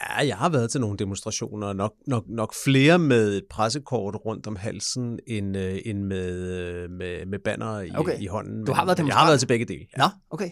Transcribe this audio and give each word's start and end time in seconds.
Ja, 0.00 0.26
jeg 0.26 0.36
har 0.36 0.48
været 0.48 0.70
til 0.70 0.80
nogle 0.80 0.96
demonstrationer, 0.96 1.72
nok, 1.72 1.92
nok, 2.06 2.24
nok 2.28 2.54
flere 2.64 2.98
med 2.98 3.36
et 3.36 3.44
pressekort 3.50 4.14
rundt 4.26 4.46
om 4.46 4.56
halsen, 4.56 5.18
end, 5.26 5.56
øh, 5.56 5.78
end 5.84 6.02
med, 6.02 6.32
øh, 6.50 6.90
med, 6.90 7.26
med 7.26 7.38
banner 7.44 7.80
i, 7.80 7.90
Okay. 7.96 8.20
i 8.20 8.26
hånden. 8.26 8.64
Du 8.64 8.72
har 8.72 8.84
været 8.84 8.98
Jeg 8.98 9.04
har 9.04 9.10
demonstrant? 9.10 9.28
været 9.28 9.40
til 9.40 9.46
begge 9.46 9.64
dele. 9.64 9.86
Nå, 9.96 10.04
okay. 10.30 10.50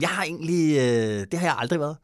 Jeg 0.00 0.08
har 0.08 0.24
egentlig, 0.24 0.76
øh, 0.76 1.26
det 1.30 1.34
har 1.38 1.46
jeg 1.46 1.54
aldrig 1.58 1.80
været. 1.80 1.96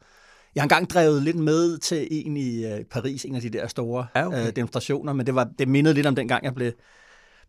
Jeg 0.55 0.61
har 0.61 0.65
engang 0.65 0.89
drevet 0.89 1.23
lidt 1.23 1.35
med 1.37 1.77
til 1.77 2.07
en 2.11 2.37
i 2.37 2.65
øh, 2.65 2.83
Paris, 2.91 3.25
en 3.25 3.35
af 3.35 3.41
de 3.41 3.49
der 3.49 3.67
store 3.67 4.07
Ja, 4.15 4.27
okay. 4.27 4.47
øh, 4.47 4.55
demonstrationer, 4.55 5.13
men 5.13 5.25
det, 5.25 5.35
var, 5.35 5.49
det 5.59 5.67
mindede 5.67 5.95
lidt 5.95 6.07
om 6.07 6.15
den 6.15 6.27
gang, 6.27 6.43
jeg 6.45 6.55
blev, 6.55 6.71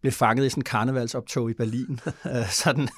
blev 0.00 0.12
fanget 0.12 0.46
i 0.46 0.48
sådan 0.48 0.60
en 0.60 0.64
karnevalsoptog 0.64 1.50
i 1.50 1.54
Berlin. 1.54 2.00
Øh, 2.36 2.50
sådan, 2.50 2.88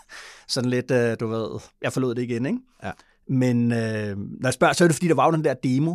sådan 0.48 0.70
lidt, 0.70 0.90
øh, 0.90 1.16
du 1.20 1.26
ved, 1.26 1.60
jeg 1.82 1.92
forlod 1.92 2.14
det 2.14 2.22
igen, 2.22 2.46
ikke? 2.46 2.58
Ja. 2.84 2.90
Men 3.28 3.72
øh, 3.72 4.16
når 4.18 4.46
jeg 4.48 4.52
spørger, 4.54 4.72
så 4.74 4.84
er 4.84 4.88
det 4.88 4.94
fordi, 4.94 5.08
der 5.08 5.14
var 5.14 5.26
jo 5.26 5.32
den 5.32 5.44
der 5.44 5.54
demo 5.54 5.94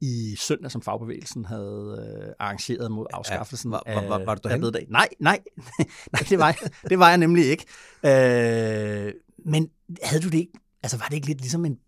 i 0.00 0.36
søndag, 0.38 0.70
som 0.70 0.82
fagbevægelsen 0.82 1.44
havde 1.44 2.22
øh, 2.26 2.32
arrangeret 2.38 2.92
mod 2.92 3.06
afskaffelsen 3.12 3.70
Var- 3.70 3.82
var- 3.86 4.08
var- 4.08 4.24
var 4.24 4.34
du 4.34 4.48
af 4.48 4.60
bededag. 4.60 4.86
Nej, 4.88 5.08
nej, 5.20 5.38
nej 6.12 6.22
det, 6.28 6.38
var 6.38 6.46
jeg, 6.46 6.70
det 6.90 6.98
var 6.98 7.08
jeg 7.08 7.18
nemlig 7.18 7.44
ikke. 7.44 7.64
Øh, 8.04 9.12
men 9.46 9.70
havde 10.02 10.22
du 10.22 10.28
det 10.28 10.38
ikke, 10.38 10.52
altså 10.82 10.96
var 10.98 11.06
det 11.06 11.14
ikke 11.14 11.26
lidt 11.26 11.40
ligesom 11.40 11.64
en, 11.64 11.78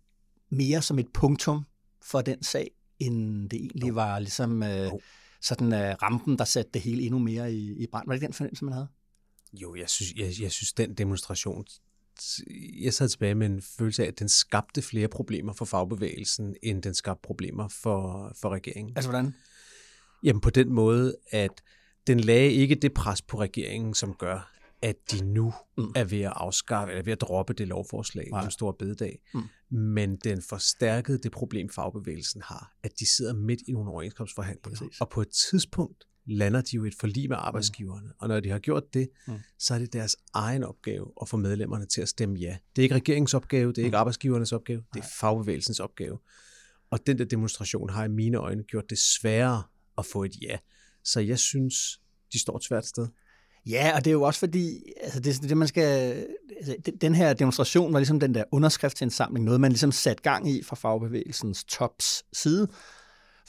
mere 0.49 0.81
som 0.81 0.99
et 0.99 1.07
punktum 1.13 1.65
for 2.01 2.21
den 2.21 2.43
sag, 2.43 2.71
end 2.99 3.49
det 3.49 3.59
egentlig 3.59 3.95
var 3.95 4.19
ligesom 4.19 4.63
øh, 4.63 4.91
sådan 5.41 5.73
øh, 5.73 5.95
rampen, 6.01 6.37
der 6.37 6.45
satte 6.45 6.71
det 6.73 6.81
hele 6.81 7.01
endnu 7.03 7.19
mere 7.19 7.53
i, 7.53 7.83
i 7.83 7.87
brand? 7.91 8.07
Var 8.07 8.13
det 8.13 8.17
ikke 8.17 8.25
den 8.27 8.33
fornemmelse, 8.33 8.65
man 8.65 8.73
havde? 8.73 8.87
Jo, 9.53 9.75
jeg 9.75 9.89
synes, 9.89 10.13
jeg, 10.13 10.33
jeg 10.41 10.51
synes, 10.51 10.73
den 10.73 10.93
demonstration, 10.93 11.65
jeg 12.81 12.93
sad 12.93 13.09
tilbage 13.09 13.35
med 13.35 13.47
en 13.47 13.61
følelse 13.61 14.03
af, 14.03 14.07
at 14.07 14.19
den 14.19 14.29
skabte 14.29 14.81
flere 14.81 15.07
problemer 15.07 15.53
for 15.53 15.65
fagbevægelsen, 15.65 16.55
end 16.63 16.83
den 16.83 16.93
skabte 16.93 17.21
problemer 17.23 17.67
for, 17.67 18.31
for 18.41 18.49
regeringen. 18.49 18.93
Altså 18.95 19.09
hvordan? 19.11 19.33
Jamen 20.23 20.41
på 20.41 20.49
den 20.49 20.73
måde, 20.73 21.15
at 21.31 21.61
den 22.07 22.19
lagde 22.19 22.51
ikke 22.51 22.75
det 22.75 22.93
pres 22.93 23.21
på 23.21 23.39
regeringen, 23.39 23.93
som 23.93 24.13
gør, 24.13 24.53
at 24.81 24.95
de 25.11 25.25
nu 25.25 25.53
Mm. 25.77 25.91
er 25.95 26.03
ved 26.03 26.21
at 26.21 26.33
afskaffe, 26.35 26.91
eller 26.91 27.03
ved 27.03 27.13
at 27.13 27.21
droppe 27.21 27.53
det 27.53 27.67
lovforslag 27.67 28.27
Nej. 28.31 28.43
om 28.43 28.51
stor 28.51 28.71
bededag. 28.71 29.19
Mm. 29.33 29.77
Men 29.77 30.15
den 30.15 30.41
forstærkede 30.41 31.17
det 31.17 31.31
problem, 31.31 31.69
fagbevægelsen 31.69 32.41
har, 32.41 32.73
at 32.83 32.91
de 32.99 33.05
sidder 33.05 33.33
midt 33.33 33.59
i 33.67 33.71
nogle 33.71 33.89
overenskomstforhandlinger. 33.89 34.79
Præcis. 34.79 35.01
Og 35.01 35.09
på 35.09 35.21
et 35.21 35.27
tidspunkt 35.51 36.03
lander 36.27 36.61
de 36.61 36.75
jo 36.75 36.85
et 36.85 36.95
forlig 36.99 37.29
med 37.29 37.37
arbejdsgiverne. 37.39 38.09
Og 38.19 38.27
når 38.27 38.39
de 38.39 38.49
har 38.49 38.59
gjort 38.59 38.93
det, 38.93 39.09
Mm. 39.27 39.33
så 39.59 39.73
er 39.73 39.79
det 39.79 39.93
deres 39.93 40.15
egen 40.33 40.63
opgave 40.63 41.11
at 41.21 41.29
få 41.29 41.37
medlemmerne 41.37 41.85
til 41.85 42.01
at 42.01 42.09
stemme 42.09 42.39
ja. 42.39 42.57
Det 42.75 42.81
er 42.81 42.83
ikke 42.83 42.95
regeringens 42.95 43.33
opgave, 43.33 43.69
det 43.73 43.77
er 43.81 43.85
ikke 43.85 43.97
arbejdsgivernes 43.97 44.51
opgave, 44.51 44.83
det 44.93 44.99
er 44.99 45.07
fagbevægelsens 45.19 45.79
opgave. 45.79 46.19
Og 46.91 47.07
den 47.07 47.17
der 47.19 47.25
demonstration 47.25 47.89
har 47.89 48.05
i 48.05 48.07
mine 48.09 48.37
øjne 48.37 48.63
gjort 48.63 48.89
det 48.89 48.97
sværere 48.99 49.63
at 49.97 50.05
få 50.05 50.23
et 50.23 50.35
ja. 50.41 50.57
Så 51.03 51.19
jeg 51.19 51.39
synes, 51.39 51.99
de 52.33 52.39
står 52.39 52.57
et 52.57 52.63
svært 52.63 52.85
sted. 52.85 53.07
Ja, 53.69 53.91
og 53.95 54.05
det 54.05 54.11
er 54.11 54.13
jo 54.13 54.21
også 54.21 54.39
fordi, 54.39 54.83
altså 55.01 55.19
det, 55.19 55.41
det 55.41 55.57
man 55.57 55.67
skal, 55.67 55.83
altså 56.57 56.75
den- 56.85 56.97
den 56.97 57.15
her 57.15 57.33
demonstration 57.33 57.93
var 57.93 57.99
ligesom 57.99 58.19
den 58.19 58.35
der 58.35 58.43
underskriftsindsamling, 58.51 59.45
noget 59.45 59.61
man 59.61 59.71
ligesom 59.71 59.91
satte 59.91 60.23
gang 60.23 60.49
i 60.49 60.63
fra 60.63 60.75
fagbevægelsens 60.75 61.63
tops 61.63 62.23
side, 62.33 62.67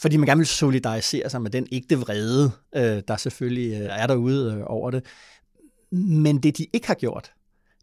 fordi 0.01 0.17
man 0.17 0.27
gerne 0.27 0.39
vil 0.39 0.47
solidarisere 0.47 1.31
sig 1.31 1.43
med 1.43 1.51
den 1.51 1.67
ægte 1.73 1.99
vrede, 1.99 2.51
øh, 2.77 3.03
der 3.09 3.17
selvfølgelig 3.17 3.73
øh, 3.83 3.89
er 3.91 4.07
derude 4.07 4.55
øh, 4.55 4.63
over 4.67 4.91
det. 4.91 5.05
Men 5.93 6.43
det 6.43 6.59
de 6.59 6.67
ikke 6.73 6.87
har 6.87 6.95
gjort, 6.95 7.33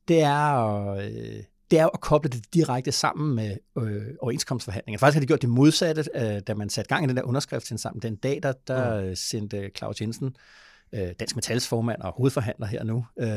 det 0.07 0.21
er 0.21 0.33
at, 0.33 1.05
øh, 1.05 1.43
det 1.71 1.79
er 1.79 1.87
at 1.87 2.01
koble 2.01 2.29
det 2.29 2.53
direkte 2.53 2.91
sammen 2.91 3.35
med 3.35 3.57
øh, 3.77 4.01
overenskomstforhandlinger. 4.21 4.99
Faktisk 4.99 5.15
har 5.15 5.21
de 5.21 5.27
gjort 5.27 5.41
det 5.41 5.49
modsatte, 5.49 6.05
øh, 6.15 6.41
da 6.47 6.53
man 6.53 6.69
satte 6.69 6.89
gang 6.89 7.05
i 7.05 7.07
den 7.07 7.17
der 7.17 7.23
underskriftsindsamling. 7.23 8.03
Den 8.03 8.15
dag, 8.15 8.39
der, 8.43 8.53
der 8.67 9.09
mm. 9.09 9.15
sendte 9.15 9.71
Claus 9.77 10.01
Jensen, 10.01 10.35
øh, 10.95 11.13
Dansk 11.19 11.35
Metals 11.35 11.67
formand 11.67 12.01
og 12.01 12.13
hovedforhandler 12.17 12.67
her 12.67 12.83
nu, 12.83 13.05
øh, 13.19 13.27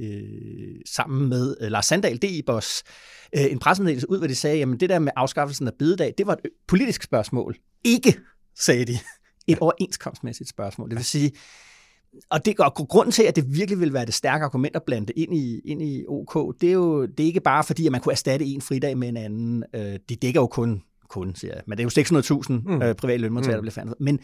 øh, 0.00 0.80
sammen 0.86 1.28
med 1.28 1.56
øh, 1.60 1.70
Lars 1.70 1.86
Sandal, 1.86 2.16
DI-boss, 2.16 2.82
øh, 3.36 3.44
en 3.44 3.58
pressemeddelelse 3.58 4.10
ud, 4.10 4.18
hvor 4.18 4.26
de 4.26 4.34
sagde, 4.34 4.58
jamen 4.58 4.80
det 4.80 4.88
der 4.88 4.98
med 4.98 5.12
afskaffelsen 5.16 5.66
af 5.66 5.72
bededag, 5.78 6.14
det 6.18 6.26
var 6.26 6.32
et 6.32 6.40
politisk 6.68 7.02
spørgsmål. 7.02 7.56
Ikke, 7.84 8.18
sagde 8.58 8.84
de, 8.84 8.98
et 9.46 9.58
overenskomstmæssigt 9.58 10.48
spørgsmål. 10.48 10.90
Det 10.90 10.96
vil 10.96 11.04
sige, 11.04 11.32
og 12.30 12.44
det 12.44 12.60
og 12.60 12.74
grunden 12.74 13.12
til, 13.12 13.22
at 13.22 13.36
det 13.36 13.44
virkelig 13.54 13.80
vil 13.80 13.92
være 13.92 14.06
det 14.06 14.14
stærke 14.14 14.44
argument 14.44 14.76
at 14.76 14.82
blande 14.86 15.06
det 15.06 15.14
ind 15.16 15.34
i, 15.34 15.60
ind 15.64 15.82
i 15.82 16.04
OK, 16.08 16.60
det 16.60 16.68
er 16.68 16.72
jo 16.72 17.06
det 17.06 17.20
er 17.20 17.26
ikke 17.26 17.40
bare 17.40 17.64
fordi, 17.64 17.86
at 17.86 17.92
man 17.92 18.00
kunne 18.00 18.12
erstatte 18.12 18.46
en 18.46 18.60
fridag 18.60 18.98
med 18.98 19.08
en 19.08 19.16
anden. 19.16 19.64
Øh, 19.74 19.98
det 20.08 20.22
dækker 20.22 20.40
jo 20.40 20.46
kun, 20.46 20.82
kun 21.08 21.34
siger 21.34 21.54
jeg, 21.54 21.62
men 21.66 21.78
det 21.78 21.98
er 21.98 22.02
jo 22.12 22.40
600.000 22.40 22.52
mm. 22.52 22.82
øh, 22.82 22.94
private 22.94 23.18
lønmodtagere, 23.18 23.56
der 23.56 23.60
Mm. 23.60 23.62
bliver 23.62 23.72
fandt. 23.72 24.00
Men 24.00 24.20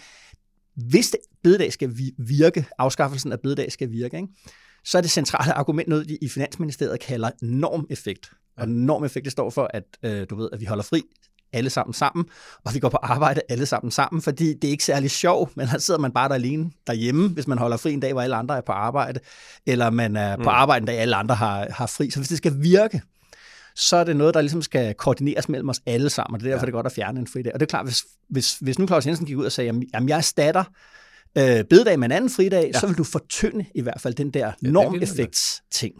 hvis 0.76 1.10
det, 1.10 1.20
bededag 1.42 1.72
skal 1.72 1.98
vi- 1.98 2.14
virke, 2.19 2.66
afskaffelsen 2.78 3.32
af 3.32 3.41
bededag 3.41 3.72
skal 3.72 3.91
virke, 3.91 4.16
ikke? 4.16 4.28
så 4.84 4.98
er 4.98 5.03
det 5.03 5.10
centrale 5.10 5.53
argument 5.53 5.88
noget, 5.88 6.09
de 6.09 6.19
i 6.22 6.28
Finansministeriet 6.28 7.00
kalder 7.00 7.31
normeffekt. 7.42 8.31
Og 8.56 8.69
normeffekt, 8.69 9.25
det 9.25 9.32
står 9.32 9.50
for, 9.50 9.70
at 9.75 9.84
øh, 10.03 10.26
du 10.31 10.36
ved, 10.36 10.48
at 10.53 10.60
vi 10.60 10.65
holder 10.65 10.84
fri 10.84 11.03
alle 11.53 11.70
sammen 11.70 11.94
sammen, 11.94 12.25
og 12.65 12.75
vi 12.75 12.78
går 12.78 12.88
på 12.88 12.97
arbejde 13.03 13.41
alle 13.48 13.66
sammen 13.66 13.91
sammen, 13.91 14.22
fordi 14.22 14.54
det 14.54 14.65
er 14.65 14.70
ikke 14.70 14.84
særlig 14.84 15.10
sjovt, 15.10 15.56
men 15.56 15.69
så 15.69 15.78
sidder 15.78 16.00
man 16.00 16.12
bare 16.12 16.28
der 16.28 16.34
alene 16.34 16.70
derhjemme, 16.86 17.28
hvis 17.28 17.47
man 17.47 17.59
holder 17.59 17.76
fri 17.76 17.92
en 17.92 18.00
dag, 18.00 18.12
hvor 18.12 18.22
alle 18.22 18.36
andre 18.36 18.56
er 18.56 18.60
på 18.60 18.72
arbejde, 18.72 19.20
eller 19.66 19.91
man 19.91 20.16
er 20.16 20.36
på 20.36 20.48
arbejde 20.50 20.82
en 20.82 20.86
dag, 20.86 20.98
alle 20.98 21.16
andre 21.16 21.34
har, 21.34 21.66
har 21.70 21.86
fri. 21.86 22.10
Så 22.10 22.19
hvis 22.19 22.28
det 22.28 22.38
skal 22.38 22.62
virke, 22.62 23.03
så 23.76 23.97
er 23.97 24.04
det 24.04 24.16
noget, 24.16 24.34
der 24.34 24.41
ligesom 24.41 24.62
skal 24.62 24.94
koordineres 24.94 25.48
mellem 25.48 25.69
os 25.69 25.81
alle 25.87 26.10
sammen, 26.10 26.34
og 26.34 26.41
det 26.41 26.47
er 26.47 26.50
derfor, 26.50 26.62
ja. 26.62 26.66
det 26.66 26.72
er 26.72 26.76
godt 26.76 26.87
at 26.87 26.92
fjerne 26.92 27.20
en 27.20 27.26
fridag. 27.26 27.54
Og 27.54 27.60
det 27.60 27.66
er 27.66 27.70
klart, 27.70 27.87
hvis, 27.87 28.04
hvis, 28.28 28.59
hvis 28.59 28.78
nu 28.78 28.87
Claus 28.87 29.06
Jensen 29.06 29.26
gik 29.26 29.37
ud 29.37 29.44
og 29.44 29.53
sagde, 29.53 29.87
jamen, 29.94 30.09
jeg 30.09 30.16
erstatter 30.16 30.64
øh, 31.38 31.64
bededag 31.64 31.98
med 31.98 32.09
en 32.09 32.12
anden 32.12 32.31
fridag, 32.31 32.70
ja. 32.75 32.81
så 32.81 32.86
vil 32.86 32.98
du 32.98 33.04
fortynde 33.04 33.65
i 33.75 33.81
hvert 33.81 34.00
fald 34.00 34.15
den 34.15 34.31
der 34.31 34.53
normeffekts-ting. 34.62 35.94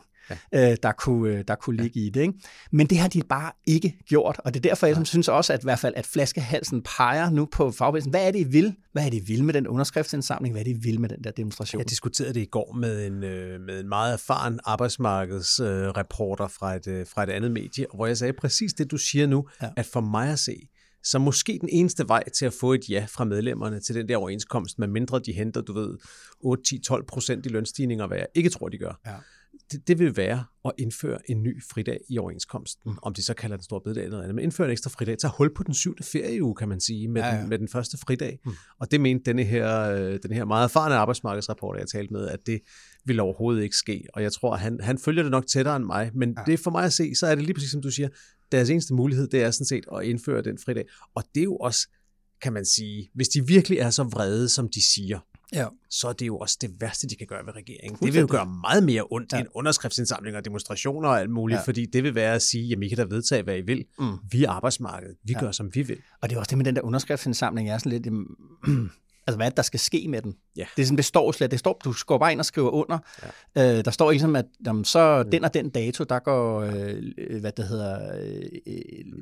Ja. 0.53 0.71
Øh, 0.71 0.77
der, 0.83 0.93
kunne, 0.93 1.33
øh, 1.35 1.45
der 1.49 1.55
kunne 1.55 1.77
ligge 1.77 2.01
i 2.01 2.11
det. 2.11 2.21
Ikke? 2.21 2.35
Men 2.73 2.87
det 2.87 2.99
har 2.99 3.09
de 3.09 3.23
bare 3.29 3.53
ikke 3.67 3.99
gjort, 4.09 4.41
og 4.45 4.55
det 4.55 4.65
er 4.65 4.69
derfor, 4.69 4.87
jeg 4.87 4.97
ja. 4.97 5.05
synes 5.05 5.29
også, 5.29 5.53
at, 5.53 5.61
i 5.61 5.67
hvert 5.67 5.79
fald, 5.79 5.95
at 5.97 6.07
flaskehalsen 6.07 6.83
peger 6.83 7.31
nu 7.31 7.49
på 7.53 7.71
fagbevægelsen. 7.71 8.11
Hvad 8.11 8.27
er 8.27 8.31
det, 8.31 8.39
I 8.39 8.45
vil? 8.45 8.75
Hvad 8.93 9.07
er 9.07 9.11
det, 9.11 9.17
I 9.17 9.25
vil 9.27 9.45
med 9.45 9.55
den 9.55 9.67
underskriftsindsamling? 9.67 10.53
Hvad 10.53 10.61
er 10.61 10.65
det, 10.65 10.71
I 10.71 10.81
vil 10.83 11.01
med 11.01 11.09
den 11.09 11.25
der 11.25 11.31
demonstration? 11.31 11.79
Jeg 11.81 11.91
diskuterede 11.91 12.35
det 12.35 12.41
i 12.41 12.49
går 12.51 12.73
med 12.73 13.07
en, 13.07 13.25
øh, 13.25 13.61
med 13.61 13.81
en 13.81 13.89
meget 13.89 14.13
erfaren 14.13 14.61
arbejdsmarkedsreporter 14.65 15.89
øh, 15.89 15.91
reporter 15.91 16.49
fra, 16.49 16.75
et, 16.75 16.87
øh, 16.87 17.07
fra 17.07 17.23
et 17.23 17.31
andet 17.31 17.51
medie, 17.51 17.87
hvor 17.95 18.07
jeg 18.07 18.17
sagde 18.17 18.33
præcis 18.33 18.73
det, 18.73 18.91
du 18.91 18.97
siger 18.97 19.27
nu, 19.27 19.49
Ja. 19.63 19.67
ja. 19.67 19.73
at 19.77 19.87
for 19.93 20.01
mig 20.01 20.29
at 20.33 20.39
se, 20.39 20.69
så 21.05 21.19
måske 21.19 21.59
den 21.61 21.69
eneste 21.73 22.09
vej 22.09 22.29
til 22.29 22.47
at 22.47 22.53
få 22.61 22.73
et 22.73 22.89
ja 22.89 23.07
fra 23.09 23.25
medlemmerne 23.25 23.81
til 23.81 23.95
den 23.95 24.09
der 24.09 24.17
overenskomst, 24.17 24.79
med 24.79 24.89
mindre 24.89 25.19
de 25.19 25.33
henter, 25.33 25.61
du 25.61 25.73
ved, 25.73 25.99
8, 26.41 26.63
10, 26.63 26.79
12 26.79 27.05
procent 27.07 27.47
i 27.47 27.49
lønstigninger, 27.49 28.07
hvad 28.07 28.19
jeg 28.19 28.27
ikke 28.35 28.51
tror, 28.51 28.69
de 28.69 28.79
gør. 28.79 29.01
Det, 29.73 29.89
det 29.89 29.99
vil 29.99 30.17
være 30.17 30.45
at 30.65 30.73
indføre 30.79 31.31
en 31.31 31.43
ny 31.43 31.63
fridag 31.71 32.01
i 32.09 32.19
overenskomsten, 32.19 32.91
mm. 32.91 32.99
om 33.03 33.15
de 33.15 33.23
så 33.23 33.35
kalder 33.35 33.57
den 33.57 33.65
store 33.65 33.81
bededag 33.81 34.05
eller 34.05 34.17
noget 34.17 34.25
andet, 34.25 34.35
men 34.35 34.43
indføre 34.43 34.67
en 34.67 34.73
ekstra 34.73 34.91
fridag, 34.91 35.19
tage 35.19 35.33
hul 35.39 35.55
på 35.55 35.63
den 35.63 35.75
syvende 35.75 36.03
ferieuge, 36.03 36.55
kan 36.55 36.69
man 36.69 36.81
sige, 36.81 37.09
med, 37.09 37.23
Ja, 37.23 37.35
ja. 37.35 37.41
Den, 37.41 37.49
med 37.49 37.59
den 37.59 37.69
første 37.69 37.99
fridag. 37.99 38.39
Mm. 38.45 38.53
Og 38.81 38.91
det 38.91 39.01
mente 39.01 39.25
denne 39.25 39.45
her, 39.45 39.81
øh, 39.81 40.19
den 40.23 40.33
her 40.33 40.45
meget 40.45 40.65
erfarne 40.65 40.95
arbejdsmarkedsreporter, 40.95 41.81
jeg 41.81 41.89
talte 41.89 42.13
med, 42.13 42.29
at 42.29 42.47
det 42.47 42.61
vil 43.05 43.21
overhovedet 43.21 43.63
ikke 43.63 43.77
ske. 43.77 44.05
Og 44.15 44.23
jeg 44.23 44.33
tror, 44.33 44.57
han, 44.57 44.81
han 44.83 44.99
følger 44.99 45.23
det 45.23 45.31
nok 45.31 45.47
tættere 45.47 45.77
end 45.77 45.85
mig, 45.85 46.11
men 46.15 46.35
ja. 46.39 46.53
det 46.53 46.61
for 46.61 46.71
mig 46.71 46.85
at 46.85 46.93
se, 46.93 47.15
så 47.15 47.27
er 47.27 47.35
det 47.35 47.45
lige 47.45 47.55
præcis 47.55 47.71
som 47.71 47.83
du 47.83 47.91
siger, 47.91 48.09
deres 48.53 48.71
eneste 48.71 48.95
mulighed, 48.95 49.29
det 49.29 49.43
er 49.43 49.51
sådan 49.51 49.67
set 49.67 49.85
at 49.97 50.05
indføre 50.05 50.43
den 50.43 50.59
fridag. 50.59 50.85
Og 51.15 51.25
det 51.35 51.41
er 51.41 51.45
jo 51.45 51.57
også, 51.57 51.89
kan 52.43 52.53
man 52.53 52.65
sige, 52.65 53.11
hvis 53.15 53.29
de 53.29 53.47
virkelig 53.47 53.79
er 53.79 53.91
så 53.91 54.03
vrede, 54.03 54.49
som 54.49 54.69
de 54.69 54.95
siger, 54.95 55.19
Ja. 55.55 55.67
så 55.91 56.09
er 56.09 56.13
det 56.13 56.27
jo 56.27 56.39
også 56.39 56.59
det 56.61 56.71
værste, 56.81 57.07
de 57.09 57.17
kan 57.17 57.27
gøre 57.27 57.47
ved 57.47 57.57
regeringen. 57.57 57.99
Det 58.07 58.15
vil 58.15 58.21
jo 58.21 58.27
gøre 58.31 58.47
meget 58.47 58.83
mere 58.83 59.05
ondt 59.11 59.33
ja. 59.33 59.39
end 59.39 59.49
underskriftsindsamlinger, 59.55 60.41
demonstrationer 60.41 61.09
og 61.09 61.21
alt 61.21 61.31
muligt, 61.31 61.59
Ja. 61.59 61.63
fordi 61.65 61.87
det 61.93 62.03
vil 62.03 62.15
være 62.15 62.35
at 62.35 62.43
sige, 62.43 62.65
jamen 62.65 62.83
I 62.83 62.89
kan 62.89 62.99
da 62.99 63.05
vedtage, 63.05 63.43
hvad 63.43 63.57
I 63.59 63.61
vil. 63.61 63.85
Mm. 63.99 64.13
Vi 64.31 64.45
er 64.45 64.51
arbejdsmarkedet. 64.51 65.17
Vi 65.25 65.33
Ja. 65.33 65.41
gør, 65.41 65.51
som 65.53 65.71
vi 65.75 65.83
vil. 65.83 65.99
Og 66.23 66.31
det 66.31 66.37
er 66.37 66.41
også 66.41 66.51
det 66.51 66.59
med 66.59 66.65
den 66.65 66.77
der 66.77 66.83
underskriftsindsamling, 66.83 67.69
jeg 67.69 67.75
er 67.75 67.79
sådan 67.79 67.93
lidt, 67.93 68.07
jamen, 68.07 68.27
altså 69.27 69.37
hvad 69.37 69.47
er 69.47 69.51
det, 69.51 69.57
der 69.57 69.63
skal 69.63 69.81
ske 69.81 70.07
med 70.09 70.23
den. 70.23 70.35
Ja. 70.57 70.65
Det, 70.77 70.83
er 70.83 70.87
sådan, 70.87 70.97
det 70.97 71.05
står 71.05 71.33
slet, 71.33 71.51
det 71.51 71.59
står, 71.59 71.81
du 71.85 71.95
går 72.07 72.19
bare 72.19 72.33
ind 72.33 72.41
og 72.41 72.47
skriver 72.47 72.71
under. 72.71 72.99
Ja. 73.57 73.79
Øh, 73.79 73.85
der 73.85 73.91
står 73.91 74.11
ligesom, 74.11 74.37
at 74.37 74.45
jamen, 74.67 74.85
så 74.85 75.23
Mm. 75.25 75.31
den 75.31 75.45
og 75.45 75.55
den 75.55 75.71
dato, 75.71 76.05
der 76.05 76.19
går, 76.19 76.61
øh, 76.61 77.41
hvad 77.41 77.53
det 77.53 77.65
hedder, 77.69 78.19
øh, 78.23 78.43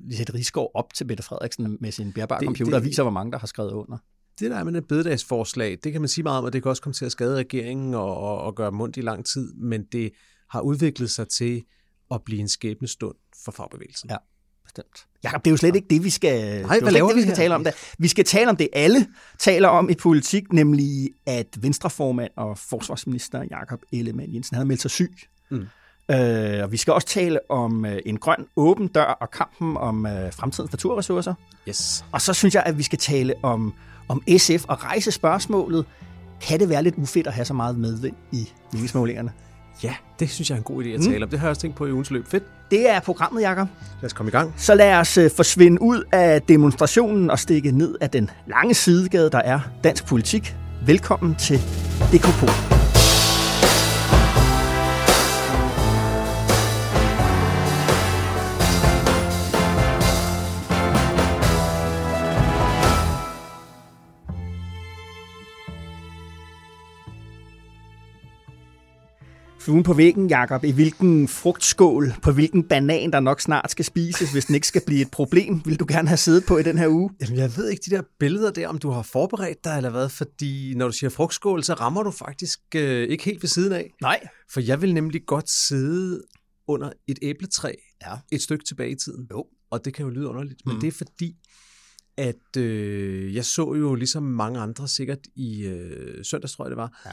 Lisette 0.09 0.35
Rigsgaard 0.35 0.71
op 0.75 0.95
til 0.95 1.07
Mette 1.07 1.23
Frederiksen 1.23 1.77
med 1.81 1.93
sin 1.93 2.13
bærbare 2.13 2.41
Det- 2.41 2.47
computer 2.47 2.75
og 2.75 2.81
det- 2.81 2.89
viser, 2.89 3.03
hvor 3.03 3.13
mange 3.13 3.33
der 3.33 3.39
har 3.39 3.47
skrevet 3.47 3.73
under. 3.73 3.99
Det 4.41 4.51
der 4.51 4.65
med 4.65 4.75
et 4.75 4.89
bededagsforslag, 4.89 5.79
det 5.85 5.93
kan 5.93 6.01
man 6.01 6.09
sige 6.09 6.23
meget 6.23 6.39
om, 6.39 6.45
og 6.45 6.53
det 6.53 6.63
kan 6.63 6.71
også 6.71 6.83
komme 6.83 6.95
til 6.95 7.05
at 7.05 7.13
skade 7.13 7.37
regeringen 7.37 7.95
og, 7.95 8.17
og, 8.17 8.39
og 8.39 8.55
gøre 8.55 8.71
dem 8.71 8.81
ondt 8.81 8.97
i 8.97 9.01
lang 9.01 9.27
tid, 9.27 9.55
men 9.55 9.85
det 9.93 10.13
har 10.51 10.61
udviklet 10.61 11.11
sig 11.11 11.29
til 11.29 11.63
at 12.11 12.23
blive 12.25 12.41
en 12.41 12.49
skæbnestund 12.49 13.15
for 13.45 13.53
fagbevægelsen. 13.53 14.11
Ja. 14.11 14.17
Bestemt. 14.65 15.07
Jakob, 15.25 15.45
det 15.45 15.51
er 15.51 15.53
jo 15.53 15.57
slet 15.57 15.77
ikke 15.77 15.89
det, 15.91 16.05
vi 16.05 16.11
skal, 16.11 16.41
det 16.41 16.65
er 16.65 16.91
laver 16.91 16.95
ikke 16.95 17.09
det, 17.09 17.17
vi 17.17 17.21
skal 17.21 17.29
her? 17.29 17.35
tale 17.35 17.55
om. 17.55 17.65
Der. 17.65 17.71
Vi 17.99 18.09
skal 18.09 18.25
tale 18.25 18.51
om 18.51 18.57
det, 18.57 18.69
alle 18.73 19.07
taler 19.39 19.69
om 19.69 19.91
i 19.91 19.95
politik, 19.95 20.53
nemlig 20.53 21.11
at 21.27 21.47
Venstreformand 21.61 22.31
og 22.37 22.59
forsvarsminister 22.59 23.45
Jakob 23.51 23.83
Ellemann 23.93 24.35
Jensen 24.35 24.57
har 24.57 24.65
meldt 24.65 24.83
sig 24.83 24.91
syg. 24.91 25.13
Mm. 25.51 25.67
Øh, 26.11 26.63
og 26.63 26.73
vi 26.73 26.77
skal 26.77 26.93
også 26.93 27.09
tale 27.09 27.51
om 27.51 27.85
øh, 27.85 28.01
en 28.07 28.17
grøn 28.17 28.47
åben 28.57 28.89
dør 28.89 29.05
og 29.05 29.31
kampen 29.31 29.77
om 29.77 30.07
øh, 30.07 30.33
fremtidens 30.33 30.73
naturressourcer. 30.73 31.35
Yes. 31.69 32.05
Og 32.13 32.21
så 32.21 32.33
synes 32.33 32.55
jeg, 32.55 32.63
at 32.67 32.79
vi 32.79 32.83
skal 32.83 32.99
tale 32.99 33.35
om, 33.43 33.75
om 34.09 34.23
SF 34.39 34.65
og 34.69 34.85
rejse 34.85 35.11
spørgsmålet. 35.11 35.85
Kan 36.49 36.61
det 36.61 36.69
være 36.69 36.83
lidt 36.83 36.95
ufedt 36.99 37.27
at 37.27 37.33
have 37.33 37.45
så 37.45 37.55
meget 37.55 37.79
medvind 37.79 38.15
i 38.33 38.49
meningsmålingerne? 38.73 39.31
Ja, 39.83 39.95
det 40.19 40.31
synes 40.31 40.51
jeg 40.51 40.55
er 40.57 40.59
en 40.59 40.65
god 40.65 40.85
idé 40.85 40.89
at 40.89 41.01
Mm. 41.01 41.07
tale 41.07 41.25
om. 41.25 41.31
Det 41.31 41.39
har 41.39 41.47
jeg 41.47 41.51
også 41.51 41.63
tænkt 41.63 41.77
på 41.77 41.87
i 41.87 41.93
ugens 41.93 42.11
løb. 42.11 42.27
Fedt. 42.29 42.45
Det 42.71 42.91
er 42.91 43.01
programmet, 43.01 43.43
Jakob. 43.43 43.69
Lad 44.01 44.07
os 44.07 44.13
komme 44.13 44.29
i 44.29 44.33
gang. 44.33 44.55
Så 44.57 44.75
lad 44.75 44.95
os 44.95 45.19
øh, 45.19 45.31
forsvinde 45.37 45.83
ud 45.83 46.03
af 46.13 46.43
demonstrationen 46.43 47.31
og 47.31 47.39
stikke 47.39 47.71
ned 47.73 47.95
af 48.01 48.11
den 48.11 48.31
lange 48.47 48.75
sidegade, 48.75 49.31
der 49.31 49.39
er 49.39 49.61
dansk 49.85 50.07
politik. 50.07 50.57
Velkommen 50.87 51.35
til 51.35 51.59
DKP. 52.13 52.84
Fluen 69.65 69.83
på 69.83 69.93
væggen, 69.95 70.29
Jakob. 70.29 70.65
I 70.65 70.71
hvilken 70.73 71.29
frugtskål, 71.29 72.13
på 72.23 72.33
hvilken 72.33 72.65
banan, 72.69 73.13
der 73.13 73.21
nok 73.21 73.41
snart 73.41 73.71
skal 73.71 73.85
spises, 73.85 74.33
hvis 74.33 74.45
den 74.45 74.55
ikke 74.55 74.67
skal 74.67 74.83
blive 74.87 75.01
et 75.03 75.11
problem, 75.11 75.61
vil 75.65 75.81
du 75.81 75.85
gerne 75.89 76.09
have 76.09 76.17
siddet 76.17 76.45
på 76.49 76.59
i 76.59 76.63
den 76.63 76.79
her 76.79 76.89
uge? 76.89 77.11
Jamen, 77.21 77.39
jeg 77.39 77.57
ved 77.57 77.69
ikke 77.71 77.83
de 77.87 77.91
der 77.97 78.03
billeder 78.19 78.51
der, 78.51 78.69
om 78.69 78.79
du 78.79 78.91
har 78.91 79.03
forberedt 79.03 79.65
dig 79.65 79.77
eller 79.77 79.91
hvad, 79.91 80.09
fordi 80.09 80.75
når 80.77 80.87
du 80.87 80.93
siger 80.93 81.11
frugtskål, 81.11 81.63
så 81.65 81.75
rammer 81.75 82.03
du 82.03 82.11
faktisk 82.11 82.59
øh, 82.75 83.09
ikke 83.09 83.25
helt 83.25 83.43
ved 83.43 83.49
siden 83.49 83.73
af. 83.73 83.91
Nej. 84.03 84.21
For 84.53 84.61
jeg 84.61 84.83
vil 84.83 84.95
nemlig 84.95 85.21
godt 85.27 85.51
sidde 85.51 86.23
under 86.69 86.91
et 87.07 87.19
æbletræ 87.23 87.73
Ja. 88.07 88.13
et 88.33 88.43
stykke 88.43 88.65
tilbage 88.65 88.91
i 88.91 88.97
tiden. 89.05 89.27
Jo. 89.31 89.45
Og 89.71 89.85
det 89.85 89.95
kan 89.95 90.05
jo 90.05 90.11
lyde 90.11 90.27
underligt, 90.29 90.61
men 90.67 90.75
Mm. 90.75 90.81
det 90.81 90.87
er 90.89 90.93
fordi, 90.93 91.37
at 92.17 92.57
øh, 92.59 93.35
jeg 93.35 93.45
så 93.45 93.75
jo 93.75 93.95
ligesom 93.95 94.23
mange 94.23 94.61
andre 94.61 94.89
sikkert 94.89 95.19
i 95.37 95.63
øh, 95.63 96.25
søndags, 96.25 96.53
tror 96.53 96.65
jeg 96.65 96.71
det 96.71 96.77
var, 96.77 97.03
Ja. 97.07 97.11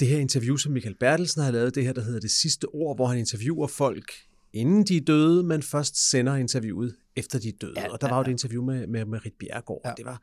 Det 0.00 0.08
her 0.08 0.18
interview, 0.18 0.56
som 0.56 0.72
Michael 0.72 0.94
Bertelsen 1.00 1.42
har 1.42 1.50
lavet, 1.50 1.74
det 1.74 1.84
her, 1.84 1.92
der 1.92 2.02
hedder 2.02 2.20
Det 2.20 2.30
sidste 2.30 2.64
ord, 2.64 2.96
hvor 2.96 3.06
han 3.06 3.18
interviewer 3.18 3.66
folk, 3.66 4.12
inden 4.52 4.84
de 4.84 4.96
er 4.96 5.00
døde, 5.00 5.42
men 5.42 5.62
først 5.62 6.10
sender 6.10 6.36
interviewet 6.36 6.96
efter 7.16 7.38
de 7.38 7.48
er 7.48 7.52
døde. 7.60 7.80
Ja, 7.80 7.92
og 7.92 8.00
der 8.00 8.06
ja, 8.06 8.12
var 8.12 8.18
jo 8.18 8.22
ja. 8.22 8.28
et 8.28 8.32
interview 8.32 8.64
med, 8.64 8.86
med, 8.86 9.04
med 9.04 9.26
Rit 9.26 9.34
Bjerregaard, 9.38 9.80
Ja. 9.84 9.90
og 9.90 9.96
det 9.96 10.04
var, 10.06 10.22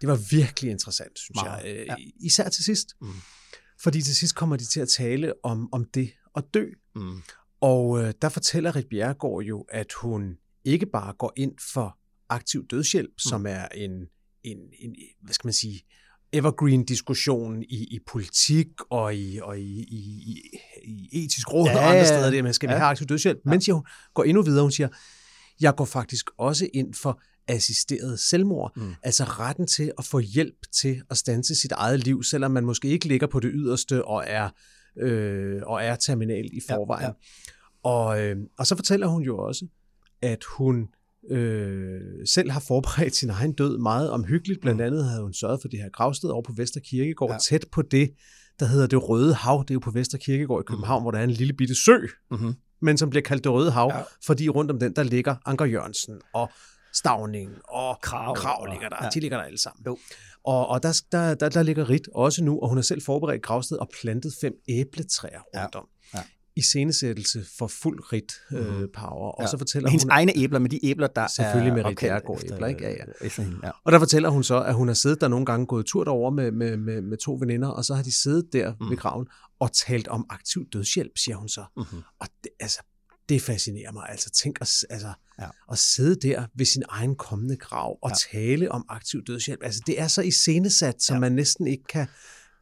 det 0.00 0.08
var 0.08 0.18
virkelig 0.30 0.70
interessant, 0.70 1.18
synes 1.18 1.36
Meget, 1.44 1.64
jeg. 1.64 1.76
Øh, 1.80 1.86
ja. 1.86 1.94
Især 2.20 2.48
til 2.48 2.64
sidst. 2.64 2.88
Mm. 3.00 3.08
Fordi 3.80 4.02
til 4.02 4.16
sidst 4.16 4.34
kommer 4.34 4.56
de 4.56 4.64
til 4.64 4.80
at 4.80 4.88
tale 4.88 5.32
om, 5.42 5.68
om 5.72 5.84
det 5.84 6.10
at 6.36 6.44
dø. 6.54 6.66
Mm. 6.94 7.22
Og 7.60 8.02
øh, 8.02 8.12
der 8.22 8.28
fortæller 8.28 8.76
Rit 8.76 8.86
Bjerregaard 8.90 9.42
jo, 9.42 9.66
at 9.68 9.92
hun 9.92 10.38
ikke 10.64 10.86
bare 10.86 11.12
går 11.12 11.32
ind 11.36 11.52
for 11.72 11.98
aktiv 12.28 12.66
dødshjælp, 12.66 13.10
mm. 13.10 13.18
som 13.18 13.46
er 13.46 13.68
en, 13.68 13.90
en, 14.44 14.58
en, 14.78 14.96
hvad 15.22 15.34
skal 15.34 15.46
man 15.46 15.52
sige, 15.54 15.82
evergreen-diskussion 16.32 17.62
i, 17.62 17.84
i 17.90 17.98
politik 18.06 18.66
og 18.90 19.14
i, 19.16 19.38
og 19.42 19.58
i, 19.58 19.80
i, 19.82 20.40
i, 20.84 21.24
etisk 21.24 21.52
råd 21.52 21.66
Ja, 21.68 21.76
og 21.76 21.82
andre 21.84 21.96
ja, 21.96 22.04
steder, 22.04 22.30
det 22.30 22.44
med, 22.44 22.52
skal 22.52 22.68
vi 22.68 22.72
ja. 22.72 22.78
have 22.78 22.88
aktiv 22.90 23.06
dødshjælp? 23.06 23.38
Men 23.44 23.60
siger 23.60 23.74
hun, 23.74 23.84
går 24.14 24.24
endnu 24.24 24.42
videre, 24.42 24.62
hun 24.62 24.72
siger, 24.72 24.88
jeg 25.60 25.74
går 25.76 25.84
faktisk 25.84 26.30
også 26.38 26.68
ind 26.74 26.94
for 26.94 27.20
assisteret 27.48 28.20
selvmord. 28.20 28.72
Mm. 28.76 28.94
Altså 29.02 29.24
retten 29.24 29.66
til 29.66 29.92
at 29.98 30.04
få 30.04 30.18
hjælp 30.18 30.56
til 30.72 31.02
at 31.10 31.16
stanse 31.16 31.54
sit 31.54 31.72
eget 31.72 32.04
liv, 32.04 32.22
selvom 32.22 32.50
man 32.50 32.64
måske 32.64 32.88
ikke 32.88 33.08
ligger 33.08 33.26
på 33.26 33.40
det 33.40 33.50
yderste 33.54 34.04
og 34.04 34.24
er, 34.26 34.48
øh, 34.98 35.62
og 35.66 35.84
er 35.84 35.96
terminal 35.96 36.44
i 36.52 36.60
Ja, 36.68 36.74
forvejen. 36.76 37.02
ja. 37.04 37.08
Ja, 37.08 37.90
og, 37.90 38.22
øh, 38.22 38.36
og 38.58 38.66
så 38.66 38.76
fortæller 38.76 39.06
hun 39.06 39.22
jo 39.22 39.38
også, 39.38 39.66
at 40.22 40.44
hun 40.44 40.88
øh, 41.30 42.00
selv 42.34 42.50
har 42.50 42.60
forberedt 42.68 43.14
sin 43.16 43.30
egen 43.30 43.52
død 43.52 43.78
meget 43.78 44.10
omhyggeligt. 44.10 44.60
Blandt 44.60 44.80
andet 44.80 45.04
havde 45.04 45.22
hun 45.22 45.34
sørget 45.34 45.60
for 45.60 45.68
det 45.68 45.78
her 45.78 45.88
gravsted 45.90 46.28
over 46.30 46.42
på 46.42 46.52
Vester 46.56 46.80
Kirkegård, 46.80 47.30
Ja. 47.30 47.34
ja. 47.34 47.38
tæt 47.48 47.64
på 47.72 47.82
det, 47.82 48.10
der 48.60 48.66
hedder 48.66 48.86
det 48.86 49.08
Røde 49.08 49.34
Hav. 49.34 49.64
Det 49.68 49.70
er 49.70 49.74
jo 49.74 49.80
på 49.80 49.90
Vester 49.90 50.18
Kirkegård 50.18 50.62
i 50.62 50.66
København, 50.66 51.00
mm. 51.00 51.04
hvor 51.04 51.10
der 51.10 51.18
er 51.18 51.24
en 51.24 51.30
lille 51.30 51.52
bitte 51.52 51.74
sø, 51.84 51.96
Mm-hmm. 52.30 52.54
men 52.82 52.98
som 52.98 53.10
bliver 53.10 53.22
kaldt 53.22 53.44
det 53.44 53.52
Røde 53.52 53.70
Hav, 53.70 53.88
Ja. 53.92 53.96
ja. 53.98 54.04
fordi 54.26 54.48
rundt 54.48 54.70
om 54.70 54.78
den, 54.78 54.92
der 54.96 55.02
ligger 55.02 55.36
Anker 55.46 55.64
Jørgensen 55.64 56.20
og 56.34 56.50
Stavning 56.94 57.50
og 57.68 57.98
Krav 58.02 58.34
Krav 58.36 58.66
ligger 58.70 58.88
der. 58.88 58.96
ja. 59.00 59.04
Ja. 59.04 59.10
De 59.14 59.20
ligger 59.20 59.36
der 59.36 59.44
alle 59.44 59.60
sammen. 59.62 59.82
Jo. 59.86 59.98
Og, 60.44 60.66
og 60.68 60.82
der, 60.82 61.00
der, 61.12 61.34
der, 61.34 61.48
der 61.48 61.62
ligger 61.62 61.90
Rit 61.90 62.08
også 62.14 62.44
nu, 62.44 62.60
og 62.60 62.68
hun 62.68 62.78
har 62.78 62.82
selv 62.82 63.02
forberedt 63.02 63.42
gravsted 63.42 63.76
og 63.76 63.88
plantet 64.02 64.32
fem 64.40 64.52
æbletræer 64.68 65.40
Ja. 65.54 65.62
rundt 65.62 65.74
om. 65.74 65.86
Ja. 66.14 66.18
I 66.58 66.62
scenesættelse 66.62 67.44
for 67.58 67.66
fuld 67.66 68.12
Rit 68.12 68.32
øh, 68.52 68.88
power. 68.94 69.30
Og 69.30 69.42
Ja. 69.42 69.46
så 69.46 69.58
fortæller 69.58 69.90
hendes 69.90 70.02
hun... 70.04 70.10
egne 70.10 70.32
æbler, 70.36 70.58
med 70.58 70.70
de 70.70 70.86
æbler, 70.86 71.06
der 71.06 71.26
Selvfølgelig 71.26 71.70
er 71.70 71.74
med 71.74 71.84
Rit 71.84 71.92
efter- 72.02 72.54
æbler, 72.54 72.66
ikke? 72.66 72.84
Ja, 72.84 72.90
ja. 72.90 73.04
Efter 73.26 73.42
hende, 73.42 73.58
ja. 73.64 73.70
Og 73.84 73.92
der 73.92 73.98
fortæller 73.98 74.28
hun 74.28 74.42
så, 74.44 74.62
at 74.62 74.74
hun 74.74 74.88
har 74.88 74.94
siddet 74.94 75.20
der 75.20 75.28
nogle 75.28 75.46
gange, 75.46 75.66
gået 75.66 75.86
tur 75.86 76.04
derover 76.04 76.30
med, 76.30 76.52
med, 76.52 76.76
med, 76.76 77.00
med 77.02 77.16
to 77.18 77.36
veninder, 77.40 77.68
og 77.68 77.84
så 77.84 77.94
har 77.94 78.02
de 78.02 78.12
siddet 78.22 78.52
der 78.52 78.72
mm. 78.80 78.90
ved 78.90 78.96
graven 78.96 79.26
og 79.60 79.72
talt 79.72 80.08
om 80.08 80.26
aktiv 80.30 80.66
dødshjælp, 80.72 81.12
siger 81.18 81.36
hun 81.36 81.48
så. 81.48 81.64
Mm-hmm. 81.76 82.02
Og 82.20 82.26
det, 82.44 82.50
altså, 82.60 82.78
det 83.28 83.42
fascinerer 83.42 83.92
mig. 83.92 84.06
Altså, 84.08 84.30
tænk 84.30 84.58
at, 84.60 84.70
altså, 84.90 85.12
Ja. 85.40 85.46
at 85.72 85.78
sidde 85.78 86.28
der 86.28 86.46
ved 86.56 86.66
sin 86.66 86.82
egen 86.88 87.14
kommende 87.16 87.56
grav 87.56 87.98
og 88.02 88.10
Ja. 88.10 88.38
tale 88.38 88.72
om 88.72 88.84
aktiv 88.88 89.20
dødshjælp. 89.26 89.60
Altså, 89.64 89.82
det 89.86 90.00
er 90.00 90.08
så 90.08 90.22
iscenesat, 90.22 91.02
som 91.02 91.14
Ja. 91.16 91.20
man 91.20 91.32
næsten 91.32 91.66
ikke 91.66 91.84
kan... 91.88 92.06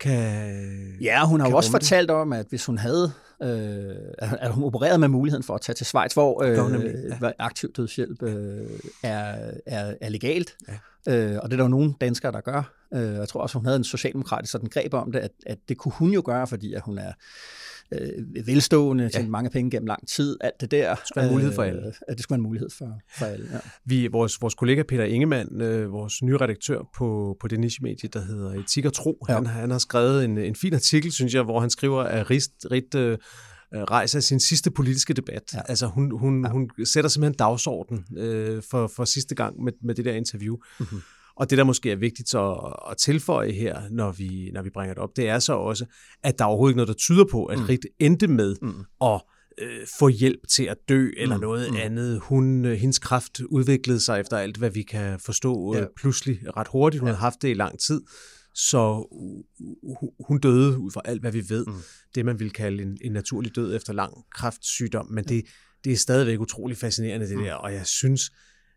kan 0.00 0.98
Ja, 1.00 1.26
hun 1.26 1.40
har 1.40 1.50
jo 1.50 1.56
også 1.56 1.70
fortalt 1.70 2.10
om, 2.10 2.32
at 2.32 2.46
hvis 2.48 2.66
hun 2.66 2.78
havde, 2.78 3.12
øh, 3.42 3.96
at 4.18 4.52
hun 4.52 4.64
opererede 4.64 4.98
med 4.98 5.08
muligheden 5.08 5.42
for 5.42 5.54
at 5.54 5.60
tage 5.60 5.74
til 5.74 5.86
Schweiz, 5.86 6.12
hvor 6.12 6.42
øh, 6.42 6.72
nemlig, 6.72 6.94
ja. 7.22 7.30
aktiv 7.38 7.72
dødshjælp 7.72 8.22
øh, 8.22 8.66
er, 9.02 9.50
er, 9.66 9.94
er 10.00 10.08
legalt. 10.08 10.56
Ja. 10.68 10.74
Øh, 11.08 11.38
og 11.42 11.50
det 11.50 11.52
er 11.52 11.56
der 11.56 11.64
jo 11.64 11.68
nogle 11.68 11.94
danskere, 12.00 12.32
der 12.32 12.40
gør. 12.40 12.72
Øh, 12.94 13.14
jeg 13.14 13.28
tror 13.28 13.40
også, 13.40 13.58
hun 13.58 13.64
havde 13.64 13.76
en 13.76 13.84
socialdemokratisk 13.84 14.52
sådan 14.52 14.68
greb 14.68 14.94
om 14.94 15.12
det, 15.12 15.18
at, 15.18 15.32
at 15.46 15.58
det 15.68 15.76
kunne 15.76 15.92
hun 15.92 16.10
jo 16.10 16.22
gøre, 16.24 16.46
fordi 16.46 16.74
at 16.74 16.80
hun 16.80 16.98
er 16.98 17.12
øh, 17.92 18.46
velstående, 18.46 19.04
ja. 19.04 19.08
tjent 19.10 19.30
mange 19.30 19.50
penge 19.50 19.70
gennem 19.70 19.86
lang 19.86 20.08
tid, 20.08 20.36
alt 20.40 20.60
det 20.60 20.70
der. 20.70 20.94
skulle 21.04 21.16
være 21.16 21.26
en 21.26 21.32
mulighed 21.32 21.54
for 21.54 21.62
alle. 21.62 21.86
Øh, 21.86 22.16
det 22.16 22.20
skulle 22.22 22.34
være 22.34 22.38
en 22.38 22.42
mulighed 22.42 22.68
for, 22.78 23.00
for 23.18 23.26
alle, 23.26 23.46
ja. 23.52 23.58
Vi, 23.84 24.06
vores, 24.06 24.42
vores 24.42 24.54
kollega 24.54 24.82
Peter 24.82 25.04
Ingemann, 25.04 25.62
øh, 25.62 25.92
vores 25.92 26.22
nye 26.22 26.36
redaktør 26.36 26.80
på, 26.96 27.36
på 27.40 27.48
det 27.48 27.60
niche-medie, 27.60 28.08
der 28.12 28.20
hedder 28.20 28.50
Etik 28.50 28.84
og 28.84 28.92
Tro, 28.92 29.26
Ja. 29.28 29.34
han, 29.34 29.46
han 29.46 29.70
har 29.70 29.78
skrevet 29.78 30.24
en, 30.24 30.38
en 30.38 30.54
fin 30.54 30.74
artikel, 30.74 31.12
synes 31.12 31.34
jeg, 31.34 31.42
hvor 31.42 31.60
han 31.60 31.70
skriver, 31.70 32.02
at 32.02 32.30
Rist, 32.30 32.52
Rit 32.70 32.94
øh, 32.94 33.18
øh, 33.74 33.80
rejser 33.82 34.20
sin 34.20 34.40
sidste 34.40 34.70
politiske 34.70 35.14
debat. 35.14 35.54
Ja. 35.54 35.60
Altså 35.68 35.86
hun, 35.86 36.18
hun, 36.18 36.44
ja. 36.44 36.50
hun 36.50 36.70
sætter 36.84 37.10
simpelthen 37.10 37.36
dagsorden 37.38 38.04
øh, 38.18 38.62
for, 38.70 38.86
for 38.96 39.04
sidste 39.04 39.34
gang 39.34 39.62
med, 39.64 39.72
med 39.82 39.94
det 39.94 40.04
der 40.04 40.12
interview. 40.12 40.56
Mm-hmm. 40.80 41.00
Og 41.36 41.50
det, 41.50 41.58
der 41.58 41.64
måske 41.64 41.90
er 41.90 41.96
vigtigt 41.96 42.28
så 42.28 42.52
at, 42.90 42.96
tilføje 42.96 43.52
her, 43.52 43.80
når 43.90 44.12
vi, 44.12 44.50
når 44.54 44.62
vi 44.62 44.70
bringer 44.70 44.94
det 44.94 45.02
op, 45.02 45.16
det 45.16 45.28
er 45.28 45.38
så 45.38 45.52
også, 45.52 45.86
at 46.22 46.38
der 46.38 46.44
er 46.44 46.48
overhovedet 46.48 46.72
ikke 46.72 46.76
noget, 46.76 46.88
der 46.88 46.94
tyder 46.94 47.24
på, 47.30 47.44
at 47.44 47.58
mm. 47.58 47.64
Rit 47.64 47.86
endte 47.98 48.26
med 48.28 48.56
mm. 48.62 48.74
at 49.00 49.22
øh, 49.62 49.86
få 49.98 50.08
hjælp 50.08 50.40
til 50.48 50.62
at 50.64 50.76
dø 50.88 51.10
eller 51.16 51.36
Mm, 51.36 51.40
noget 51.40 51.70
mm. 51.70 51.76
andet. 51.76 52.20
Hun, 52.22 52.64
øh, 52.64 52.72
hendes 52.72 52.98
kraft 52.98 53.40
udviklede 53.40 54.00
sig 54.00 54.20
efter 54.20 54.36
alt, 54.36 54.56
hvad 54.56 54.70
vi 54.70 54.82
kan 54.82 55.18
forstå 55.20 55.74
Ja. 55.74 55.80
ja. 55.80 55.86
pludselig 55.96 56.38
ret 56.56 56.68
hurtigt. 56.68 57.00
Hun 57.00 57.08
ja. 57.08 57.12
havde 57.12 57.20
haft 57.20 57.42
det 57.42 57.48
i 57.48 57.54
lang 57.54 57.78
tid. 57.80 58.00
Så 58.54 59.06
hu- 60.00 60.12
hun 60.26 60.38
døde 60.38 60.78
ud 60.78 60.90
fra 60.90 61.00
alt, 61.04 61.20
hvad 61.20 61.32
vi 61.32 61.44
ved. 61.48 61.66
Mm. 61.66 61.72
Det, 62.14 62.24
man 62.24 62.38
ville 62.38 62.50
kalde 62.50 62.82
en, 62.82 62.98
en 63.00 63.12
naturlig 63.12 63.56
død 63.56 63.76
efter 63.76 63.92
lang 63.92 64.12
kræftsygdom. 64.34 65.06
Men 65.10 65.24
det, 65.24 65.42
det 65.84 65.92
er 65.92 65.96
stadigvæk 65.96 66.40
utrolig 66.40 66.76
fascinerende, 66.76 67.28
det 67.28 67.38
der. 67.38 67.54
Og 67.54 67.72
jeg 67.72 67.86
synes, 67.86 68.30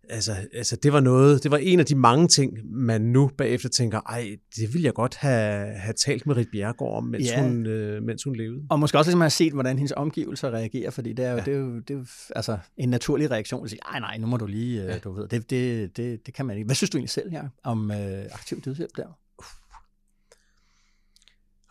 altså, 0.09 0.35
altså 0.53 0.75
det 0.75 0.93
var 0.93 0.99
noget, 0.99 1.43
det 1.43 1.51
var 1.51 1.57
en 1.57 1.79
af 1.79 1.85
de 1.85 1.95
mange 1.95 2.27
ting, 2.27 2.57
man 2.71 3.01
nu 3.01 3.31
bagefter 3.37 3.69
tænker, 3.69 4.01
ej, 4.01 4.37
det 4.55 4.73
ville 4.73 4.85
jeg 4.85 4.93
godt 4.93 5.15
have, 5.15 5.73
have 5.73 5.93
talt 5.93 6.27
med 6.27 6.35
Rit 6.37 6.47
Bjerregaard 6.51 6.93
om, 6.97 7.03
mens, 7.03 7.27
Ja. 7.27 7.41
hun, 7.43 7.65
øh, 7.65 8.03
mens 8.03 8.23
hun 8.23 8.35
levede. 8.35 8.61
Og 8.69 8.79
måske 8.79 8.97
også 8.97 9.09
ligesom 9.09 9.21
have 9.21 9.29
set, 9.29 9.53
hvordan 9.53 9.77
hendes 9.77 9.91
omgivelser 9.91 10.51
reagerer, 10.51 10.91
fordi 10.91 11.13
det 11.13 11.25
er 11.25 11.31
jo, 11.31 11.37
ja. 11.37 11.43
det 11.43 11.53
er 11.53 11.57
jo, 11.57 11.75
det 11.75 11.89
er 11.89 11.97
jo 11.97 12.05
altså, 12.35 12.57
en 12.77 12.89
naturlig 12.89 13.31
reaktion 13.31 13.63
at 13.63 13.69
sige, 13.69 13.79
nej, 13.91 13.99
nej, 13.99 14.17
nu 14.17 14.27
må 14.27 14.37
du 14.37 14.45
lige, 14.45 14.83
ja. 14.83 14.97
du 14.97 15.11
ved, 15.11 15.27
det, 15.27 15.49
det, 15.49 15.97
det, 15.97 16.25
det 16.25 16.33
kan 16.33 16.45
man 16.45 16.57
ikke. 16.57 16.65
Hvad 16.65 16.75
synes 16.75 16.89
du 16.89 16.97
egentlig 16.97 17.09
selv, 17.09 17.31
her 17.31 17.43
om 17.63 17.91
øh, 17.91 18.25
aktiv 18.31 18.61
dødshjælp 18.61 18.91
der? 18.97 19.17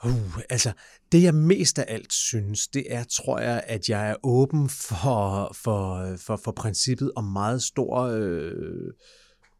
Uh, 0.05 0.39
altså, 0.51 0.73
det 1.13 1.23
jeg 1.23 1.35
mest 1.35 1.79
af 1.79 1.85
alt 1.89 2.13
synes, 2.13 2.69
det 2.69 2.85
er, 2.89 3.05
tror 3.05 3.39
jeg, 3.39 3.63
at 3.67 3.89
jeg 3.89 4.11
er 4.11 4.17
åben 4.23 4.69
for, 4.69 5.53
for, 5.55 6.17
for, 6.17 6.41
for 6.45 6.53
princippet 6.53 7.13
om 7.17 7.25
meget 7.25 7.63
stor 7.63 8.01
øh, 8.01 8.93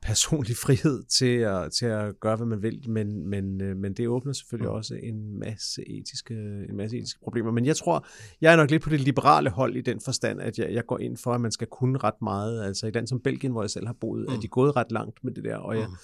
personlig 0.03 0.57
frihed 0.57 1.05
til 1.19 1.39
at, 1.39 1.73
til 1.73 1.87
at 1.87 2.21
gøre, 2.21 2.37
hvad 2.37 2.47
man 2.47 2.63
vil, 2.63 2.91
men, 2.91 3.29
men, 3.29 3.61
øh, 3.61 3.77
men 3.77 3.95
det 3.95 4.09
åbner 4.09 4.33
selvfølgelig 4.33 4.71
mm. 4.71 4.77
også 4.77 4.95
en 5.03 5.39
masse, 5.39 5.83
etiske, 5.89 6.35
en 6.69 6.77
masse 6.77 6.97
etiske 6.97 7.21
problemer. 7.21 7.51
Men 7.51 7.67
jeg 7.67 7.77
tror, 7.77 8.07
jeg 8.41 8.53
er 8.53 8.57
nok 8.57 8.71
lidt 8.71 8.83
på 8.83 8.91
det 8.91 9.01
liberale 9.01 9.51
hold 9.51 9.77
i 9.77 9.81
den 9.81 10.01
forstand, 10.01 10.41
at 10.41 10.59
jeg, 10.59 10.73
jeg 10.73 10.87
går 10.87 10.99
ind 10.99 11.17
for, 11.17 11.33
at 11.33 11.41
man 11.41 11.53
skal 11.53 11.67
kunne 11.67 11.99
ret 11.99 12.23
meget. 12.23 12.65
Altså 12.65 12.87
i 12.87 12.91
land 12.91 13.07
som 13.07 13.21
Belgien, 13.21 13.53
hvor 13.53 13.63
jeg 13.63 13.71
selv 13.71 13.87
har 13.87 13.97
boet, 14.01 14.27
mm. 14.29 14.35
er 14.35 14.41
de 14.41 14.49
gået 14.49 14.77
ret 14.77 14.93
langt 14.93 15.25
med 15.25 15.33
det 15.35 15.45
der, 15.45 15.57
og 15.57 15.77
jeg, 15.77 15.87
mm 15.89 15.95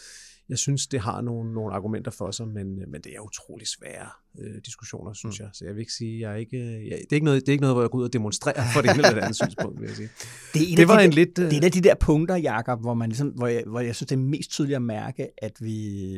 jeg 0.48 0.58
synes, 0.58 0.86
det 0.86 1.00
har 1.00 1.20
nogle, 1.20 1.54
nogle 1.54 1.74
argumenter 1.74 2.10
for 2.10 2.30
sig, 2.30 2.48
men, 2.48 2.90
men 2.90 3.00
det 3.00 3.12
er 3.16 3.20
utrolig 3.20 3.66
svære 3.66 4.08
øh, 4.38 4.60
diskussioner, 4.66 5.12
synes 5.12 5.38
mm. 5.38 5.44
jeg. 5.44 5.50
Så 5.52 5.64
jeg 5.64 5.74
vil 5.74 5.80
ikke 5.80 5.92
sige, 5.92 6.20
jeg 6.20 6.32
er 6.32 6.36
ikke, 6.36 6.58
jeg, 6.58 6.98
det, 6.98 7.06
er 7.10 7.14
ikke 7.14 7.24
noget, 7.24 7.40
det 7.40 7.48
er 7.48 7.52
ikke 7.52 7.62
noget, 7.62 7.74
hvor 7.76 7.82
jeg 7.82 7.90
går 7.90 7.98
ud 7.98 8.04
og 8.04 8.12
demonstrerer 8.12 8.64
for 8.74 8.80
det 8.80 8.90
ene 8.90 8.98
eller 8.98 9.14
det 9.14 9.20
andet 9.20 9.36
synspunkt, 9.36 9.80
vil 9.80 9.86
jeg 9.86 9.96
sige. 9.96 10.08
Det, 10.54 10.62
er 10.62 10.66
en 10.70 10.76
det 10.76 10.88
var 10.88 10.98
de, 10.98 11.04
en 11.04 11.10
lidt... 11.10 11.36
Det 11.36 11.52
er 11.52 11.56
en 11.56 11.64
af 11.64 11.72
de 11.72 11.80
der 11.80 11.94
punkter, 11.94 12.36
Jacob, 12.36 12.80
hvor, 12.80 12.94
man 12.94 13.08
ligesom, 13.08 13.28
hvor, 13.28 13.46
jeg, 13.46 13.62
hvor 13.66 13.80
jeg 13.80 13.96
synes, 13.96 14.08
det 14.08 14.16
er 14.16 14.20
mest 14.20 14.50
tydeligt 14.50 14.76
at 14.76 14.82
mærke, 14.82 15.28
at 15.42 15.52
vi, 15.60 16.16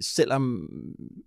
selvom 0.00 0.68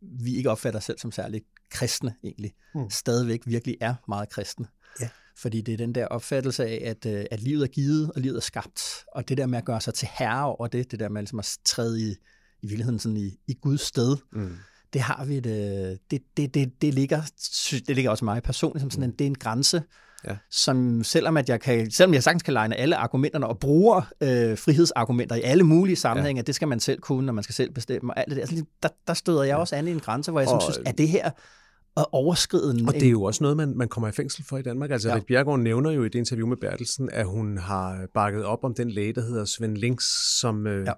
vi 0.02 0.36
ikke 0.36 0.50
opfatter 0.52 0.78
os 0.78 0.84
selv 0.84 1.00
som 1.00 1.12
særlig 1.12 1.42
kristne 1.72 2.16
egentlig, 2.24 2.54
mm. 2.76 2.90
stadigvæk 2.90 3.42
virkelig 3.46 3.78
er 3.82 3.96
meget 4.08 4.30
kristne. 4.30 4.68
Ja. 5.02 5.10
Fordi 5.38 5.62
det 5.62 5.74
er 5.74 5.78
den 5.78 5.96
der 5.96 6.08
opfattelse 6.08 6.66
af, 6.66 6.82
at, 6.86 7.06
øh, 7.06 7.26
at 7.32 7.42
livet 7.42 7.64
er 7.64 7.68
givet, 7.68 8.12
og 8.16 8.22
livet 8.22 8.36
er 8.36 8.42
skabt. 8.42 8.82
Og 9.12 9.30
det 9.30 9.38
der 9.38 9.46
med 9.46 9.58
at 9.58 9.66
gøre 9.66 9.82
sig 9.82 9.94
til 9.94 10.08
herre 10.20 10.46
over 10.46 10.68
det, 10.68 10.92
det 10.92 11.00
der 11.00 11.10
med 11.10 11.22
ligesom 11.22 11.40
at 11.40 11.58
træde 11.66 12.12
i, 12.12 12.16
i 12.66 12.68
virkeligheden 12.68 13.00
sådan 13.00 13.18
i, 13.18 13.38
i 13.48 13.54
Guds 13.62 13.82
sted. 13.82 14.18
Mm. 14.34 14.58
Det 14.94 15.02
har 15.02 15.26
vi 15.26 15.38
et, 15.38 15.46
øh, 15.46 15.98
det, 16.12 16.22
det, 16.38 16.54
det, 16.54 16.82
det, 16.82 16.94
ligger, 16.94 17.22
det 17.88 17.96
ligger 17.96 18.12
også 18.12 18.26
mig 18.26 18.44
personligt 18.44 18.82
som 18.82 18.92
sådan 18.92 19.04
en, 19.04 19.12
det 19.12 19.22
er 19.22 19.30
en 19.30 19.36
grænse, 19.36 19.84
ja. 20.28 20.38
som 20.52 21.04
selvom 21.04 21.38
at 21.38 21.50
jeg 21.50 21.62
kan, 21.62 21.92
selvom 21.92 22.14
jeg 22.14 22.24
sagtens 22.24 22.44
kan 22.44 22.54
legne 22.54 22.76
alle 22.76 22.96
argumenterne 22.96 23.48
og 23.48 23.60
bruger 23.60 23.98
øh, 24.22 24.58
frihedsargumenter 24.58 25.36
i 25.36 25.42
alle 25.42 25.64
mulige 25.64 25.96
sammenhænge, 25.96 26.40
ja. 26.40 26.44
det 26.44 26.56
skal 26.56 26.68
man 26.68 26.80
selv 26.80 27.00
kunne, 27.00 27.26
når 27.26 27.34
man 27.34 27.44
skal 27.44 27.56
selv 27.56 27.72
bestemme 27.72 28.14
og 28.14 28.20
alt 28.20 28.30
det 28.30 28.36
der, 28.36 28.42
altså, 28.42 28.66
der, 28.84 28.90
der 29.08 29.14
støder 29.14 29.44
jeg 29.44 29.50
ja. 29.50 29.58
også 29.58 29.76
an 29.76 29.88
i 29.88 29.92
en 29.92 30.00
grænse, 30.00 30.32
hvor 30.32 30.40
jeg 30.40 30.50
og, 30.50 30.62
synes, 30.62 30.80
at 30.86 30.98
det 30.98 31.08
her 31.08 31.32
at 31.98 32.06
overskride 32.12 32.72
en... 32.80 32.88
Og 32.88 32.94
det 32.94 33.06
er 33.06 33.10
jo 33.10 33.24
også 33.24 33.44
noget, 33.44 33.58
man, 33.58 33.78
man 33.78 33.88
kommer 33.88 34.08
i 34.08 34.12
fængsel 34.12 34.46
for 34.46 34.58
i 34.58 34.62
Danmark. 34.62 34.92
Altså, 34.92 35.10
ja. 35.10 35.16
Rik 35.16 35.26
Bjergård 35.26 35.60
nævner 35.60 35.92
jo 35.92 36.04
i 36.04 36.10
det 36.10 36.16
interview 36.16 36.48
med 36.48 36.58
Bertelsen, 36.58 37.10
at 37.14 37.26
hun 37.26 37.58
har 37.58 38.08
bakket 38.14 38.44
op 38.44 38.64
om 38.64 38.74
den 38.74 38.92
læge, 38.92 39.14
der 39.14 39.22
hedder 39.22 39.46
Svend 39.46 39.78
Links, 39.78 40.40
som, 40.40 40.68
øh, 40.68 40.86
ja 40.86 40.94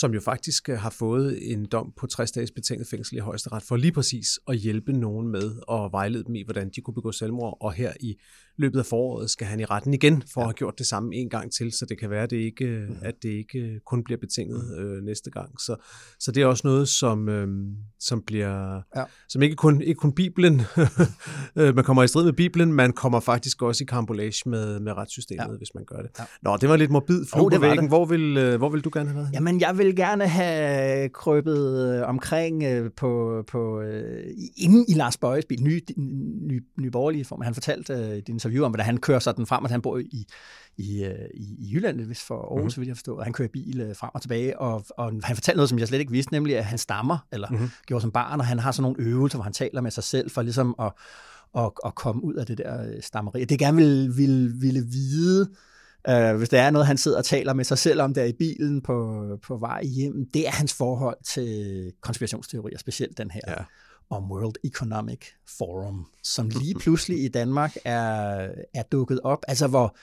som 0.00 0.14
jo 0.14 0.20
faktisk 0.20 0.68
øh, 0.68 0.78
har 0.78 0.90
fået 0.90 1.52
en 1.52 1.66
dom 1.66 1.92
på 1.96 2.06
60 2.06 2.32
dages 2.32 2.50
betinget 2.50 2.88
fængsel 2.88 3.16
i 3.16 3.20
højesteret 3.20 3.62
for 3.62 3.76
lige 3.76 3.92
præcis 3.92 4.38
at 4.48 4.56
hjælpe 4.56 4.92
nogen 4.92 5.28
med 5.28 5.62
og 5.68 5.92
vejlede 5.92 6.24
dem 6.24 6.34
i, 6.34 6.42
hvordan 6.42 6.70
de 6.76 6.80
kunne 6.80 6.94
begå 6.94 7.12
selvmord. 7.12 7.58
Og 7.60 7.72
her 7.72 7.92
i 8.00 8.16
løbet 8.60 8.78
af 8.78 8.86
foråret 8.86 9.30
skal 9.30 9.46
han 9.46 9.60
i 9.60 9.64
retten 9.64 9.94
igen 9.94 10.22
for 10.34 10.40
ja. 10.40 10.44
at 10.44 10.48
have 10.48 10.54
gjort 10.54 10.78
det 10.78 10.86
samme 10.86 11.14
en 11.14 11.30
gang 11.30 11.52
til, 11.52 11.72
så 11.72 11.86
det 11.88 12.00
kan 12.00 12.10
være, 12.10 12.22
at 12.22 12.30
det 12.30 12.36
ikke, 12.36 12.86
mm. 12.88 12.96
at 13.02 13.14
det 13.22 13.28
ikke 13.28 13.80
kun 13.86 14.04
bliver 14.04 14.18
betinget 14.18 14.78
mm. 14.78 14.84
øh, 14.84 15.02
næste 15.02 15.30
gang. 15.30 15.60
Så, 15.60 15.76
så 16.20 16.32
det 16.32 16.42
er 16.42 16.46
også 16.46 16.66
noget, 16.66 16.88
som, 16.88 17.28
øh, 17.28 17.48
som 18.00 18.22
bliver, 18.22 18.82
ja. 18.96 19.04
som 19.28 19.42
ikke 19.42 19.56
kun, 19.56 19.82
ikke 19.82 19.98
kun 19.98 20.12
Bibelen, 20.12 20.62
øh, 21.58 21.74
man 21.74 21.84
kommer 21.84 22.02
i 22.02 22.08
strid 22.08 22.24
med 22.24 22.32
Bibelen, 22.32 22.72
man 22.72 22.92
kommer 22.92 23.20
faktisk 23.20 23.62
også 23.62 23.84
i 23.84 23.86
karambolage 23.86 24.48
med, 24.48 24.80
med 24.80 24.92
retssystemet, 24.92 25.52
ja. 25.52 25.56
hvis 25.58 25.74
man 25.74 25.84
gør 25.84 25.96
det. 25.96 26.10
Ja. 26.18 26.24
Nå, 26.42 26.56
det 26.56 26.68
var 26.68 26.76
lidt 26.76 26.90
morbid 26.90 27.26
flug 27.26 27.44
oh, 27.44 27.52
på 27.52 27.60
væggen. 27.60 27.88
Hvor 27.88 28.04
vil, 28.04 28.36
øh, 28.36 28.58
hvor 28.58 28.68
vil 28.68 28.80
du 28.80 28.90
gerne 28.92 29.08
have 29.08 29.18
været? 29.18 29.30
Jamen, 29.34 29.60
jeg 29.60 29.78
vil 29.78 29.96
gerne 29.96 30.26
have 30.26 31.08
krøbet 31.08 31.94
øh, 31.94 32.08
omkring 32.08 32.62
øh, 32.62 32.90
på, 32.96 33.42
på 33.48 33.80
øh, 33.80 34.24
inde 34.56 34.84
i 34.88 34.94
Lars 34.94 35.16
Bøjes 35.16 35.44
bil, 35.44 35.62
ny, 35.62 35.80
ny, 35.96 36.64
ny 36.80 36.86
borgerlige 36.86 37.24
form. 37.24 37.40
Han 37.40 37.54
fortalte 37.54 37.92
øh, 37.92 38.16
i 38.16 38.20
din 38.20 38.40
interview 38.50 38.64
om, 38.64 38.70
hvordan 38.70 38.86
han 38.86 38.98
kører 38.98 39.18
sådan 39.18 39.46
frem, 39.46 39.64
at 39.64 39.70
han 39.70 39.82
bor 39.82 39.98
i, 39.98 40.26
i, 40.76 41.04
øh, 41.04 41.28
i, 41.34 41.56
i 41.58 41.74
Jylland, 41.74 42.00
hvis 42.00 42.22
for 42.22 42.56
Aarhus, 42.56 42.76
mm. 42.76 42.80
vil 42.80 42.86
jeg 42.86 42.96
forstå, 42.96 43.16
og 43.16 43.24
han 43.24 43.32
kører 43.32 43.48
bil 43.48 43.80
øh, 43.80 43.96
frem 43.96 44.10
og 44.14 44.22
tilbage, 44.22 44.58
og, 44.58 44.84
og 44.96 45.12
han 45.24 45.36
fortalte 45.36 45.56
noget, 45.56 45.68
som 45.68 45.78
jeg 45.78 45.88
slet 45.88 45.98
ikke 45.98 46.12
vidste, 46.12 46.32
nemlig 46.32 46.58
at 46.58 46.64
han 46.64 46.78
stammer, 46.78 47.18
eller 47.32 47.50
mm. 47.50 47.70
gjorde 47.86 48.02
som 48.02 48.10
barn, 48.10 48.40
og 48.40 48.46
han 48.46 48.58
har 48.58 48.72
sådan 48.72 48.82
nogle 48.82 49.10
øvelser, 49.10 49.38
hvor 49.38 49.44
han 49.44 49.52
taler 49.52 49.80
med 49.80 49.90
sig 49.90 50.04
selv, 50.04 50.30
for 50.30 50.42
ligesom 50.42 50.74
at, 50.78 50.92
at, 51.58 51.70
at 51.86 51.94
komme 51.94 52.24
ud 52.24 52.34
af 52.34 52.46
det 52.46 52.58
der 52.58 52.82
øh, 52.82 53.02
stammeri. 53.02 53.44
Det 53.44 53.58
gerne 53.58 53.76
ville, 53.76 54.14
ville, 54.14 54.52
ville 54.54 54.82
vide, 54.86 55.50
Uh, 56.08 56.36
hvis 56.36 56.48
der 56.48 56.60
er 56.60 56.70
noget, 56.70 56.86
han 56.86 56.96
sidder 56.96 57.18
og 57.18 57.24
taler 57.24 57.52
med 57.52 57.64
sig 57.64 57.78
selv 57.78 58.00
om 58.00 58.14
der 58.14 58.24
i 58.24 58.32
bilen 58.32 58.80
på, 58.80 59.26
på 59.42 59.56
vej 59.56 59.84
hjem, 59.84 60.26
det 60.34 60.46
er 60.46 60.50
hans 60.50 60.74
forhold 60.74 61.16
til 61.24 61.92
konspirationsteorier, 62.00 62.78
specielt 62.78 63.18
den 63.18 63.30
her. 63.30 63.40
Ja 63.48 63.54
om 64.10 64.30
World 64.30 64.54
Economic 64.64 65.20
Forum, 65.58 66.06
som 66.22 66.48
lige 66.48 66.74
pludselig 66.74 67.24
i 67.24 67.28
Danmark 67.28 67.76
er, 67.84 68.48
er 68.74 68.82
dukket 68.92 69.20
op. 69.20 69.44
Altså, 69.48 69.66
hvor 69.66 69.96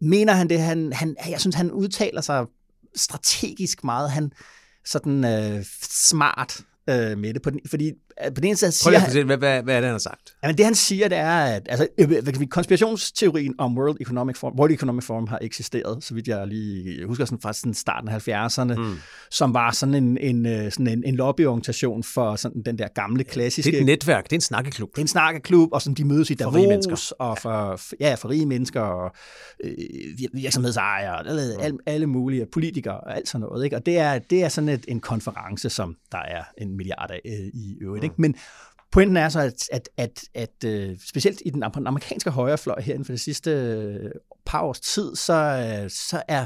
mener 0.00 0.32
han 0.32 0.48
det? 0.48 0.60
Han, 0.60 0.92
han, 0.92 1.16
jeg 1.28 1.40
synes, 1.40 1.56
han 1.56 1.70
udtaler 1.70 2.20
sig 2.20 2.46
strategisk 2.94 3.84
meget. 3.84 4.10
Han 4.10 4.32
sådan 4.84 5.24
øh, 5.24 5.64
smart 5.82 6.60
øh, 6.88 7.18
med 7.18 7.34
det. 7.34 7.42
På 7.42 7.50
den, 7.50 7.60
fordi 7.66 7.92
på 8.24 8.40
den 8.40 8.44
ene 8.44 8.56
side 8.56 8.72
siger 8.72 8.98
han... 8.98 9.26
Hvad, 9.26 9.36
hvad, 9.36 9.62
hvad 9.62 9.74
er 9.74 9.80
det, 9.80 9.86
han 9.86 9.94
har 9.94 9.98
sagt? 9.98 10.34
Jamen, 10.42 10.56
det 10.56 10.64
han 10.64 10.74
siger, 10.74 11.08
det 11.08 11.18
er, 11.18 11.38
at 11.38 11.62
altså, 11.68 11.88
øh, 11.98 12.46
konspirationsteorien 12.46 13.54
om 13.58 13.78
World 13.78 13.96
Economic 14.00 14.36
Forum, 14.36 14.58
World 14.58 14.72
Economic 14.72 15.04
Forum 15.04 15.26
har 15.26 15.38
eksisteret, 15.42 16.04
så 16.04 16.14
vidt 16.14 16.28
jeg 16.28 16.46
lige 16.46 17.06
husker 17.06 17.24
sådan 17.24 17.40
fra 17.40 17.52
sådan 17.52 17.74
starten 17.74 18.08
af 18.08 18.28
70'erne, 18.28 18.74
mm. 18.74 18.96
som 19.30 19.54
var 19.54 19.70
sådan 19.70 19.94
en, 19.94 20.18
en, 20.18 20.46
øh, 20.46 20.72
sådan 20.72 20.86
en, 20.86 21.02
en 21.06 21.14
lobbyorganisation 21.14 22.02
for 22.02 22.36
sådan 22.36 22.62
den 22.62 22.78
der 22.78 22.88
gamle, 22.88 23.24
klassiske... 23.24 23.70
Det 23.70 23.76
er 23.76 23.80
et 23.80 23.86
netværk, 23.86 24.24
det 24.24 24.32
er 24.32 24.36
en 24.36 24.40
snakkeklub. 24.40 24.90
Det 24.90 24.98
er 24.98 25.02
en 25.02 25.08
snakkeklub, 25.08 25.68
og 25.72 25.82
sådan, 25.82 25.94
de 25.94 26.04
mødes 26.04 26.30
i 26.30 26.34
Davos, 26.34 26.52
for 26.52 26.58
rige 26.58 26.68
mennesker. 26.68 27.12
og 27.18 27.38
for, 27.38 27.80
ja, 28.00 28.14
for 28.14 28.28
rige 28.28 28.46
mennesker, 28.46 28.80
og 28.80 29.10
øh, 29.64 29.72
virksomhedsejere, 30.32 31.28
alle, 31.28 31.54
mm. 31.56 31.62
alle, 31.62 31.78
alle 31.86 32.06
mulige 32.06 32.46
politikere, 32.52 33.00
og 33.00 33.16
alt 33.16 33.28
sådan 33.28 33.40
noget. 33.40 33.64
Ikke? 33.64 33.76
Og 33.76 33.86
det 33.86 33.98
er, 33.98 34.18
det 34.18 34.42
er 34.42 34.48
sådan 34.48 34.68
et, 34.68 34.84
en 34.88 35.00
konference, 35.00 35.70
som 35.70 35.96
der 36.12 36.18
er 36.18 36.42
en 36.58 36.76
milliard 36.76 37.10
af 37.10 37.20
øh, 37.24 37.32
i 37.54 37.76
øvrigt. 37.80 38.05
Ikke? 38.06 38.14
Men 38.18 38.34
pointen 38.92 39.16
er 39.16 39.28
så, 39.28 39.40
at, 39.40 39.68
at, 39.72 39.88
at, 39.96 40.24
at 40.34 40.88
uh, 40.90 40.96
specielt 41.08 41.42
i 41.46 41.50
den 41.50 41.62
amerikanske 41.62 42.30
højrefløj 42.30 42.80
her 42.80 42.92
inden 42.92 43.04
for 43.04 43.12
det 43.12 43.20
sidste 43.20 44.00
uh, 44.04 44.10
par 44.46 44.60
års 44.60 44.80
tid, 44.80 45.16
så, 45.16 45.34
uh, 45.82 45.90
så 45.90 46.22
er 46.28 46.44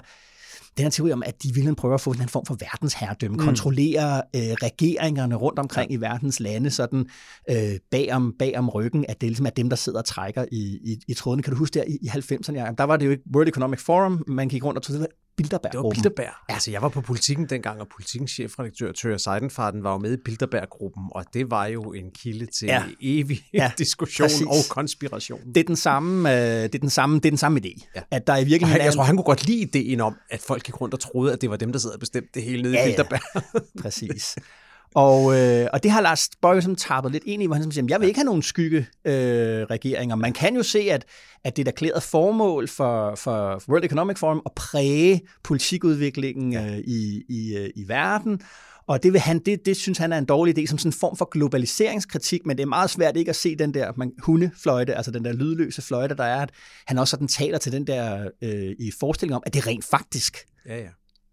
den 0.77 0.85
her 0.85 0.91
teori 0.91 1.13
om, 1.13 1.23
at 1.27 1.43
de 1.43 1.55
vil 1.55 1.75
prøve 1.75 1.95
at 1.95 2.01
få 2.01 2.11
en 2.11 2.29
form 2.29 2.47
for 2.47 2.57
verdensherredømme, 2.61 3.37
mm. 3.37 3.45
kontrollere 3.45 4.23
øh, 4.37 4.41
regeringerne 4.41 5.35
rundt 5.35 5.59
omkring 5.59 5.91
ja. 5.91 5.97
i 5.97 6.01
verdens 6.01 6.41
lande, 6.41 6.71
sådan 6.71 7.07
øh, 7.51 7.79
bag, 7.91 8.13
om, 8.13 8.35
bag 8.39 8.59
om 8.59 8.69
ryggen, 8.69 9.05
at 9.09 9.21
det 9.21 9.29
ligesom 9.29 9.47
er 9.47 9.51
dem, 9.51 9.69
der 9.69 9.77
sidder 9.77 9.99
og 9.99 10.05
trækker 10.05 10.45
i, 10.53 10.79
i, 10.85 10.99
i 11.09 11.15
trådene. 11.15 11.43
Kan 11.43 11.53
du 11.53 11.59
huske 11.59 11.75
der 11.75 11.85
i, 11.87 11.99
i 12.03 12.07
90'erne? 12.07 12.53
Ja, 12.53 12.71
der 12.79 12.85
var 12.85 12.97
det 12.97 13.07
jo 13.07 13.11
ikke 13.11 13.23
World 13.35 13.49
Economic 13.49 13.81
Forum, 13.81 14.25
man 14.27 14.49
gik 14.49 14.65
rundt 14.65 14.77
og 14.77 14.83
tog 14.83 15.07
Bilderberg. 15.43 15.73
Det 15.73 15.81
var 15.81 15.91
Bilderberg. 15.91 16.25
Ja. 16.49 16.55
Altså, 16.55 16.71
jeg 16.71 16.83
var 16.83 16.89
på 16.89 17.01
politikken 17.01 17.47
dengang, 17.47 17.81
og 17.81 17.89
politikens 17.89 18.31
chefredaktør 18.31 18.93
Tøger 18.93 19.17
Seidenfarten 19.17 19.85
var 19.85 19.93
jo 19.93 19.99
med 19.99 20.13
i 20.13 20.17
Bilderberg-gruppen, 20.25 21.05
og 21.13 21.25
det 21.35 21.51
var 21.51 21.67
jo 21.67 21.93
en 21.93 22.11
kilde 22.11 22.47
til 22.47 22.67
ja. 22.67 22.83
evig 23.01 23.41
ja, 23.53 23.73
diskussion 23.79 24.25
præcis. 24.25 24.47
og 24.47 24.55
konspiration. 24.71 25.41
Det 25.55 25.57
er 25.57 25.65
den 25.65 25.77
samme, 25.77 26.33
øh, 26.33 26.63
det 26.63 26.75
er 26.75 26.79
den 26.79 26.91
samme, 26.91 27.17
det 27.17 27.27
er 27.27 27.31
den 27.31 27.39
samme 27.39 27.61
idé. 27.65 27.91
Ja. 27.97 28.01
At 28.11 28.27
der 28.27 28.37
i 28.37 28.45
virkeligheden 28.45 28.85
jeg 28.85 28.93
tror, 28.93 29.03
han 29.03 29.17
kunne 29.17 29.25
godt 29.25 29.47
lide 29.47 29.61
ideen 29.61 30.01
om, 30.01 30.17
at 30.31 30.41
folk 30.41 30.63
gik 30.63 30.81
rundt 30.81 30.95
og 30.95 31.01
troede, 31.01 31.33
at 31.33 31.41
det 31.41 31.51
var 31.51 31.57
dem, 31.57 31.73
der 31.73 31.79
sad 31.79 31.91
og 31.91 32.01
bestemte 32.01 32.31
det 32.35 32.43
hele 32.43 32.63
nede 32.63 32.75
ja, 32.75 32.85
i 32.85 32.89
Bilderberg. 32.89 33.21
Ja. 33.35 33.61
præcis. 33.83 34.37
Og, 34.95 35.39
øh, 35.39 35.69
og 35.73 35.83
det 35.83 35.91
har 35.91 36.01
Lars 36.01 36.29
Bøge 36.43 36.63
som 36.63 36.77
tappet 36.77 37.13
lidt 37.13 37.25
ind 37.27 37.43
i, 37.43 37.47
hvor 37.47 37.57
han 37.57 37.73
siger, 37.73 37.87
jeg 37.89 38.01
vil 38.01 38.09
ikke 38.09 38.19
have 38.19 38.25
nogen 38.25 38.43
skygge 38.43 38.87
øh, 39.05 39.63
regeringer. 39.63 40.17
Man 40.17 40.33
kan 40.33 40.57
jo 40.57 40.63
se, 40.63 40.79
at, 40.79 41.05
at 41.45 41.57
det 41.57 41.69
er 41.69 41.71
erklæret 41.71 42.03
formål 42.03 42.69
for, 42.69 43.15
for 43.15 43.63
World 43.69 43.85
Economic 43.85 44.19
Forum 44.19 44.43
at 44.47 44.53
præge 44.53 45.21
politikudviklingen 45.43 46.57
øh, 46.57 46.79
i, 46.79 47.23
i, 47.29 47.57
øh, 47.57 47.71
i 47.77 47.89
verden. 47.89 48.41
Og 48.87 49.03
det, 49.03 49.13
vil 49.13 49.21
han, 49.21 49.39
det, 49.39 49.67
det 49.67 49.77
synes 49.77 49.99
han 49.99 50.13
er 50.13 50.19
en 50.19 50.25
dårlig 50.25 50.59
idé, 50.59 50.67
som 50.67 50.79
sådan 50.79 50.89
en 50.89 50.93
form 50.93 51.17
for 51.17 51.25
globaliseringskritik, 51.25 52.47
men 52.47 52.57
det 52.57 52.63
er 52.63 52.67
meget 52.67 52.91
svært 52.91 53.17
ikke 53.17 53.29
at 53.29 53.37
se 53.37 53.57
den 53.57 53.75
der 53.75 53.93
man, 53.97 54.13
hundefløjte, 54.23 54.95
altså 54.95 55.11
den 55.11 55.25
der 55.25 55.33
lydløse 55.33 55.83
fløjte, 55.83 56.17
der 56.17 56.25
er, 56.25 56.43
at 56.43 56.51
han 56.87 56.99
også 56.99 57.11
sådan 57.11 57.29
taler 57.29 57.59
til 57.59 57.73
den 57.73 57.87
der 57.87 58.29
øh, 58.43 58.75
i 58.79 58.91
forestilling 59.01 59.37
om, 59.37 59.43
at 59.47 59.55
det 59.55 59.67
rent 59.67 59.85
faktisk 59.85 60.37
ja, 60.67 60.77
ja 60.77 60.89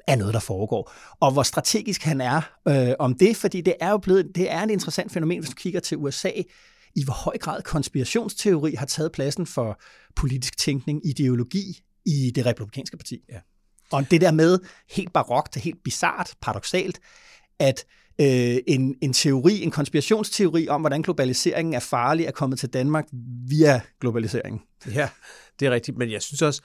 er 0.07 0.15
noget, 0.15 0.33
der 0.33 0.39
foregår. 0.39 0.93
Og 1.19 1.31
hvor 1.31 1.43
strategisk 1.43 2.03
han 2.03 2.21
er 2.21 2.41
øh, 2.67 2.93
om 2.99 3.17
det, 3.17 3.35
fordi 3.35 3.61
det 3.61 3.75
er 3.79 3.91
jo 3.91 3.97
blevet, 3.97 4.31
det 4.35 4.51
er 4.51 4.63
et 4.63 4.71
interessant 4.71 5.11
fænomen, 5.11 5.39
hvis 5.39 5.49
du 5.49 5.55
kigger 5.55 5.79
til 5.79 5.97
USA, 5.97 6.31
i 6.95 7.03
hvor 7.03 7.13
høj 7.13 7.37
grad 7.37 7.61
konspirationsteori 7.61 8.73
har 8.73 8.85
taget 8.85 9.11
pladsen 9.11 9.45
for 9.45 9.79
politisk 10.15 10.57
tænkning, 10.57 11.07
ideologi 11.07 11.81
i 12.05 12.31
det 12.35 12.45
republikanske 12.45 12.97
parti. 12.97 13.19
Ja. 13.29 13.39
Og 13.91 14.11
det 14.11 14.21
der 14.21 14.31
med, 14.31 14.59
helt 14.91 15.13
barokt, 15.13 15.55
helt 15.55 15.83
bizart, 15.83 16.33
paradoxalt, 16.41 16.99
at 17.59 17.85
øh, 18.21 18.57
en, 18.67 18.95
en 19.01 19.13
teori, 19.13 19.61
en 19.61 19.71
konspirationsteori 19.71 20.67
om, 20.67 20.81
hvordan 20.81 21.01
globaliseringen 21.01 21.73
er 21.73 21.79
farlig, 21.79 22.25
er 22.25 22.31
kommet 22.31 22.59
til 22.59 22.69
Danmark 22.69 23.07
via 23.49 23.81
globaliseringen. 24.01 24.61
Ja, 24.93 25.09
det 25.59 25.65
er 25.65 25.71
rigtigt, 25.71 25.97
men 25.97 26.11
jeg 26.11 26.21
synes 26.21 26.41
også, 26.41 26.61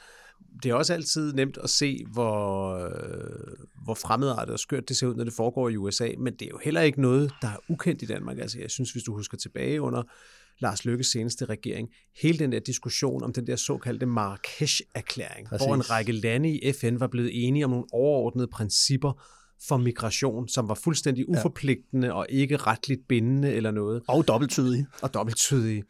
det 0.63 0.71
er 0.71 0.75
også 0.75 0.95
altid 0.95 1.33
nemt 1.33 1.59
at 1.63 1.71
se, 1.71 2.05
hvor, 2.13 2.75
øh, 2.75 3.57
hvor 3.85 3.95
fremmedartet 3.95 4.53
og 4.53 4.59
skørt 4.59 4.89
det 4.89 4.97
ser 4.97 5.07
ud, 5.07 5.15
når 5.15 5.25
det 5.25 5.33
foregår 5.33 5.69
i 5.69 5.77
USA, 5.77 6.09
men 6.19 6.33
det 6.33 6.43
er 6.43 6.51
jo 6.51 6.61
heller 6.65 6.81
ikke 6.81 7.01
noget, 7.01 7.33
der 7.43 7.49
er 7.49 7.57
ukendt 7.69 8.03
i 8.03 8.07
Danmark. 8.07 8.39
Altså, 8.39 8.59
jeg 8.61 8.71
synes, 8.71 8.93
hvis 8.93 9.03
du 9.03 9.15
husker 9.15 9.39
tilbage 9.39 9.81
under 9.81 10.03
Lars 10.59 10.85
Lykkes 10.85 11.07
seneste 11.07 11.45
regering, 11.45 11.89
hele 12.23 12.39
den 12.39 12.53
der 12.53 12.61
diskussion 12.61 13.23
om 13.23 13.33
den 13.33 13.47
der 13.47 13.57
såkaldte 13.57 14.07
Marrakesh-erklæring, 14.07 15.49
Præcis. 15.49 15.67
hvor 15.67 15.75
en 15.75 15.91
række 15.91 16.13
lande 16.13 16.51
i 16.51 16.73
FN 16.73 17.01
var 17.01 17.07
blevet 17.07 17.47
enige 17.47 17.65
om 17.65 17.71
nogle 17.71 17.87
overordnede 17.93 18.49
principper 18.53 19.23
for 19.69 19.77
migration, 19.77 20.49
som 20.49 20.69
var 20.69 20.75
fuldstændig 20.75 21.29
uforpligtende 21.29 22.13
og 22.13 22.27
ikke 22.29 22.57
retligt 22.57 23.01
bindende 23.09 23.53
eller 23.53 23.71
noget 23.71 24.03
Og 24.09 24.29
dobbelttydige. 24.29 24.87
og 25.03 25.15
dobbelttydige. 25.15 25.85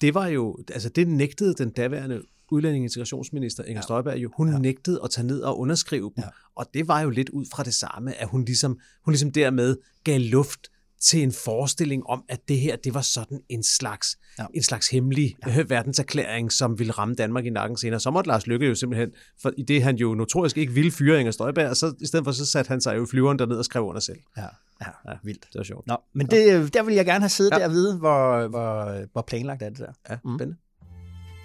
Det 0.00 0.14
var 0.14 0.26
jo, 0.26 0.58
altså 0.72 0.88
det 0.88 1.08
nægtede 1.08 1.54
den 1.54 1.70
daværende 1.70 2.22
udlænding- 2.52 2.82
integrationsminister 2.84 3.64
Inger 3.64 3.82
Støjberg 3.82 4.16
jo. 4.18 4.30
Hun 4.36 4.52
ja. 4.52 4.58
nægtede 4.58 5.00
at 5.04 5.10
tage 5.10 5.26
ned 5.26 5.40
og 5.40 5.58
underskrive 5.58 6.12
dem. 6.16 6.24
Ja. 6.24 6.28
Og 6.56 6.66
det 6.74 6.88
var 6.88 7.00
jo 7.00 7.10
lidt 7.10 7.28
ud 7.28 7.44
fra 7.52 7.62
det 7.62 7.74
samme, 7.74 8.14
at 8.20 8.28
hun 8.28 8.44
ligesom, 8.44 8.78
hun 9.04 9.12
ligesom 9.12 9.32
dermed 9.32 9.76
gav 10.04 10.20
luft 10.20 10.60
til 11.00 11.22
en 11.22 11.32
forestilling 11.32 12.06
om, 12.06 12.22
at 12.28 12.40
det 12.48 12.58
her, 12.60 12.76
det 12.76 12.94
var 12.94 13.00
sådan 13.00 13.40
en 13.48 13.62
slags, 13.62 14.18
ja. 14.38 14.42
Ja. 14.42 14.46
en 14.54 14.62
slags 14.62 14.88
hemmelig 14.88 15.36
ja. 15.46 15.64
verdenserklæring, 15.68 16.52
som 16.52 16.78
ville 16.78 16.92
ramme 16.92 17.14
Danmark 17.14 17.46
i 17.46 17.50
nakken 17.50 17.76
senere. 17.78 18.00
Så 18.00 18.10
måtte 18.10 18.28
Lars 18.28 18.46
Lykke 18.46 18.66
jo 18.66 18.74
simpelthen, 18.74 19.10
for 19.42 19.52
i 19.56 19.62
det 19.62 19.82
han 19.82 19.96
jo 19.96 20.14
notorisk 20.14 20.56
ikke 20.58 20.72
ville 20.72 20.90
fyre 20.90 21.18
Inger 21.20 21.32
Støjberg, 21.32 21.76
så 21.76 21.94
i 22.00 22.06
stedet 22.06 22.24
for 22.24 22.32
så 22.32 22.46
satte 22.46 22.68
han 22.68 22.80
sig 22.80 22.96
jo 22.96 23.02
i 23.04 23.06
flyveren 23.06 23.38
derned 23.38 23.56
og 23.56 23.64
skrev 23.64 23.82
under 23.84 24.00
selv. 24.00 24.18
Ja, 24.36 24.42
ja, 24.80 25.10
ja, 25.12 25.16
vildt. 25.24 25.42
Det 25.52 25.58
var 25.58 25.62
sjovt. 25.64 25.86
Nå, 25.86 25.96
men 26.14 26.26
det, 26.26 26.74
der 26.74 26.82
vil 26.82 26.94
jeg 26.94 27.04
gerne 27.06 27.20
have 27.20 27.28
siddet 27.28 27.50
Ja. 27.50 27.56
ja. 27.56 27.62
der 27.62 27.68
og 27.68 27.72
vide, 27.74 27.98
hvor, 27.98 28.48
hvor, 28.48 29.06
hvor 29.12 29.22
planlagt 29.22 29.62
er 29.62 29.68
det 29.68 29.78
der. 29.78 29.92
Ja, 30.10 30.16
Mm. 30.24 30.38
spændende. 30.38 30.56
DK 30.56 30.65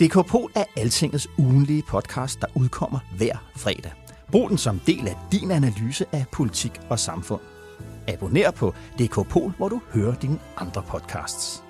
Pol 0.09 0.51
er 0.55 0.63
Altingets 0.77 1.29
ugenlige 1.37 1.83
podcast, 1.87 2.41
der 2.41 2.47
udkommer 2.55 2.99
hver 3.17 3.51
fredag. 3.55 3.91
Brug 4.31 4.49
den 4.49 4.57
som 4.57 4.79
del 4.79 5.07
af 5.07 5.15
din 5.31 5.51
analyse 5.51 6.05
af 6.11 6.25
politik 6.33 6.71
og 6.89 6.99
samfund. 6.99 7.41
Abonner 8.07 8.51
på 8.51 8.73
DK 8.99 9.29
Pol, 9.29 9.51
hvor 9.57 9.69
du 9.69 9.81
hører 9.93 10.15
dine 10.15 10.39
andre 10.57 10.83
podcasts. 10.87 11.63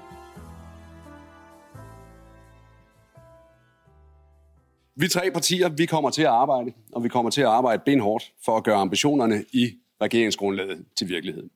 Vi 4.95 5.07
tre 5.07 5.31
partier, 5.33 5.69
vi 5.69 5.85
kommer 5.85 6.09
til 6.09 6.21
at 6.21 6.27
arbejde, 6.27 6.73
og 6.93 7.03
vi 7.03 7.09
kommer 7.09 7.31
til 7.31 7.41
at 7.41 7.47
arbejde 7.47 7.81
benhårdt 7.85 8.23
for 8.45 8.57
at 8.57 8.63
gøre 8.63 8.75
ambitionerne 8.75 9.45
i 9.53 9.71
regeringsgrundlaget 10.01 10.85
til 10.97 11.09
virkelighed. 11.09 11.49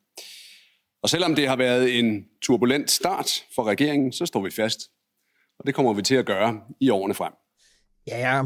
Og 1.03 1.09
selvom 1.09 1.35
det 1.35 1.47
har 1.47 1.55
været 1.55 1.99
en 1.99 2.25
turbulent 2.41 2.91
start 2.91 3.45
for 3.55 3.63
regeringen, 3.63 4.11
så 4.11 4.25
står 4.25 4.41
vi 4.41 4.51
fast. 4.51 4.79
Og 5.59 5.67
det 5.67 5.75
kommer 5.75 5.93
vi 5.93 6.01
til 6.01 6.15
at 6.15 6.25
gøre 6.25 6.61
i 6.79 6.89
årene 6.89 7.13
frem. 7.13 7.33
Ja, 8.07 8.43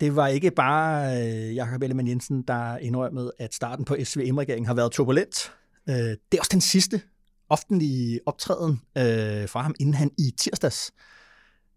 det 0.00 0.16
var 0.16 0.26
ikke 0.26 0.50
bare 0.50 1.16
øh, 1.16 1.54
Jakob 1.54 1.82
Ellemann 1.82 2.08
Jensen, 2.08 2.42
der 2.42 2.78
indrømmede, 2.78 3.32
at 3.38 3.54
starten 3.54 3.84
på 3.84 3.96
SVM-regeringen 4.04 4.66
har 4.66 4.74
været 4.74 4.92
turbulent. 4.92 5.52
Øh, 5.88 5.94
det 5.94 6.34
er 6.34 6.38
også 6.38 6.52
den 6.52 6.60
sidste 6.60 7.00
offentlige 7.48 8.20
optræden 8.26 8.72
øh, 8.98 9.48
fra 9.48 9.62
ham, 9.62 9.74
inden 9.80 9.94
han 9.94 10.10
i 10.18 10.30
tirsdags 10.38 10.92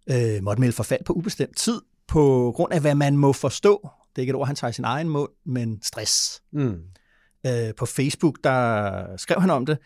øh, 0.09 0.43
måtte 0.43 0.59
melde 0.59 0.75
forfald 0.75 1.03
på 1.03 1.13
ubestemt 1.13 1.57
tid, 1.57 1.81
på 2.07 2.53
grund 2.55 2.73
af, 2.73 2.81
hvad 2.81 2.95
man 2.95 3.17
må 3.17 3.33
forstå. 3.33 3.89
Det 4.09 4.17
er 4.17 4.21
ikke 4.21 4.31
et 4.31 4.35
ord, 4.35 4.47
han 4.47 4.55
tager 4.55 4.69
i 4.69 4.73
sin 4.73 4.85
egen 4.85 5.09
mund, 5.09 5.31
men 5.45 5.81
stress. 5.83 6.41
Mm. 6.51 6.81
Øh, 7.47 7.75
på 7.77 7.85
Facebook, 7.85 8.39
der 8.43 9.17
skrev 9.17 9.41
han 9.41 9.49
om 9.49 9.65
det, 9.65 9.77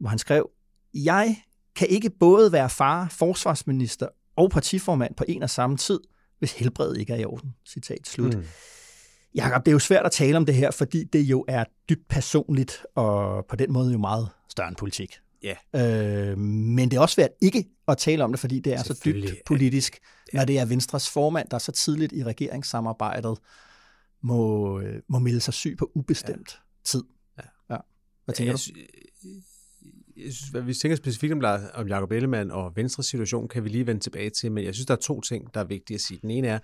hvor 0.00 0.08
han 0.08 0.18
skrev, 0.18 0.50
jeg 0.94 1.36
kan 1.78 1.88
ikke 1.88 2.10
både 2.10 2.52
være 2.52 2.70
far, 2.70 3.08
forsvarsminister 3.08 4.08
og 4.36 4.50
partiformand 4.50 5.14
på 5.14 5.24
en 5.28 5.42
og 5.42 5.50
samme 5.50 5.76
tid, 5.76 6.00
hvis 6.38 6.52
helbredet 6.52 6.98
ikke 6.98 7.12
er 7.12 7.16
i 7.16 7.24
orden. 7.24 7.54
Citat 7.68 8.06
slut. 8.06 8.34
Mm. 8.34 8.44
Jakob, 9.34 9.64
det 9.64 9.70
er 9.70 9.72
jo 9.72 9.78
svært 9.78 10.06
at 10.06 10.12
tale 10.12 10.36
om 10.36 10.46
det 10.46 10.54
her, 10.54 10.70
fordi 10.70 11.04
det 11.04 11.20
jo 11.20 11.44
er 11.48 11.64
dybt 11.88 12.08
personligt, 12.08 12.86
og 12.94 13.46
på 13.46 13.56
den 13.56 13.72
måde 13.72 13.92
jo 13.92 13.98
meget 13.98 14.28
større 14.48 14.68
end 14.68 14.76
politik. 14.76 15.14
Ja. 15.42 15.54
Øh, 15.76 16.38
men 16.38 16.90
det 16.90 16.96
er 16.96 17.00
også 17.00 17.14
svært 17.14 17.30
ikke 17.40 17.64
at 17.88 17.98
tale 17.98 18.24
om 18.24 18.32
det, 18.32 18.40
fordi 18.40 18.60
det 18.60 18.72
er 18.72 18.82
så 18.82 19.00
dybt 19.04 19.36
politisk, 19.46 19.98
når 20.32 20.44
det 20.44 20.58
er 20.58 20.64
Venstres 20.64 21.10
formand, 21.10 21.48
der 21.48 21.58
så 21.58 21.72
tidligt 21.72 22.12
i 22.12 22.24
regeringssamarbejdet 22.24 23.38
må, 24.22 24.80
øh, 24.80 25.02
må 25.08 25.18
melde 25.18 25.40
sig 25.40 25.54
syg 25.54 25.76
på 25.78 25.90
ubestemt 25.94 26.50
ja. 26.52 26.58
tid. 26.84 27.04
Ja. 27.38 27.74
ja. 27.74 27.78
Hvad 28.24 28.34
tænker 28.34 28.52
jeg, 28.52 28.58
du? 28.58 29.28
Synes, 30.20 30.48
hvad 30.50 30.62
vi 30.62 30.74
tænker 30.74 30.96
specifikt 30.96 31.32
om, 31.32 31.42
om 31.74 31.88
Jacob 31.88 32.12
Ellemann 32.12 32.50
og 32.50 32.72
Venstres 32.76 33.06
situation, 33.06 33.48
kan 33.48 33.64
vi 33.64 33.68
lige 33.68 33.86
vende 33.86 34.00
tilbage 34.00 34.30
til, 34.30 34.52
men 34.52 34.64
jeg 34.64 34.74
synes, 34.74 34.86
der 34.86 34.94
er 34.94 35.00
to 35.00 35.20
ting, 35.20 35.54
der 35.54 35.60
er 35.60 35.64
vigtige 35.64 35.94
at 35.94 36.00
sige. 36.00 36.18
Den 36.22 36.30
ene 36.30 36.48
er, 36.48 36.58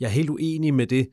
jeg 0.00 0.06
er 0.06 0.10
helt 0.10 0.30
uenig 0.30 0.74
med 0.74 0.86
det 0.86 1.08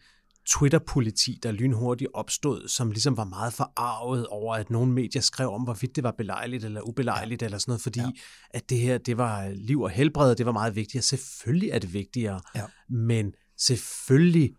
Twitter-politi, 0.49 1.39
der 1.43 1.52
lynhurtigt 1.52 2.10
opstod, 2.13 2.67
som 2.67 2.91
ligesom 2.91 3.17
var 3.17 3.23
meget 3.23 3.54
forarvet 3.54 4.28
over, 4.28 4.56
at 4.56 4.69
nogle 4.69 4.91
medier 4.91 5.21
skrev 5.21 5.49
om, 5.49 5.62
hvorvidt 5.62 5.95
det 5.95 6.04
var 6.04 6.12
belejligt 6.17 6.65
eller 6.65 6.82
ubelejligt 6.82 7.43
eller 7.43 7.58
sådan 7.58 7.71
noget, 7.71 7.82
fordi 7.82 7.99
ja. 7.99 8.10
at 8.49 8.69
det 8.69 8.78
her, 8.78 8.97
det 8.97 9.17
var 9.17 9.49
liv 9.49 9.82
og 9.82 9.89
helbred, 9.89 10.36
det 10.36 10.45
var 10.45 10.52
meget 10.52 10.75
vigtigere. 10.75 11.02
Selvfølgelig 11.02 11.69
er 11.69 11.80
det 11.80 11.93
vigtigere, 11.93 12.41
Ja. 12.56 12.63
men 12.89 13.34
selvfølgelig 13.58 14.54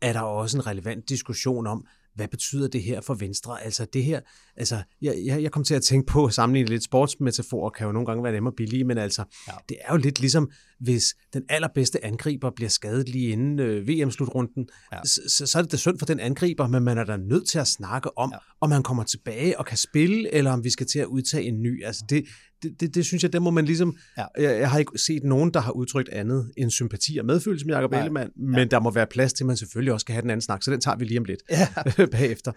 er 0.00 0.12
der 0.12 0.20
også 0.20 0.56
en 0.58 0.66
relevant 0.66 1.08
diskussion 1.08 1.66
om, 1.66 1.86
hvad 2.18 2.28
betyder 2.28 2.68
det 2.68 2.82
her 2.82 3.00
for 3.00 3.14
Venstre? 3.14 3.64
Altså 3.64 3.86
det 3.92 4.04
her, 4.04 4.20
altså 4.56 4.82
jeg, 5.02 5.22
jeg, 5.24 5.42
jeg 5.42 5.52
kom 5.52 5.64
til 5.64 5.74
at 5.74 5.82
tænke 5.82 6.06
på 6.06 6.24
at 6.24 6.34
sammenligne 6.34 6.68
lidt 6.68 6.84
sportsmetaforer, 6.84 7.70
kan 7.70 7.86
jo 7.86 7.92
nogle 7.92 8.06
gange 8.06 8.24
være 8.24 8.32
nemmere 8.32 8.54
billige, 8.56 8.84
men 8.84 8.98
altså 8.98 9.24
ja. 9.48 9.52
det 9.68 9.76
er 9.80 9.92
jo 9.92 9.98
lidt 9.98 10.20
ligesom, 10.20 10.50
hvis 10.80 11.04
den 11.32 11.42
allerbedste 11.48 12.04
angriber 12.04 12.50
bliver 12.56 12.68
skadet 12.68 13.08
lige 13.08 13.28
inden 13.28 13.58
øh, 13.60 13.88
VM-slutrunden, 13.88 14.68
ja. 14.92 14.98
Så, 15.04 15.46
så 15.46 15.58
er 15.58 15.62
det 15.62 15.72
da 15.72 15.76
synd 15.76 15.98
for 15.98 16.06
den 16.06 16.20
angriber, 16.20 16.66
men 16.66 16.82
man 16.82 16.98
er 16.98 17.04
da 17.04 17.16
nødt 17.16 17.48
til 17.48 17.58
at 17.58 17.68
snakke 17.68 18.18
om, 18.18 18.30
ja. 18.32 18.38
om 18.60 18.70
han 18.70 18.82
kommer 18.82 19.04
tilbage 19.04 19.58
og 19.58 19.66
kan 19.66 19.76
spille, 19.76 20.34
eller 20.34 20.52
om 20.52 20.64
vi 20.64 20.70
skal 20.70 20.86
til 20.86 20.98
at 20.98 21.06
udtage 21.06 21.44
en 21.44 21.62
ny. 21.62 21.84
Altså 21.84 22.04
det, 22.08 22.24
det, 22.62 22.80
det, 22.80 22.94
det 22.94 23.06
synes 23.06 23.22
jeg, 23.22 23.32
det 23.32 23.42
må 23.42 23.50
man 23.50 23.64
ligesom, 23.64 23.96
Ja. 24.18 24.24
jeg, 24.38 24.60
jeg 24.60 24.70
har 24.70 24.78
ikke 24.78 24.98
set 24.98 25.24
nogen, 25.24 25.54
der 25.54 25.60
har 25.60 25.72
udtrykt 25.72 26.08
andet 26.08 26.52
end 26.56 26.70
sympati 26.70 27.18
og 27.18 27.26
medfølelse 27.26 27.66
med 27.66 27.74
Jacob. 27.74 27.92
Ellemann, 27.92 28.30
men 28.36 28.70
der 28.70 28.80
må 28.80 28.90
være 28.90 29.06
plads 29.06 29.32
til, 29.32 29.44
at 29.44 29.46
man 29.46 29.56
selvfølgelig 29.56 29.92
også 29.92 30.04
skal 30.04 30.12
have 30.12 30.22
den 30.22 30.30
anden 30.30 30.42
snak, 30.42 30.62
så 30.62 30.70
den 30.70 30.80
tager 30.80 30.96
vi 30.96 31.04
lige 31.04 31.18
om 31.18 31.24
lidt 31.24 31.42
Ja. 31.50 31.68
bagefter. 32.06 32.52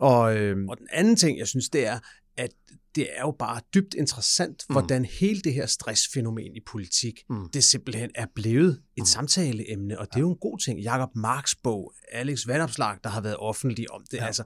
Og, 0.00 0.36
øhm, 0.36 0.68
og 0.68 0.78
den 0.78 0.86
anden 0.92 1.16
ting, 1.16 1.38
jeg 1.38 1.46
synes, 1.48 1.68
det 1.68 1.86
er, 1.86 1.98
at 2.36 2.50
det 2.94 3.06
er 3.16 3.20
jo 3.20 3.34
bare 3.38 3.60
dybt 3.74 3.94
interessant, 3.94 4.62
mm. 4.68 4.72
hvordan 4.74 5.04
hele 5.04 5.40
det 5.40 5.54
her 5.54 5.66
stressfænomen 5.66 6.56
i 6.56 6.60
politik, 6.66 7.14
mm. 7.30 7.48
det 7.54 7.64
simpelthen 7.64 8.10
er 8.14 8.26
blevet 8.34 8.70
et 8.96 9.02
mm. 9.02 9.04
samtaleemne, 9.06 9.98
og 9.98 10.06
det 10.06 10.16
er 10.16 10.20
jo 10.20 10.30
en 10.30 10.38
god 10.40 10.58
ting. 10.58 10.80
Jakob 10.80 11.08
Marks 11.16 11.54
bog, 11.54 11.92
Alex 12.12 12.46
Vandopslag, 12.46 12.96
der 13.04 13.10
har 13.10 13.20
været 13.20 13.36
offentlig 13.36 13.90
om 13.90 14.02
det. 14.10 14.16
Ja. 14.16 14.26
Altså, 14.26 14.42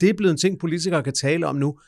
det 0.00 0.08
er 0.08 0.14
blevet 0.14 0.32
en 0.32 0.38
ting, 0.38 0.58
politikere 0.58 1.02
kan 1.02 1.14
tale 1.14 1.46
om 1.46 1.56
nu. 1.56 1.78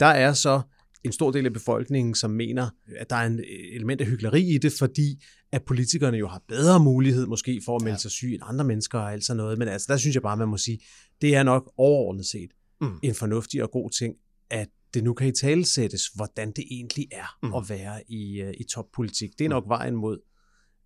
Der 0.00 0.06
er 0.06 0.32
så 0.32 0.60
en 1.06 1.12
stor 1.12 1.30
del 1.30 1.46
af 1.46 1.52
befolkningen, 1.52 2.14
som 2.14 2.30
mener, 2.30 2.70
at 2.96 3.10
der 3.10 3.16
er 3.16 3.26
en 3.26 3.40
element 3.72 4.00
af 4.00 4.06
hyggeleri 4.06 4.54
i 4.54 4.58
det, 4.58 4.72
fordi 4.72 5.24
at 5.52 5.62
politikerne 5.64 6.16
jo 6.16 6.28
har 6.28 6.42
bedre 6.48 6.80
mulighed 6.80 7.26
måske 7.26 7.60
for 7.64 7.76
at 7.76 7.82
melde 7.82 7.94
ja. 7.94 7.98
sig 7.98 8.10
syg 8.10 8.34
end 8.34 8.42
andre 8.44 8.64
mennesker 8.64 8.98
og 8.98 9.12
alt 9.12 9.24
sådan 9.24 9.36
noget. 9.36 9.58
Men 9.58 9.68
altså, 9.68 9.86
der 9.90 9.96
synes 9.96 10.14
jeg 10.14 10.22
bare, 10.22 10.36
man 10.36 10.48
må 10.48 10.56
sige, 10.56 10.78
det 11.20 11.34
er 11.34 11.42
nok 11.42 11.72
overordnet 11.76 12.26
set 12.26 12.50
mm. 12.80 12.98
en 13.02 13.14
fornuftig 13.14 13.62
og 13.62 13.70
god 13.70 13.90
ting, 13.90 14.14
at 14.50 14.68
det 14.94 15.04
nu 15.04 15.14
kan 15.14 15.28
i 15.28 15.32
talesættes, 15.32 16.06
hvordan 16.14 16.52
det 16.52 16.64
egentlig 16.70 17.06
er 17.12 17.38
mm. 17.42 17.54
at 17.54 17.68
være 17.68 18.10
i, 18.10 18.42
uh, 18.42 18.50
i 18.50 18.64
toppolitik. 18.64 19.30
Det 19.38 19.44
er 19.44 19.48
nok 19.48 19.64
vejen 19.68 19.96
mod, 19.96 20.18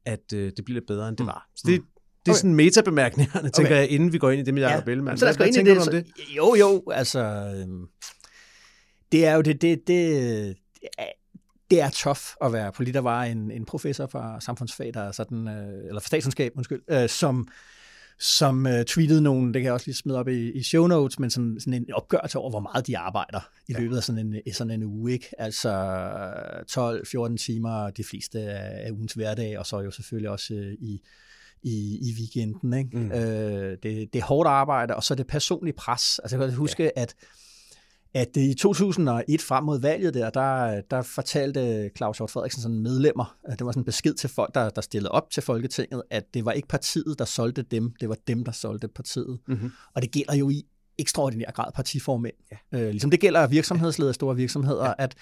at 0.07 0.33
uh, 0.35 0.39
det 0.39 0.65
bliver 0.65 0.77
lidt 0.77 0.87
bedre, 0.87 1.09
end 1.09 1.17
det 1.17 1.27
var. 1.27 1.49
Så 1.57 1.63
det, 1.67 1.73
det 1.73 2.31
er 2.31 2.33
Okay. 2.33 2.39
sådan 2.39 2.55
metabemærkningerne, 2.55 3.51
tænker 3.57 3.71
Okay. 3.71 3.81
jeg, 3.81 3.91
inden 3.91 4.13
vi 4.13 4.19
går 4.19 4.31
ind 4.31 4.41
i 4.41 4.45
det 4.45 4.55
med 4.55 4.63
Jacob 4.63 4.89
Ellemann. 4.89 5.19
Så 5.19 5.25
lad 5.25 5.31
os 5.31 5.39
gå 5.39 5.45
ind 5.45 5.57
i 5.57 5.61
det. 5.61 5.83
Så, 5.83 5.91
det? 5.91 6.07
Jo, 6.37 6.55
jo, 6.55 6.83
altså... 6.93 7.21
øhm, 7.21 7.87
Det 9.13 9.27
er 9.27 9.35
jo 9.35 9.41
det, 9.41 9.63
det, 9.63 9.87
det, 9.87 10.57
det 11.71 11.81
er 11.81 11.91
tough 11.91 12.21
at 12.45 12.53
være 12.53 12.73
politi. 12.73 12.93
Der 12.93 13.01
var 13.01 13.25
en, 13.25 13.51
en 13.51 13.65
professor 13.65 14.07
fra 14.07 14.41
samfundsfag, 14.41 14.95
der 14.95 15.01
er 15.01 15.13
sådan, 15.13 15.49
øh, 15.49 15.89
eller 15.89 16.01
fra 16.01 16.07
statskundskab, 16.07 16.53
undskyld, 16.57 16.83
øh, 16.91 17.09
som, 17.09 17.49
som 18.19 18.67
øh, 18.67 18.85
tweetede 18.85 19.23
nogle, 19.23 19.47
det 19.53 19.61
kan 19.61 19.65
jeg 19.65 19.73
også 19.73 19.87
lige 19.87 19.97
smide 19.97 20.19
op 20.19 20.29
i, 20.29 20.53
i 20.53 20.63
show 20.63 20.87
notes, 20.87 21.19
men 21.19 21.31
sådan, 21.31 21.61
sådan 21.61 21.75
en 21.75 21.93
opgørelse 21.93 22.39
over, 22.39 22.51
hvor 22.51 22.61
meget 22.61 22.87
de 22.87 22.99
arbejder 22.99 23.41
i 23.69 23.73
løbet 23.73 23.97
af 23.97 24.03
sådan 24.03 24.35
en, 24.47 24.53
sådan 24.53 24.71
en 24.71 24.83
uge. 24.83 25.13
Ikke? 25.13 25.27
Altså 25.39 25.73
12-14 27.33 27.37
timer 27.37 27.91
de 27.91 28.05
fleste 28.05 28.41
af, 28.41 28.87
af 28.87 28.91
ugens 28.91 29.13
hverdag, 29.13 29.59
og 29.59 29.67
så 29.67 29.81
jo 29.81 29.91
selvfølgelig 29.91 30.31
også 30.31 30.55
øh, 30.55 30.73
i, 30.73 31.01
i, 31.63 31.99
i 32.03 32.15
weekenden. 32.19 32.73
Ikke? 32.73 32.99
Mm. 32.99 33.13
Øh, 33.13 33.79
det, 33.83 34.13
det 34.13 34.17
er 34.17 34.25
hårdt 34.25 34.49
arbejde, 34.49 34.97
og 34.97 35.05
så 35.05 35.15
det 35.15 35.27
personligt 35.27 35.77
pres. 35.77 36.19
Altså 36.19 36.39
jeg 36.39 36.49
kan 36.49 36.57
huske, 36.57 36.83
ja. 36.83 37.03
at 37.03 37.15
at 38.15 38.37
i 38.37 38.55
2001 38.55 39.41
frem 39.41 39.65
mod 39.65 39.81
valget 39.81 40.15
der, 40.15 40.31
der, 40.31 40.81
der 40.91 41.03
fortalte 41.03 41.91
Claus 41.97 42.19
Hjort 42.19 42.31
Frederiksen 42.31 42.63
sådan 42.63 42.79
medlemmer, 42.79 43.37
at 43.45 43.59
det 43.59 43.67
var 43.67 43.73
sådan 43.73 43.81
en 43.81 43.85
besked 43.85 44.15
til 44.15 44.31
folk, 44.31 44.55
der, 44.55 44.71
der 44.71 44.81
stillede 44.81 45.11
op 45.11 45.31
til 45.31 45.43
Folketinget, 45.43 46.03
at 46.11 46.35
det 46.35 46.45
var 46.45 46.53
ikke 46.53 46.69
partiet, 46.69 47.19
der 47.19 47.25
solgte 47.25 47.63
dem, 47.63 47.95
det 48.01 48.09
var 48.09 48.17
dem, 48.27 48.45
der 48.45 48.53
solgte 48.53 48.89
partiet. 48.89 49.39
Mm-hmm. 49.49 49.73
Og 49.95 50.03
det 50.03 50.11
gælder 50.11 50.35
jo 50.35 50.51
i 50.51 50.63
ekstraordinær 50.99 51.51
grad 51.51 51.73
partiformænd. 51.75 52.35
Ja. 52.53 52.79
Øh, 52.79 52.91
ligesom 52.91 53.11
det 53.11 53.21
gælder 53.21 53.47
virksomhedsledere, 53.47 54.15
store 54.15 54.37
virksomheder, 54.37 54.87
ja. 54.87 54.93
at 54.99 55.15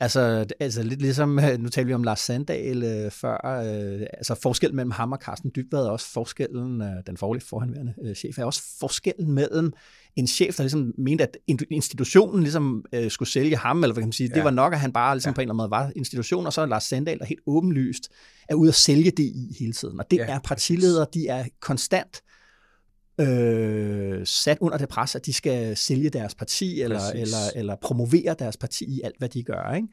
Altså, 0.00 0.46
altså 0.60 0.82
lidt 0.82 1.02
ligesom, 1.02 1.28
nu 1.58 1.68
talte 1.68 1.86
vi 1.86 1.94
om 1.94 2.02
Lars 2.02 2.20
Sandal 2.20 2.82
øh, 2.82 3.10
før, 3.10 3.62
øh, 3.64 4.06
altså 4.12 4.34
forskellen 4.42 4.76
mellem 4.76 4.90
ham 4.90 5.12
og 5.12 5.18
Carsten 5.18 5.50
Dybvad 5.56 5.86
er 5.86 5.90
også 5.90 6.12
forskellen, 6.12 6.82
øh, 6.82 6.88
den 7.06 7.16
forlige 7.16 7.44
forhenværende 7.44 7.94
øh, 8.04 8.14
chef, 8.14 8.38
er 8.38 8.44
også 8.44 8.62
forskellen 8.80 9.32
mellem 9.32 9.72
en 10.16 10.26
chef, 10.26 10.56
der 10.56 10.62
ligesom 10.62 10.92
mente, 10.98 11.24
at 11.24 11.36
institutionen 11.70 12.42
ligesom 12.42 12.84
øh, 12.92 13.10
skulle 13.10 13.28
sælge 13.28 13.56
ham, 13.56 13.82
eller 13.82 13.94
hvad 13.94 14.02
kan 14.02 14.08
man 14.08 14.12
sige, 14.12 14.28
ja. 14.28 14.34
det 14.34 14.44
var 14.44 14.50
nok, 14.50 14.72
at 14.72 14.80
han 14.80 14.92
bare 14.92 15.14
ligesom 15.14 15.30
ja. 15.30 15.34
på 15.34 15.40
en 15.40 15.42
eller 15.42 15.52
anden 15.52 15.56
måde 15.56 15.70
var 15.70 15.92
institution, 15.96 16.46
og 16.46 16.52
så 16.52 16.60
er 16.60 16.66
Lars 16.66 16.84
Sandal, 16.84 17.18
der 17.18 17.24
helt 17.24 17.40
åbenlyst 17.46 18.08
er 18.48 18.54
ude 18.54 18.68
at 18.68 18.74
sælge 18.74 19.10
det 19.10 19.24
i 19.24 19.56
hele 19.60 19.72
tiden. 19.72 20.00
Og 20.00 20.10
det 20.10 20.16
ja, 20.16 20.26
er 20.26 20.38
partiledere, 20.38 21.06
de 21.14 21.28
er 21.28 21.44
konstant 21.60 22.22
øh, 23.20 24.26
sat 24.26 24.58
under 24.60 24.78
det 24.78 24.88
pres, 24.88 25.14
at 25.14 25.26
de 25.26 25.32
skal 25.32 25.76
sælge 25.76 26.10
deres 26.10 26.34
parti, 26.34 26.82
eller, 26.82 27.00
eller, 27.14 27.50
eller 27.56 27.76
promovere 27.76 28.34
deres 28.38 28.56
parti 28.56 28.84
i 28.84 29.00
alt, 29.04 29.18
hvad 29.18 29.28
de 29.28 29.42
gør. 29.42 29.74
Ikke? 29.74 29.88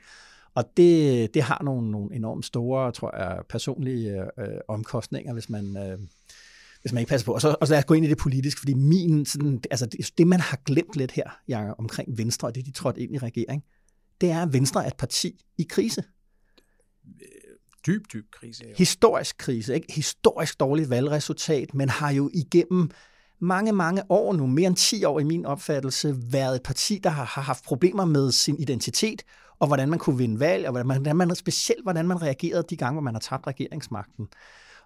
Og 0.56 0.64
det, 0.78 1.34
det 1.34 1.42
har 1.42 1.62
nogle, 1.64 1.92
nogle 1.92 2.16
enormt 2.16 2.46
store, 2.46 2.92
tror 2.92 3.18
jeg, 3.18 3.40
personlige 3.50 4.22
øh, 4.22 4.60
omkostninger, 4.68 5.34
hvis 5.34 5.50
man, 5.50 5.78
øh, 5.78 6.00
hvis 6.82 6.92
man 6.92 7.00
ikke 7.00 7.10
passer 7.10 7.26
på. 7.26 7.34
Og 7.34 7.42
så, 7.42 7.56
og 7.62 7.68
så 7.68 7.74
lad 7.74 7.80
os 7.80 7.86
gå 7.86 7.94
ind 7.94 8.06
i 8.06 8.10
det 8.10 8.18
politiske, 8.18 8.60
fordi 8.60 8.74
min, 8.74 9.26
sådan, 9.26 9.62
altså 9.72 9.86
det, 9.86 10.12
det, 10.18 10.28
man 10.28 10.40
har 10.40 10.60
glemt 10.66 10.96
lidt 10.96 11.12
her 11.12 11.30
ja, 11.48 11.72
omkring 11.78 12.18
Venstre, 12.18 12.48
og 12.48 12.56
det 12.56 12.66
de 12.66 12.72
trådte 12.72 13.02
ind 13.02 13.16
i 13.16 13.18
regering, 13.18 13.64
det 14.22 14.32
er, 14.32 14.42
at 14.42 14.54
Venstre 14.54 14.84
er 14.84 14.88
et 14.88 14.98
parti 14.98 15.46
i 15.58 15.66
krise. 15.70 16.04
Dyb, 17.90 18.04
dyb 18.14 18.26
krise. 18.32 18.64
Jo. 18.64 18.76
Historisk 18.78 19.38
krise, 19.38 19.74
ikke? 19.76 19.94
Historisk 19.94 20.60
dårligt 20.60 20.90
valgresultat, 20.90 21.74
men 21.74 21.90
har 21.90 22.12
jo 22.12 22.30
igennem 22.34 22.90
mange, 23.40 23.72
mange 23.72 24.04
år 24.10 24.34
nu, 24.34 24.48
mere 24.48 24.68
end 24.68 24.76
10 24.76 25.04
år 25.04 25.20
i 25.20 25.24
min 25.24 25.46
opfattelse, 25.46 26.16
været 26.32 26.56
et 26.56 26.64
parti, 26.64 27.00
der 27.04 27.10
har, 27.10 27.26
har 27.26 27.42
haft 27.42 27.64
problemer 27.64 28.06
med 28.06 28.32
sin 28.32 28.60
identitet, 28.60 29.24
og 29.60 29.68
hvordan 29.68 29.90
man 29.90 30.00
kunne 30.00 30.18
vinde 30.18 30.40
valg, 30.40 30.68
og 30.68 30.72
hvordan 30.72 31.16
man, 31.16 31.36
specielt 31.36 31.84
hvordan 31.84 32.08
man 32.08 32.22
reagerede 32.22 32.64
de 32.70 32.78
gange, 32.78 32.94
hvor 32.94 33.02
man 33.02 33.14
har 33.14 33.20
tabt 33.20 33.48
regeringsmagten. 33.48 34.28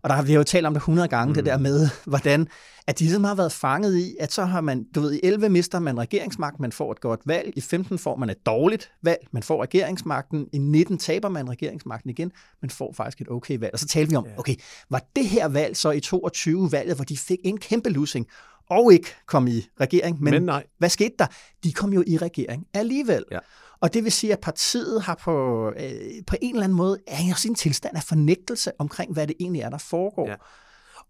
Og 0.04 0.10
der 0.10 0.16
har 0.16 0.24
vi 0.24 0.34
jo 0.34 0.44
talt 0.44 0.66
om 0.66 0.74
det 0.74 0.80
100 0.80 1.08
gange, 1.08 1.30
mm. 1.30 1.34
det 1.34 1.46
der 1.46 1.58
med, 1.58 1.90
hvordan 2.06 2.48
at 2.88 3.00
de 3.00 3.04
ligesom 3.04 3.24
har 3.24 3.36
været 3.36 3.52
fanget 3.52 3.98
i, 3.98 4.16
at 4.20 4.34
så 4.34 4.46
har 4.46 4.62
man, 4.62 4.84
du 4.96 5.02
ved, 5.02 5.14
i 5.14 5.20
11 5.24 5.50
mister 5.50 5.80
man 5.80 6.00
regeringsmagt, 6.00 6.60
man 6.60 6.72
får 6.72 6.92
et 6.92 7.02
godt 7.02 7.20
valg, 7.26 7.54
i 7.56 7.62
15 7.62 7.98
får 7.98 8.16
man 8.16 8.30
et 8.30 8.46
dårligt 8.46 8.92
valg, 9.02 9.28
man 9.32 9.44
får 9.44 9.62
regeringsmagten, 9.62 10.48
i 10.54 10.58
19 10.58 10.98
taber 10.98 11.30
man 11.30 11.50
regeringsmagten 11.50 12.10
igen, 12.10 12.32
man 12.62 12.70
får 12.70 12.94
faktisk 12.94 13.22
et 13.22 13.30
okay 13.30 13.60
valg. 13.60 13.74
Og 13.74 13.80
så 13.80 13.88
talte 13.88 14.10
vi 14.10 14.16
om, 14.16 14.26
okay, 14.38 14.56
var 14.90 15.02
det 15.16 15.28
her 15.28 15.48
valg 15.48 15.78
så 15.78 15.92
i 15.92 16.00
22 16.00 16.72
valget, 16.72 16.96
hvor 16.96 17.06
de 17.06 17.18
fik 17.18 17.40
en 17.44 17.58
kæmpe 17.58 17.90
losing, 17.90 18.28
og 18.70 18.94
ikke 18.94 19.16
kom 19.26 19.48
i 19.48 19.68
regering, 19.80 20.24
men, 20.24 20.34
men 20.34 20.44
nej. 20.44 20.64
hvad 20.78 20.90
skete 20.90 21.16
der? 21.20 21.26
De 21.64 21.74
kom 21.74 21.94
jo 21.94 22.04
i 22.08 22.18
regering 22.18 22.68
alligevel. 22.74 23.26
Ja. 23.32 23.40
Og 23.84 23.94
det 23.94 24.04
vil 24.04 24.12
sige, 24.12 24.34
at 24.34 24.40
partiet 24.40 25.02
har 25.02 25.20
på, 25.24 25.68
øh, 25.80 26.24
på 26.28 26.36
en 26.42 26.56
eller 26.56 26.64
anden 26.64 26.78
måde 26.78 26.98
er 27.08 27.20
i 27.20 27.34
sin 27.38 27.56
tilstand 27.56 27.98
af 27.98 28.04
fornægtelse 28.04 28.72
omkring, 28.80 29.14
hvad 29.14 29.28
det 29.28 29.36
egentlig 29.40 29.62
er, 29.62 29.70
der 29.70 29.78
foregår. 29.78 30.30
Ja. 30.30 30.36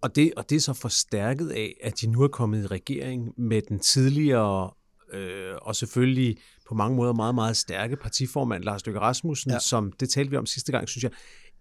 Og 0.02 0.16
det, 0.16 0.34
og 0.38 0.50
det 0.50 0.56
er 0.56 0.60
så 0.60 0.74
forstærket 0.74 1.50
af, 1.50 1.74
at 1.84 2.02
de 2.02 2.08
nu 2.08 2.22
er 2.22 2.28
kommet 2.28 2.64
i 2.64 2.68
regering 2.68 3.34
med 3.38 3.62
den 3.62 3.80
tidligere 3.80 4.72
øh, 5.14 5.56
og 5.62 5.76
selvfølgelig 5.76 6.38
på 6.68 6.76
mange 6.76 6.98
måder 6.98 7.14
meget, 7.14 7.36
meget 7.36 7.58
stærke 7.58 7.96
partiformand 7.96 8.64
Lars 8.64 8.86
Løkke 8.86 9.00
Rasmussen, 9.00 9.52
ja. 9.52 9.60
som 9.60 9.92
det 9.92 10.10
talte 10.10 10.32
vi 10.32 10.38
om 10.38 10.46
sidste 10.46 10.72
gang, 10.72 10.90
synes 10.90 11.04
jeg, 11.04 11.12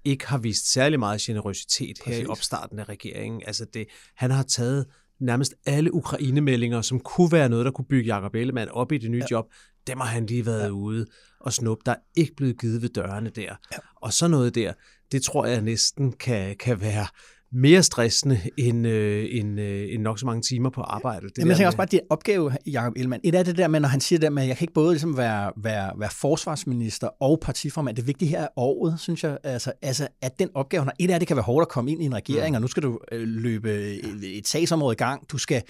ikke 0.05 0.27
har 0.27 0.39
vist 0.39 0.73
særlig 0.73 0.99
meget 0.99 1.21
generøsitet 1.21 1.97
Præcis. 2.05 2.19
her 2.19 2.25
i 2.25 2.27
opstarten 2.27 2.79
af 2.79 2.89
regeringen. 2.89 3.43
Altså 3.47 3.65
det, 3.75 3.87
han 4.17 4.31
har 4.31 4.43
taget 4.43 4.87
nærmest 5.21 5.55
alle 5.67 5.95
Ukraine-meldinger, 5.95 6.83
som 6.83 7.01
kunne 7.01 7.33
være 7.33 7.49
noget, 7.49 7.65
der 7.65 7.71
kunne 7.71 7.85
bygge 7.85 8.15
Jacob 8.15 8.35
Ellemann 8.35 8.71
op 8.71 8.93
i 8.93 8.99
det 8.99 9.11
nye 9.11 9.19
ja. 9.31 9.37
job, 9.37 9.47
dem 9.87 10.01
har 10.01 10.07
han 10.07 10.27
lige 10.27 10.47
været 10.47 10.65
ja. 10.65 10.69
ude 10.69 11.07
og 11.41 11.53
snuppe. 11.53 11.83
Der 11.87 11.93
er 11.93 12.01
ikke 12.17 12.35
blevet 12.37 12.61
givet 12.61 12.83
ved 12.83 12.89
dørene 12.89 13.31
der. 13.31 13.43
Ja. 13.43 13.77
Og 13.97 14.13
så 14.13 14.29
noget 14.29 14.55
der, 14.55 14.73
det 15.13 15.23
tror 15.23 15.47
jeg 15.47 15.61
næsten 15.61 16.13
kan, 16.13 16.57
kan 16.57 16.81
være 16.81 17.07
mere 17.53 17.83
stressende 17.83 18.41
end, 18.57 18.87
øh, 18.87 19.27
end, 19.31 19.61
øh, 19.61 19.95
end 19.95 20.03
nok 20.03 20.19
så 20.19 20.27
mange 20.27 20.43
timer 20.43 20.71
på 20.71 20.81
arbejde. 20.81 21.29
Det 21.29 21.39
Jamen, 21.39 21.49
jeg 21.49 21.57
tænker 21.57 21.67
også 21.67 21.77
bare, 21.77 21.87
at 21.87 21.93
det 21.93 22.01
opgave, 22.11 22.57
Jacob 22.67 22.93
Ellemann, 22.97 23.21
et 23.25 23.35
af 23.35 23.45
det 23.45 23.57
der 23.57 23.69
med, 23.69 23.81
når 23.81 23.89
han 23.89 24.01
siger 24.01 24.19
det 24.19 24.33
med, 24.33 24.43
at 24.43 24.49
jeg 24.49 24.57
kan 24.57 24.65
ikke 24.65 24.75
både 24.75 24.93
ligesom 24.93 25.17
være, 25.17 25.53
være, 25.57 25.93
være 25.99 26.11
forsvarsminister 26.21 27.09
og 27.21 27.39
partiformand. 27.43 27.97
Det 27.97 28.07
vigtige 28.07 28.29
her 28.29 28.41
er 28.41 28.49
året, 28.57 29.01
synes 29.01 29.25
jeg. 29.25 29.39
Altså, 29.45 29.73
altså 29.83 30.09
at 30.23 30.39
den 30.39 30.49
opgave, 30.55 30.85
når 30.85 30.93
et 30.99 31.11
af 31.11 31.21
det 31.21 31.29
kan 31.29 31.37
være 31.37 31.45
hårdt 31.45 31.65
at 31.65 31.69
komme 31.69 31.91
ind 31.91 32.03
i 32.03 32.05
en 32.05 32.15
regering, 32.15 32.51
mm. 32.51 32.55
og 32.55 32.61
nu 32.61 32.67
skal 32.67 32.83
du 32.83 32.99
øh, 33.13 33.29
løbe 33.29 33.95
et, 33.95 34.39
et 34.39 34.49
sagsområde 34.49 34.93
i 34.93 34.97
gang. 34.97 35.31
Du 35.33 35.39
skal, 35.39 35.63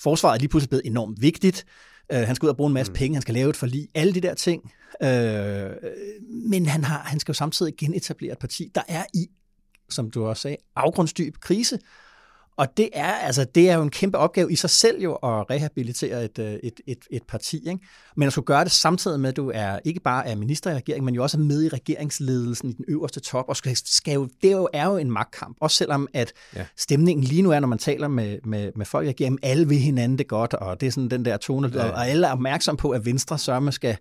forsvaret 0.00 0.34
er 0.34 0.38
lige 0.38 0.48
pludselig 0.48 0.68
blevet 0.68 0.86
enormt 0.86 1.22
vigtigt. 1.22 1.66
Uh, 2.12 2.18
han 2.18 2.34
skal 2.34 2.46
ud 2.46 2.50
og 2.50 2.56
bruge 2.56 2.68
en 2.68 2.74
masse 2.74 2.92
mm. 2.92 2.96
penge, 2.96 3.14
han 3.14 3.22
skal 3.22 3.34
lave 3.34 3.50
et 3.50 3.56
forlig, 3.56 3.88
alle 3.94 4.14
de 4.14 4.20
der 4.20 4.34
ting. 4.34 4.72
Uh, 5.04 5.08
men 6.50 6.66
han, 6.66 6.84
har, 6.84 6.98
han 6.98 7.20
skal 7.20 7.32
jo 7.32 7.36
samtidig 7.36 7.74
genetablere 7.78 8.32
et 8.32 8.38
parti, 8.38 8.70
der 8.74 8.82
er 8.88 9.04
i 9.14 9.26
som 9.92 10.10
du 10.10 10.26
også 10.26 10.42
sagde, 10.42 10.56
afgrundsdyb 10.76 11.34
krise. 11.40 11.78
Og 12.60 12.76
det 12.76 12.88
er, 12.92 13.12
altså, 13.12 13.44
det 13.44 13.70
er 13.70 13.74
jo 13.74 13.82
en 13.82 13.90
kæmpe 13.90 14.18
opgave 14.18 14.52
i 14.52 14.56
sig 14.56 14.70
selv 14.70 15.02
jo 15.02 15.14
at 15.14 15.50
rehabilitere 15.50 16.24
et, 16.24 16.38
øh, 16.38 16.52
et, 16.52 16.80
et, 16.86 16.98
et 17.10 17.22
parti. 17.22 17.56
Ikke? 17.56 17.78
Men 18.16 18.26
at 18.26 18.32
skulle 18.32 18.46
gøre 18.46 18.64
det 18.64 18.72
samtidig 18.72 19.20
med, 19.20 19.28
at 19.28 19.36
du 19.36 19.50
er 19.54 19.78
ikke 19.84 20.00
bare 20.00 20.28
er 20.28 20.36
minister 20.36 20.70
i 20.70 20.74
regeringen, 20.74 21.04
men 21.04 21.14
jo 21.14 21.22
også 21.22 21.38
er 21.38 21.42
med 21.42 21.64
i 21.64 21.68
regeringsledelsen 21.68 22.70
i 22.70 22.72
den 22.72 22.84
øverste 22.88 23.20
top. 23.20 23.44
Og 23.48 23.56
skal, 23.56 23.76
skal 23.76 24.14
jo, 24.14 24.28
det 24.42 24.50
er 24.50 24.56
jo, 24.56 24.68
er 24.72 24.86
jo 24.86 24.96
en 24.96 25.10
magtkamp. 25.10 25.56
Også 25.60 25.76
selvom 25.76 26.08
at 26.14 26.32
ja. 26.56 26.64
stemningen 26.76 27.24
lige 27.24 27.42
nu 27.42 27.50
er, 27.50 27.60
når 27.60 27.68
man 27.68 27.78
taler 27.78 28.08
med, 28.08 28.38
med, 28.44 28.72
med 28.76 28.86
folk 28.86 29.06
i 29.06 29.08
regeringen, 29.08 29.38
alle 29.42 29.68
vil 29.68 29.78
hinanden 29.78 30.18
det 30.18 30.28
godt, 30.28 30.54
og 30.54 30.80
det 30.80 30.86
er 30.86 30.90
sådan 30.90 31.10
den 31.10 31.24
der 31.24 31.36
tone, 31.36 31.70
ja. 31.74 31.84
og 31.84 32.08
alle 32.08 32.26
er 32.26 32.32
opmærksom 32.32 32.76
på, 32.76 32.90
at 32.90 33.04
Venstre 33.04 33.38
sørme 33.38 33.72
skal, 33.72 33.96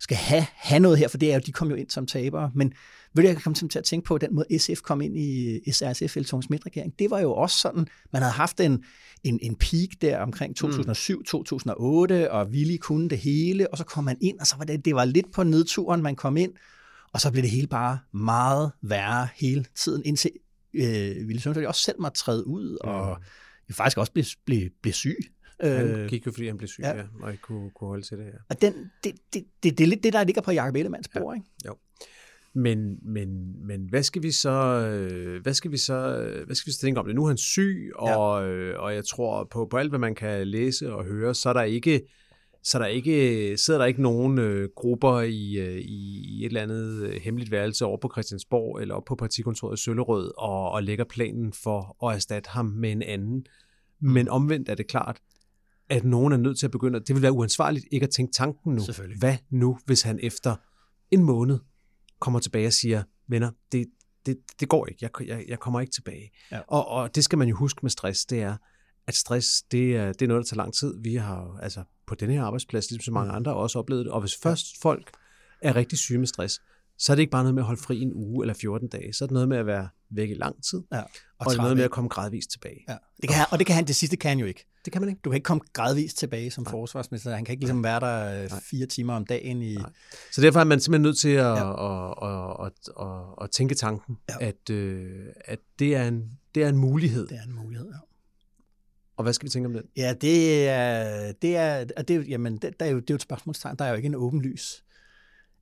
skal 0.00 0.16
have, 0.16 0.46
have 0.54 0.80
noget 0.80 0.98
her, 0.98 1.08
for 1.08 1.18
det 1.18 1.30
er 1.30 1.34
jo, 1.34 1.40
de 1.46 1.52
kom 1.52 1.68
jo 1.68 1.74
ind 1.74 1.90
som 1.90 2.06
tabere. 2.06 2.50
Men 2.54 2.72
vil 3.18 3.26
jeg 3.26 3.42
komme 3.42 3.54
til 3.54 3.78
at 3.78 3.84
tænke 3.84 4.06
på, 4.06 4.18
den 4.18 4.34
måde 4.34 4.58
SF 4.58 4.80
kom 4.82 5.00
ind 5.00 5.16
i 5.16 5.72
SRSF, 5.72 6.16
eller 6.16 6.26
Tungs 6.26 6.46
regering 6.66 6.98
det 6.98 7.10
var 7.10 7.20
jo 7.20 7.32
også 7.32 7.58
sådan, 7.58 7.86
man 8.12 8.22
havde 8.22 8.32
haft 8.32 8.60
en, 8.60 8.84
en, 9.24 9.38
en 9.42 9.56
peak 9.56 9.88
der 10.00 10.18
omkring 10.18 10.56
2007-2008, 10.64 10.64
mm. 10.64 12.26
og 12.30 12.52
ville 12.52 12.78
kunne 12.78 13.08
det 13.08 13.18
hele, 13.18 13.70
og 13.70 13.78
så 13.78 13.84
kom 13.84 14.04
man 14.04 14.16
ind, 14.20 14.38
og 14.38 14.46
så 14.46 14.56
var 14.56 14.64
det, 14.64 14.84
det 14.84 14.94
var 14.94 15.04
lidt 15.04 15.32
på 15.32 15.42
nedturen, 15.42 16.02
man 16.02 16.16
kom 16.16 16.36
ind, 16.36 16.52
og 17.12 17.20
så 17.20 17.30
blev 17.30 17.42
det 17.42 17.50
hele 17.50 17.66
bare 17.66 17.98
meget 18.12 18.72
værre 18.82 19.28
hele 19.36 19.64
tiden, 19.76 20.02
indtil 20.04 20.30
øh, 20.74 21.28
Ville 21.28 21.40
Søndergaard 21.40 21.68
også 21.68 21.82
selv 21.82 22.00
måtte 22.00 22.18
træde 22.18 22.46
ud, 22.46 22.78
og 22.80 23.16
mm. 23.68 23.74
faktisk 23.74 23.98
også 23.98 24.12
blev, 24.12 24.24
blev, 24.44 24.70
blev 24.82 24.92
syg. 24.92 25.16
Han 25.60 25.88
øh, 25.88 26.08
gik 26.08 26.26
jo, 26.26 26.32
fordi 26.32 26.46
han 26.46 26.58
blev 26.58 26.68
syg, 26.68 26.82
ja. 26.82 26.96
ja 26.96 27.04
og 27.22 27.30
ikke 27.30 27.42
kunne, 27.42 27.70
kunne 27.70 27.88
holde 27.88 28.06
til 28.06 28.18
det 28.18 28.26
her. 28.26 28.38
Og 28.48 28.60
den, 28.62 28.90
det, 29.04 29.14
det, 29.34 29.44
det, 29.62 29.78
det 29.78 29.84
er 29.84 29.88
lidt 29.88 30.04
det, 30.04 30.12
der 30.12 30.24
ligger 30.24 30.42
på 30.42 30.52
Jacob 30.52 30.76
Ellemanns 30.76 31.08
bord, 31.08 31.34
ja. 31.34 31.40
ikke? 31.40 31.50
Jo. 31.66 31.76
Men, 32.62 32.98
men, 33.02 33.56
men 33.66 33.86
hvad 33.88 34.02
skal 34.02 34.22
vi 34.22 34.30
så, 34.30 34.80
hvad 35.42 35.54
skal 35.54 35.70
vi 35.70 35.76
så, 35.76 35.94
hvad 36.46 36.54
skal 36.56 36.66
vi 36.66 36.72
så 36.72 36.80
tænke 36.80 37.00
om 37.00 37.06
det? 37.06 37.14
Nu 37.14 37.24
er 37.24 37.28
han 37.28 37.36
syg, 37.36 37.92
og, 37.94 38.42
ja. 38.42 38.78
og 38.78 38.94
jeg 38.94 39.04
tror 39.04 39.44
på, 39.44 39.66
på 39.70 39.76
alt, 39.76 39.90
hvad 39.90 39.98
man 39.98 40.14
kan 40.14 40.46
læse 40.46 40.92
og 40.92 41.04
høre, 41.04 41.34
så 41.34 41.48
er 41.48 41.52
der 41.52 41.62
ikke, 41.62 42.00
så 42.62 42.78
er 42.78 42.82
der 42.82 42.88
ikke, 42.88 43.56
sidder 43.56 43.78
der 43.78 43.86
ikke 43.86 44.02
nogen 44.02 44.38
øh, 44.38 44.68
grupper 44.76 45.20
i, 45.20 45.54
øh, 45.54 45.78
i 45.78 46.44
et 46.44 46.46
eller 46.46 46.62
andet 46.62 47.02
øh, 47.02 47.20
hemmeligt 47.22 47.50
værelse 47.50 47.84
over 47.84 47.98
på 48.02 48.10
Christiansborg 48.14 48.80
eller 48.80 48.94
op 48.94 49.04
på 49.04 49.14
partikontoret 49.14 49.78
i 49.78 49.82
Søllerød 49.82 50.32
og, 50.38 50.70
og 50.70 50.82
lægger 50.82 51.04
planen 51.04 51.52
for 51.52 52.06
at 52.08 52.14
erstatte 52.14 52.50
ham 52.50 52.66
med 52.66 52.92
en 52.92 53.02
anden. 53.02 53.46
Mm. 54.00 54.10
Men 54.10 54.28
omvendt 54.28 54.68
er 54.68 54.74
det 54.74 54.86
klart, 54.86 55.20
at 55.88 56.04
nogen 56.04 56.32
er 56.32 56.36
nødt 56.36 56.58
til 56.58 56.66
at 56.66 56.70
begynde, 56.70 57.00
det 57.00 57.14
vil 57.14 57.22
være 57.22 57.32
uansvarligt 57.32 57.86
ikke 57.92 58.04
at 58.04 58.10
tænke 58.10 58.32
tanken 58.32 58.74
nu. 58.74 58.82
Hvad 59.18 59.36
nu, 59.50 59.78
hvis 59.86 60.02
han 60.02 60.18
efter 60.22 60.56
en 61.10 61.24
måned 61.24 61.58
kommer 62.20 62.40
tilbage 62.40 62.66
og 62.66 62.72
siger, 62.72 63.02
venner, 63.28 63.50
det, 63.72 63.86
det, 64.26 64.38
det 64.60 64.68
går 64.68 64.86
ikke, 64.86 64.98
jeg, 65.02 65.28
jeg, 65.28 65.44
jeg 65.48 65.58
kommer 65.58 65.80
ikke 65.80 65.92
tilbage. 65.92 66.30
Ja. 66.52 66.60
Og, 66.66 66.88
og 66.88 67.14
det 67.14 67.24
skal 67.24 67.38
man 67.38 67.48
jo 67.48 67.56
huske 67.56 67.78
med 67.82 67.90
stress, 67.90 68.26
det 68.26 68.42
er, 68.42 68.56
at 69.06 69.14
stress, 69.14 69.62
det 69.62 69.96
er, 69.96 70.12
det 70.12 70.22
er 70.22 70.28
noget, 70.28 70.40
der 70.40 70.48
tager 70.48 70.62
lang 70.62 70.74
tid. 70.74 70.94
Vi 71.02 71.14
har 71.14 71.58
altså 71.62 71.84
på 72.06 72.14
denne 72.14 72.34
her 72.34 72.42
arbejdsplads, 72.42 72.90
ligesom 72.90 73.02
så 73.02 73.12
mange 73.12 73.30
mm. 73.30 73.36
andre, 73.36 73.54
også 73.54 73.78
oplevet 73.78 74.04
det. 74.04 74.12
Og 74.12 74.20
hvis 74.20 74.36
først 74.42 74.66
folk 74.82 75.10
er 75.62 75.76
rigtig 75.76 75.98
syge 75.98 76.18
med 76.18 76.26
stress, 76.26 76.60
så 76.98 77.12
er 77.12 77.14
det 77.14 77.20
ikke 77.20 77.30
bare 77.30 77.42
noget 77.42 77.54
med 77.54 77.62
at 77.62 77.66
holde 77.66 77.82
fri 77.82 78.00
en 78.00 78.12
uge 78.14 78.44
eller 78.44 78.54
14 78.54 78.88
dage. 78.88 79.12
Så 79.12 79.24
er 79.24 79.26
det 79.26 79.32
noget 79.32 79.48
med 79.48 79.56
at 79.56 79.66
være 79.66 79.88
væk 80.10 80.30
i 80.30 80.34
lang 80.34 80.64
tid, 80.64 80.82
ja, 80.92 81.00
og, 81.00 81.46
og 81.46 81.56
noget 81.56 81.76
med 81.76 81.84
at 81.84 81.90
komme 81.90 82.08
gradvist 82.08 82.50
tilbage. 82.50 82.84
Ja. 82.88 82.96
Det 83.22 83.30
kan, 83.30 83.46
og 83.50 83.58
det 83.58 83.66
kan 83.66 83.76
han, 83.76 83.86
det 83.86 83.96
sidste 83.96 84.16
kan 84.16 84.28
han 84.28 84.38
jo 84.38 84.46
ikke. 84.46 84.66
Det 84.84 84.92
kan 84.92 85.02
man 85.02 85.08
ikke. 85.08 85.20
Du 85.24 85.30
kan 85.30 85.34
ikke 85.36 85.44
komme 85.44 85.62
gradvist 85.72 86.18
tilbage 86.18 86.50
som 86.50 86.64
Nej. 86.64 86.70
forsvarsminister. 86.70 87.34
Han 87.34 87.44
kan 87.44 87.52
ikke 87.52 87.62
ligesom 87.62 87.84
være 87.84 88.00
der 88.00 88.42
øh, 88.42 88.50
Nej. 88.50 88.60
fire 88.70 88.86
timer 88.86 89.14
om 89.14 89.26
dagen. 89.26 89.62
i. 89.62 89.74
Nej. 89.74 89.90
Så 90.32 90.40
derfor 90.40 90.60
er 90.60 90.64
man 90.64 90.80
simpelthen 90.80 91.02
nødt 91.02 91.18
til 91.18 91.28
at, 91.28 91.44
ja. 91.44 92.06
at, 92.06 92.14
at, 92.22 92.66
at, 92.66 93.06
at, 93.06 93.44
at 93.44 93.50
tænke 93.50 93.74
tanken, 93.74 94.18
ja. 94.28 94.46
at, 94.46 94.70
øh, 94.70 95.26
at 95.44 95.58
det, 95.78 95.96
er 95.96 96.08
en, 96.08 96.30
det 96.54 96.62
er 96.62 96.68
en 96.68 96.76
mulighed. 96.76 97.26
Det 97.26 97.38
er 97.38 97.42
en 97.42 97.54
mulighed, 97.54 97.86
ja. 97.86 97.98
Og 99.16 99.22
hvad 99.22 99.32
skal 99.32 99.46
vi 99.46 99.50
tænke 99.50 99.66
om 99.66 99.72
det? 99.72 99.82
Ja, 99.96 100.14
det 100.20 100.68
er, 100.68 101.32
det 101.32 101.56
er, 101.56 101.84
det 101.84 102.16
er, 102.16 102.20
jamen, 102.20 102.56
det, 102.56 102.80
der 102.80 102.86
er 102.86 102.90
jo, 102.90 102.96
det 102.96 103.10
er 103.10 103.14
jo 103.14 103.16
et 103.16 103.22
spørgsmålstegn. 103.22 103.76
Der 103.78 103.84
er 103.84 103.88
jo 103.88 103.96
ikke 103.96 104.06
en 104.06 104.14
åben 104.14 104.42
lys 104.42 104.82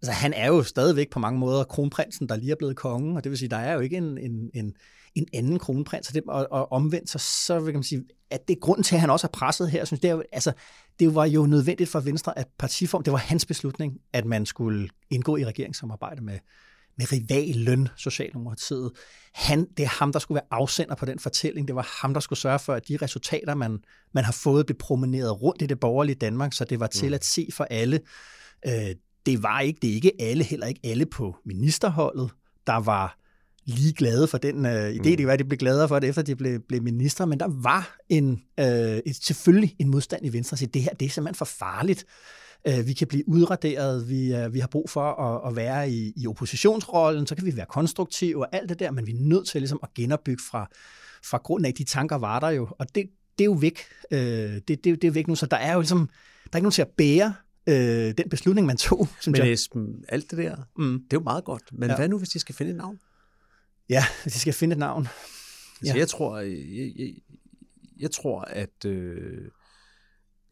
altså 0.03 0.13
han 0.13 0.33
er 0.33 0.47
jo 0.47 0.63
stadigvæk 0.63 1.11
på 1.11 1.19
mange 1.19 1.39
måder 1.39 1.65
kronprinsen, 1.65 2.29
der 2.29 2.37
lige 2.37 2.51
er 2.51 2.57
blevet 2.57 2.77
kongen, 2.77 3.17
og 3.17 3.25
det 3.25 3.31
vil 3.31 3.39
sige, 3.39 3.49
der 3.49 3.57
er 3.57 3.73
jo 3.73 3.81
ikke 3.81 3.97
en, 3.97 4.19
en, 4.19 4.51
en, 4.55 4.75
en 5.17 5.27
anden 5.35 5.59
kronprins, 5.59 6.09
og, 6.09 6.15
det, 6.15 6.23
og, 6.29 6.47
og 6.51 6.73
omvendt, 6.73 7.11
så, 7.11 7.19
så 7.19 7.61
vil 7.61 7.75
man 7.75 7.83
sige, 7.83 8.05
at 8.31 8.49
det 8.49 8.57
er 8.57 8.61
grunden 8.61 8.83
til, 8.83 8.95
at 8.95 9.01
han 9.01 9.11
også 9.11 9.27
har 9.27 9.31
presset 9.31 9.71
her, 9.71 9.85
synes 9.85 10.01
det, 10.01 10.11
er 10.11 10.23
altså, 10.33 10.53
det 10.99 11.15
var 11.15 11.25
jo 11.25 11.47
nødvendigt 11.47 11.91
for 11.91 12.01
Venstre, 12.01 12.39
at 12.39 12.47
partiform, 12.59 13.03
det 13.03 13.13
var 13.13 13.19
hans 13.19 13.47
beslutning, 13.47 13.99
at 14.13 14.25
man 14.25 14.47
skulle 14.47 14.89
indgå 15.11 15.37
i 15.37 15.45
regeringssamarbejde 15.45 16.25
med, 16.25 16.39
med 16.99 17.13
rivalen 17.13 17.89
Socialdemokratiet. 17.97 18.91
Han, 19.35 19.67
det 19.77 19.83
er 19.83 19.89
ham, 19.89 20.13
der 20.13 20.19
skulle 20.19 20.37
være 20.37 20.61
afsender 20.61 20.95
på 20.95 21.07
den 21.07 21.19
fortælling. 21.19 21.69
Det 21.69 21.77
var 21.77 21.99
ham, 22.03 22.15
der 22.15 22.21
skulle 22.21 22.39
sørge 22.39 22.59
for, 22.59 22.75
at 22.75 22.89
de 22.89 22.99
resultater, 23.03 23.55
man, 23.55 23.79
man 24.13 24.25
har 24.25 24.33
fået, 24.33 24.67
blev 24.67 24.79
promeneret 24.79 25.43
rundt 25.43 25.63
i 25.63 25.67
det 25.67 25.81
borgerlige 25.81 26.17
Danmark, 26.17 26.53
så 26.53 26.65
det 26.65 26.81
var 26.81 26.87
til 26.87 27.09
mm. 27.09 27.15
at 27.15 27.25
se 27.25 27.49
for 27.53 27.65
alle. 27.71 28.01
Øh, 28.67 28.95
det 29.27 29.43
var 29.43 29.61
ikke, 29.61 29.79
det 29.83 29.91
er 29.91 29.95
ikke 29.95 30.13
alle, 30.21 30.45
heller 30.45 30.67
ikke 30.67 30.81
alle 30.85 31.07
på 31.07 31.37
ministerholdet, 31.45 32.31
der 32.67 32.77
var 32.77 33.19
lige 33.67 33.93
glade 33.93 34.27
for 34.27 34.39
den 34.39 34.67
øh, 34.67 34.91
idé. 34.91 34.97
Mm. 34.97 35.03
Det 35.03 35.19
kan 35.19 35.27
være, 35.27 35.33
at 35.33 35.39
de 35.39 35.45
blev 35.45 35.59
gladere 35.59 35.89
for 35.89 35.99
det, 35.99 36.09
efter 36.09 36.23
de 36.23 36.37
blev, 36.37 36.61
blev 36.61 36.83
ministre, 36.83 37.27
men 37.27 37.41
der 37.41 37.49
var 37.63 37.97
en, 38.09 38.43
øh, 38.61 38.67
et, 39.07 39.17
selvfølgelig 39.17 39.77
en 39.79 39.89
modstand 39.89 40.27
i 40.27 40.33
Venstre 40.33 40.57
at 40.63 40.75
det 40.75 40.83
her 40.83 40.91
det 40.91 41.07
er 41.07 41.11
simpelthen 41.11 41.35
for 41.35 41.45
farligt. 41.45 42.05
Øh, 42.69 42.87
vi 42.87 42.93
kan 42.93 43.07
blive 43.07 43.29
udraderet, 43.29 44.09
vi, 44.09 44.35
øh, 44.35 44.55
vi 44.55 44.59
har 44.59 44.67
brug 44.67 44.91
for 44.91 45.03
at, 45.03 45.51
at 45.51 45.57
være 45.57 45.91
i, 45.91 46.13
i 46.17 46.27
oppositionsrollen, 46.27 47.27
så 47.27 47.35
kan 47.35 47.47
vi 47.47 47.57
være 47.57 47.67
konstruktive 47.69 48.47
og 48.47 48.49
alt 48.55 48.69
det 48.69 48.79
der, 48.79 48.91
men 48.91 49.07
vi 49.07 49.13
er 49.13 49.21
nødt 49.21 49.49
til 49.49 49.61
ligesom 49.61 49.79
at 49.83 49.89
genopbygge 49.95 50.43
fra, 50.51 50.69
fra 51.25 51.39
grunden 51.39 51.65
af. 51.65 51.75
De 51.75 51.85
tanker 51.85 52.17
var 52.17 52.41
der 52.41 52.51
jo, 52.51 52.69
og 52.79 52.87
det, 52.95 53.07
det 53.39 53.45
er 53.45 53.49
jo 53.49 53.53
væk. 53.53 53.81
Øh, 54.11 54.19
det, 54.19 54.69
det, 54.69 54.85
det 54.85 55.05
er 55.05 55.11
væk 55.11 55.29
nu, 55.29 55.35
så 55.35 55.47
der 55.47 55.57
er 55.57 55.73
jo 55.73 55.81
ligesom, 55.81 56.09
der 56.45 56.51
er 56.53 56.57
ikke 56.57 56.65
nogen 56.65 56.73
til 56.73 56.83
at 56.83 56.91
bære 56.97 57.35
øh, 57.67 58.15
den 58.19 58.29
beslutning, 58.31 58.67
man 58.67 58.77
tog. 58.77 59.09
Synes 59.21 59.39
men 59.39 59.49
Esben, 59.49 60.05
alt 60.09 60.31
det 60.31 60.39
der, 60.39 60.57
mm. 60.79 60.93
det 60.93 61.17
er 61.17 61.21
jo 61.21 61.25
meget 61.25 61.45
godt. 61.45 61.63
Men 61.73 61.91
ja. 61.91 61.97
hvad 61.97 62.09
nu, 62.09 62.19
hvis 62.19 62.29
de 62.29 62.39
skal 62.39 62.55
finde 62.55 62.71
et 62.71 62.77
navn? 62.77 62.99
Ja, 63.89 64.05
de 64.25 64.31
skal 64.31 64.53
finde 64.53 64.73
et 64.73 64.79
navn. 64.79 65.09
Altså, 65.81 65.95
ja. 65.95 65.99
jeg, 65.99 66.09
tror, 66.09 66.39
jeg, 66.39 66.93
jeg, 66.97 67.15
jeg 67.99 68.11
tror, 68.11 68.41
at 68.41 68.85
øh, 68.85 69.51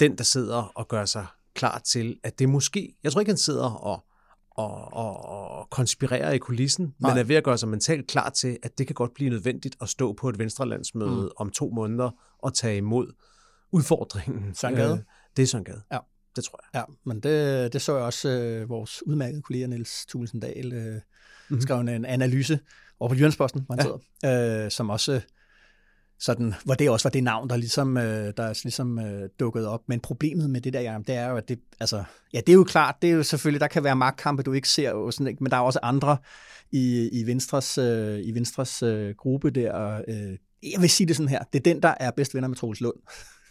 den, 0.00 0.18
der 0.18 0.24
sidder 0.24 0.56
og 0.56 0.88
gør 0.88 1.04
sig 1.04 1.26
klar 1.54 1.78
til, 1.78 2.20
at 2.22 2.38
det 2.38 2.48
måske, 2.48 2.96
jeg 3.02 3.12
tror 3.12 3.20
ikke, 3.20 3.30
han 3.30 3.38
sidder 3.38 3.70
og, 3.70 4.04
og, 4.50 4.92
og, 4.92 5.26
og 5.26 5.70
konspirerer 5.70 6.32
i 6.32 6.38
kulissen, 6.38 6.94
Nej. 6.98 7.10
men 7.10 7.18
er 7.18 7.24
ved 7.24 7.36
at 7.36 7.44
gøre 7.44 7.58
sig 7.58 7.68
mentalt 7.68 8.06
klar 8.06 8.30
til, 8.30 8.58
at 8.62 8.78
det 8.78 8.86
kan 8.86 8.94
godt 8.94 9.14
blive 9.14 9.30
nødvendigt 9.30 9.76
at 9.80 9.88
stå 9.88 10.12
på 10.12 10.28
et 10.28 10.38
venstrelandsmøde 10.38 11.22
mm. 11.22 11.30
om 11.36 11.50
to 11.50 11.70
måneder 11.70 12.10
og 12.38 12.54
tage 12.54 12.76
imod 12.76 13.12
udfordringen. 13.72 14.54
Søren 14.54 14.74
Gade? 14.74 14.92
Øh, 14.92 14.98
det 15.36 15.42
er 15.42 15.46
Søren 15.46 15.64
Gade. 15.64 15.82
Ja. 15.92 15.98
Det 16.36 16.44
tror 16.44 16.60
jeg. 16.62 16.80
Ja, 16.80 16.94
men 17.04 17.20
det, 17.20 17.72
det 17.72 17.82
så 17.82 17.96
jeg 17.96 18.04
også 18.04 18.28
øh, 18.28 18.68
vores 18.68 19.06
udmærkede 19.06 19.42
kollega 19.42 19.66
Niels 19.66 20.06
Tulsendal 20.06 20.72
øh, 20.72 20.94
mm-hmm. 20.94 21.60
skrev 21.60 21.80
en 21.80 22.04
analyse 22.04 22.60
over 23.04 23.08
på 23.08 23.14
Jyllandsposten, 23.14 23.62
hvor 23.66 23.74
han 23.74 23.86
ja. 23.86 23.92
sidder, 24.22 24.64
øh, 24.64 24.70
som 24.70 24.90
også 24.90 25.20
sådan, 26.20 26.54
hvor 26.64 26.74
det 26.74 26.90
også 26.90 27.04
var 27.04 27.10
det 27.10 27.24
navn, 27.24 27.48
der 27.50 27.56
ligesom, 27.56 27.96
øh, 27.96 28.32
der 28.36 28.60
ligesom 28.64 28.98
øh, 28.98 29.28
dukkede 29.40 29.68
op. 29.68 29.80
Men 29.88 30.00
problemet 30.00 30.50
med 30.50 30.60
det 30.60 30.72
der, 30.72 30.80
ja, 30.80 30.98
det 31.06 31.14
er 31.14 31.28
jo, 31.28 31.36
at 31.36 31.48
det, 31.48 31.58
altså, 31.80 32.04
ja, 32.32 32.40
det 32.40 32.48
er 32.48 32.52
jo 32.56 32.64
klart, 32.64 32.94
det 33.02 33.10
er 33.10 33.14
jo 33.14 33.22
selvfølgelig, 33.22 33.60
der 33.60 33.66
kan 33.66 33.84
være 33.84 33.96
magtkampe, 33.96 34.42
du 34.42 34.52
ikke 34.52 34.68
ser, 34.68 34.92
og 34.92 35.12
sådan, 35.12 35.36
men 35.40 35.50
der 35.50 35.56
er 35.56 35.60
også 35.60 35.78
andre 35.82 36.16
i, 36.72 37.08
i 37.12 37.26
Venstres, 37.26 37.78
øh, 37.78 38.18
i 38.22 38.34
Venstres 38.34 38.82
øh, 38.82 39.14
gruppe 39.18 39.50
der. 39.50 40.02
Øh, 40.08 40.38
jeg 40.72 40.80
vil 40.80 40.90
sige 40.90 41.06
det 41.06 41.16
sådan 41.16 41.28
her, 41.28 41.42
det 41.52 41.58
er 41.58 41.62
den, 41.62 41.82
der 41.82 41.94
er 42.00 42.10
bedst 42.10 42.34
venner 42.34 42.48
med 42.48 42.56
Troels 42.56 42.80
Lund 42.80 42.96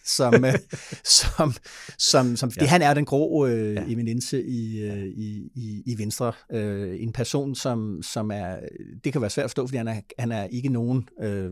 som, 0.06 0.46
øh, 0.46 0.54
som, 1.20 1.54
som, 1.98 2.36
som 2.36 2.52
ja. 2.56 2.62
det, 2.62 2.70
han 2.70 2.82
er 2.82 2.94
den 2.94 3.06
grå 3.06 3.48
øh, 3.48 3.76
ja. 3.76 3.84
eminence 3.88 4.44
i, 4.44 4.82
øh, 4.82 5.06
i, 5.06 5.52
i, 5.56 5.84
i 5.86 5.98
Venstre. 5.98 6.32
Øh, 6.52 6.96
en 7.00 7.14
person, 7.14 7.56
som, 7.56 8.04
som 8.04 8.32
er, 8.32 8.56
det 9.04 9.12
kan 9.14 9.22
være 9.22 9.30
svært 9.30 9.44
at 9.44 9.50
forstå, 9.50 9.68
fordi 9.68 9.78
han 9.78 9.88
er, 9.88 10.02
han 10.20 10.32
er 10.32 10.44
ikke 10.44 10.70
nogen 10.70 11.10
øh, 11.22 11.50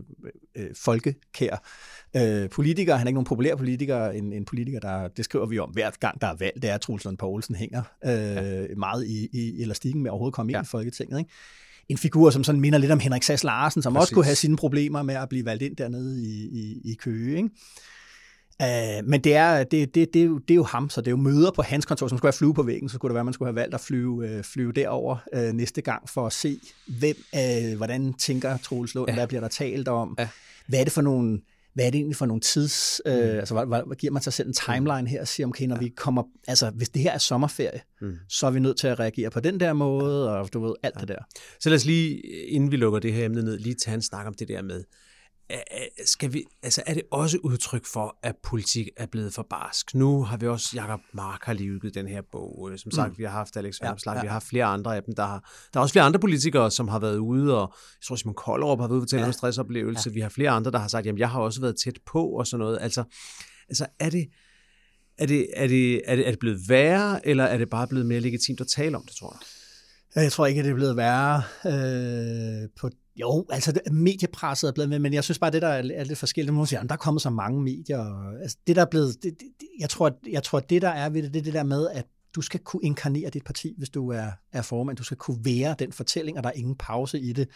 øh, 0.56 0.66
folkekær 0.76 1.62
øh, 2.16 2.50
politiker. 2.50 2.96
Han 2.96 3.06
er 3.06 3.08
ikke 3.08 3.16
nogen 3.16 3.26
populær 3.26 3.56
politiker. 3.56 4.10
En, 4.10 4.32
en 4.32 4.44
politiker, 4.44 4.80
der, 4.80 5.08
det 5.08 5.24
skriver 5.24 5.46
vi 5.46 5.58
om 5.58 5.70
hver 5.70 5.90
gang, 6.00 6.20
der 6.20 6.26
er 6.26 6.34
valg, 6.34 6.62
det 6.62 6.70
er, 6.70 6.74
at 6.74 6.80
Truls 6.80 7.04
Lund 7.04 7.18
Poulsen 7.18 7.54
hænger 7.54 7.82
øh, 8.04 8.10
ja. 8.10 8.66
meget 8.76 9.06
i, 9.06 9.28
i 9.32 9.62
elastikken 9.62 10.02
med 10.02 10.10
at 10.10 10.12
overhovedet 10.12 10.34
komme 10.34 10.52
ja. 10.52 10.58
ind 10.58 10.66
i 10.66 10.70
Folketinget. 10.70 11.18
Ikke? 11.18 11.30
en 11.88 11.98
figur, 11.98 12.30
som 12.30 12.44
sådan 12.44 12.60
minder 12.60 12.78
lidt 12.78 12.92
om 12.92 12.98
Henrik 12.98 13.22
Sass 13.22 13.44
Larsen, 13.44 13.82
som 13.82 13.92
Præcis. 13.92 14.02
også 14.02 14.14
kunne 14.14 14.24
have 14.24 14.36
sine 14.36 14.56
problemer 14.56 15.02
med 15.02 15.14
at 15.14 15.28
blive 15.28 15.44
valgt 15.44 15.62
ind 15.62 15.76
dernede 15.76 16.22
i, 16.22 16.48
i, 16.52 16.92
i 16.92 16.94
Køge. 16.94 17.36
Ikke? 17.36 17.48
Uh, 18.62 19.08
men 19.08 19.20
det 19.20 19.36
er, 19.36 19.64
det, 19.64 19.94
det, 19.94 20.14
det, 20.14 20.22
er 20.22 20.26
jo, 20.26 20.38
det 20.38 20.50
er 20.50 20.56
jo 20.56 20.62
ham, 20.62 20.90
så 20.90 21.00
det 21.00 21.06
er 21.06 21.10
jo 21.10 21.16
møder 21.16 21.50
på 21.50 21.62
hans 21.62 21.86
kontor, 21.86 22.08
som 22.08 22.18
skulle 22.18 22.32
have 22.32 22.38
flyve 22.38 22.54
på 22.54 22.62
væggen, 22.62 22.88
så 22.88 22.94
skulle 22.94 23.10
det 23.10 23.14
være, 23.14 23.20
at 23.20 23.24
man 23.24 23.34
skulle 23.34 23.48
have 23.48 23.56
valgt 23.56 23.74
at 23.74 23.80
flyve, 23.80 24.38
uh, 24.38 24.44
flyve 24.44 24.72
derover 24.72 25.16
uh, 25.36 25.42
næste 25.42 25.82
gang 25.82 26.08
for 26.08 26.26
at 26.26 26.32
se, 26.32 26.60
hvem, 26.98 27.16
uh, 27.32 27.76
hvordan 27.76 28.14
tænker 28.14 28.56
Troels 28.56 28.94
Lund, 28.94 29.08
ja. 29.08 29.14
hvad 29.14 29.26
bliver 29.26 29.40
der 29.40 29.48
talt 29.48 29.88
om, 29.88 30.14
ja. 30.18 30.28
hvad 30.66 30.80
er 30.80 30.84
det 30.84 30.92
for 30.92 31.02
nogle 31.02 31.40
hvad 31.74 31.86
er 31.86 31.90
det 31.90 31.98
egentlig 31.98 32.16
for 32.16 32.26
nogle 32.26 32.40
tids, 32.40 33.00
mm. 33.06 33.12
øh, 33.12 33.38
altså 33.38 33.54
hvad, 33.54 33.66
hvad, 33.66 33.82
hvad 33.86 33.96
giver 33.96 34.12
man 34.12 34.22
sig 34.22 34.32
selv 34.32 34.48
en 34.48 34.54
timeline 34.54 35.08
her 35.08 35.20
og 35.20 35.28
siger, 35.28 35.46
okay, 35.46 35.66
når 35.66 35.76
ja. 35.76 35.80
vi 35.80 35.88
kommer, 35.88 36.22
altså 36.48 36.70
hvis 36.70 36.88
det 36.88 37.02
her 37.02 37.12
er 37.12 37.18
sommerferie, 37.18 37.80
mm. 38.00 38.16
så 38.28 38.46
er 38.46 38.50
vi 38.50 38.60
nødt 38.60 38.76
til 38.76 38.86
at 38.86 39.00
reagere 39.00 39.30
på 39.30 39.40
den 39.40 39.60
der 39.60 39.72
måde, 39.72 40.30
og 40.30 40.52
du 40.52 40.60
ved, 40.60 40.74
alt 40.82 40.94
ja. 40.96 41.00
det 41.00 41.08
der. 41.08 41.22
Så 41.60 41.68
lad 41.68 41.76
os 41.76 41.84
lige, 41.84 42.20
inden 42.46 42.70
vi 42.70 42.76
lukker 42.76 42.98
det 42.98 43.12
her 43.12 43.24
emne 43.24 43.42
ned, 43.42 43.58
lige 43.58 43.74
tage 43.74 43.94
en 43.94 44.02
snak 44.02 44.26
om 44.26 44.34
det 44.34 44.48
der 44.48 44.62
med, 44.62 44.84
skal 46.06 46.32
vi, 46.32 46.44
altså 46.62 46.82
er 46.86 46.94
det 46.94 47.02
også 47.10 47.38
udtryk 47.42 47.86
for, 47.86 48.18
at 48.22 48.34
politik 48.42 48.88
er 48.96 49.06
blevet 49.06 49.34
for 49.34 49.46
barsk? 49.50 49.94
Nu 49.94 50.22
har 50.22 50.36
vi 50.36 50.46
også, 50.46 50.68
Jacob 50.74 51.00
Mark 51.12 51.44
har 51.44 51.52
lige 51.52 51.74
udgivet 51.74 51.94
den 51.94 52.08
her 52.08 52.22
bog. 52.32 52.70
Som 52.76 52.90
sagt, 52.90 53.08
mm. 53.08 53.18
vi 53.18 53.24
har 53.24 53.30
haft 53.30 53.56
Alex 53.56 53.80
Vanopslagh, 53.82 54.14
ja, 54.14 54.18
ja. 54.18 54.22
vi 54.22 54.26
har 54.26 54.32
haft 54.32 54.48
flere 54.48 54.64
andre 54.64 54.96
af 54.96 55.02
dem. 55.02 55.14
Der, 55.14 55.26
har, 55.26 55.50
der 55.72 55.80
er 55.80 55.82
også 55.82 55.92
flere 55.92 56.04
andre 56.04 56.20
politikere, 56.20 56.70
som 56.70 56.88
har 56.88 56.98
været 56.98 57.16
ude, 57.16 57.60
og 57.60 57.74
jeg 58.00 58.06
tror, 58.06 58.16
Simon 58.16 58.34
Kollerup 58.34 58.80
har 58.80 58.86
været 58.88 58.96
ude 58.96 58.98
og 58.98 59.02
fortælle 59.02 59.22
ja. 59.22 59.26
om 59.26 59.32
stressoplevelse. 59.32 60.10
Ja. 60.10 60.14
Vi 60.14 60.20
har 60.20 60.28
flere 60.28 60.50
andre, 60.50 60.70
der 60.70 60.78
har 60.78 60.88
sagt, 60.88 61.06
jamen 61.06 61.18
jeg 61.18 61.30
har 61.30 61.40
også 61.40 61.60
været 61.60 61.76
tæt 61.84 61.98
på, 62.06 62.26
og 62.26 62.46
sådan 62.46 62.64
noget. 62.64 62.78
Altså, 62.80 63.04
altså 63.68 63.86
er 64.00 64.10
det, 64.10 64.28
er 65.18 65.26
det, 65.26 65.46
er 65.56 65.66
det, 65.66 66.00
er 66.04 66.16
det, 66.16 66.26
er 66.26 66.30
det 66.30 66.38
blevet 66.38 66.60
værre, 66.68 67.26
eller 67.26 67.44
er 67.44 67.58
det 67.58 67.70
bare 67.70 67.88
blevet 67.88 68.06
mere 68.06 68.20
legitimt 68.20 68.60
at 68.60 68.66
tale 68.66 68.96
om 68.96 69.04
det, 69.06 69.16
tror 69.16 69.36
jeg? 69.40 70.22
Jeg 70.22 70.32
tror 70.32 70.46
ikke, 70.46 70.58
at 70.58 70.64
det 70.64 70.70
er 70.70 70.74
blevet 70.74 70.96
værre 70.96 71.42
øh, 71.66 72.68
på 72.80 72.90
jo, 73.16 73.46
altså 73.50 73.80
mediepresset 73.90 74.68
er 74.68 74.72
blevet 74.72 74.88
med, 74.88 74.98
men 74.98 75.14
jeg 75.14 75.24
synes 75.24 75.38
bare, 75.38 75.50
det 75.50 75.62
der 75.62 75.68
er, 75.68 76.04
lidt 76.04 76.18
forskelligt. 76.18 76.54
Man 76.54 76.66
siger, 76.66 76.82
der 76.82 76.92
er 76.92 76.96
kommet 76.96 77.22
så 77.22 77.30
mange 77.30 77.62
medier. 77.62 78.32
Altså, 78.42 78.56
det 78.66 78.76
der 78.76 78.82
er 78.82 78.86
blevet, 78.90 79.22
det, 79.22 79.34
det, 79.40 79.68
jeg, 79.80 79.90
tror, 79.90 80.18
jeg 80.30 80.42
tror, 80.42 80.60
det 80.60 80.82
der 80.82 80.88
er 80.88 81.08
ved 81.08 81.22
det, 81.22 81.34
det 81.34 81.40
er 81.40 81.44
det 81.44 81.54
der 81.54 81.62
med, 81.62 81.88
at 81.88 82.06
du 82.34 82.40
skal 82.40 82.60
kunne 82.60 82.82
inkarnere 82.82 83.30
dit 83.30 83.44
parti, 83.44 83.74
hvis 83.78 83.88
du 83.88 84.10
er, 84.10 84.30
er 84.52 84.62
formand. 84.62 84.96
Du 84.96 85.04
skal 85.04 85.16
kunne 85.16 85.44
være 85.44 85.74
den 85.78 85.92
fortælling, 85.92 86.36
og 86.36 86.44
der 86.44 86.50
er 86.50 86.54
ingen 86.54 86.76
pause 86.76 87.20
i 87.20 87.32
det. 87.32 87.48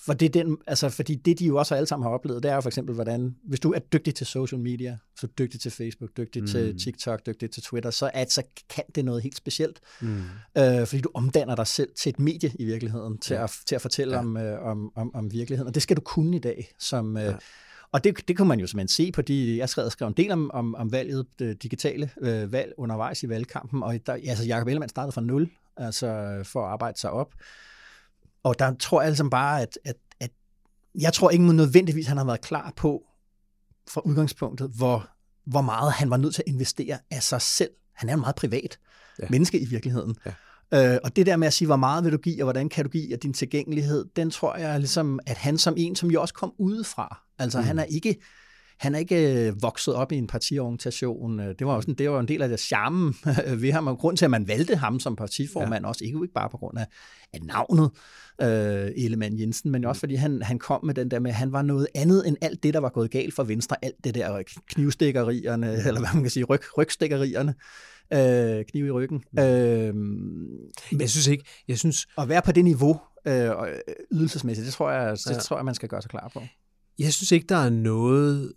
For 0.00 0.12
det 0.12 0.34
den, 0.34 0.58
altså, 0.66 0.88
fordi 0.88 1.14
det, 1.14 1.38
de 1.38 1.44
jo 1.46 1.56
også 1.56 1.74
alle 1.74 1.86
sammen 1.86 2.04
har 2.04 2.10
oplevet, 2.10 2.42
det 2.42 2.50
er 2.50 2.54
jo 2.54 2.60
for 2.60 2.68
eksempel, 2.68 2.94
hvordan, 2.94 3.36
hvis 3.44 3.60
du 3.60 3.72
er 3.72 3.78
dygtig 3.78 4.14
til 4.14 4.26
social 4.26 4.60
media, 4.60 4.98
så 5.16 5.26
dygtig 5.26 5.60
til 5.60 5.70
Facebook, 5.70 6.10
dygtig 6.16 6.42
mm. 6.42 6.48
til 6.48 6.78
TikTok, 6.78 7.26
dygtig 7.26 7.50
til 7.50 7.62
Twitter, 7.62 7.90
så, 7.90 8.10
at, 8.14 8.32
så 8.32 8.42
kan 8.68 8.84
det 8.94 9.04
noget 9.04 9.22
helt 9.22 9.36
specielt. 9.36 9.80
Mm. 10.00 10.22
Øh, 10.58 10.86
fordi 10.86 11.00
du 11.00 11.10
omdanner 11.14 11.54
dig 11.54 11.66
selv 11.66 11.88
til 11.96 12.10
et 12.10 12.18
medie 12.18 12.52
i 12.58 12.64
virkeligheden, 12.64 13.18
til, 13.18 13.34
ja. 13.34 13.44
at, 13.44 13.50
til 13.66 13.74
at 13.74 13.80
fortælle 13.80 14.14
ja. 14.14 14.20
om, 14.20 14.36
øh, 14.36 14.62
om, 14.62 14.92
om, 14.96 15.14
om 15.14 15.32
virkeligheden. 15.32 15.68
Og 15.68 15.74
det 15.74 15.82
skal 15.82 15.96
du 15.96 16.02
kunne 16.02 16.36
i 16.36 16.40
dag. 16.40 16.72
Som, 16.78 17.16
øh, 17.16 17.24
ja. 17.24 17.34
Og 17.92 18.04
det, 18.04 18.28
det 18.28 18.36
kunne 18.36 18.48
man 18.48 18.60
jo 18.60 18.66
simpelthen 18.66 18.88
se 18.88 19.12
på 19.12 19.22
de, 19.22 19.56
jeg 19.56 19.68
skrev, 19.68 19.90
skrev 19.90 20.08
en 20.08 20.14
del 20.14 20.30
om, 20.30 20.50
om, 20.50 20.74
om 20.74 20.92
valget, 20.92 21.26
det 21.38 21.62
digitale 21.62 22.10
øh, 22.20 22.52
valg 22.52 22.72
undervejs 22.76 23.22
i 23.22 23.28
valgkampen, 23.28 23.82
og 23.82 24.06
der, 24.06 24.12
altså 24.12 24.44
Jacob 24.44 24.68
Ellemann 24.68 24.88
startede 24.88 25.12
fra 25.12 25.20
nul, 25.20 25.50
altså 25.76 26.40
for 26.44 26.64
at 26.64 26.72
arbejde 26.72 26.98
sig 26.98 27.10
op. 27.10 27.34
Og 28.48 28.58
der 28.58 28.74
tror 28.74 29.00
jeg 29.00 29.08
altså 29.08 29.28
bare, 29.28 29.62
at, 29.62 29.78
at 29.84 29.96
jeg 31.00 31.12
tror 31.12 31.30
ikke 31.30 31.52
nødvendigvis, 31.52 32.06
han 32.06 32.16
har 32.16 32.24
været 32.24 32.40
klar 32.40 32.72
på 32.76 33.02
fra 33.88 34.00
udgangspunktet, 34.04 34.70
hvor, 34.76 35.08
hvor 35.46 35.60
meget 35.60 35.92
han 35.92 36.10
var 36.10 36.16
nødt 36.16 36.34
til 36.34 36.42
at 36.46 36.52
investere 36.52 36.98
af 37.10 37.22
sig 37.22 37.42
selv. 37.42 37.70
Han 37.94 38.08
er 38.08 38.14
en 38.14 38.20
meget 38.20 38.36
privat 38.36 38.78
ja. 39.22 39.26
menneske 39.30 39.60
i 39.60 39.64
virkeligheden. 39.64 40.16
Ja. 40.72 40.94
Øh, 40.94 40.98
og 41.04 41.16
det 41.16 41.26
der 41.26 41.36
med 41.36 41.46
at 41.46 41.52
sige, 41.52 41.66
hvor 41.66 41.76
meget 41.76 42.04
vil 42.04 42.12
du 42.12 42.18
give, 42.18 42.42
og 42.42 42.44
hvordan 42.44 42.68
kan 42.68 42.84
du 42.84 42.90
give 42.90 43.12
af 43.12 43.18
din 43.18 43.32
tilgængelighed, 43.32 44.04
den 44.16 44.30
tror 44.30 44.56
jeg 44.56 44.78
ligesom, 44.78 45.20
at 45.26 45.36
han 45.36 45.58
som 45.58 45.74
en, 45.76 45.96
som 45.96 46.10
jo 46.10 46.20
også 46.20 46.34
kom 46.34 46.52
udefra, 46.58 47.22
altså 47.38 47.58
mm. 47.58 47.64
han 47.64 47.78
er 47.78 47.84
ikke 47.84 48.16
han 48.78 48.94
er 48.94 48.98
ikke 48.98 49.46
øh, 49.46 49.62
vokset 49.62 49.94
op 49.94 50.12
i 50.12 50.16
en 50.16 50.26
partiorganisation. 50.26 51.40
Øh, 51.40 51.54
det 51.58 51.66
var 51.66 51.74
jo 51.74 51.80
sådan, 51.80 51.94
det 51.94 52.10
var 52.10 52.20
en 52.20 52.28
del 52.28 52.42
af 52.42 52.48
det 52.48 52.60
charme 52.60 53.14
ved 53.62 53.72
ham, 53.72 53.86
og 53.86 53.98
grund 53.98 54.16
til, 54.16 54.24
at 54.24 54.30
man 54.30 54.48
valgte 54.48 54.76
ham 54.76 55.00
som 55.00 55.16
partiformand 55.16 55.84
ja. 55.84 55.88
også, 55.88 56.04
ikke, 56.04 56.18
ikke 56.22 56.34
bare 56.34 56.50
på 56.50 56.56
grund 56.56 56.78
af, 56.78 56.86
af 57.32 57.40
navnet 57.42 57.90
øh, 58.42 59.04
Ellemann 59.04 59.38
Jensen, 59.38 59.70
men 59.70 59.84
også 59.84 60.00
fordi 60.00 60.14
han, 60.14 60.42
han 60.42 60.58
kom 60.58 60.84
med 60.84 60.94
den 60.94 61.10
der 61.10 61.18
med, 61.18 61.30
at 61.30 61.36
han 61.36 61.52
var 61.52 61.62
noget 61.62 61.86
andet 61.94 62.28
end 62.28 62.36
alt 62.40 62.62
det, 62.62 62.74
der 62.74 62.80
var 62.80 62.88
gået 62.88 63.10
galt 63.10 63.34
for 63.34 63.42
Venstre, 63.42 63.76
alt 63.82 64.04
det 64.04 64.14
der 64.14 64.42
knivstikkerierne, 64.68 65.72
eller 65.86 66.00
hvad 66.00 66.10
man 66.14 66.22
kan 66.22 66.30
sige, 66.30 66.44
ryg, 66.44 66.60
rygstikkerierne 66.78 67.54
øh, 68.12 68.64
kniv 68.64 68.86
i 68.86 68.90
ryggen. 68.90 69.22
Mm. 69.32 69.42
Øh, 69.42 69.94
men 69.94 71.00
jeg 71.00 71.10
synes 71.10 71.26
ikke, 71.26 71.44
jeg 71.68 71.78
synes... 71.78 72.06
At 72.18 72.28
være 72.28 72.42
på 72.42 72.52
det 72.52 72.64
niveau 72.64 73.00
øh, 73.24 73.50
ydelsesmæssigt, 74.12 74.66
det 74.66 74.74
tror, 74.74 74.90
jeg, 74.90 75.10
det 75.10 75.30
ja. 75.30 75.38
tror 75.38 75.56
jeg, 75.56 75.64
man 75.64 75.74
skal 75.74 75.88
gøre 75.88 76.02
sig 76.02 76.10
klar 76.10 76.30
på. 76.34 76.42
Jeg 76.98 77.12
synes 77.12 77.32
ikke, 77.32 77.46
der 77.48 77.56
er 77.56 77.70
noget 77.70 78.52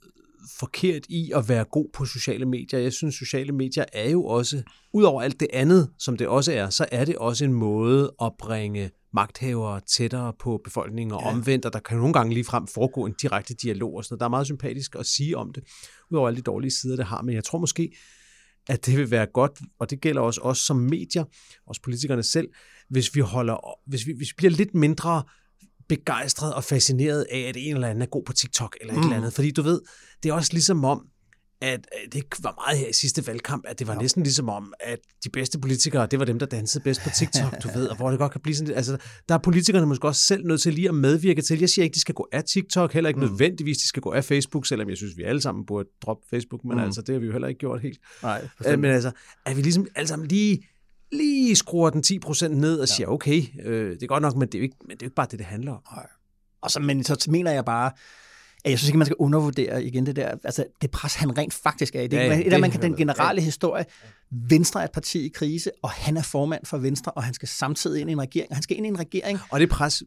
forkert 0.59 1.05
i 1.09 1.31
at 1.35 1.49
være 1.49 1.63
god 1.63 1.89
på 1.93 2.05
sociale 2.05 2.45
medier. 2.45 2.79
Jeg 2.79 2.93
synes, 2.93 3.15
sociale 3.15 3.51
medier 3.51 3.85
er 3.93 4.09
jo 4.09 4.25
også, 4.25 4.63
udover 4.93 5.21
alt 5.21 5.39
det 5.39 5.47
andet, 5.53 5.89
som 5.99 6.17
det 6.17 6.27
også 6.27 6.53
er, 6.53 6.69
så 6.69 6.85
er 6.91 7.05
det 7.05 7.17
også 7.17 7.45
en 7.45 7.53
måde 7.53 8.13
at 8.21 8.31
bringe 8.39 8.91
magthavere 9.13 9.81
tættere 9.87 10.33
på 10.39 10.61
befolkningen 10.63 11.13
og 11.13 11.21
ja. 11.21 11.29
omvendt, 11.29 11.65
og 11.65 11.73
der 11.73 11.79
kan 11.79 11.97
nogle 11.97 12.13
gange 12.13 12.33
lige 12.33 12.43
frem 12.43 12.67
foregå 12.67 13.05
en 13.05 13.15
direkte 13.21 13.53
dialog 13.53 13.93
og 13.93 14.03
sådan 14.03 14.13
noget. 14.13 14.19
Der 14.19 14.25
er 14.25 14.29
meget 14.29 14.45
sympatisk 14.45 14.95
at 14.99 15.05
sige 15.05 15.37
om 15.37 15.53
det, 15.53 15.63
udover 16.11 16.27
alle 16.27 16.37
de 16.37 16.41
dårlige 16.41 16.71
sider, 16.71 16.95
det 16.95 17.05
har, 17.05 17.21
men 17.21 17.35
jeg 17.35 17.43
tror 17.43 17.59
måske, 17.59 17.95
at 18.69 18.85
det 18.85 18.97
vil 18.97 19.11
være 19.11 19.25
godt, 19.25 19.51
og 19.79 19.89
det 19.89 20.01
gælder 20.01 20.21
også 20.21 20.41
os 20.41 20.57
som 20.57 20.77
medier, 20.77 21.23
også 21.67 21.81
politikerne 21.81 22.23
selv, 22.23 22.47
hvis 22.89 23.15
vi 23.15 23.19
holder, 23.19 23.89
hvis 23.89 24.07
vi, 24.07 24.13
hvis 24.17 24.29
vi 24.29 24.33
bliver 24.37 24.51
lidt 24.51 24.73
mindre 24.75 25.23
begejstret 25.95 26.53
og 26.53 26.63
fascineret 26.63 27.25
af, 27.31 27.39
at 27.39 27.55
en 27.57 27.75
eller 27.75 27.87
anden 27.87 28.01
er 28.01 28.05
god 28.05 28.23
på 28.25 28.33
TikTok 28.33 28.77
eller 28.81 28.93
et 28.93 28.97
mm. 28.97 29.03
eller 29.03 29.17
andet. 29.17 29.33
Fordi 29.33 29.51
du 29.51 29.61
ved, 29.61 29.81
det 30.23 30.29
er 30.29 30.33
også 30.33 30.53
ligesom 30.53 30.85
om, 30.85 31.07
at 31.61 31.85
det 32.13 32.23
var 32.43 32.53
meget 32.67 32.79
her 32.79 32.87
i 32.87 32.93
sidste 32.93 33.27
valgkamp, 33.27 33.65
at 33.67 33.79
det 33.79 33.87
var 33.87 33.93
ja. 33.93 34.01
næsten 34.01 34.23
ligesom 34.23 34.49
om, 34.49 34.73
at 34.79 34.99
de 35.23 35.29
bedste 35.29 35.59
politikere, 35.59 36.07
det 36.11 36.19
var 36.19 36.25
dem, 36.25 36.39
der 36.39 36.45
dansede 36.45 36.83
bedst 36.83 37.01
på 37.03 37.09
TikTok, 37.19 37.63
du 37.63 37.67
ved, 37.73 37.87
og 37.87 37.95
hvor 37.95 38.09
det 38.09 38.19
godt 38.19 38.31
kan 38.31 38.41
blive 38.41 38.55
sådan 38.55 38.67
lidt, 38.67 38.77
altså, 38.77 38.97
der 39.29 39.35
er 39.35 39.39
politikerne 39.39 39.85
måske 39.85 40.07
også 40.07 40.21
selv 40.21 40.45
nødt 40.45 40.61
til 40.61 40.73
lige 40.73 40.89
at 40.89 40.95
medvirke 40.95 41.41
til, 41.41 41.59
jeg 41.59 41.69
siger 41.69 41.83
ikke, 41.83 41.93
de 41.93 41.99
skal 41.99 42.15
gå 42.15 42.27
af 42.31 42.43
TikTok, 42.43 42.93
heller 42.93 43.07
ikke 43.07 43.19
mm. 43.19 43.25
nødvendigvis, 43.25 43.77
de 43.77 43.87
skal 43.87 44.01
gå 44.01 44.11
af 44.11 44.25
Facebook, 44.25 44.65
selvom 44.65 44.89
jeg 44.89 44.97
synes, 44.97 45.17
vi 45.17 45.23
alle 45.23 45.41
sammen 45.41 45.65
burde 45.65 45.89
droppe 46.01 46.27
Facebook, 46.29 46.63
men 46.63 46.77
mm. 46.77 46.83
altså, 46.83 47.01
det 47.01 47.15
har 47.15 47.19
vi 47.19 47.25
jo 47.25 47.31
heller 47.31 47.47
ikke 47.47 47.59
gjort 47.59 47.81
helt. 47.81 47.99
Nej, 48.23 48.47
øh, 48.65 48.79
men 48.79 48.91
altså, 48.91 49.11
at 49.45 49.57
vi 49.57 49.61
ligesom 49.61 49.87
alle 49.95 50.07
sammen 50.07 50.27
lige 50.27 50.67
lige 51.11 51.55
skruer 51.55 51.89
den 51.89 52.03
10% 52.25 52.47
ned 52.47 52.79
og 52.79 52.87
siger, 52.87 53.07
okay, 53.07 53.43
øh, 53.63 53.93
det 53.93 54.03
er 54.03 54.07
godt 54.07 54.21
nok, 54.21 54.35
men 54.35 54.47
det 54.47 54.55
er 54.55 54.59
jo 54.59 54.63
ikke, 54.63 54.75
men 54.81 54.89
det 54.89 55.03
er 55.03 55.05
jo 55.05 55.07
ikke 55.07 55.15
bare 55.15 55.27
det, 55.31 55.39
det 55.39 55.47
handler 55.47 55.71
om. 55.71 55.81
Nej. 55.95 56.07
Og 56.61 56.71
så, 56.71 56.79
men 56.79 57.03
så 57.03 57.27
mener 57.29 57.51
jeg 57.51 57.65
bare, 57.65 57.91
at 58.65 58.71
jeg 58.71 58.79
synes 58.79 58.89
ikke, 58.89 58.97
man 58.97 59.05
skal 59.05 59.15
undervurdere 59.19 59.83
igen 59.83 60.05
det 60.05 60.15
der, 60.15 60.35
altså 60.43 60.65
det 60.81 60.91
pres, 60.91 61.15
han 61.15 61.37
rent 61.37 61.53
faktisk 61.53 61.95
er 61.95 62.01
i. 62.01 62.07
Det, 62.07 62.17
ja, 62.17 62.37
det, 62.37 62.51
det 62.51 62.59
man 62.59 62.71
kan 62.71 62.81
den 62.81 62.95
generelle 62.95 63.41
ja. 63.41 63.45
historie. 63.45 63.85
Venstre 64.31 64.79
er 64.79 64.85
et 64.85 64.91
parti 64.91 65.25
i 65.25 65.29
krise, 65.29 65.71
og 65.81 65.89
han 65.89 66.17
er 66.17 66.21
formand 66.21 66.65
for 66.65 66.77
Venstre, 66.77 67.11
og 67.11 67.23
han 67.23 67.33
skal 67.33 67.47
samtidig 67.47 68.01
ind 68.01 68.09
i 68.09 68.13
en 68.13 68.21
regering, 68.21 68.49
og 68.49 68.55
han 68.55 68.63
skal 68.63 68.77
ind 68.77 68.85
i 68.85 68.89
en 68.89 68.99
regering. 68.99 69.39
Og 69.51 69.59
det 69.59 69.69
pres, 69.69 70.03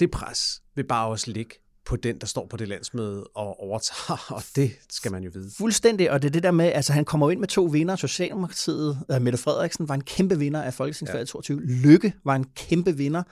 det 0.00 0.10
pres 0.10 0.62
vil 0.74 0.86
bare 0.86 1.08
også 1.08 1.30
ligge 1.30 1.54
på 1.88 1.96
den, 1.96 2.18
der 2.18 2.26
står 2.26 2.46
på 2.46 2.56
det 2.56 2.68
landsmøde 2.68 3.24
og 3.34 3.60
overtager, 3.60 4.26
og 4.36 4.42
det 4.56 4.70
skal 4.90 5.12
man 5.12 5.22
jo 5.22 5.30
vide. 5.34 5.50
Fuldstændig, 5.58 6.10
og 6.10 6.22
det 6.22 6.28
er 6.28 6.32
det 6.32 6.42
der 6.42 6.50
med, 6.50 6.64
altså 6.64 6.92
han 6.92 7.04
kommer 7.04 7.30
ind 7.30 7.40
med 7.40 7.48
to 7.48 7.64
vinder, 7.64 7.96
Socialdemokratiet, 7.96 8.98
uh, 9.08 9.22
Mette 9.22 9.38
Frederiksen 9.38 9.88
var 9.88 9.94
en 9.94 10.04
kæmpe 10.04 10.38
vinder 10.38 10.62
af 10.62 10.74
Folketingsvalget 10.74 11.28
ja. 11.28 11.32
22, 11.32 11.60
Lykke 11.60 12.12
var 12.24 12.34
en 12.34 12.46
kæmpe 12.56 12.96
vinder, 12.96 13.22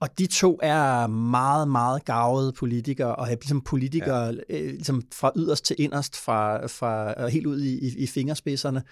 og 0.00 0.18
de 0.18 0.26
to 0.26 0.58
er 0.62 1.06
meget, 1.06 1.68
meget 1.68 2.04
gavede 2.04 2.52
politikere, 2.52 3.16
og 3.16 3.26
er 3.26 3.34
ligesom 3.34 3.60
politikere 3.60 4.24
ja. 4.50 4.60
øh, 4.60 4.66
ligesom 4.66 5.02
fra 5.12 5.32
yderst 5.36 5.64
til 5.64 5.76
inderst, 5.78 6.16
fra, 6.16 6.66
fra 6.66 7.28
helt 7.28 7.46
ud 7.46 7.60
i, 7.60 7.88
i, 7.88 7.94
i 7.98 8.06
fingerspidserne. 8.06 8.82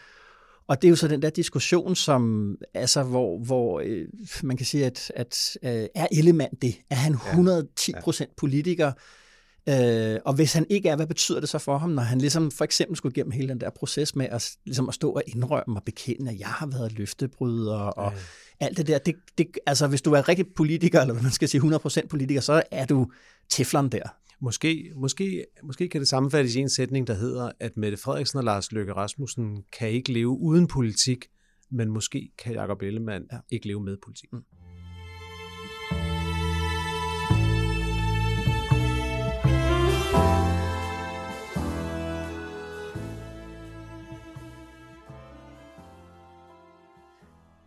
Og 0.71 0.83
det 0.83 0.89
er 0.89 0.91
jo 0.91 0.97
så 0.97 1.09
den 1.09 1.23
der 1.23 1.31
diskussion, 1.31 1.97
som 1.97 2.57
altså, 2.75 3.03
hvor, 3.03 3.39
hvor 3.39 3.81
øh, 3.85 4.09
man 4.43 4.57
kan 4.57 4.67
sige, 4.67 4.87
at, 4.87 5.13
at 5.17 5.57
øh, 5.63 5.87
er 5.95 6.07
Ellemann 6.13 6.55
det? 6.63 6.75
Er 6.91 6.95
han 6.95 7.13
110 7.13 7.93
procent 8.03 8.37
politiker? 8.37 8.93
Øh, 9.69 10.19
og 10.25 10.35
hvis 10.35 10.53
han 10.53 10.67
ikke 10.71 10.89
er, 10.89 10.97
hvad 10.97 11.07
betyder 11.07 11.41
det 11.41 11.49
så 11.49 11.59
for 11.59 11.79
ham, 11.79 11.91
når 11.91 12.03
han 12.03 12.19
ligesom 12.19 12.51
for 12.51 12.65
eksempel 12.65 12.97
skulle 12.97 13.13
igennem 13.13 13.33
hele 13.33 13.49
den 13.49 13.61
der 13.61 13.71
proces 13.71 14.17
med 14.17 14.27
at, 14.31 14.51
ligesom 14.65 14.89
at 14.89 14.95
stå 14.95 15.13
og 15.13 15.23
indrømme 15.27 15.77
og 15.77 15.83
bekende, 15.85 16.31
at 16.31 16.39
jeg 16.39 16.49
har 16.49 16.67
været 16.67 16.93
løftebryder 16.93 17.79
og 17.79 18.13
ja. 18.61 18.67
alt 18.67 18.77
det 18.77 18.87
der. 18.87 18.99
Det, 18.99 19.17
det, 19.39 19.47
altså 19.67 19.87
hvis 19.87 20.03
du 20.03 20.13
er 20.13 20.29
rigtig 20.29 20.47
politiker, 20.57 21.01
eller 21.01 21.15
hvad 21.15 21.23
man 21.23 21.33
skal 21.33 21.49
sige 21.49 21.61
100% 21.61 22.07
politiker, 22.07 22.41
så 22.41 22.63
er 22.71 22.87
du 22.87 23.07
teflon 23.49 23.89
der. 23.89 24.20
Måske, 24.43 24.93
måske, 24.97 25.47
måske 25.63 25.89
kan 25.89 26.01
det 26.01 26.09
sammenfattes 26.09 26.55
i 26.55 26.59
en 26.61 26.69
sætning, 26.69 27.07
der 27.07 27.15
hedder, 27.15 27.53
at 27.61 27.77
Mette 27.77 27.97
Frederiksen 27.97 28.39
og 28.39 28.45
Lars 28.45 28.73
Løkke 28.73 28.93
Rasmussen 28.93 29.65
kan 29.79 29.91
ikke 29.91 30.13
leve 30.13 30.29
uden 30.29 30.67
politik, 30.67 31.27
men 31.71 31.91
måske 31.91 32.31
kan 32.39 32.55
Jacob 32.55 32.83
Ellemann 32.83 33.25
ja. 33.33 33.39
ikke 33.51 33.67
leve 33.67 33.81
med 33.81 33.97
politik. 34.05 34.33
Mm. 34.33 34.39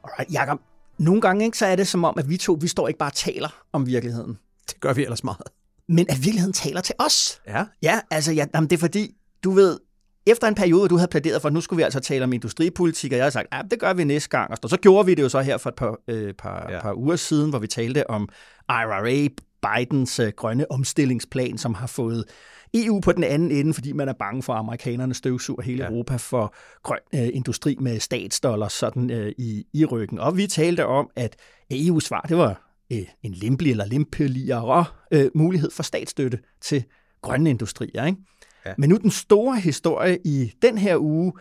Alright, 0.04 0.34
Jacob. 0.34 0.60
Nogle 0.98 1.22
gange 1.22 1.46
ikke, 1.46 1.58
så 1.58 1.66
er 1.66 1.76
det 1.76 1.88
som 1.88 2.04
om, 2.04 2.16
at 2.18 2.30
vi 2.30 2.38
to, 2.38 2.58
vi 2.62 2.68
står 2.68 2.88
ikke 2.88 2.98
bare 2.98 3.10
og 3.10 3.16
taler 3.16 3.64
om 3.72 3.88
virkeligheden. 3.88 4.38
Det 4.70 4.80
gør 4.80 4.94
vi 4.94 5.04
ellers 5.04 5.24
meget 5.24 5.63
men 5.94 6.06
at 6.10 6.18
virkeligheden 6.18 6.54
taler 6.54 6.82
til 6.82 6.96
os. 7.00 7.42
Ja. 7.48 7.66
Ja, 7.82 8.00
altså 8.12 8.32
ja, 8.32 8.46
jamen, 8.56 8.70
det 8.70 8.76
er 8.76 8.80
fordi, 8.80 9.12
du 9.44 9.52
ved, 9.52 9.80
efter 10.26 10.48
en 10.48 10.56
periode, 10.56 10.90
du 10.90 10.96
havde 10.96 11.10
pladeret 11.10 11.42
for, 11.42 11.48
at 11.48 11.54
nu 11.54 11.62
skulle 11.62 11.78
vi 11.78 11.84
altså 11.84 12.00
tale 12.00 12.24
om 12.24 12.34
industripolitik, 12.34 13.12
og 13.12 13.18
jeg 13.18 13.26
har 13.26 13.30
sagt, 13.30 13.48
ja, 13.54 13.62
det 13.72 13.80
gør 13.80 13.94
vi 13.94 14.04
næste 14.04 14.30
gang. 14.30 14.52
Og 14.64 14.70
så 14.70 14.78
gjorde 14.78 15.06
vi 15.06 15.16
det 15.16 15.24
jo 15.24 15.30
så 15.30 15.42
her 15.42 15.58
for 15.58 15.70
et 15.70 15.76
par, 15.76 16.00
øh, 16.08 16.34
par, 16.34 16.72
ja. 16.72 16.82
par 16.82 16.94
uger 16.94 17.16
siden, 17.16 17.50
hvor 17.50 17.60
vi 17.60 17.68
talte 17.68 18.10
om 18.10 18.30
IRA, 18.70 19.28
Bidens 19.62 20.20
øh, 20.20 20.32
grønne 20.36 20.72
omstillingsplan, 20.72 21.58
som 21.58 21.74
har 21.74 21.88
fået 21.88 22.26
EU 22.74 23.00
på 23.00 23.12
den 23.12 23.24
anden 23.24 23.52
ende, 23.52 23.74
fordi 23.74 23.92
man 23.92 24.10
er 24.10 24.14
bange 24.14 24.44
for, 24.44 24.54
at 24.54 24.60
amerikanerne 24.60 25.14
støvsuger 25.14 25.62
hele 25.62 25.84
ja. 25.84 25.90
Europa 25.90 26.16
for 26.16 26.56
grøn 26.84 27.00
øh, 27.16 27.30
industri 27.34 27.78
med 27.80 28.00
statsdollar 28.00 28.68
sådan 28.68 29.12
øh, 29.12 29.32
i, 29.38 29.66
i 29.74 29.86
ryggen. 29.86 30.20
Og 30.20 30.38
vi 30.38 30.48
talte 30.48 30.86
om, 30.86 31.10
at 31.16 31.36
EU's 31.74 32.00
svar, 32.00 32.22
det 32.22 32.38
var 32.38 32.73
øh, 33.00 33.08
en 33.24 33.34
lempelig 33.34 33.72
eller 33.72 33.86
lempeligere 33.86 34.86
øh, 35.12 35.32
mulighed 35.36 35.72
for 35.72 35.84
statsstøtte 35.84 36.40
til 36.62 36.84
grønne 37.22 37.50
industrier. 37.50 38.06
Ikke? 38.06 38.18
Ja. 38.66 38.74
Men 38.78 38.90
nu 38.90 38.98
den 38.98 39.12
store 39.12 39.60
historie 39.60 40.20
i 40.26 40.52
den 40.62 40.78
her 40.78 40.98
uge, 40.98 41.34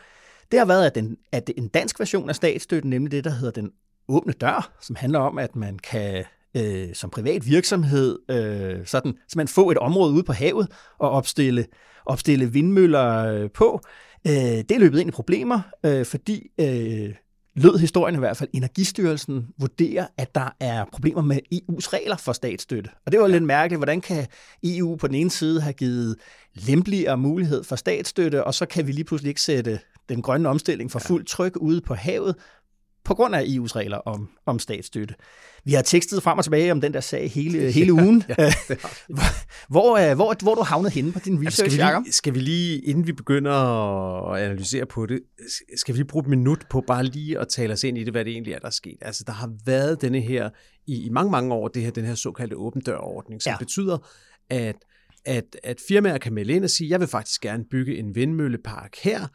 det 0.50 0.58
har 0.58 0.66
været, 0.66 0.86
at, 0.86 0.94
den, 0.94 1.16
at 1.32 1.50
en 1.56 1.68
dansk 1.68 2.00
version 2.00 2.28
af 2.28 2.36
statsstøtten, 2.36 2.90
nemlig 2.90 3.12
det, 3.12 3.24
der 3.24 3.30
hedder 3.30 3.60
den 3.60 3.70
åbne 4.08 4.32
dør, 4.32 4.72
som 4.80 4.96
handler 4.96 5.18
om, 5.18 5.38
at 5.38 5.56
man 5.56 5.78
kan 5.78 6.24
øh, 6.56 6.94
som 6.94 7.10
privat 7.10 7.46
virksomhed 7.46 8.18
øh, 8.30 8.86
sådan, 8.86 9.14
så 9.28 9.38
man 9.38 9.48
få 9.48 9.70
et 9.70 9.78
område 9.78 10.12
ude 10.12 10.22
på 10.22 10.32
havet 10.32 10.68
og 10.98 11.10
opstille, 11.10 11.66
opstille 12.06 12.52
vindmøller 12.52 13.26
øh, 13.26 13.50
på. 13.50 13.80
Øh, 14.26 14.32
det 14.32 14.70
er 14.70 14.78
løbet 14.78 15.00
ind 15.00 15.08
i 15.08 15.12
problemer, 15.12 15.60
øh, 15.86 16.06
fordi 16.06 16.50
øh, 16.60 17.14
lød 17.54 17.78
historien 17.78 18.14
i 18.14 18.18
hvert 18.18 18.36
fald, 18.36 18.50
Energistyrelsen 18.52 19.46
vurderer, 19.58 20.06
at 20.18 20.34
der 20.34 20.56
er 20.60 20.84
problemer 20.92 21.22
med 21.22 21.38
EU's 21.54 21.92
regler 21.92 22.16
for 22.16 22.32
statsstøtte. 22.32 22.90
Og 23.06 23.12
det 23.12 23.20
var 23.20 23.26
ja. 23.26 23.32
lidt 23.32 23.44
mærkeligt, 23.44 23.78
hvordan 23.78 24.00
kan 24.00 24.26
EU 24.64 24.96
på 24.96 25.06
den 25.06 25.14
ene 25.14 25.30
side 25.30 25.60
have 25.60 25.72
givet 25.72 26.16
lempeligere 26.54 27.16
mulighed 27.16 27.64
for 27.64 27.76
statsstøtte, 27.76 28.44
og 28.44 28.54
så 28.54 28.66
kan 28.66 28.86
vi 28.86 28.92
lige 28.92 29.04
pludselig 29.04 29.28
ikke 29.28 29.40
sætte 29.40 29.80
den 30.08 30.22
grønne 30.22 30.48
omstilling 30.48 30.90
for 30.90 30.98
fuld 30.98 31.24
tryk 31.24 31.56
ude 31.56 31.80
på 31.80 31.94
havet, 31.94 32.34
på 33.04 33.14
grund 33.14 33.34
af 33.34 33.42
EU's 33.42 33.76
regler 33.76 33.96
om, 33.96 34.28
om 34.46 34.58
statsstøtte. 34.58 35.14
Vi 35.64 35.72
har 35.72 35.82
tekstet 35.82 36.22
frem 36.22 36.38
og 36.38 36.44
tilbage 36.44 36.72
om 36.72 36.80
den 36.80 36.94
der 36.94 37.00
sag 37.00 37.30
hele, 37.30 37.72
hele 37.72 37.92
ugen. 38.02 38.24
ja, 38.28 38.34
hvor, 39.08 39.22
hvor, 39.68 40.14
hvor, 40.14 40.42
hvor 40.42 40.54
du 40.54 40.62
havnet 40.62 40.92
henne 40.92 41.12
på 41.12 41.18
din 41.18 41.46
research, 41.46 41.76
skal 41.76 41.92
vi, 41.94 42.00
lige, 42.00 42.12
skal 42.12 42.34
vi 42.34 42.40
lige, 42.40 42.78
inden 42.78 43.06
vi 43.06 43.12
begynder 43.12 43.52
at 44.32 44.42
analysere 44.42 44.86
på 44.86 45.06
det, 45.06 45.20
skal 45.76 45.94
vi 45.94 45.98
lige 45.98 46.06
bruge 46.06 46.22
et 46.22 46.28
minut 46.28 46.66
på 46.70 46.84
bare 46.86 47.04
lige 47.04 47.38
at 47.38 47.48
tale 47.48 47.72
os 47.72 47.84
ind 47.84 47.98
i 47.98 48.04
det, 48.04 48.12
hvad 48.12 48.24
det 48.24 48.32
egentlig 48.32 48.54
er, 48.54 48.58
der 48.58 48.66
er 48.66 48.70
sket. 48.70 48.98
Altså, 49.00 49.24
der 49.26 49.32
har 49.32 49.52
været 49.66 50.02
denne 50.02 50.20
her, 50.20 50.50
i, 50.86 51.06
i 51.06 51.08
mange, 51.08 51.30
mange 51.30 51.54
år, 51.54 51.68
det 51.68 51.82
her, 51.82 51.90
den 51.90 52.04
her 52.04 52.14
såkaldte 52.14 52.56
åben 52.56 52.82
dør-ordning, 52.82 53.42
som 53.42 53.50
ja. 53.50 53.56
betyder, 53.58 53.98
at, 54.50 54.76
at, 55.24 55.56
at 55.62 55.80
firmaer 55.88 56.18
kan 56.18 56.32
melde 56.32 56.52
ind 56.52 56.64
og 56.64 56.70
sige, 56.70 56.90
jeg 56.90 57.00
vil 57.00 57.08
faktisk 57.08 57.40
gerne 57.40 57.64
bygge 57.70 57.98
en 57.98 58.14
vindmøllepark 58.14 58.96
her, 59.02 59.26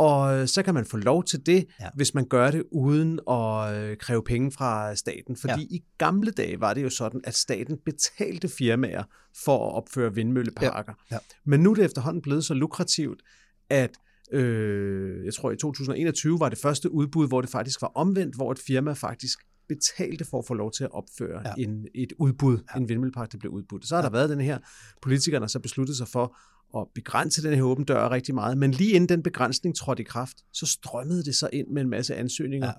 og 0.00 0.38
øh, 0.38 0.48
så 0.48 0.62
kan 0.62 0.74
man 0.74 0.84
få 0.84 0.96
lov 0.96 1.24
til 1.24 1.46
det, 1.46 1.66
ja. 1.80 1.88
hvis 1.94 2.14
man 2.14 2.24
gør 2.24 2.50
det 2.50 2.64
uden 2.72 3.20
at 3.30 3.74
øh, 3.74 3.96
kræve 3.96 4.22
penge 4.24 4.52
fra 4.52 4.94
staten. 4.94 5.36
Fordi 5.36 5.60
ja. 5.60 5.76
i 5.76 5.82
gamle 5.98 6.30
dage 6.30 6.60
var 6.60 6.74
det 6.74 6.82
jo 6.82 6.90
sådan, 6.90 7.20
at 7.24 7.34
staten 7.34 7.78
betalte 7.84 8.48
firmaer 8.48 9.02
for 9.44 9.68
at 9.68 9.74
opføre 9.74 10.14
vindmølleparker. 10.14 10.94
Ja. 11.10 11.14
Ja. 11.14 11.18
Men 11.44 11.60
nu 11.60 11.70
er 11.70 11.74
det 11.74 11.84
efterhånden 11.84 12.22
blevet 12.22 12.44
så 12.44 12.54
lukrativt, 12.54 13.22
at 13.70 13.90
øh, 14.32 15.24
jeg 15.24 15.34
tror 15.34 15.50
i 15.50 15.56
2021 15.56 16.40
var 16.40 16.48
det 16.48 16.58
første 16.58 16.92
udbud, 16.92 17.28
hvor 17.28 17.40
det 17.40 17.50
faktisk 17.50 17.82
var 17.82 17.92
omvendt, 17.94 18.36
hvor 18.36 18.52
et 18.52 18.58
firma 18.58 18.92
faktisk 18.92 19.38
betalte 19.68 20.24
for 20.24 20.38
at 20.38 20.44
få 20.46 20.54
lov 20.54 20.72
til 20.72 20.84
at 20.84 20.92
opføre 20.92 21.42
ja. 21.44 21.62
en, 21.62 21.86
et 21.94 22.12
udbud, 22.18 22.58
ja. 22.74 22.80
en 22.80 22.88
vindmøllepark, 22.88 23.32
der 23.32 23.38
blev 23.38 23.52
udbudt. 23.52 23.86
Så 23.86 23.94
har 23.94 24.02
ja. 24.02 24.06
der 24.06 24.12
været 24.12 24.30
den 24.30 24.40
her, 24.40 24.58
politikerne 25.02 25.48
så 25.48 25.58
besluttet 25.58 25.96
sig 25.96 26.08
for 26.08 26.36
at 26.76 26.86
begrænse 26.94 27.42
den 27.42 27.54
her 27.54 27.62
åben 27.62 27.84
dør 27.84 28.10
rigtig 28.10 28.34
meget, 28.34 28.58
men 28.58 28.70
lige 28.70 28.92
inden 28.92 29.08
den 29.08 29.22
begrænsning 29.22 29.76
trådte 29.76 30.02
i 30.02 30.04
kraft, 30.04 30.36
så 30.52 30.66
strømmede 30.66 31.24
det 31.24 31.34
så 31.34 31.48
ind 31.52 31.68
med 31.68 31.82
en 31.82 31.88
masse 31.88 32.14
ansøgninger, 32.14 32.66
ja. 32.66 32.72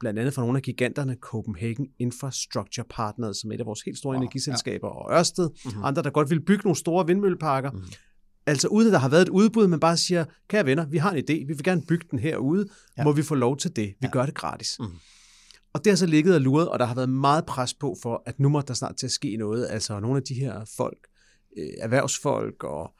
blandt 0.00 0.18
andet 0.18 0.34
fra 0.34 0.42
nogle 0.42 0.58
af 0.58 0.62
giganterne, 0.62 1.16
Copenhagen 1.20 1.88
Infrastructure 1.98 2.86
Partners, 2.90 3.36
som 3.36 3.50
er 3.50 3.54
et 3.54 3.60
af 3.60 3.66
vores 3.66 3.82
helt 3.82 3.98
store 3.98 4.16
oh, 4.16 4.22
energiselskaber, 4.22 4.88
ja. 4.88 4.92
og 4.92 5.18
Ørsted, 5.18 5.50
mm-hmm. 5.64 5.84
andre, 5.84 6.02
der 6.02 6.10
godt 6.10 6.30
vil 6.30 6.40
bygge 6.40 6.62
nogle 6.64 6.76
store 6.76 7.06
vindmølleparker. 7.06 7.70
Mm-hmm. 7.70 7.92
Altså 8.46 8.68
uden 8.68 8.88
at 8.88 8.92
der 8.92 8.98
har 8.98 9.08
været 9.08 9.22
et 9.22 9.28
udbud, 9.28 9.66
man 9.66 9.80
bare 9.80 9.96
siger, 9.96 10.24
kære 10.48 10.66
venner, 10.66 10.86
vi 10.86 10.98
har 10.98 11.12
en 11.12 11.18
idé, 11.18 11.32
vi 11.32 11.52
vil 11.52 11.62
gerne 11.62 11.82
bygge 11.88 12.06
den 12.10 12.18
herude, 12.18 12.68
ja. 12.98 13.04
må 13.04 13.12
vi 13.12 13.22
få 13.22 13.34
lov 13.34 13.56
til 13.56 13.76
det, 13.76 13.86
vi 13.86 13.96
ja. 14.02 14.10
gør 14.10 14.26
det 14.26 14.34
gratis. 14.34 14.76
Mm-hmm. 14.80 14.96
Og 15.72 15.84
det 15.84 15.90
har 15.90 15.96
så 15.96 16.06
ligget 16.06 16.34
og 16.34 16.40
luret, 16.40 16.68
og 16.68 16.78
der 16.78 16.84
har 16.84 16.94
været 16.94 17.08
meget 17.08 17.46
pres 17.46 17.74
på 17.74 17.96
for, 18.02 18.22
at 18.26 18.40
nu 18.40 18.48
må 18.48 18.60
der 18.60 18.74
snart 18.74 18.96
til 18.96 19.06
at 19.06 19.12
ske 19.12 19.36
noget. 19.36 19.66
Altså 19.70 20.00
nogle 20.00 20.16
af 20.16 20.22
de 20.22 20.34
her 20.34 20.64
folk, 20.76 20.98
øh, 21.58 21.68
erhvervsfolk 21.78 22.64
og 22.64 22.94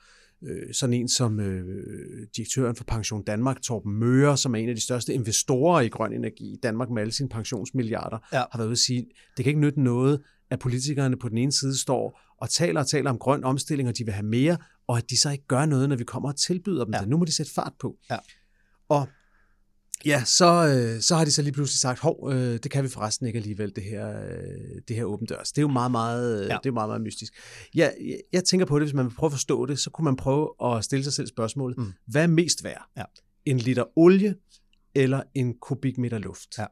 øh, 0.46 0.74
sådan 0.74 0.94
en 0.94 1.08
som 1.08 1.40
øh, 1.40 2.26
direktøren 2.36 2.76
for 2.76 2.84
Pension 2.84 3.22
Danmark, 3.24 3.62
Torben 3.62 3.92
Møre, 3.92 4.36
som 4.36 4.54
er 4.54 4.58
en 4.58 4.68
af 4.68 4.74
de 4.74 4.80
største 4.80 5.14
investorer 5.14 5.80
i 5.80 5.88
grøn 5.88 6.12
energi 6.12 6.44
i 6.52 6.56
Danmark 6.62 6.90
med 6.90 7.02
alle 7.02 7.12
sine 7.12 7.28
pensionsmilliarder, 7.28 8.18
Ja. 8.32 8.38
har 8.38 8.58
været 8.58 8.66
ude 8.66 8.72
at 8.72 8.78
sige, 8.78 9.06
det 9.36 9.44
kan 9.44 9.50
ikke 9.50 9.60
nytte 9.60 9.80
noget, 9.80 10.20
at 10.50 10.58
politikerne 10.58 11.16
på 11.16 11.28
den 11.28 11.38
ene 11.38 11.52
side 11.52 11.78
står 11.78 12.20
og 12.40 12.50
taler 12.50 12.80
og 12.80 12.86
taler 12.86 13.10
om 13.10 13.18
grøn 13.18 13.44
omstilling, 13.44 13.88
og 13.88 13.98
de 13.98 14.04
vil 14.04 14.14
have 14.14 14.26
mere, 14.26 14.56
og 14.86 14.96
at 14.98 15.10
de 15.10 15.20
så 15.20 15.30
ikke 15.30 15.44
gør 15.48 15.66
noget, 15.66 15.88
når 15.88 15.96
vi 15.96 16.04
kommer 16.04 16.28
og 16.28 16.36
tilbyder 16.36 16.84
dem 16.84 16.94
Ja. 16.94 17.00
det. 17.00 17.08
Nu 17.08 17.16
må 17.16 17.24
de 17.24 17.32
sætte 17.32 17.52
fart 17.52 17.72
på. 17.80 17.96
Ja. 18.10 18.16
Og 18.88 19.08
ja, 20.04 20.24
så, 20.24 20.44
øh, 20.94 21.00
så 21.02 21.16
har 21.16 21.24
de 21.24 21.30
så 21.30 21.42
lige 21.42 21.52
pludselig 21.52 21.78
sagt, 21.78 21.98
hov, 21.98 22.30
øh, 22.32 22.38
det 22.62 22.70
kan 22.70 22.84
vi 22.84 22.88
forresten 22.88 23.26
ikke 23.26 23.36
alligevel, 23.36 23.72
det 23.76 23.84
her, 23.84 24.20
øh, 24.22 24.80
det 24.88 24.96
her 24.96 25.04
åben 25.04 25.26
dørs. 25.26 25.52
Det 25.52 25.58
er 25.58 25.62
jo 25.62 25.68
meget, 25.68 25.90
meget, 25.90 26.36
ja. 26.36 26.42
Ja. 26.42 26.44
det 26.48 26.52
er 26.54 26.60
jo 26.66 26.72
meget, 26.72 26.88
meget 26.88 27.00
mystisk. 27.02 27.32
Ja, 27.76 27.90
jeg, 28.00 28.18
jeg 28.32 28.44
tænker 28.44 28.66
på 28.66 28.78
det, 28.78 28.86
hvis 28.86 28.94
man 28.94 29.04
vil 29.06 29.14
prøve 29.14 29.28
at 29.28 29.32
forstå 29.32 29.66
det, 29.66 29.78
så 29.78 29.90
kunne 29.90 30.04
man 30.04 30.16
prøve 30.16 30.50
at 30.64 30.84
stille 30.84 31.04
sig 31.04 31.12
selv 31.12 31.26
spørgsmålet, 31.26 31.78
Mm. 31.78 31.84
mm. 31.84 31.92
hvad 32.06 32.22
er 32.22 32.26
mest 32.26 32.64
værd? 32.64 32.82
Ja. 32.96 33.02
En 33.44 33.58
liter 33.58 33.84
olie 33.98 34.34
eller 34.94 35.22
en 35.34 35.54
kubikmeter 35.62 36.18
luft? 36.18 36.58
Ja. 36.58 36.64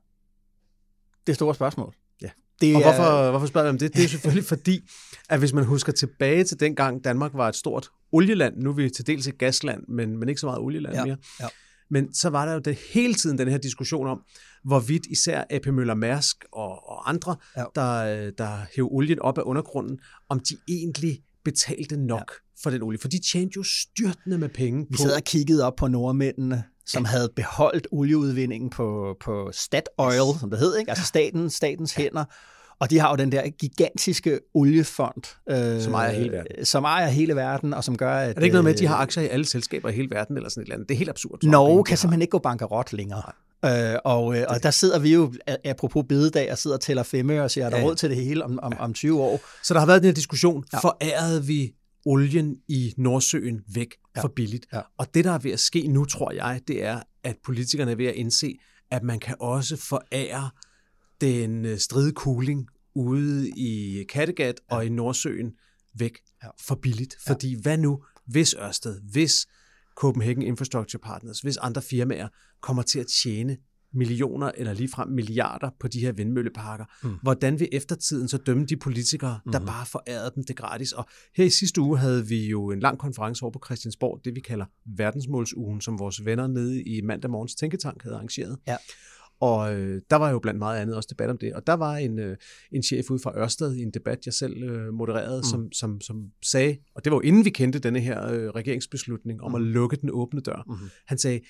Det 1.27 1.33
er 1.33 1.35
store 1.35 1.55
spørgsmål. 1.55 1.95
Ja. 2.22 2.29
Det 2.61 2.75
Og 2.77 2.81
er, 2.83 2.85
hvorfor, 2.85 3.31
hvorfor 3.31 3.47
spørger 3.47 3.64
jeg 3.66 3.72
om 3.72 3.79
det? 3.79 3.95
Det 3.95 4.05
er 4.05 4.09
selvfølgelig 4.18 4.45
fordi, 4.45 4.81
at 5.29 5.39
hvis 5.39 5.53
man 5.53 5.64
husker 5.64 5.93
tilbage 5.93 6.45
til 6.45 6.61
dengang 6.61 7.05
Danmark 7.05 7.31
var 7.35 7.49
et 7.49 7.57
stort 7.57 7.89
olieland, 8.12 8.57
nu 8.57 8.70
er 8.70 8.75
vi 8.75 8.91
til 8.91 9.07
dels 9.07 9.27
et 9.29 9.39
gasland, 9.39 9.85
men, 9.89 10.16
men 10.18 10.29
ikke 10.29 10.41
så 10.41 10.47
meget 10.47 10.61
olieland 10.61 10.95
Ja, 10.97 11.05
mere. 11.05 11.16
ja. 11.41 11.47
Men 11.91 12.14
så 12.14 12.30
var 12.30 12.47
der 12.47 12.53
jo 12.53 12.59
det 12.59 12.78
hele 12.95 13.14
tiden 13.14 13.39
den 13.39 13.49
her 13.49 13.59
diskussion 13.59 14.07
om, 14.07 14.20
hvorvidt 14.64 15.07
især 15.07 15.45
AP 15.51 15.66
Møller 15.66 15.95
Mærsk 15.95 16.45
og, 16.53 16.89
og 16.89 17.09
andre, 17.09 17.37
Ja. 17.57 17.61
ja. 17.61 17.66
der, 17.74 18.30
der 18.30 18.59
hæv 18.76 18.89
olien 18.93 19.18
op 19.18 19.39
af 19.39 19.43
undergrunden, 19.43 19.99
om 20.28 20.41
de 20.41 20.57
egentlig 20.68 21.22
betalte 21.45 21.97
nok 21.97 22.32
ja. 22.32 22.62
for 22.62 22.70
den 22.70 22.82
olie. 22.82 22.99
For 22.99 23.09
de 23.09 23.18
tjente 23.32 23.53
jo 23.57 23.62
styrtende 23.62 24.39
med 24.39 24.49
penge 24.49 24.87
Vi 24.91 24.97
på... 24.97 25.03
sad 25.03 25.16
og 25.16 25.22
kiggede 25.22 25.66
op 25.66 25.76
på 25.76 25.89
nordmændene, 25.89 26.64
som 26.87 27.05
havde 27.05 27.32
beholdt 27.37 27.87
olieudvindingen 27.91 28.70
på, 28.70 29.16
på 29.20 29.51
Statoil, 29.53 30.39
som 30.41 30.51
det 30.51 30.59
hed, 30.59 30.76
ikke? 30.76 30.91
altså 30.91 31.05
staten, 31.05 31.51
statens 31.51 31.95
hænder. 31.95 32.24
Og 32.81 32.91
de 32.91 32.99
har 32.99 33.11
jo 33.11 33.16
den 33.16 33.33
der 33.33 33.49
gigantiske 33.49 34.41
oliefond, 34.55 35.37
øh, 35.51 35.81
Som 35.83 35.95
ejer 35.95 36.12
hele 36.12 36.33
verden. 36.33 36.64
Som 36.64 36.85
ejer 36.85 37.09
hele 37.09 37.37
verden, 37.37 37.75
og 37.75 37.85
som 37.85 37.97
gør, 37.97 38.14
at... 38.16 38.29
Er 38.29 38.33
det 38.35 38.43
ikke 38.43 38.53
noget 38.55 38.64
med, 38.64 38.72
at 38.72 38.79
de 38.79 38.85
øh, 38.85 38.91
har 38.91 38.97
aktier 38.97 39.22
i 39.22 39.29
alle 39.29 39.47
selskaber 39.47 39.89
i 39.89 39.93
hele 39.93 40.11
verden, 40.11 40.37
eller 40.37 40.49
sådan 40.49 40.61
et 40.61 40.64
eller 40.64 40.75
andet? 40.75 40.89
Det 40.89 40.95
er 40.95 40.99
helt 40.99 41.11
absurd. 41.11 41.43
Norge 41.43 41.85
kan 41.85 41.97
simpelthen 41.97 42.22
ikke 42.22 42.31
gå 42.31 42.39
bankerot 42.39 42.93
længere. 42.93 43.22
Øh, 43.64 43.99
og, 44.05 44.39
øh, 44.39 44.45
og 44.49 44.62
der 44.62 44.70
sidder 44.70 44.99
vi 44.99 45.12
jo, 45.14 45.33
apropos 45.64 46.05
bededag, 46.09 46.53
og 46.53 46.59
sidder 46.59 46.77
og 46.77 46.81
tæller 46.81 47.03
femme 47.03 47.43
og 47.43 47.51
siger, 47.51 47.66
er 47.66 47.70
der 47.70 47.79
Ja, 47.79 47.85
råd 47.85 47.95
til 47.95 48.11
det 48.11 48.18
hele 48.18 48.45
om, 48.45 48.59
om, 48.62 48.72
om 48.79 48.95
20 48.95 49.22
år? 49.22 49.41
Så 49.62 49.75
der 49.75 49.81
har 49.81 49.87
været 49.87 50.03
den 50.03 50.09
her 50.09 50.14
diskussion, 50.14 50.64
Ja. 50.72 50.79
forærede 50.79 51.45
vi 51.45 51.72
olien 52.07 52.57
i 52.68 52.95
Nordsøen 52.99 53.61
væk 53.75 53.95
ja. 54.16 54.22
for 54.22 54.29
billigt? 54.37 54.66
Ja. 54.72 54.81
Og 54.99 55.14
det, 55.14 55.25
der 55.25 55.33
er 55.33 55.39
ved 55.39 55.51
at 55.51 55.61
ske 55.61 55.87
nu, 55.89 56.05
tror 56.05 56.33
jeg, 56.33 56.61
det 56.68 56.85
er, 56.85 57.01
at 57.25 57.37
politikerne 57.45 57.91
er 57.91 57.97
ved 57.97 58.07
at 58.07 58.14
indse, 58.14 58.59
at 58.91 59.03
man 59.03 59.18
kan 59.18 59.35
også 59.41 59.77
forære 59.77 60.51
den 61.25 61.64
øh, 61.64 61.79
stride 61.79 62.12
cooling 62.12 62.68
ude 62.95 63.51
i 63.51 64.05
Kattegat 64.09 64.61
ja. 64.70 64.77
og 64.77 64.87
i 64.87 64.89
Nordsøen 64.89 65.53
væk 65.99 66.18
Ja. 66.43 66.47
ja. 66.47 66.51
for 66.61 66.75
billigt. 66.75 67.16
Fordi 67.27 67.62
hvad 67.62 67.79
nu, 67.79 68.05
hvis 68.27 68.55
Ørsted, 68.55 69.01
hvis 69.12 69.47
Copenhagen 69.97 70.43
Infrastructure 70.43 71.01
Partners, 71.01 71.41
hvis 71.41 71.57
andre 71.57 71.83
firmaer 71.83 72.29
kommer 72.61 72.83
til 72.83 73.01
at 73.01 73.07
tjene 73.07 73.57
millioner 73.95 74.51
eller 74.57 74.72
ligefrem 74.72 75.09
milliarder 75.09 75.70
på 75.81 75.89
de 75.89 76.01
her 76.01 76.12
vindmølleparker. 76.12 76.85
Mm. 77.03 77.14
Hvordan 77.22 77.61
vil 77.61 77.68
eftertiden 77.72 78.29
så 78.29 78.39
dømme 78.39 78.66
de 78.66 78.77
politikere, 78.77 79.41
der 79.53 79.59
mm. 79.59 79.66
bare 79.66 79.87
forærede 79.87 80.33
dem 80.35 80.45
det 80.45 80.57
gratis? 80.57 80.93
Og 80.93 81.07
her 81.37 81.45
i 81.45 81.51
sidste 81.51 81.81
uge 81.81 81.99
havde 81.99 82.27
vi 82.27 82.49
jo 82.49 82.70
en 82.70 82.81
lang 82.81 82.99
konference 82.99 83.43
over 83.43 83.53
på 83.53 83.61
Christiansborg, 83.64 84.20
det 84.25 84.35
vi 84.35 84.41
kalder 84.41 84.66
verdensmålsugen, 84.97 85.81
som 85.81 85.99
vores 85.99 86.25
venner 86.25 86.47
nede 86.47 86.83
i 86.83 87.01
mandag 87.01 87.31
morgens 87.31 87.55
tænketank 87.55 88.03
havde 88.03 88.16
arrangeret. 88.16 88.59
Ja. 88.66 88.77
Og 89.45 89.74
øh, 89.74 90.01
der 90.11 90.16
var 90.16 90.30
jo 90.30 90.38
blandt 90.38 90.59
meget 90.59 90.80
andet 90.80 90.97
også 90.97 91.07
debat 91.11 91.30
om 91.30 91.38
det. 91.38 91.55
Og 91.55 91.66
der 91.66 91.72
var 91.72 91.97
en, 91.97 92.18
øh, 92.18 92.36
en 92.72 92.82
chef 92.82 93.11
ude 93.11 93.20
fra 93.22 93.38
Ørsted 93.38 93.74
i 93.76 93.82
en 93.82 93.90
debat, 93.90 94.18
jeg 94.26 94.34
selv 94.34 94.62
øh, 94.62 94.95
modererede, 94.95 95.38
mm. 95.38 95.42
som, 95.51 95.72
som, 95.72 96.01
som 96.01 96.16
sagde, 96.45 96.76
og 96.95 97.05
det 97.05 97.11
var 97.12 97.16
jo 97.16 97.20
inden 97.20 97.45
vi 97.45 97.51
kendte 97.51 97.78
denne 97.78 98.01
her 98.01 98.26
øh, 98.26 98.49
regeringsbeslutning 98.49 99.42
om 99.42 99.51
mm. 99.51 99.55
at 99.55 99.61
lukke 99.62 99.97
den 99.97 100.11
åbne 100.12 100.40
dør. 100.40 100.62
Mm. 100.66 100.74
Han 101.07 101.18
sagde, 101.18 101.40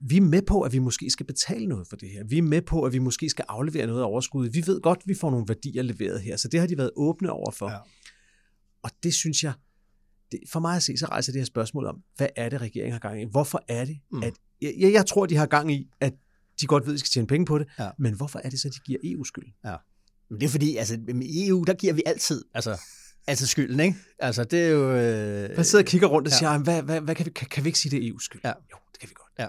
"Vi- 0.00 0.16
er 0.16 0.20
med 0.20 0.42
på, 0.42 0.60
at 0.60 0.72
vi 0.72 0.78
måske 0.78 1.10
skal 1.10 1.26
betale 1.26 1.66
noget 1.66 1.86
for 1.88 1.96
det 1.96 2.08
her. 2.08 2.24
Vi 2.28 2.38
er 2.38 2.42
med 2.42 2.62
på, 2.62 2.82
at 2.82 2.92
vi 2.92 2.98
måske 2.98 3.30
skal 3.30 3.44
aflevere 3.48 3.86
noget 3.86 4.00
af 4.00 4.06
overskuddet. 4.06 4.54
Vi 4.54 4.62
ved 4.66 4.80
godt, 4.80 4.98
at 4.98 5.08
vi 5.08 5.14
får 5.14 5.30
nogle 5.30 5.44
værdier 5.48 5.82
leveret 5.82 6.20
her. 6.20 6.36
Så 6.36 6.48
det 6.48 6.60
har 6.60 6.66
de 6.66 6.78
været 6.78 6.90
åbne 6.96 7.30
over 7.32 7.50
for. 7.50 7.70
Ja. 7.70 7.76
Og 8.82 8.90
det 9.02 9.14
synes 9.14 9.44
jeg, 9.44 9.52
det, 10.32 10.40
for 10.52 10.60
mig 10.60 10.76
at 10.76 10.82
se, 10.82 10.96
så 10.96 11.06
rejser 11.06 11.32
det 11.32 11.40
her 11.40 11.46
spørgsmål 11.46 11.86
om, 11.86 12.02
hvad 12.16 12.28
er 12.36 12.48
det, 12.48 12.60
regeringen 12.60 12.92
har 12.92 13.00
gang 13.00 13.22
i? 13.22 13.24
Hvorfor 13.30 13.64
er 13.68 13.84
det, 13.84 13.98
Mm. 14.12 14.22
at... 14.22 14.32
Jeg 14.62 14.92
jeg 14.92 15.06
tror, 15.06 15.26
de 15.26 15.36
har 15.36 15.46
gang 15.46 15.72
i, 15.72 15.88
at 16.00 16.14
de 16.60 16.66
godt 16.66 16.86
ved, 16.86 16.92
at 16.92 16.94
de 16.94 16.98
skal 16.98 17.10
tjene 17.10 17.26
penge 17.26 17.46
på 17.46 17.58
det, 17.58 17.66
Ja. 17.78 17.88
men 17.98 18.14
hvorfor 18.14 18.40
er 18.44 18.50
det 18.50 18.60
så, 18.60 18.68
de 18.68 18.78
giver 18.86 18.98
EU 19.04 19.24
skyld? 19.24 19.44
Men 20.30 20.40
det 20.40 20.46
er 20.46 20.50
fordi, 20.50 20.76
altså 20.76 20.98
i 21.22 21.48
EU, 21.48 21.64
der 21.64 21.74
giver 21.74 21.92
vi 21.92 22.02
altid, 22.06 22.44
altså, 22.54 22.80
altid 23.26 23.46
skylden, 23.46 23.80
ikke? 23.80 23.96
Altså, 24.18 24.44
det 24.44 24.62
er 24.62 24.68
jo... 24.68 24.90
Øh, 24.96 25.56
Man 25.56 25.64
sidder 25.64 25.84
og 25.84 25.88
kigger 25.88 26.06
rundt 26.08 26.28
og 26.28 26.32
Ja. 26.32 26.38
siger, 26.38 26.52
ja. 26.52 26.58
hvad, 26.58 26.82
hvad, 26.82 27.00
hvad 27.00 27.14
kan, 27.14 27.26
vi, 27.26 27.30
kan, 27.30 27.46
kan 27.50 27.64
vi 27.64 27.68
ikke 27.68 27.78
sige, 27.78 27.96
det 28.00 28.06
er 28.06 28.12
EU's 28.12 28.24
skyld? 28.24 28.40
Ja. 28.44 28.48
Jo, 28.48 28.76
det 28.92 29.00
kan 29.00 29.08
vi 29.08 29.14
godt. 29.16 29.32
Ja. 29.38 29.46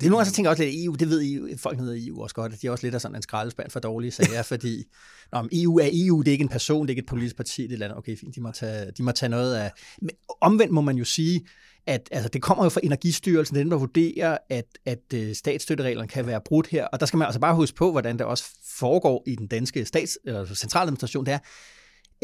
Det 0.00 0.06
er 0.06 0.10
nogle 0.10 0.18
gange, 0.20 0.30
så 0.30 0.34
tænker 0.36 0.48
jeg 0.48 0.52
også 0.52 0.62
lidt, 0.64 0.74
at 0.78 0.84
EU, 0.84 0.94
det 0.94 1.08
ved 1.08 1.32
EU, 1.32 1.56
folk 1.58 1.78
nede 1.78 1.98
i 1.98 2.08
EU 2.08 2.22
også 2.22 2.34
godt, 2.34 2.52
at 2.52 2.62
de 2.62 2.66
er 2.66 2.70
også 2.70 2.86
lidt 2.86 2.94
af 2.94 3.00
sådan 3.00 3.16
en 3.16 3.22
skraldespand 3.22 3.70
for 3.70 3.80
dårlige 3.80 4.10
sager, 4.10 4.42
fordi 4.52 4.84
når 5.32 5.48
EU 5.52 5.76
er 5.78 5.88
EU, 5.92 6.18
det 6.22 6.28
er 6.28 6.32
ikke 6.32 6.42
en 6.42 6.48
person, 6.48 6.82
det 6.86 6.90
er 6.90 6.92
ikke 6.92 7.00
et 7.00 7.06
politisk 7.08 7.36
parti, 7.36 7.62
det 7.62 7.68
er 7.68 7.68
et 7.68 7.72
eller 7.72 7.86
andet. 7.86 7.98
Okay, 7.98 8.16
fint, 8.18 8.34
de 8.34 8.40
må, 8.40 8.50
tage, 8.52 8.90
de 8.98 9.02
må 9.02 9.12
tage 9.12 9.30
noget 9.30 9.54
af... 9.56 9.70
Men 10.02 10.10
omvendt 10.40 10.72
må 10.72 10.80
man 10.80 10.96
jo 10.96 11.04
sige, 11.04 11.46
at 11.86 12.08
altså, 12.10 12.28
det 12.28 12.42
kommer 12.42 12.64
jo 12.64 12.70
fra 12.70 12.80
Energistyrelsen, 12.82 13.56
er 13.56 13.60
den, 13.60 13.70
der 13.70 13.76
vurderer, 13.76 14.38
at, 14.50 14.64
at 14.86 14.98
øh, 15.14 15.34
statsstøttereglerne 15.34 16.08
kan 16.08 16.26
være 16.26 16.40
brudt 16.44 16.66
her, 16.66 16.86
og 16.86 17.00
der 17.00 17.06
skal 17.06 17.16
man 17.16 17.26
altså 17.26 17.40
bare 17.40 17.54
huske 17.54 17.76
på, 17.76 17.90
hvordan 17.90 18.18
det 18.18 18.26
også 18.26 18.44
foregår 18.78 19.22
i 19.26 19.34
den 19.34 19.46
danske 19.46 19.84
stats, 19.84 20.18
eller 20.24 20.54
centraladministration, 20.54 21.26
det 21.26 21.34
er, 21.34 21.38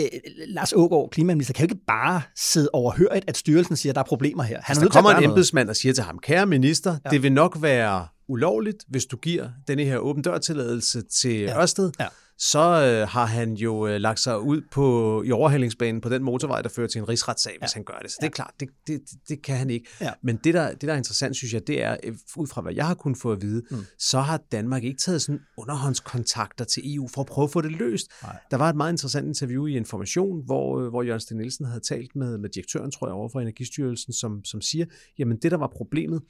øh, 0.01 0.07
Lars 0.47 0.73
Ågaard, 0.73 1.11
klimaminister, 1.11 1.55
kan 1.55 1.67
jo 1.69 1.75
ikke 1.75 1.85
bare 1.87 2.23
sidde 2.37 2.69
overhørigt, 2.73 3.25
at 3.29 3.37
styrelsen 3.37 3.77
siger, 3.77 3.93
at 3.93 3.95
der 3.95 4.01
er 4.01 4.07
problemer 4.07 4.43
her. 4.43 4.61
Han 4.63 4.77
er 4.77 4.81
der 4.81 4.89
kommer 4.89 5.11
en 5.11 5.15
noget. 5.17 5.29
embedsmand 5.29 5.69
og 5.71 5.77
siger 5.77 5.93
til 5.93 6.05
ham, 6.05 6.19
kære 6.19 6.47
minister, 6.47 6.97
Ja. 7.05 7.11
det 7.11 7.23
vil 7.23 7.33
nok 7.33 7.57
være 7.61 8.07
ulovligt, 8.29 8.85
hvis 8.89 9.07
du 9.07 9.17
giver 9.17 9.49
denne 9.69 9.85
her 9.85 9.99
åben 9.99 10.23
dør-tilladelse 10.23 11.03
til 11.03 11.41
ja. 11.41 11.61
Ørsted. 11.63 11.91
Ja. 12.01 12.07
Så 12.39 12.59
øh, 12.59 13.09
har 13.09 13.27
han 13.27 13.55
jo 13.55 13.87
øh, 13.87 14.01
lagt 14.01 14.21
sig 14.21 14.41
ud 14.41 14.63
på 14.71 15.23
i 15.23 15.31
overhalingsbanen 15.31 16.01
på 16.01 16.09
den 16.09 16.23
motorvej, 16.23 16.63
der 16.63 16.69
fører 16.69 16.89
til 16.89 16.99
en 16.99 17.09
rigsretssag, 17.09 17.57
hvis 17.61 17.73
han 17.73 17.85
gør 17.85 17.99
det. 18.03 18.11
Så 18.11 18.17
det 18.21 18.27
er 18.27 18.31
klart, 18.31 18.55
det, 18.61 18.69
det, 18.87 19.01
det, 19.29 19.43
kan 19.43 19.57
han 19.57 19.71
ikke. 19.71 19.89
Ja. 20.01 20.13
Men 20.23 20.37
det 20.45 20.55
der, 20.55 20.71
det, 20.71 20.83
der 20.83 20.93
er 20.93 20.97
interessant, 20.97 21.37
synes 21.37 21.55
jeg, 21.55 21.67
det 21.67 21.83
er, 21.83 21.97
øh, 22.05 22.15
ud 22.37 22.47
fra 22.47 22.61
hvad 22.61 22.75
jeg 22.75 22.87
har 22.87 22.95
kunnet 22.95 23.19
få 23.19 23.33
at 23.33 23.43
vide, 23.43 23.63
mm. 23.71 23.77
så 23.99 24.21
har 24.21 24.41
Danmark 24.53 24.85
ikke 24.85 24.99
taget 24.99 25.23
sådan 25.23 25.41
underhåndskontakter 25.57 26.65
til 26.65 26.95
EU 26.95 27.09
for 27.09 27.21
at 27.21 27.27
prøve 27.27 27.45
at 27.45 27.51
få 27.51 27.61
det 27.61 27.73
løst. 27.73 28.07
Nej. 28.23 28.37
Der 28.51 28.57
var 28.57 28.71
et 28.71 28.77
meget 28.77 28.93
interessant 28.93 29.27
interview 29.27 29.67
i 29.67 29.77
Information, 29.77 30.45
hvor, 30.45 30.81
øh, 30.81 30.89
hvor 30.89 31.03
Jørgen 31.03 31.21
Sten 31.21 31.37
Nielsen 31.37 31.67
havde 31.67 31.81
talt 31.81 32.17
med, 32.17 32.39
med 32.39 32.49
direktøren, 32.49 32.91
tror 32.91 33.07
jeg, 33.07 33.15
over 33.15 33.29
for 33.29 33.41
Energistyrelsen, 33.41 34.13
som, 34.13 34.45
som 34.45 34.61
siger, 34.61 34.87
jamen 35.19 35.37
det, 35.37 35.51
der 35.51 35.57
var 35.59 35.73
problemet, 35.77 36.23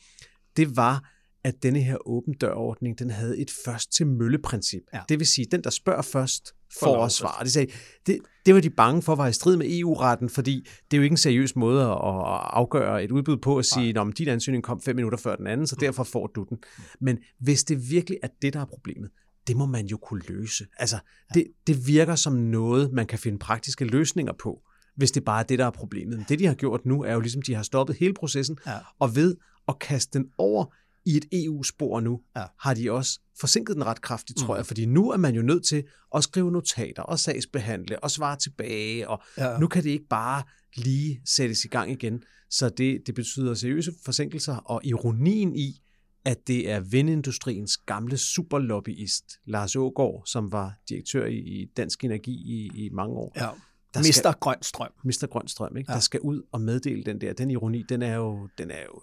det 0.57 0.77
var, 0.77 1.18
at 1.45 1.63
denne 1.63 1.81
her 1.81 2.09
åben 2.09 2.35
dørordning, 2.35 2.99
den 2.99 3.11
havde 3.11 3.39
et 3.39 3.51
først 3.65 3.93
til 3.93 4.07
mølle-princip. 4.07 4.83
Ja. 4.95 5.01
Det 5.09 5.19
vil 5.19 5.27
sige, 5.27 5.47
den 5.51 5.65
der 5.65 5.71
spørger 5.71 6.03
først, 6.03 6.55
Får 6.81 7.05
at 7.05 7.13
svare. 7.13 7.45
De 7.45 7.51
sagde, 7.51 7.73
det, 8.07 8.19
det 8.47 8.55
var 8.55 8.61
de 8.61 8.71
bange 8.71 9.03
for, 9.03 9.15
var 9.15 9.27
i 9.29 9.33
strid 9.33 9.57
med 9.57 9.67
EU-retten, 9.79 10.29
fordi 10.29 10.67
det 10.91 10.97
er 10.97 10.99
jo 10.99 11.03
ikke 11.03 11.13
en 11.13 11.17
seriøs 11.17 11.57
måde 11.57 11.83
at 11.83 11.89
afgøre 11.91 13.05
et 13.05 13.11
udbud 13.11 13.37
på 13.37 13.59
at 13.59 13.65
sige, 13.65 14.01
at 14.01 14.19
din 14.19 14.29
ansøgning 14.29 14.65
kom 14.65 14.81
fem 14.81 14.97
minutter 14.97 15.19
før 15.19 15.37
den 15.37 15.47
anden, 15.47 15.67
så 15.67 15.77
derfor 15.81 16.05
får 16.05 16.27
du 16.27 16.47
den. 16.49 16.59
Men 17.01 17.19
hvis 17.41 17.65
det 17.65 17.91
virkelig 17.91 18.19
er 18.23 18.29
det, 18.43 18.53
der 18.53 18.61
er 18.61 18.65
problemet, 18.65 19.11
det 19.47 19.57
må 19.57 19.67
man 19.67 19.87
jo 19.87 19.97
kunne 19.97 20.23
løse. 20.29 20.67
Altså, 20.79 20.97
det, 21.35 21.47
det 21.67 21.87
virker 21.87 22.15
som 22.15 22.33
noget, 22.33 22.93
man 22.93 23.07
kan 23.07 23.19
finde 23.19 23.39
praktiske 23.39 23.85
løsninger 23.85 24.33
på, 24.33 24.63
hvis 24.97 25.11
det 25.11 25.25
bare 25.25 25.41
er 25.41 25.45
det, 25.45 25.59
der 25.59 25.67
er 25.67 25.71
problemet. 25.71 26.17
Men 26.19 26.27
det, 26.29 26.39
de 26.39 26.47
har 26.47 26.55
gjort 26.55 26.87
nu, 26.87 27.03
er 27.03 27.13
jo 27.13 27.21
ligesom, 27.21 27.43
de 27.43 27.55
har 27.55 27.63
stoppet 27.63 27.97
hele 27.97 28.15
processen, 28.15 28.59
Ja. 28.67 28.73
og 28.99 29.17
ved 29.17 29.37
at 29.69 29.79
kaste 29.79 30.19
den 30.19 30.27
over 30.39 30.65
i 31.05 31.17
et 31.17 31.25
EU-spor 31.33 32.01
nu, 32.01 32.21
Ja. 32.37 32.45
har 32.61 32.75
de 32.75 32.91
også 32.93 33.21
forsinket 33.41 33.75
den 33.77 33.85
ret 33.87 34.01
kraftigt, 34.01 34.39
tror 34.39 34.57
jeg, 34.57 34.67
fordi 34.67 34.87
nu 34.87 35.11
er 35.11 35.17
man 35.17 35.35
jo 35.35 35.43
nødt 35.43 35.65
til 35.67 35.85
at 36.15 36.23
skrive 36.25 36.53
notater 36.53 37.03
og 37.03 37.19
sagsbehandle 37.19 37.99
og 38.05 38.11
svare 38.11 38.37
tilbage, 38.37 39.09
og 39.09 39.23
Ja. 39.39 39.59
nu 39.59 39.67
kan 39.67 39.83
det 39.83 39.91
ikke 39.91 40.09
bare 40.11 40.43
lige 40.77 41.21
sættes 41.25 41.65
i 41.65 41.69
gang 41.69 41.91
igen. 41.91 42.23
Så 42.51 42.69
det, 42.69 43.03
det 43.07 43.15
betyder 43.15 43.55
seriøse 43.55 43.93
forsinkelser, 44.05 44.57
og 44.57 44.81
ironien 44.85 45.57
i, 45.57 45.83
at 46.25 46.47
det 46.47 46.71
er 46.71 46.81
vindindustriens 46.81 47.77
gamle 47.77 48.17
superlobbyist, 48.17 49.25
Lars 49.47 49.77
Ågaard, 49.77 50.23
som 50.27 50.53
var 50.53 50.75
direktør 50.89 51.27
i, 51.27 51.37
i 51.39 51.65
Dansk 51.77 52.05
Energi 52.05 52.33
i, 52.33 52.71
i 52.75 52.89
mange 52.93 53.15
år, 53.17 53.33
Ja. 53.37 53.49
Der 53.95 54.01
Mister 54.01 54.13
skal- 54.31 54.35
grøn 54.41 54.63
strøm. 54.63 54.91
Mr. 55.05 55.27
Grøn 55.31 55.49
Strøm, 55.49 55.77
ikke? 55.77 55.91
Ja. 55.91 55.95
der 55.95 56.01
skal 56.01 56.21
ud 56.21 56.43
og 56.53 56.61
meddele 56.61 57.05
den 57.05 57.21
der. 57.21 57.33
Den 57.33 57.51
ironi, 57.51 57.83
den 57.89 58.03
er 58.03 58.15
jo, 58.17 58.49
den 58.59 58.71
er 58.71 58.83
jo 58.83 59.03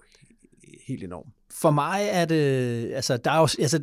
helt 0.88 1.04
enorm. 1.04 1.28
For 1.52 1.72
mig 1.72 2.08
er 2.12 2.26
det, 2.26 2.36
altså 2.94 3.18
der 3.18 3.32
er 3.32 3.40
også, 3.40 3.58
altså 3.60 3.80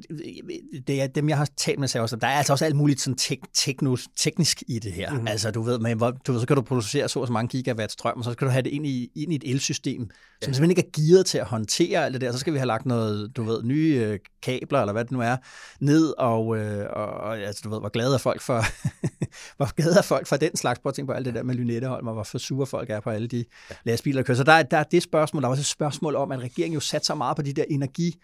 det 0.87 1.03
er 1.03 1.07
dem, 1.07 1.29
jeg 1.29 1.37
har 1.37 1.49
talt 1.57 1.79
med, 1.79 1.89
sig 1.89 2.01
også, 2.01 2.17
der 2.17 2.27
er 2.27 2.39
altså 2.39 2.53
også 2.53 2.65
alt 2.65 2.77
muligt 2.77 3.01
sådan 3.01 3.17
tek, 3.17 3.39
teknos, 3.55 4.09
teknisk 4.17 4.63
i 4.69 4.79
det 4.79 4.93
her. 4.93 5.13
Mm. 5.13 5.27
Altså 5.27 5.51
du 5.51 5.63
ved, 5.63 5.79
man, 5.79 5.99
du 5.99 6.33
ved, 6.33 6.41
så 6.41 6.47
kan 6.47 6.57
du 6.57 6.63
producere 6.63 7.09
så 7.09 7.21
og 7.21 7.27
så 7.27 7.33
mange 7.33 7.49
gigawatt 7.49 7.93
strøm, 7.93 8.19
og 8.19 8.25
så 8.25 8.33
skal 8.33 8.47
du 8.47 8.51
have 8.51 8.63
det 8.63 8.71
ind 8.71 8.87
i, 8.87 9.11
ind 9.17 9.33
i 9.33 9.37
et 9.37 9.51
elsystem, 9.51 10.11
ja. 10.43 10.45
som 10.45 10.55
simpelthen 10.55 10.70
ikke 10.70 10.88
er 10.88 11.07
gearet 11.07 11.26
til 11.26 11.38
at 11.38 11.47
håndtere 11.47 12.05
alt 12.05 12.12
det 12.12 12.20
der. 12.20 12.32
Så 12.32 12.38
skal 12.38 12.53
vi 12.53 12.59
have 12.59 12.66
lagt 12.66 12.86
noget, 12.86 13.36
du 13.36 13.43
ved, 13.43 13.62
nye 13.62 14.03
øh, 14.07 14.18
kabler, 14.43 14.80
eller 14.80 14.93
hvad 14.93 15.05
det 15.05 15.12
nu 15.12 15.20
er, 15.20 15.36
ned, 15.80 16.14
og, 16.18 16.57
øh, 16.57 16.86
og 16.90 17.38
altså 17.38 17.61
du 17.64 17.70
ved, 17.70 17.80
hvor 17.80 17.88
glade 17.88 18.14
er 18.14 18.18
folk 18.18 18.40
for, 18.40 18.64
hvor 19.57 19.74
glade 19.74 19.99
er 19.99 20.03
folk 20.03 20.26
for 20.26 20.36
den 20.36 20.57
slags, 20.57 20.80
prøv 20.80 20.90
at 20.90 20.95
tænke 20.95 21.07
på 21.07 21.12
alt 21.12 21.26
det 21.26 21.34
der 21.34 21.43
med 21.43 21.55
Lynetteholm, 21.55 22.07
og 22.07 22.14
hvor 22.14 22.24
for 22.24 22.38
sure 22.38 22.66
folk 22.66 22.90
er 22.90 23.01
på 23.01 23.11
alle 23.11 23.28
de 23.28 23.45
ja. 23.70 23.74
lastbiler, 23.84 24.18
der 24.18 24.26
kører. 24.26 24.36
Så 24.36 24.45
der, 24.45 24.62
der 24.62 24.76
er 24.76 24.84
det 24.84 25.03
spørgsmål, 25.03 25.43
der 25.43 25.49
er 25.49 25.51
også 25.51 25.61
et 25.61 25.66
spørgsmål 25.66 26.16
om, 26.16 26.32
at 26.32 26.40
regeringen 26.40 26.74
jo 26.74 26.80
satte 26.80 27.07
så 27.07 27.14
meget 27.14 27.36
på 27.36 27.43
de 27.43 27.53
der 27.53 27.64
energi 27.70 28.16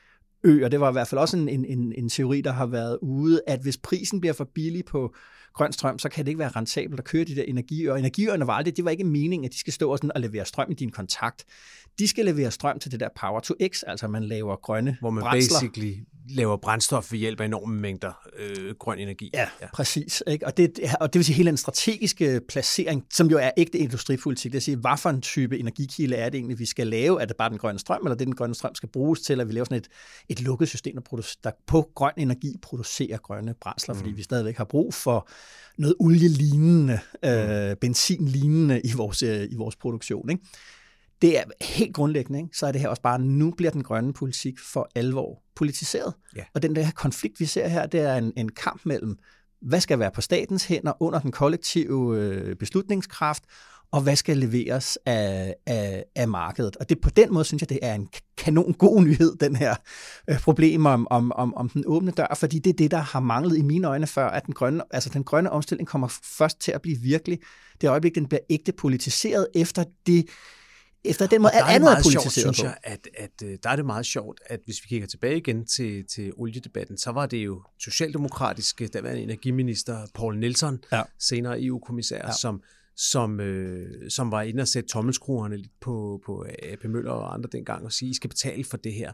og 0.44 0.70
det 0.70 0.80
var 0.80 0.88
i 0.88 0.92
hvert 0.92 1.08
fald 1.08 1.18
også 1.18 1.36
en, 1.36 1.48
en, 1.48 1.92
en 1.92 2.08
teori, 2.08 2.40
der 2.40 2.52
har 2.52 2.66
været 2.66 2.98
ude, 3.02 3.40
at 3.46 3.60
hvis 3.60 3.76
prisen 3.76 4.20
bliver 4.20 4.32
for 4.32 4.48
billig 4.54 4.84
på 4.84 5.14
grøn 5.54 5.72
strøm, 5.72 5.98
så 5.98 6.08
kan 6.08 6.24
det 6.24 6.30
ikke 6.30 6.38
være 6.38 6.48
rentabelt 6.48 7.00
at 7.00 7.04
køre 7.04 7.24
de 7.24 7.36
der 7.36 7.42
energiøer. 7.42 7.96
Energiøerne 7.96 8.46
var 8.46 8.52
aldrig, 8.52 8.76
det 8.76 8.84
var 8.84 8.90
ikke 8.90 9.04
meningen, 9.04 9.44
at 9.44 9.52
de 9.52 9.58
skal 9.58 9.72
stå 9.72 9.90
og, 9.90 9.98
sådan 9.98 10.12
og 10.14 10.20
levere 10.20 10.44
strøm 10.44 10.70
i 10.70 10.74
din 10.74 10.90
kontakt. 10.90 11.44
De 11.98 12.08
skal 12.08 12.24
levere 12.24 12.50
strøm 12.50 12.78
til 12.78 12.92
det 12.92 13.00
der 13.00 13.08
power 13.20 13.40
to 13.40 13.54
x, 13.72 13.82
altså 13.86 14.08
man 14.08 14.24
laver 14.24 14.56
grønne 14.56 14.96
Hvor 15.00 15.10
man 15.10 15.22
brændsler. 15.22 15.60
basically 15.60 15.94
laver 16.30 16.56
brændstof 16.56 17.12
ved 17.12 17.18
hjælp 17.18 17.40
af 17.40 17.44
enorme 17.44 17.80
mængder 17.80 18.12
øh, 18.38 18.74
grøn 18.78 18.98
energi. 18.98 19.30
Ja, 19.34 19.48
ja. 19.60 19.66
præcis. 19.72 20.22
Ikke? 20.26 20.46
Og, 20.46 20.56
det, 20.56 20.80
og 21.00 21.12
det 21.12 21.18
vil 21.18 21.24
sige 21.24 21.36
hele 21.36 21.48
den 21.48 21.56
strategiske 21.56 22.40
placering, 22.48 23.04
som 23.10 23.26
jo 23.26 23.38
er 23.38 23.50
ægte 23.56 23.78
industripolitik, 23.78 24.52
det 24.52 24.54
vil 24.54 24.62
sige, 24.62 24.76
hvad 24.76 24.98
for 24.98 25.10
en 25.10 25.20
type 25.20 25.58
energikilde 25.58 26.16
er 26.16 26.28
det 26.28 26.38
egentlig, 26.38 26.58
vi 26.58 26.66
skal 26.66 26.86
lave? 26.86 27.22
Er 27.22 27.26
det 27.26 27.36
bare 27.36 27.50
den 27.50 27.58
grønne 27.58 27.78
strøm, 27.78 28.00
eller 28.06 28.16
det 28.16 28.26
den 28.26 28.34
grønne 28.34 28.54
strøm 28.54 28.74
skal 28.74 28.88
bruges 28.88 29.20
til, 29.20 29.40
at 29.40 29.48
vi 29.48 29.52
laver 29.52 29.64
sådan 29.64 29.78
et, 29.78 29.88
et 30.28 30.40
lukket 30.40 30.68
system, 30.68 30.94
der, 30.94 31.00
producerer, 31.00 31.40
der 31.44 31.50
på 31.66 31.90
grøn 31.94 32.12
energi 32.16 32.54
producerer 32.62 33.16
grønne 33.16 33.54
brændsler, 33.60 33.94
mm. 33.94 34.00
fordi 34.00 34.12
vi 34.12 34.22
stadigvæk 34.22 34.56
har 34.56 34.64
brug 34.64 34.94
for 34.94 35.28
noget 35.78 35.94
olielignende, 36.00 36.98
øh, 37.24 37.76
benzinlignende 37.76 38.80
i 38.80 38.92
vores, 38.96 39.22
øh, 39.22 39.48
i 39.50 39.54
vores 39.54 39.76
produktion. 39.76 40.30
Ikke? 40.30 40.42
det 41.22 41.38
er 41.38 41.42
helt 41.60 41.94
grundlæggende, 41.94 42.38
ikke? 42.38 42.56
så 42.56 42.66
er 42.66 42.72
det 42.72 42.80
her 42.80 42.88
også 42.88 43.02
bare, 43.02 43.18
nu 43.18 43.50
bliver 43.50 43.70
den 43.70 43.82
grønne 43.82 44.12
politik 44.12 44.58
for 44.58 44.88
alvor 44.94 45.42
politiseret. 45.54 46.14
Ja. 46.36 46.44
Og 46.54 46.62
den 46.62 46.76
der 46.76 46.90
konflikt, 46.90 47.40
vi 47.40 47.46
ser 47.46 47.68
her, 47.68 47.86
det 47.86 48.00
er 48.00 48.16
en, 48.16 48.32
en 48.36 48.48
kamp 48.48 48.80
mellem, 48.84 49.18
hvad 49.60 49.80
skal 49.80 49.98
være 49.98 50.10
på 50.10 50.20
statens 50.20 50.64
hænder 50.64 51.02
under 51.02 51.20
den 51.20 51.32
kollektive 51.32 52.18
øh, 52.18 52.56
beslutningskraft, 52.56 53.44
og 53.92 54.00
hvad 54.00 54.16
skal 54.16 54.36
leveres 54.36 54.98
af, 55.06 55.54
af, 55.66 56.04
af 56.14 56.28
markedet. 56.28 56.76
Og 56.76 56.88
det 56.88 57.00
på 57.00 57.10
den 57.10 57.32
måde 57.32 57.44
synes 57.44 57.62
jeg, 57.62 57.68
det 57.68 57.78
er 57.82 57.94
en 57.94 58.08
kanon 58.36 58.74
god 58.74 59.02
nyhed, 59.02 59.36
den 59.36 59.56
her 59.56 59.74
øh, 60.28 60.40
problem 60.40 60.86
om, 60.86 61.06
om, 61.10 61.32
om, 61.32 61.54
om 61.54 61.68
den 61.68 61.84
åbne 61.86 62.10
dør, 62.10 62.34
fordi 62.36 62.58
det 62.58 62.70
er 62.70 62.76
det, 62.76 62.90
der 62.90 62.98
har 62.98 63.20
manglet 63.20 63.58
i 63.58 63.62
mine 63.62 63.88
øjne 63.88 64.06
før, 64.06 64.28
at 64.28 64.46
den 64.46 64.54
grønne, 64.54 64.82
altså 64.90 65.10
den 65.10 65.24
grønne 65.24 65.50
omstilling 65.50 65.88
kommer 65.88 66.08
først 66.38 66.60
til 66.60 66.72
at 66.72 66.82
blive 66.82 66.98
virkelig. 66.98 67.38
Det 67.80 67.90
øjeblik, 67.90 68.14
den 68.14 68.26
bliver 68.26 68.40
ægte 68.50 68.72
politiseret 68.72 69.46
efter 69.54 69.84
det 70.06 70.28
efter 71.04 71.26
den 71.26 71.42
måde, 71.42 71.52
alt 71.52 71.66
andet 71.68 71.90
er 71.90 72.02
politiseret 72.02 72.32
sjovt, 72.32 72.56
synes 72.56 72.62
jeg, 72.62 72.76
at, 72.82 73.08
at, 73.16 73.42
at 73.42 73.62
der 73.62 73.70
er 73.70 73.76
det 73.76 73.86
meget 73.86 74.06
sjovt, 74.06 74.40
at 74.46 74.60
hvis 74.64 74.76
vi 74.82 74.88
kigger 74.88 75.06
tilbage 75.06 75.36
igen 75.36 75.66
til, 75.66 76.04
til 76.06 76.32
oliedebatten, 76.36 76.98
så 76.98 77.10
var 77.10 77.26
det 77.26 77.36
jo 77.36 77.62
socialdemokratiske, 77.78 78.86
daværende 78.86 79.22
energiminister 79.22 80.06
Paul 80.14 80.38
Nielsen, 80.38 80.84
ja. 80.92 81.02
senere 81.18 81.62
EU-kommissær, 81.62 82.26
ja. 82.26 82.32
som, 82.32 82.62
som, 82.98 83.40
øh, 83.40 84.10
som 84.10 84.32
var 84.32 84.42
inde 84.42 84.60
og 84.60 84.68
sætte 84.68 84.88
tommelskruerne 84.88 85.56
lidt 85.56 85.80
på, 85.80 86.22
på 86.26 86.46
AP 86.62 86.84
Møller 86.84 87.10
og 87.10 87.34
andre 87.34 87.48
dengang 87.52 87.84
og 87.84 87.92
sige, 87.92 88.10
I 88.10 88.14
skal 88.14 88.30
betale 88.30 88.64
for 88.64 88.76
det 88.76 88.94
her. 88.94 89.12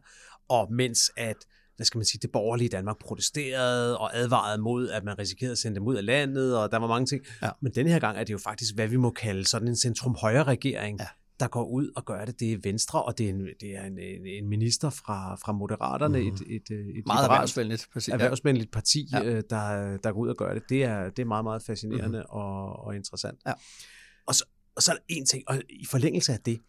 Og 0.49 0.72
mens 0.72 1.11
at 1.16 1.37
hvad 1.76 1.85
skal 1.85 1.99
man 1.99 2.05
sige, 2.05 2.18
det 2.22 2.32
borgerlige 2.32 2.68
Danmark 2.68 2.99
protesterede 2.99 3.99
og 3.99 4.16
advarede 4.16 4.62
mod, 4.62 4.89
at 4.89 5.05
man 5.05 5.18
risikerede 5.18 5.53
at 5.53 5.59
sende 5.59 5.74
dem 5.74 5.87
ud 5.87 5.95
af 5.95 6.05
landet, 6.05 6.59
og 6.59 6.72
der 6.72 6.78
var 6.78 6.87
mange 6.87 7.07
ting. 7.07 7.24
Ja. 7.43 7.51
Men 7.61 7.72
denne 7.74 7.91
her 7.91 7.99
gang 7.99 8.18
er 8.18 8.24
det 8.24 8.32
jo 8.32 8.39
faktisk, 8.39 8.74
hvad 8.74 8.89
vi 8.89 8.97
må 8.97 9.11
kalde 9.11 9.45
sådan 9.49 9.68
en 9.68 9.76
centrum-højre 9.76 10.45
regering, 10.45 11.01
ja 11.01 11.07
der 11.41 11.49
går 11.49 11.64
ud 11.64 11.93
og 11.97 12.05
gør 12.05 12.24
det. 12.24 12.41
Det 12.41 12.53
er 12.53 12.59
Venstre, 12.62 13.03
og 13.03 13.18
det 13.18 13.26
er 13.26 13.30
en, 13.30 13.49
det 13.61 13.76
er 13.76 13.85
en, 13.85 13.99
en 14.26 14.49
minister 14.49 14.91
fra, 14.91 15.35
fra 15.35 15.53
Moderaterne, 15.53 16.20
mm. 16.20 16.26
et, 16.26 16.41
et, 16.47 16.70
et 16.70 17.07
meget 17.07 17.24
erhvervsvenligt 17.24 17.89
parti, 17.93 18.11
erhvervsvenligt 18.11 18.70
parti 18.70 19.09
ja. 19.12 19.24
Øh, 19.24 19.43
der, 19.51 19.97
der 19.97 20.12
går 20.12 20.20
ud 20.20 20.28
og 20.28 20.37
gør 20.37 20.55
det. 20.55 20.62
Det 20.68 20.85
er, 20.85 21.11
det 21.11 21.18
er 21.22 21.26
meget, 21.26 21.45
meget 21.45 21.62
fascinerende 21.62 22.18
mm. 22.18 22.37
og, 22.37 22.85
og 22.85 22.97
interessant. 22.97 23.39
Ja. 23.47 23.53
Og, 24.26 24.35
så, 24.35 24.45
og 24.76 24.82
så 24.82 24.93
er 24.93 24.97
der 24.97 25.03
en 25.09 25.26
ting, 25.26 25.43
og 25.47 25.62
i 25.70 25.87
forlængelse 25.87 26.32
af 26.32 26.41
det, 26.41 26.61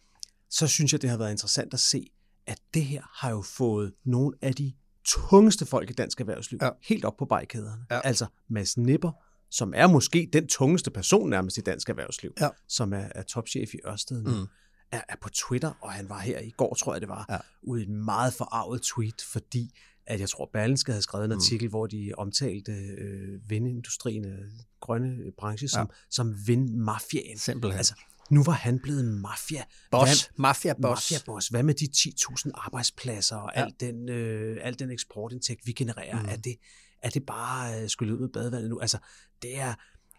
så 0.50 0.66
synes 0.66 0.92
jeg, 0.92 1.02
det 1.02 1.10
har 1.10 1.18
været 1.18 1.30
interessant 1.30 1.74
at 1.74 1.80
se, 1.80 2.06
at 2.46 2.60
det 2.74 2.84
her 2.84 3.02
har 3.14 3.30
jo 3.30 3.42
fået 3.42 3.92
nogle 4.04 4.36
af 4.42 4.54
de 4.54 4.72
tungeste 5.04 5.66
folk 5.66 5.90
i 5.90 5.92
dansk 5.92 6.20
erhvervsliv 6.20 6.58
ja. 6.62 6.70
helt 6.82 7.04
op 7.04 7.16
på 7.16 7.24
bajkæderne. 7.24 7.84
Ja. 7.90 8.00
Altså 8.04 8.26
Mads 8.48 8.76
Nipper, 8.76 9.12
som 9.50 9.72
er 9.76 9.86
måske 9.86 10.30
den 10.32 10.48
tungeste 10.48 10.90
person 10.90 11.30
nærmest 11.30 11.58
i 11.58 11.60
dansk 11.60 11.88
erhvervsliv, 11.88 12.32
ja. 12.40 12.48
som 12.68 12.92
er, 12.92 13.08
er 13.14 13.22
topchef 13.22 13.74
i 13.74 13.78
Ørsted 13.86 14.22
nu, 14.22 14.30
mm. 14.30 14.46
er, 14.92 15.00
er 15.08 15.16
på 15.22 15.28
Twitter, 15.28 15.72
og 15.82 15.92
han 15.92 16.08
var 16.08 16.18
her 16.18 16.40
i 16.40 16.50
går, 16.50 16.74
tror 16.74 16.94
jeg 16.94 17.00
det 17.00 17.08
var, 17.08 17.26
ja. 17.30 17.38
ude 17.62 17.82
i 17.82 17.86
en 17.86 18.04
meget 18.04 18.32
forarvet 18.34 18.82
tweet, 18.82 19.22
fordi 19.32 19.70
at 20.06 20.20
jeg 20.20 20.28
tror, 20.28 20.50
Berlinske 20.52 20.92
havde 20.92 21.02
skrevet 21.02 21.24
en 21.24 21.30
mm. 21.30 21.36
artikel, 21.36 21.66
mm. 21.66 21.70
hvor 21.70 21.86
de 21.86 22.12
omtalte 22.18 22.72
øh, 22.72 23.50
vindindustrien, 23.50 24.24
øh, 24.24 24.50
grønne 24.80 25.32
branche, 25.38 25.68
som, 25.68 25.86
ja. 25.90 25.96
som 26.10 26.34
vindmafiaen. 26.46 27.38
Simpelthen. 27.38 27.78
Altså, 27.78 27.94
nu 28.30 28.42
var 28.42 28.52
han 28.52 28.78
blevet 28.78 29.04
mafia. 29.04 29.64
Boss. 29.90 30.30
Mafia-boss. 30.36 31.12
Mafia-boss. 31.12 31.48
Hvad 31.48 31.62
med 31.62 31.74
de 31.74 31.88
10.000 31.96 32.50
arbejdspladser 32.54 33.36
og 33.36 33.52
ja. 33.56 33.64
al, 33.64 33.74
den, 33.80 34.08
øh, 34.08 34.56
al 34.60 34.78
den 34.78 34.90
eksportindtægt, 34.90 35.66
vi 35.66 35.72
genererer? 35.72 36.22
Mm. 36.22 36.28
Er, 36.28 36.36
det, 36.36 36.56
er 37.02 37.10
det 37.10 37.26
bare 37.26 37.82
øh, 37.82 37.88
skulle 37.88 38.14
ud 38.14 38.20
med 38.20 38.28
badevandet 38.28 38.70
nu? 38.70 38.80
Altså, 38.80 38.98
det 39.42 39.58
er, 39.58 39.74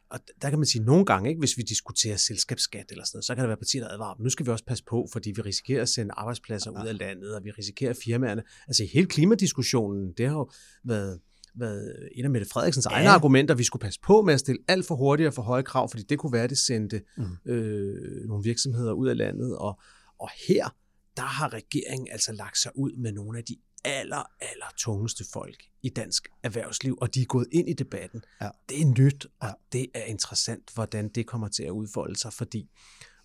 og 0.10 0.20
der 0.42 0.50
kan 0.50 0.60
man 0.60 0.66
sige, 0.66 0.84
nogle 0.84 1.06
gange, 1.06 1.30
ikke, 1.30 1.40
hvis 1.40 1.58
vi 1.58 1.62
diskuterer 1.62 2.18
selskabsskat 2.18 2.86
eller 2.92 3.06
sådan 3.06 3.18
noget, 3.18 3.26
så 3.26 3.36
kan 3.36 3.42
der 3.42 3.48
være 3.48 3.58
partier, 3.58 3.84
der 3.84 3.94
advarer, 3.94 4.16
nu 4.20 4.30
skal 4.30 4.46
vi 4.46 4.52
også 4.52 4.66
passe 4.66 4.84
på, 4.84 5.08
fordi 5.12 5.32
vi 5.36 5.42
risikerer 5.42 5.82
at 5.82 5.90
sende 5.90 6.14
arbejdspladser 6.18 6.72
ud 6.72 6.88
af 6.88 6.98
landet, 6.98 7.36
og 7.36 7.44
vi 7.44 7.52
risikerer 7.52 7.94
firmaerne. 8.06 8.44
Altså 8.68 8.86
hele 8.94 9.08
klimadiskussionen, 9.08 10.14
det 10.18 10.28
har 10.28 10.36
jo 10.36 10.50
været, 10.84 11.20
været 11.56 12.10
en 12.12 12.26
af 12.26 12.32
Mette 12.32 12.48
Frederiksens 12.50 12.88
ja. 12.92 12.96
egne 12.96 13.10
argumenter, 13.10 13.56
vi 13.56 13.64
skulle 13.64 13.82
passe 13.82 14.00
på 14.04 14.22
med 14.22 14.34
at 14.34 14.40
stille 14.40 14.62
alt 14.68 14.86
for 14.86 14.96
hurtigt 14.96 15.28
og 15.28 15.34
for 15.34 15.42
høje 15.42 15.64
krav, 15.64 15.90
fordi 15.90 16.04
det 16.04 16.20
kunne 16.20 16.34
være, 16.34 16.44
at 16.44 16.50
det 16.50 16.58
sendte 16.58 17.02
mm. 17.18 17.52
øh, 17.52 18.28
nogle 18.28 18.44
virksomheder 18.44 18.94
ud 18.94 19.08
af 19.08 19.18
landet. 19.18 19.58
Og, 19.58 19.80
og 20.20 20.30
her, 20.48 20.76
der 21.18 21.24
har 21.24 21.54
regeringen 21.54 22.08
altså 22.12 22.32
lagt 22.32 22.58
sig 22.58 22.72
ud 22.76 22.92
med 22.98 23.12
nogle 23.12 23.38
af 23.38 23.44
de 23.44 23.56
aller, 23.86 24.24
aller 24.42 24.74
tungeste 24.78 25.26
folk 25.34 25.64
i 25.84 25.90
dansk 25.90 26.28
erhvervsliv, 26.44 26.98
og 27.02 27.16
de 27.16 27.22
er 27.22 27.26
gået 27.26 27.48
ind 27.52 27.70
i 27.70 27.74
debatten. 27.74 28.22
Ja. 28.42 28.50
Det 28.70 28.82
er 28.82 28.86
nyt, 28.86 29.26
og 29.40 29.48
ja. 29.48 29.54
det 29.72 29.88
er 29.94 30.04
interessant, 30.04 30.72
hvordan 30.74 31.10
det 31.10 31.28
kommer 31.28 31.48
til 31.48 31.64
at 31.64 31.70
udfolde 31.70 32.20
sig, 32.20 32.34
fordi 32.34 32.70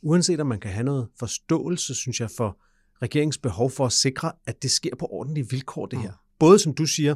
uanset 0.03 0.41
om 0.41 0.47
man 0.47 0.61
kan 0.61 0.71
have 0.71 0.85
noget 0.85 1.09
forståelse, 1.19 1.95
synes 1.95 2.21
jeg, 2.21 2.31
for 2.31 2.61
regeringens 3.03 3.39
behov 3.39 3.71
for 3.71 3.87
at 3.87 3.93
sikre, 3.93 4.33
at 4.47 4.63
det 4.63 4.71
sker 4.71 4.97
på 4.97 5.07
ordentlige 5.11 5.51
vilkår, 5.51 5.87
det 5.87 5.99
her. 5.99 6.11
Mm. 6.11 6.17
Både 6.39 6.59
som 6.59 6.75
du 6.75 6.87
siger, 6.87 7.15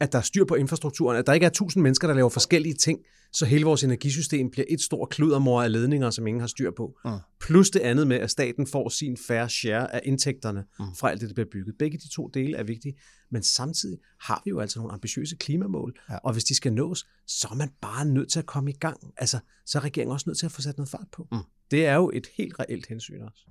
at 0.00 0.12
der 0.12 0.18
er 0.18 0.22
styr 0.22 0.44
på 0.44 0.54
infrastrukturen, 0.54 1.16
at 1.16 1.26
der 1.26 1.32
ikke 1.32 1.46
er 1.46 1.50
tusind 1.50 1.82
mennesker, 1.82 2.08
der 2.08 2.14
laver 2.14 2.28
forskellige 2.28 2.74
ting, 2.74 2.98
så 3.32 3.46
hele 3.46 3.64
vores 3.64 3.84
energisystem 3.84 4.50
bliver 4.50 4.64
et 4.68 4.80
stort 4.80 5.08
kludermor 5.08 5.62
af 5.62 5.72
ledninger, 5.72 6.10
som 6.10 6.26
ingen 6.26 6.40
har 6.40 6.46
styr 6.46 6.70
på. 6.76 6.98
Mm. 7.04 7.10
Plus 7.40 7.70
det 7.70 7.80
andet 7.80 8.06
med, 8.06 8.16
at 8.16 8.30
staten 8.30 8.66
får 8.66 8.88
sin 8.88 9.16
fair 9.26 9.46
share 9.46 9.94
af 9.94 10.00
indtægterne 10.04 10.64
mm. 10.78 10.86
fra 10.94 11.10
alt 11.10 11.20
det, 11.20 11.28
der 11.28 11.34
bliver 11.34 11.48
bygget. 11.52 11.74
Begge 11.78 11.98
de 11.98 12.14
to 12.14 12.28
dele 12.34 12.56
er 12.56 12.62
vigtige, 12.62 12.94
men 13.30 13.42
samtidig 13.42 13.98
har 14.20 14.42
vi 14.44 14.48
jo 14.48 14.60
altså 14.60 14.78
nogle 14.78 14.92
ambitiøse 14.92 15.36
klimamål, 15.36 16.00
ja. 16.10 16.16
og 16.16 16.32
hvis 16.32 16.44
de 16.44 16.54
skal 16.54 16.72
nås, 16.72 17.06
så 17.26 17.48
er 17.50 17.54
man 17.54 17.70
bare 17.80 18.04
nødt 18.04 18.30
til 18.30 18.38
at 18.38 18.46
komme 18.46 18.70
i 18.70 18.76
gang. 18.80 18.98
Altså, 19.16 19.38
så 19.66 19.78
er 19.78 19.84
regeringen 19.84 20.12
også 20.12 20.24
nødt 20.28 20.38
til 20.38 20.46
at 20.46 20.52
få 20.52 20.62
sat 20.62 20.76
noget 20.76 20.88
fart 20.88 21.08
på. 21.12 21.28
Mm. 21.32 21.38
Det 21.70 21.86
er 21.86 21.94
jo 21.94 22.10
et 22.14 22.26
helt 22.36 22.60
reelt 22.60 22.86
hensyn 22.86 23.22
også. 23.22 23.42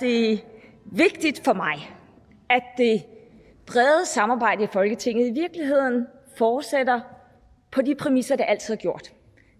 Det 0.00 0.32
er 0.32 0.38
vigtigt 0.84 1.44
for 1.44 1.52
mig, 1.52 1.90
at 2.50 2.62
det 2.76 3.02
brede 3.66 4.06
samarbejde 4.06 4.64
i 4.64 4.66
Folketinget 4.72 5.28
i 5.28 5.30
virkeligheden 5.30 6.06
fortsætter 6.38 7.00
på 7.72 7.82
de 7.82 7.94
præmisser, 7.94 8.36
det 8.36 8.44
altid 8.48 8.74
har 8.74 8.80
gjort. 8.80 9.12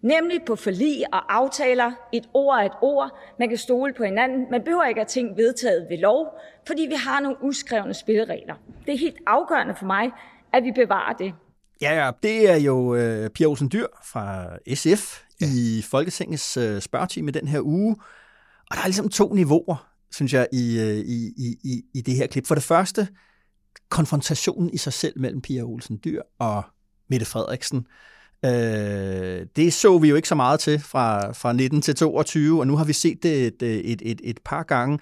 Nemlig 0.03 0.43
på 0.47 0.57
forlig 0.57 1.05
og 1.13 1.35
aftaler, 1.35 1.93
et 2.13 2.29
ord 2.35 2.59
er 2.59 2.63
et 2.63 2.73
ord, 2.83 3.19
man 3.39 3.49
kan 3.49 3.59
stole 3.59 3.95
på 3.95 4.05
hinanden, 4.05 4.47
man 4.51 4.63
behøver 4.63 4.85
ikke 4.85 5.01
at 5.01 5.07
ting 5.07 5.37
vedtaget 5.37 5.87
ved 5.91 5.99
lov, 5.99 6.39
fordi 6.67 6.83
vi 6.83 6.95
har 6.95 7.21
nogle 7.21 7.37
uskrevne 7.43 7.95
spilleregler. 7.95 8.55
Det 8.87 8.95
er 8.95 8.99
helt 8.99 9.19
afgørende 9.27 9.75
for 9.75 9.87
mig, 9.87 10.11
at 10.53 10.65
vi 10.65 10.73
bevarer 10.73 11.13
det. 11.13 11.35
Ja, 11.81 12.05
ja, 12.05 12.11
det 12.23 12.51
er 12.51 12.57
jo 12.57 12.77
uh, 12.77 13.31
Pia 13.31 13.47
Olsen 13.47 13.71
Dyr 13.73 13.87
fra 14.05 14.47
SF 14.75 15.23
ja. 15.41 15.47
i 15.47 15.83
Folketingets 15.91 16.57
uh, 16.57 16.79
spørgetime 16.79 17.31
den 17.31 17.49
her 17.49 17.61
uge. 17.61 17.97
Og 18.71 18.77
der 18.77 18.83
er 18.83 18.87
ligesom 18.87 19.09
to 19.09 19.35
niveauer 19.35 19.96
synes 20.13 20.33
jeg, 20.33 20.47
i, 20.53 20.81
øh, 20.81 20.97
i, 20.97 21.33
i, 21.65 21.83
i 21.95 22.01
det 22.01 22.15
her 22.15 22.27
klip. 22.27 22.47
For 22.47 22.55
det 22.55 22.65
første, 22.65 23.09
konfrontationen 23.89 24.71
i 24.71 24.77
sig 24.77 24.93
selv 24.93 25.21
mellem 25.21 25.41
Pia 25.41 25.63
Olsen 25.63 26.01
Dyr 26.05 26.23
og 26.39 26.63
Mette 27.11 27.27
Frederiksen. 27.27 27.87
Øh, 28.45 29.47
det 29.57 29.73
så 29.73 29.99
vi 29.99 30.09
jo 30.09 30.17
ikke 30.17 30.29
så 30.29 30.35
meget 30.35 30.61
til 30.61 30.79
fra, 30.79 31.33
fra 31.33 31.53
19 31.53 31.83
til 31.83 31.95
22, 31.95 32.61
og 32.61 32.67
nu 32.67 32.77
har 32.77 32.85
vi 32.85 32.93
set 32.93 33.23
det 33.23 33.47
et, 33.47 33.63
et, 33.63 34.03
et, 34.05 34.21
et 34.25 34.39
par 34.45 34.63
gange. 34.63 34.99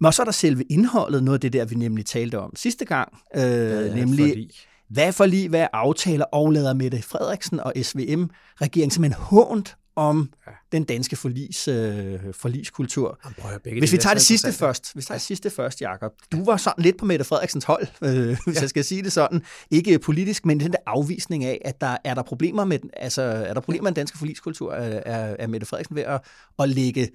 Men 0.00 0.12
så 0.12 0.22
er 0.22 0.24
der 0.24 0.32
selve 0.32 0.62
indholdet, 0.62 1.24
noget 1.24 1.36
af 1.36 1.40
det 1.40 1.52
der, 1.52 1.64
vi 1.64 1.74
nemlig 1.74 2.06
talte 2.06 2.38
om 2.38 2.56
sidste 2.56 2.84
gang, 2.84 3.18
øh, 3.36 3.94
nemlig 3.94 4.28
forlig? 4.28 4.50
hvad 4.88 5.06
er 5.06 5.10
forlig, 5.10 5.48
hvad 5.48 5.60
er 5.60 5.68
aftaler, 5.72 6.24
overlader 6.32 6.74
Mette 6.74 7.02
Frederiksen 7.02 7.60
og 7.60 7.72
SVM-regeringen 7.82 8.90
simpelthen 8.90 9.22
hånt 9.22 9.76
om 9.96 10.32
ja. 10.46 10.52
den 10.72 10.84
danske 10.84 11.16
forlis, 11.16 11.68
øh, 11.68 12.20
forliskultur. 12.32 13.18
Jamen, 13.24 13.34
prøv 13.38 13.78
Hvis 13.78 13.92
vi 13.92 13.98
tager 13.98 14.10
er 14.10 14.14
det 14.14 14.22
sidste 14.22 14.52
først, 14.52 14.92
hvis 14.92 15.04
vi 15.04 15.06
tager 15.06 15.18
det 15.18 15.26
sidste 15.26 15.50
først, 15.50 15.80
Jacob. 15.80 16.12
Du 16.32 16.44
var 16.44 16.56
sådan 16.56 16.84
lidt 16.84 16.96
på 16.96 17.04
Mette 17.04 17.24
Frederiksens 17.24 17.64
hold, 17.64 17.86
øh, 18.02 18.38
hvis 18.46 18.60
jeg 18.60 18.68
skal 18.68 18.84
sige 18.84 19.02
det 19.02 19.12
sådan. 19.12 19.42
Ikke 19.70 19.98
politisk, 19.98 20.46
men 20.46 20.60
den 20.60 20.72
der 20.72 20.78
afvisning 20.86 21.44
af, 21.44 21.62
at 21.64 21.80
der 21.80 21.96
er 22.04 22.14
der 22.14 22.22
problemer 22.22 22.64
med, 22.64 22.78
den, 22.78 22.90
altså, 22.96 23.22
er 23.22 23.54
der 23.54 23.60
problemer 23.60 23.82
med 23.82 23.90
den 23.90 23.96
danske 23.96 24.18
forliskultur, 24.18 24.72
er, 24.72 25.02
er, 25.06 25.36
er 25.38 25.46
Mette 25.46 25.66
Frederiksen 25.66 25.96
ved 25.96 26.02
at, 26.02 26.20
at 26.58 26.68
lægge 26.68 27.10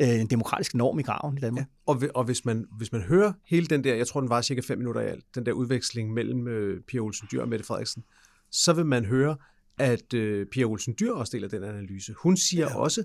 øh, 0.00 0.20
en 0.20 0.26
demokratisk 0.26 0.74
norm 0.74 0.98
i 0.98 1.02
graven 1.02 1.38
i 1.38 1.40
Danmark. 1.40 1.64
Ja. 1.64 1.92
Og, 1.92 2.02
og 2.14 2.24
hvis, 2.24 2.44
man, 2.44 2.66
hvis 2.76 2.92
man 2.92 3.00
hører 3.00 3.32
hele 3.46 3.66
den 3.66 3.84
der, 3.84 3.94
jeg 3.94 4.06
tror 4.06 4.20
den 4.20 4.30
var 4.30 4.42
cirka 4.42 4.60
fem 4.60 4.78
minutter 4.78 5.00
i 5.00 5.06
alt, 5.06 5.24
den 5.34 5.46
der 5.46 5.52
udveksling 5.52 6.12
mellem 6.12 6.48
øh, 6.48 6.80
Pia 6.88 7.00
Olsen 7.00 7.28
Dyr 7.32 7.40
og 7.42 7.48
Mette 7.48 7.64
Frederiksen, 7.64 8.04
så 8.50 8.72
vil 8.72 8.86
man 8.86 9.04
høre, 9.04 9.36
at 9.78 10.14
øh, 10.14 10.46
Pia 10.52 10.64
Olsen 10.64 10.94
Dyr 11.00 11.12
også 11.12 11.30
deler 11.36 11.48
den 11.48 11.64
analyse. 11.64 12.12
Hun 12.12 12.36
siger 12.36 12.66
ja. 12.70 12.76
også, 12.76 13.04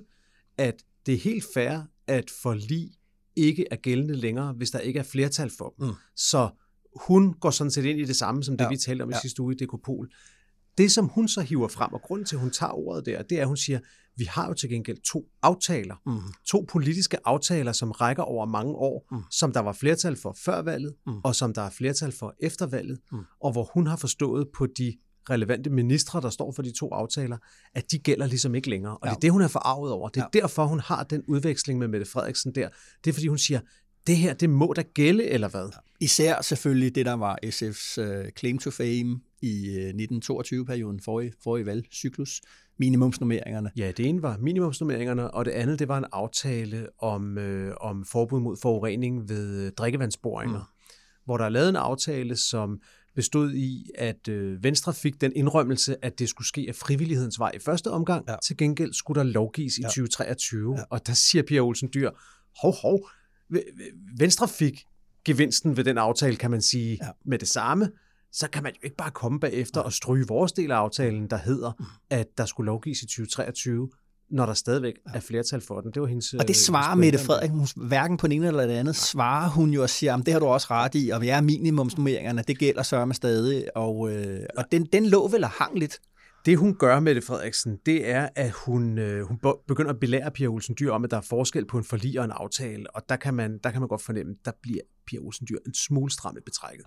at 0.57 0.83
det 1.05 1.13
er 1.13 1.17
helt 1.17 1.45
fair, 1.53 1.79
at 2.07 2.29
forlig 2.41 2.91
ikke 3.35 3.65
er 3.71 3.75
gældende 3.75 4.15
længere, 4.15 4.53
hvis 4.53 4.71
der 4.71 4.79
ikke 4.79 4.99
er 4.99 5.03
flertal 5.03 5.51
for 5.57 5.73
dem. 5.79 5.87
Mm. 5.87 5.93
Så 6.15 6.49
hun 7.05 7.33
går 7.33 7.49
sådan 7.49 7.71
set 7.71 7.85
ind 7.85 7.99
i 7.99 8.03
det 8.05 8.15
samme, 8.15 8.43
som 8.43 8.57
det 8.57 8.65
Ja. 8.65 8.69
vi 8.69 8.77
talte 8.77 9.03
om 9.03 9.09
i 9.09 9.13
Ja. 9.13 9.19
sidste 9.21 9.41
uge 9.41 9.53
i 9.53 9.57
Dekopol. 9.57 10.09
Det, 10.77 10.91
som 10.91 11.05
hun 11.07 11.27
så 11.27 11.41
hiver 11.41 11.67
frem, 11.67 11.93
og 11.93 12.01
grunden 12.01 12.25
til, 12.25 12.35
at 12.35 12.41
hun 12.41 12.51
tager 12.51 12.71
ordet 12.71 13.05
der, 13.05 13.21
det 13.21 13.37
er, 13.37 13.41
at 13.41 13.47
hun 13.47 13.57
siger, 13.57 13.79
vi 14.17 14.23
har 14.23 14.47
jo 14.47 14.53
til 14.53 14.69
gengæld 14.69 14.97
to 15.11 15.25
aftaler. 15.41 15.95
Mm. 16.05 16.33
To 16.47 16.65
politiske 16.69 17.17
aftaler, 17.27 17.71
som 17.71 17.91
rækker 17.91 18.23
over 18.23 18.45
mange 18.45 18.73
år, 18.73 19.07
mm. 19.11 19.23
som 19.31 19.53
der 19.53 19.59
var 19.59 19.73
flertal 19.73 20.15
for 20.15 20.37
før 20.45 20.61
valget, 20.61 20.95
mm. 21.07 21.13
og 21.23 21.35
som 21.35 21.53
der 21.53 21.61
er 21.61 21.69
flertal 21.69 22.11
for 22.11 22.35
efter 22.39 22.65
valget, 22.67 22.99
mm. 23.11 23.19
og 23.41 23.51
hvor 23.51 23.69
hun 23.73 23.87
har 23.87 23.97
forstået 23.97 24.47
på 24.57 24.67
de 24.77 24.97
relevante 25.29 25.69
ministre, 25.69 26.21
der 26.21 26.29
står 26.29 26.51
for 26.51 26.61
de 26.61 26.71
to 26.71 26.93
aftaler, 26.93 27.37
at 27.73 27.91
de 27.91 27.99
gælder 27.99 28.25
ligesom 28.25 28.55
ikke 28.55 28.69
længere. 28.69 28.97
Og 28.97 29.07
ja. 29.07 29.09
det 29.09 29.15
er 29.15 29.19
det, 29.19 29.31
hun 29.31 29.41
er 29.41 29.47
forarvet 29.47 29.91
over. 29.91 30.09
Det 30.09 30.21
er 30.21 30.27
ja. 30.33 30.39
derfor, 30.39 30.65
hun 30.65 30.79
har 30.79 31.03
den 31.03 31.23
udveksling 31.27 31.79
med 31.79 31.87
Mette 31.87 32.05
Frederiksen 32.05 32.55
der. 32.55 32.69
Det 33.03 33.09
er, 33.09 33.13
fordi 33.13 33.27
hun 33.27 33.37
siger, 33.37 33.59
det 34.07 34.17
her, 34.17 34.33
det 34.33 34.49
må 34.49 34.73
da 34.75 34.81
gælde, 34.81 35.23
eller 35.23 35.47
hvad? 35.47 35.69
Især 35.99 36.41
selvfølgelig 36.41 36.95
det, 36.95 37.05
der 37.05 37.13
var 37.13 37.37
SF's 37.45 38.01
uh, 38.01 38.29
claim 38.39 38.57
to 38.57 38.71
fame 38.71 39.19
i 39.41 39.77
uh, 39.77 39.89
1922-perioden, 39.89 40.99
forrige, 40.99 41.33
forrige 41.43 41.65
valgcyklus, 41.65 42.41
minimumsnummeringerne. 42.79 43.71
Ja, 43.77 43.91
det 43.97 44.05
ene 44.05 44.21
var 44.21 44.37
minimumsnormeringerne, 44.37 45.31
og 45.31 45.45
det 45.45 45.51
andet, 45.51 45.79
det 45.79 45.87
var 45.87 45.97
en 45.97 46.05
aftale 46.11 46.87
om, 46.99 47.37
øh, 47.37 47.75
om 47.81 48.05
forbud 48.05 48.39
mod 48.39 48.57
forurening 48.61 49.29
ved 49.29 49.65
øh, 49.65 49.71
drikkevandsboringer, 49.71 50.59
mm. 50.59 50.93
hvor 51.25 51.37
der 51.37 51.45
er 51.45 51.49
lavet 51.49 51.69
en 51.69 51.75
aftale, 51.75 52.35
som 52.35 52.81
bestod 53.15 53.53
i, 53.53 53.89
at 53.95 54.27
øh, 54.27 54.63
Venstre 54.63 54.93
fik 54.93 55.21
den 55.21 55.31
indrømmelse, 55.35 56.05
at 56.05 56.19
det 56.19 56.29
skulle 56.29 56.47
ske 56.47 56.65
af 56.67 56.75
frivillighedens 56.75 57.39
vej 57.39 57.51
i 57.55 57.59
første 57.59 57.91
omgang. 57.91 58.25
Ja. 58.27 58.35
Til 58.47 58.57
gengæld 58.57 58.93
skulle 58.93 59.19
der 59.19 59.23
lovgives 59.25 59.77
i 59.77 59.81
Ja. 59.81 59.87
2023, 59.87 60.75
Ja. 60.77 60.83
og 60.89 61.07
der 61.07 61.13
siger 61.13 61.43
Pia 61.43 61.59
Olsen 61.59 61.89
Dyr, 61.93 62.09
hov, 62.61 62.73
hov, 62.81 63.09
Venstre 64.17 64.47
fik 64.47 64.83
gevinsten 65.25 65.77
ved 65.77 65.83
den 65.83 65.97
aftale, 65.97 66.35
kan 66.35 66.51
man 66.51 66.61
sige, 66.61 66.97
Ja. 67.01 67.05
ja. 67.05 67.11
med 67.25 67.39
det 67.39 67.47
samme, 67.47 67.91
så 68.31 68.49
kan 68.49 68.63
man 68.63 68.71
jo 68.73 68.79
ikke 68.83 68.95
bare 68.95 69.11
komme 69.11 69.39
bagefter 69.39 69.81
og 69.81 69.93
stryge 69.93 70.27
vores 70.27 70.51
del 70.51 70.71
af 70.71 70.75
aftalen, 70.75 71.29
der 71.29 71.37
hedder, 71.37 71.71
Mm. 71.79 71.85
at 72.09 72.27
der 72.37 72.45
skulle 72.45 72.65
lovgives 72.65 73.01
i 73.01 73.05
2023, 73.05 73.89
når 74.31 74.45
der 74.45 74.53
stadigvæk 74.53 74.93
er 75.13 75.19
flertal 75.19 75.61
for 75.61 75.81
den. 75.81 75.91
Det 75.93 76.01
var 76.01 76.07
hendes 76.07 76.33
Og 76.33 76.39
det 76.39 76.49
øh, 76.49 76.55
svarer 76.55 76.95
Mette. 76.95 77.19
Frederiksen, 77.19 77.57
hun, 77.57 77.67
hverken 77.87 78.17
på 78.17 78.27
den 78.27 78.31
ene 78.31 78.47
eller 78.47 78.61
den 78.61 78.71
andet, 78.71 78.95
svarer 78.95 79.49
hun 79.49 79.69
jo 79.69 79.81
og 79.81 79.89
siger, 79.89 80.15
at 80.15 80.25
det 80.25 80.33
har 80.33 80.39
du 80.39 80.45
også 80.45 80.67
ret 80.71 80.95
i, 80.95 81.09
og 81.09 81.23
ja, 81.23 81.41
minimumsnummeringerne, 81.41 82.43
det 82.47 82.59
gælder 82.59 82.83
sørme 82.83 83.13
stadig, 83.13 83.77
og, 83.77 84.11
øh, 84.11 84.39
og 84.57 84.65
den, 84.71 84.85
den 84.93 85.05
lå 85.05 85.27
vel 85.27 85.43
og 85.43 85.49
hang 85.49 85.79
lidt. 85.79 85.99
Det 86.45 86.57
hun 86.57 86.75
gør, 86.75 86.99
Mette 86.99 87.21
Frederiksen, 87.21 87.77
det 87.85 88.09
er, 88.09 88.29
at 88.35 88.51
hun, 88.51 88.97
øh, 88.97 89.27
hun 89.27 89.37
be- 89.37 89.63
begynder 89.67 89.91
at 89.91 89.99
belære 89.99 90.31
Pia 90.31 90.47
Olsen 90.47 90.75
Dyr 90.79 90.91
om, 90.91 91.03
at 91.03 91.11
der 91.11 91.17
er 91.17 91.21
forskel 91.21 91.65
på 91.65 91.77
en 91.77 91.83
forlig 91.83 92.19
og 92.19 92.25
en 92.25 92.31
aftale, 92.31 92.95
og 92.95 93.01
der 93.09 93.15
kan 93.15 93.33
man, 93.33 93.59
der 93.63 93.71
kan 93.71 93.81
man 93.81 93.87
godt 93.87 94.01
fornemme, 94.01 94.35
der 94.45 94.51
bliver 94.61 94.81
Pia 95.07 95.19
Olsen 95.19 95.47
Dyr 95.49 95.57
en 95.67 95.73
smule 95.73 96.11
stram 96.11 96.37
i 96.37 96.41
betrækket. 96.45 96.85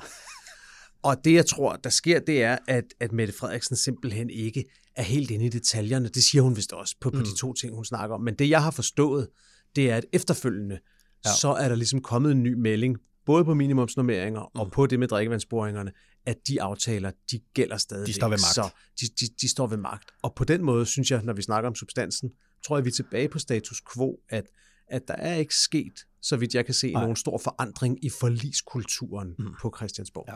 Og 1.02 1.24
det, 1.24 1.34
jeg 1.34 1.46
tror, 1.46 1.76
der 1.76 1.90
sker, 1.90 2.20
det 2.20 2.42
er, 2.42 2.58
at, 2.68 2.84
at 3.00 3.12
Mette 3.12 3.34
Frederiksen 3.34 3.76
simpelthen 3.76 4.30
ikke 4.30 4.64
er 4.96 5.02
helt 5.02 5.30
inde 5.30 5.44
i 5.44 5.48
detaljerne. 5.48 6.08
Det 6.08 6.24
siger 6.24 6.42
hun 6.42 6.56
vist 6.56 6.72
også 6.72 6.96
på, 7.00 7.10
på 7.10 7.18
mm. 7.18 7.24
de 7.24 7.36
to 7.36 7.52
ting, 7.52 7.74
hun 7.74 7.84
snakker 7.84 8.14
om. 8.14 8.20
Men 8.20 8.34
det, 8.34 8.50
jeg 8.50 8.62
har 8.62 8.70
forstået, 8.70 9.28
det 9.76 9.90
er, 9.90 9.96
at 9.96 10.04
efterfølgende, 10.12 10.78
ja. 11.24 11.30
så 11.40 11.48
er 11.48 11.68
der 11.68 11.74
ligesom 11.74 12.00
kommet 12.00 12.32
en 12.32 12.42
ny 12.42 12.54
melding, 12.54 12.98
både 13.26 13.44
på 13.44 13.54
minimumsnormeringer 13.54 14.40
mm. 14.54 14.60
og 14.60 14.70
på 14.70 14.86
det 14.86 14.98
med 14.98 15.08
drikkevandsboringerne, 15.08 15.92
at 16.26 16.36
de 16.48 16.62
aftaler, 16.62 17.10
de 17.30 17.40
gælder 17.54 17.76
stadig. 17.76 18.06
De 18.06 18.12
står 18.12 18.28
ved 18.28 18.38
magt. 18.38 18.54
Så 18.54 18.70
de, 19.00 19.06
de, 19.20 19.32
de 19.40 19.48
står 19.48 19.66
ved 19.66 19.76
magt. 19.76 20.10
Og 20.22 20.34
på 20.34 20.44
den 20.44 20.62
måde, 20.62 20.86
synes 20.86 21.10
jeg, 21.10 21.22
når 21.22 21.32
vi 21.32 21.42
snakker 21.42 21.68
om 21.68 21.74
substansen, 21.74 22.30
tror 22.66 22.76
jeg, 22.76 22.84
vi 22.84 22.88
er 22.88 22.92
tilbage 22.92 23.28
på 23.28 23.38
status 23.38 23.82
quo, 23.94 24.16
at, 24.28 24.44
at 24.88 25.02
der 25.08 25.14
er 25.14 25.34
ikke 25.34 25.54
sket, 25.54 25.92
så 26.22 26.36
vidt 26.36 26.54
jeg 26.54 26.64
kan 26.64 26.74
se, 26.74 26.92
Nej. 26.92 27.02
nogen 27.02 27.16
stor 27.16 27.38
forandring 27.38 28.04
i 28.04 28.10
forliskulturen 28.10 29.34
mm. 29.38 29.46
på 29.62 29.74
Christiansborg. 29.76 30.24
Ja. 30.28 30.34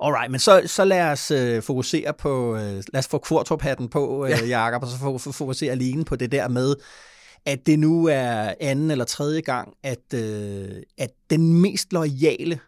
Alright, 0.00 0.30
men 0.30 0.40
så, 0.40 0.62
så 0.66 0.84
lad 0.84 1.02
os 1.02 1.30
øh, 1.30 1.62
fokusere 1.62 2.14
på, 2.18 2.56
øh, 2.56 2.82
lad 2.92 2.98
os 2.98 3.08
få 3.08 3.18
kvartrup-hatten 3.18 3.88
på, 3.88 4.24
øh, 4.24 4.30
Ja. 4.30 4.64
Jacob, 4.64 4.82
og 4.82 4.88
så 4.88 4.98
få, 4.98 5.18
få, 5.18 5.32
fokusere 5.32 5.72
alene 5.72 6.04
på 6.04 6.16
det 6.16 6.32
der 6.32 6.48
med, 6.48 6.74
at 7.46 7.66
det 7.66 7.78
nu 7.78 8.06
er 8.06 8.54
anden 8.60 8.90
eller 8.90 9.04
tredje 9.04 9.40
gang, 9.40 9.74
at, 9.82 10.14
øh, 10.14 10.82
at 10.98 11.10
den 11.30 11.52
mest 11.52 11.92
loyale 11.92 12.60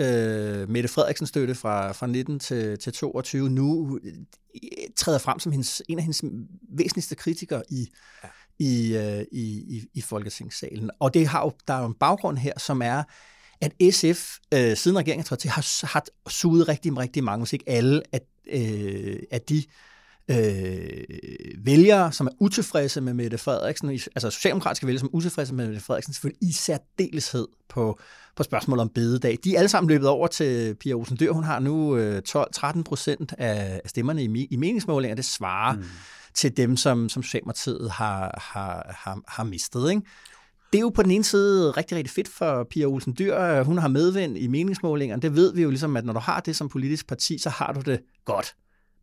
øh, 0.00 0.68
Mette 0.68 0.88
Frederiksen 0.88 1.26
støtte 1.26 1.54
fra, 1.54 1.92
fra 1.92 2.06
19 2.06 2.38
til, 2.38 2.78
til 2.78 2.92
22 2.92 3.50
nu 3.50 3.98
øh, 4.04 4.12
træder 4.96 5.18
frem 5.18 5.38
som 5.38 5.52
hendes, 5.52 5.82
en 5.88 5.98
af 5.98 6.04
hendes 6.04 6.24
væsentligste 6.78 7.14
kritikere 7.14 7.62
i, 7.68 7.88
ja. 8.24 8.28
i, 8.58 8.96
øh, 8.96 9.24
i, 9.32 9.76
i, 9.76 9.84
i 9.94 10.00
Folketingssalen. 10.00 10.90
Og 11.00 11.14
det 11.14 11.26
har 11.26 11.40
jo, 11.44 11.52
der 11.68 11.74
er 11.74 11.80
jo 11.80 11.86
en 11.86 11.94
baggrund 11.94 12.38
her, 12.38 12.58
som 12.58 12.82
er, 12.82 13.02
at 13.60 13.94
SF, 13.94 14.36
øh, 14.54 14.76
siden 14.76 14.98
regeringen 14.98 15.24
trådte 15.24 15.42
til, 15.42 15.50
har, 15.50 15.86
har 15.86 16.04
suget 16.28 16.68
rigtig, 16.68 16.98
rigtig 16.98 17.24
mange, 17.24 17.44
hvis 17.44 17.52
ikke 17.52 17.68
alle, 17.68 18.02
at, 18.12 18.22
øh, 18.52 19.16
at 19.30 19.48
de 19.48 19.64
øh, 20.30 21.04
vælgere, 21.64 22.12
som 22.12 22.26
er 22.26 22.30
utilfredse 22.38 23.00
med 23.00 23.14
Mette 23.14 23.38
Frederiksen, 23.38 23.90
altså 23.90 24.30
socialdemokratiske 24.30 24.86
vælgere, 24.86 25.00
som 25.00 25.06
er 25.06 25.14
utilfredse 25.14 25.54
med 25.54 25.66
Mette 25.66 25.80
Frederiksen, 25.80 26.14
selvfølgelig 26.14 26.48
i 26.48 26.52
særdeleshed 26.52 27.48
på, 27.68 27.98
på 28.36 28.42
spørgsmålet 28.42 28.80
om 28.80 28.88
bededag. 28.88 29.38
De 29.44 29.54
er 29.54 29.58
alle 29.58 29.68
sammen 29.68 29.90
løbet 29.90 30.08
over 30.08 30.26
til 30.26 30.74
Pia 30.74 30.94
Olsen 30.94 31.16
Dyr. 31.20 31.32
Hun 31.32 31.44
har 31.44 31.58
nu 31.58 31.96
øh, 31.96 32.22
12-13 32.28 32.82
procent 32.82 33.34
af 33.38 33.80
stemmerne 33.86 34.24
i, 34.24 34.46
i 34.50 34.56
meningsmålinger. 34.56 35.14
Det 35.14 35.24
svarer 35.24 35.76
mm. 35.76 35.84
til 36.34 36.56
dem, 36.56 36.76
som, 36.76 37.08
som 37.08 37.22
Socialdemokratiet 37.22 37.90
har, 37.90 38.40
har, 38.52 38.96
har, 38.98 39.20
har 39.28 39.44
mistet. 39.44 39.90
Ikke? 39.90 40.02
Det 40.72 40.78
er 40.78 40.80
jo 40.80 40.88
på 40.88 41.02
den 41.02 41.10
ene 41.10 41.24
side 41.24 41.70
rigtig, 41.70 41.96
rigtig 41.96 42.10
fedt 42.10 42.28
for 42.28 42.64
Pia 42.70 42.86
Olsen 42.86 43.14
Dyr. 43.18 43.62
Hun 43.62 43.78
har 43.78 43.88
medvind 43.88 44.38
i 44.38 44.46
meningsmålingerne. 44.46 45.22
Det 45.22 45.36
ved 45.36 45.54
vi 45.54 45.62
jo 45.62 45.68
ligesom, 45.68 45.96
at 45.96 46.04
når 46.04 46.12
du 46.12 46.18
har 46.18 46.40
det 46.40 46.56
som 46.56 46.68
politisk 46.68 47.06
parti, 47.06 47.38
så 47.38 47.50
har 47.50 47.72
du 47.72 47.80
det 47.80 48.00
godt. 48.24 48.54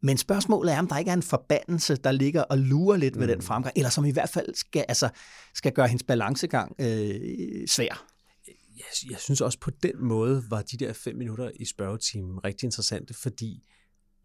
Men 0.02 0.18
spørgsmålet 0.18 0.74
er, 0.74 0.80
om 0.80 0.88
der 0.88 0.98
ikke 0.98 1.10
er 1.10 1.14
en 1.14 1.24
forbandelse, 1.24 1.96
der 1.96 2.12
ligger 2.12 2.44
og 2.44 2.58
lurer 2.58 2.98
lidt 2.98 3.16
mm. 3.16 3.22
ved 3.22 3.28
den 3.28 3.42
fremgang, 3.42 3.74
eller 3.76 3.90
som 3.90 4.06
i 4.06 4.12
hvert 4.12 4.30
fald 4.30 4.56
skal, 4.56 4.86
altså, 4.88 5.10
skal 5.56 5.72
gøre 5.72 5.88
hendes 5.88 6.04
balancegang 6.04 6.76
øh, 6.80 7.68
svær. 7.68 8.06
jeg, 8.78 9.12
jeg 9.12 9.20
synes 9.20 9.42
også 9.42 9.60
på 9.60 9.72
den 9.84 10.04
måde 10.06 10.44
var 10.50 10.62
de 10.62 10.78
der 10.78 10.94
fem 10.94 11.16
minutter 11.16 11.52
i 11.60 11.66
spørgetimen 11.66 12.40
rigtig 12.46 12.66
interessante, 12.68 13.14
fordi 13.14 13.64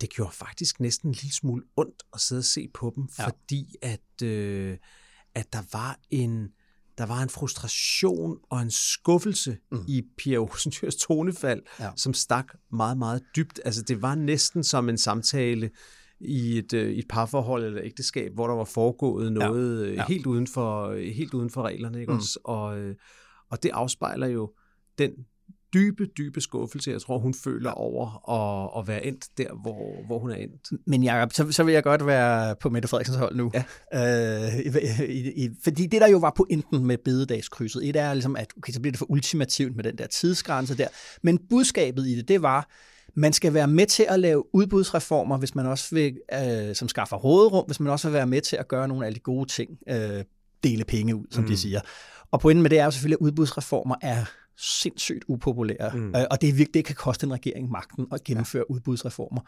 det 0.01 0.11
gjorde 0.11 0.33
faktisk 0.33 0.81
næsten 0.81 1.09
en 1.09 1.15
lille 1.15 1.35
smule 1.35 1.63
ondt 1.77 2.03
at 2.15 2.21
sidde 2.21 2.41
og 2.41 2.45
se 2.45 2.69
på 2.75 2.93
dem, 2.97 3.09
Ja. 3.19 3.23
ja. 3.23 3.29
fordi 3.29 3.75
at, 3.83 4.23
øh, 4.23 4.77
at 5.35 5.53
der 5.53 5.63
var 5.73 5.99
en 6.11 6.49
der 6.99 7.07
var 7.07 7.23
en 7.23 7.29
frustration 7.29 8.39
og 8.51 8.63
en 8.63 8.71
skuffelse 8.71 9.57
mm. 9.73 9.79
i 9.89 10.03
Pia 10.19 10.37
Olsen 10.39 10.73
Dyrs 10.83 10.97
tonefald, 10.97 11.63
Ja. 11.81 11.91
som 11.97 12.15
stak 12.15 12.47
meget, 12.73 12.99
meget 12.99 13.23
dybt. 13.37 13.61
Altså 13.65 13.83
det 13.83 14.03
var 14.03 14.15
næsten 14.15 14.65
som 14.65 14.89
en 14.89 14.99
samtale 14.99 15.71
i 16.21 16.59
et, 16.59 16.73
øh, 16.73 16.93
et 16.93 17.05
parforhold 17.09 17.65
eller 17.65 17.81
ægteskab, 17.85 18.33
hvor 18.35 18.47
der 18.47 18.55
var 18.55 18.65
foregået 18.65 19.33
noget 19.33 19.87
ja. 19.89 19.93
Ja. 19.93 20.05
helt, 20.09 20.27
uden 20.27 20.47
for, 20.47 20.95
helt 20.95 21.35
uden 21.35 21.51
for 21.51 21.63
reglerne. 21.63 22.01
Ikke? 22.01 22.13
Mm. 22.13 22.19
Også? 22.19 22.39
Og, 22.45 22.79
øh, 22.79 22.97
og 23.51 23.63
det 23.63 23.71
afspejler 23.71 24.27
jo 24.27 24.53
den 24.99 25.13
dybe, 25.75 26.07
dybe 26.07 26.41
skuffelse, 26.41 26.91
jeg 26.91 27.01
tror, 27.01 27.19
hun 27.19 27.35
føler 27.35 27.71
over 27.71 28.31
at, 28.31 28.81
at 28.81 28.89
være 28.89 29.07
endt 29.07 29.25
der, 29.39 29.61
hvor, 29.63 30.07
hvor 30.07 30.19
hun 30.19 30.31
er 30.31 30.35
endt. 30.35 30.73
Men 30.87 31.03
Jacob, 31.03 31.33
så, 31.33 31.53
så 31.53 31.65
vil 31.65 31.75
jeg 31.75 31.83
godt 31.83 32.07
være 32.07 32.57
på 32.61 32.71
Mette 32.71 32.89
Frederiksens 32.89 33.19
hold 33.19 33.37
nu. 33.37 33.53
Ja. 33.93 34.47
Øh, 34.47 34.59
i, 35.09 35.45
i, 35.45 35.51
fordi 35.65 35.87
det, 35.87 36.01
der 36.01 36.09
jo 36.09 36.19
var 36.19 36.33
pointen 36.37 36.87
med 36.87 36.99
bededagskrydset, 36.99 37.89
et 37.89 37.97
er 37.97 38.15
ligesom, 38.15 38.37
at 38.37 38.53
okay, 38.57 38.73
så 38.73 38.81
bliver 38.81 38.93
det 38.93 38.99
for 38.99 39.11
ultimativt 39.11 39.77
med 39.77 39.85
den 39.85 39.99
der 39.99 40.07
tidsgrænse 40.07 40.77
der. 40.77 40.89
Men 41.23 41.39
budskabet 41.51 42.07
i 42.07 42.17
det, 42.17 42.29
det 42.29 42.43
var, 42.43 42.69
man 43.15 43.33
skal 43.33 43.55
være 43.55 43.69
med 43.69 43.87
til 43.87 44.07
at 44.09 44.21
lave 44.21 44.55
udbudsreformer, 44.55 45.39
hvis 45.39 45.55
man 45.55 45.67
også 45.67 45.95
vil, 45.95 46.17
øh, 46.35 46.75
som 46.75 46.89
skaffer 46.89 47.17
råderum, 47.17 47.67
hvis 47.67 47.81
man 47.81 47.93
også 47.93 48.09
vil 48.09 48.15
være 48.15 48.27
med 48.27 48.41
til 48.41 48.57
at 48.57 48.69
gøre 48.69 48.89
nogle 48.89 49.07
af 49.07 49.15
de 49.15 49.21
gode 49.21 49.49
ting, 49.49 49.71
øh, 49.89 50.25
dele 50.65 50.85
penge 50.85 51.17
ud, 51.17 51.25
som 51.31 51.43
mm. 51.43 51.49
de 51.49 51.57
siger. 51.57 51.81
Og 52.31 52.41
pointen 52.41 52.63
med 52.63 52.71
det 52.71 52.79
er 52.79 52.85
jo 52.85 52.91
selvfølgelig, 52.91 53.17
at 53.21 53.25
udbudsreformer 53.25 53.95
er 54.03 54.25
sindssygt 54.63 55.25
upopulære, 55.29 55.91
mm. 55.95 56.15
øh, 56.17 56.25
og 56.31 56.41
det 56.41 56.49
er 56.49 56.53
virkelig, 56.53 56.75
det 56.75 56.85
kan 56.85 56.95
koste 56.95 57.27
en 57.27 57.33
regering 57.33 57.71
magten 57.71 58.07
at 58.13 58.25
gennemføre 58.25 58.65
ja. 58.71 58.75
udbudsreformer. 58.75 59.41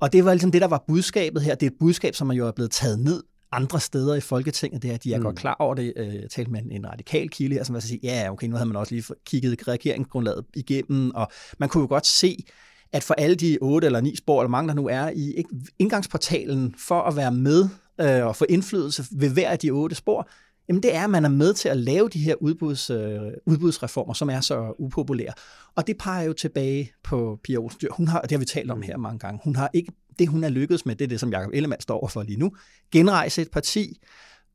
Og 0.00 0.12
det 0.12 0.24
var 0.24 0.32
ligesom 0.32 0.50
det, 0.52 0.60
der 0.60 0.68
var 0.68 0.84
budskabet 0.88 1.42
her. 1.42 1.54
Det 1.54 1.66
er 1.66 1.70
et 1.70 1.76
budskab, 1.80 2.14
som 2.14 2.30
er 2.30 2.34
jo 2.34 2.46
er 2.46 2.52
blevet 2.52 2.70
taget 2.70 2.98
ned 2.98 3.22
andre 3.52 3.80
steder 3.80 4.14
i 4.14 4.20
Folketinget, 4.20 4.82
det 4.82 4.90
er, 4.90 4.94
at 4.94 5.04
de 5.04 5.14
er 5.14 5.18
mm. 5.18 5.24
godt 5.24 5.36
klar 5.36 5.56
over 5.58 5.74
det. 5.74 5.92
Øh, 5.96 6.14
jeg 6.14 6.30
talte 6.30 6.50
med 6.50 6.60
en 6.70 6.86
radikal 6.86 7.28
kilde 7.28 7.54
her, 7.54 7.64
som 7.64 7.74
var 7.74 7.80
sige, 7.80 8.00
ja, 8.02 8.32
okay, 8.32 8.46
nu 8.46 8.56
havde 8.56 8.68
man 8.68 8.76
også 8.76 8.94
lige 8.94 9.04
kigget 9.26 9.68
regeringsgrundlaget 9.68 10.44
igennem, 10.54 11.10
og 11.14 11.28
man 11.58 11.68
kunne 11.68 11.80
jo 11.80 11.88
godt 11.88 12.06
se, 12.06 12.44
at 12.92 13.02
for 13.02 13.14
alle 13.14 13.36
de 13.36 13.58
otte 13.60 13.86
eller 13.86 14.00
ni 14.00 14.16
spor, 14.16 14.40
eller 14.40 14.50
mange 14.50 14.68
der 14.68 14.74
nu 14.74 14.88
er 14.88 15.10
i 15.10 15.44
indgangsportalen 15.78 16.74
for 16.78 17.02
at 17.02 17.16
være 17.16 17.32
med 17.32 17.68
øh, 18.00 18.26
og 18.26 18.36
få 18.36 18.46
indflydelse 18.48 19.04
ved 19.12 19.30
hver 19.30 19.50
af 19.50 19.58
de 19.58 19.70
otte 19.70 19.96
spor, 19.96 20.28
jamen 20.68 20.82
det 20.82 20.94
er, 20.94 21.04
at 21.04 21.10
man 21.10 21.24
er 21.24 21.28
med 21.28 21.54
til 21.54 21.68
at 21.68 21.76
lave 21.76 22.08
de 22.08 22.18
her 22.18 22.34
udbuds, 22.34 22.90
øh, 22.90 23.20
udbudsreformer, 23.46 24.12
som 24.12 24.30
er 24.30 24.40
så 24.40 24.74
upopulære. 24.78 25.32
Og 25.76 25.86
det 25.86 25.98
peger 25.98 26.22
jo 26.22 26.32
tilbage 26.32 26.92
på 27.02 27.38
Pia 27.44 27.58
Olsen 27.58 27.78
Dyr. 27.82 27.92
Hun 27.92 28.08
har, 28.08 28.20
det 28.20 28.30
har 28.30 28.38
vi 28.38 28.44
talt 28.44 28.70
om 28.70 28.82
her 28.82 28.96
mange 28.96 29.18
gange, 29.18 29.40
hun 29.44 29.56
har 29.56 29.70
ikke, 29.74 29.92
det 30.18 30.28
hun 30.28 30.44
er 30.44 30.48
lykkedes 30.48 30.86
med, 30.86 30.96
det 30.96 31.04
er 31.04 31.08
det, 31.08 31.20
som 31.20 31.32
Jacob 31.32 31.50
Ellemann 31.54 31.80
står 31.80 31.98
over 31.98 32.08
for 32.08 32.22
lige 32.22 32.38
nu. 32.38 32.52
Genrejse 32.92 33.42
et 33.42 33.50
parti, 33.50 33.98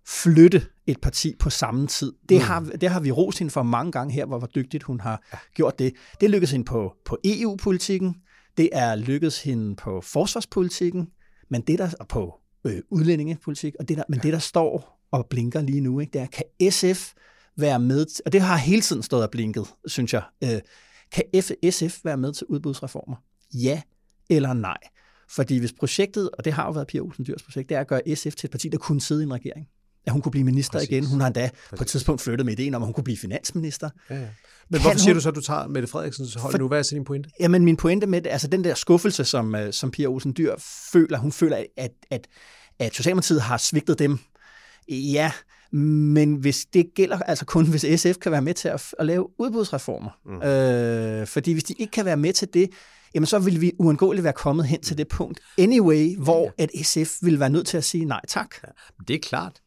flytte 0.08 0.66
et 0.88 1.02
parti 1.02 1.36
på 1.40 1.50
samme 1.50 1.88
tid. 1.88 2.14
Det, 2.30 2.38
mm. 2.38 2.44
har, 2.44 2.60
det 2.82 2.90
har 2.90 3.00
vi 3.00 3.12
rost 3.12 3.40
hende 3.40 3.52
for 3.52 3.64
mange 3.64 3.92
gange 3.92 4.14
her, 4.14 4.26
hvor, 4.26 4.38
hvor 4.38 4.48
dygtigt 4.56 4.84
hun 4.84 5.00
har 5.00 5.24
ja. 5.34 5.38
gjort 5.56 5.80
det. 5.80 5.94
Det 6.22 6.30
lykkedes 6.30 6.52
hende 6.52 6.66
på, 6.66 6.94
på 7.06 7.18
EU-politikken, 7.24 8.16
det 8.58 8.70
er 8.72 8.96
lykkedes 8.96 9.44
hende 9.44 9.76
på 9.76 10.02
forsvarspolitikken, 10.02 11.08
men 11.50 11.62
det 11.62 11.80
der 11.80 12.06
på 12.10 12.40
øh, 12.64 12.82
udlændingepolitik, 12.90 13.76
og 13.80 13.90
det 13.90 13.98
der, 13.98 14.04
men 14.10 14.18
ja. 14.18 14.22
det 14.22 14.34
der 14.34 14.40
står 14.40 14.99
og 15.12 15.28
blinker 15.30 15.62
lige 15.62 15.82
nu, 15.82 16.00
ikke, 16.00 16.12
det 16.12 16.22
er, 16.22 16.26
kan 16.26 16.72
SF 16.72 17.14
være 17.58 17.80
med, 17.80 18.06
og 18.26 18.32
det 18.32 18.42
har 18.42 18.58
hele 18.58 18.82
tiden 18.82 19.04
stået 19.04 19.24
og 19.24 19.32
blinket, 19.32 19.66
synes 19.86 20.14
jeg. 20.14 20.24
Øh, 20.44 20.60
kan 21.12 21.24
F, 21.42 21.52
SF 21.70 22.06
være 22.06 22.18
med 22.18 22.34
til 22.34 22.48
udbudsreformer? 22.50 23.16
Ja 23.54 23.82
eller 24.30 24.54
nej? 24.54 24.78
Fordi 25.30 25.58
hvis 25.58 25.74
projektet, 25.74 26.30
og 26.38 26.46
det 26.46 26.54
har 26.54 26.66
jo 26.66 26.72
været 26.72 26.88
Pia 26.88 27.02
Olsen 27.02 27.26
Dyrs 27.26 27.44
projekt, 27.44 27.70
det 27.70 27.76
er 27.76 27.82
at 27.82 27.88
gøre 27.88 28.16
SF 28.16 28.36
til 28.36 28.48
et 28.48 28.52
parti, 28.52 28.70
der 28.70 28.78
kunne 28.78 29.02
sidde 29.02 29.22
i 29.22 29.26
en 29.26 29.34
regering 29.34 29.68
at 30.06 30.14
hun 30.14 30.22
kunne 30.22 30.32
blive 30.32 30.44
minister 30.44 30.74
Præcis. 30.74 30.90
igen. 30.90 31.06
Hun 31.06 31.20
har 31.20 31.28
endda 31.28 31.50
Præcis. 31.50 31.78
på 31.78 31.84
et 31.84 31.88
tidspunkt 31.88 32.22
flyttet 32.22 32.46
med 32.46 32.60
ideen 32.60 32.76
om, 32.76 32.82
at 32.82 32.88
hun 32.88 32.94
kunne 32.94 33.04
blive 33.04 33.18
finansminister. 33.18 33.90
Ja, 34.10 34.16
ja. 34.16 34.22
Men 34.22 34.28
kan 34.72 34.82
hvorfor 34.82 34.98
siger 34.98 35.14
hun, 35.14 35.16
du 35.16 35.22
så, 35.22 35.30
at 35.30 35.36
du 35.36 35.42
tager 35.42 35.68
Mette 35.68 35.88
Frederiksens 35.88 36.34
hold 36.34 36.54
for, 36.54 36.58
nu? 36.58 36.68
Hvad 36.68 36.80
er 36.80 36.84
så 36.84 36.96
din 36.96 37.04
pointe? 37.04 37.30
Jamen 37.40 37.66
min 37.66 37.78
pointe 37.78 38.08
med 38.08 38.22
det, 38.22 38.30
altså 38.30 38.48
den 38.48 38.64
der 38.64 38.74
skuffelse, 38.74 39.26
som, 39.26 39.56
øh, 39.56 39.74
som 39.74 39.92
Pia 39.92 40.08
Olsen 40.08 40.34
Dyr 40.38 40.56
føler, 40.92 41.18
hun 41.18 41.32
føler, 41.32 41.64
at, 41.78 41.92
at, 42.12 42.28
at 42.80 42.96
Socialdemokratiet 42.96 43.42
har 43.42 43.58
svigtet 43.58 44.00
dem. 44.00 44.20
Ja, 44.88 45.32
men 45.72 46.36
hvis 46.36 46.66
det 46.74 46.94
gælder 46.96 47.20
altså 47.20 47.46
kun, 47.46 47.68
hvis 47.70 48.02
SF 48.02 48.18
kan 48.18 48.32
være 48.32 48.42
med 48.42 48.54
til 48.54 48.68
at, 48.68 48.94
at 49.00 49.06
lave 49.06 49.40
udbudsreformer. 49.40 50.10
Mm. 50.26 50.42
Øh, 50.42 51.28
fordi 51.28 51.54
hvis 51.54 51.64
de 51.64 51.74
ikke 51.74 51.92
kan 51.92 52.06
være 52.06 52.18
med 52.18 52.34
til 52.34 52.54
det, 52.54 52.70
jamen 53.16 53.26
så 53.26 53.40
vil 53.40 53.62
vi 53.62 53.72
uundgåeligt 53.80 54.24
være 54.24 54.34
kommet 54.34 54.66
hen 54.66 54.82
til 54.82 54.98
det 54.98 55.08
punkt 55.08 55.40
anyway, 55.58 56.18
hvor 56.18 56.54
at 56.58 56.70
SF 56.84 57.18
vil 57.22 57.40
være 57.40 57.50
nødt 57.50 57.68
til 57.68 57.78
at 57.78 57.84
sige 57.84 58.06
nej 58.06 58.22
tak. 58.28 58.56
Ja, 58.64 58.68
det 59.08 59.16
er 59.16 59.20
klart. 59.20 59.62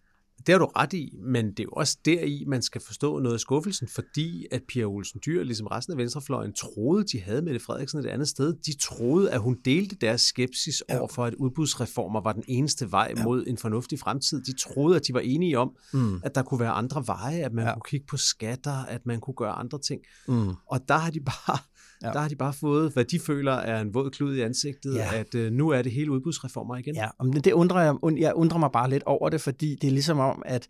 Det 0.46 0.52
har 0.52 0.58
du 0.58 0.64
ret 0.64 0.92
i, 0.92 1.18
men 1.22 1.50
det 1.50 1.60
er 1.60 1.64
jo 1.64 1.70
også 1.70 1.98
deri, 2.04 2.44
man 2.46 2.62
skal 2.62 2.80
forstå 2.80 3.18
noget 3.18 3.34
af 3.34 3.40
skuffelsen, 3.40 3.88
fordi 3.88 4.46
at 4.50 4.62
Pia 4.68 4.84
Olsen 4.84 5.20
Dyr, 5.26 5.42
ligesom 5.42 5.66
resten 5.66 5.92
af 5.92 5.98
Venstrefløjen, 5.98 6.52
troede, 6.52 7.04
de 7.04 7.20
havde 7.20 7.42
Mette 7.42 7.60
Frederiksen 7.60 8.00
et 8.00 8.06
andet 8.06 8.28
sted. 8.28 8.54
De 8.66 8.78
troede, 8.78 9.30
at 9.30 9.40
hun 9.40 9.58
delte 9.64 9.96
deres 9.96 10.20
skepsis 10.20 10.82
ja. 10.88 10.98
over 10.98 11.08
for, 11.08 11.24
at 11.24 11.34
udbudsreformer 11.34 12.20
var 12.20 12.32
den 12.32 12.44
eneste 12.48 12.92
vej 12.92 13.14
ja. 13.16 13.24
mod 13.24 13.44
en 13.46 13.58
fornuftig 13.58 13.98
fremtid. 13.98 14.42
De 14.42 14.56
troede, 14.58 14.96
at 14.96 15.06
de 15.06 15.14
var 15.14 15.20
enige 15.20 15.58
om, 15.58 15.76
mm. 15.92 16.20
at 16.24 16.34
der 16.34 16.42
kunne 16.42 16.60
være 16.60 16.70
andre 16.70 17.06
veje, 17.06 17.38
at 17.38 17.52
man 17.52 17.66
ja. 17.66 17.74
kunne 17.74 17.82
kigge 17.88 18.06
på 18.06 18.16
skatter, 18.16 18.84
at 18.84 19.06
man 19.06 19.20
kunne 19.20 19.34
gøre 19.34 19.52
andre 19.52 19.78
ting. 19.78 20.00
Mm. 20.28 20.48
Og 20.66 20.80
der 20.88 20.96
har 20.96 21.10
de 21.10 21.20
bare 21.20 21.58
Ja. 22.02 22.12
Der 22.12 22.20
har 22.20 22.28
de 22.28 22.36
bare 22.36 22.52
fået, 22.52 22.92
hvad 22.92 23.04
de 23.04 23.20
føler 23.20 23.52
er 23.52 23.80
en 23.80 23.94
våd 23.94 24.10
klud 24.10 24.36
i 24.36 24.40
ansigtet, 24.40 24.94
ja. 24.94 25.14
at 25.14 25.34
øh, 25.34 25.52
nu 25.52 25.68
er 25.68 25.82
det 25.82 25.92
hele 25.92 26.10
udbudsreformer 26.10 26.76
igen. 26.76 26.94
Ja, 26.94 27.08
men 27.24 27.40
det 27.40 27.52
undrer 27.52 27.80
jeg, 27.80 27.94
jeg 28.18 28.34
undrer 28.34 28.58
mig 28.58 28.70
bare 28.72 28.90
lidt 28.90 29.02
over 29.06 29.28
det, 29.28 29.40
fordi 29.40 29.76
det 29.80 29.88
er 29.88 29.92
ligesom 29.92 30.18
om, 30.18 30.42
at 30.46 30.68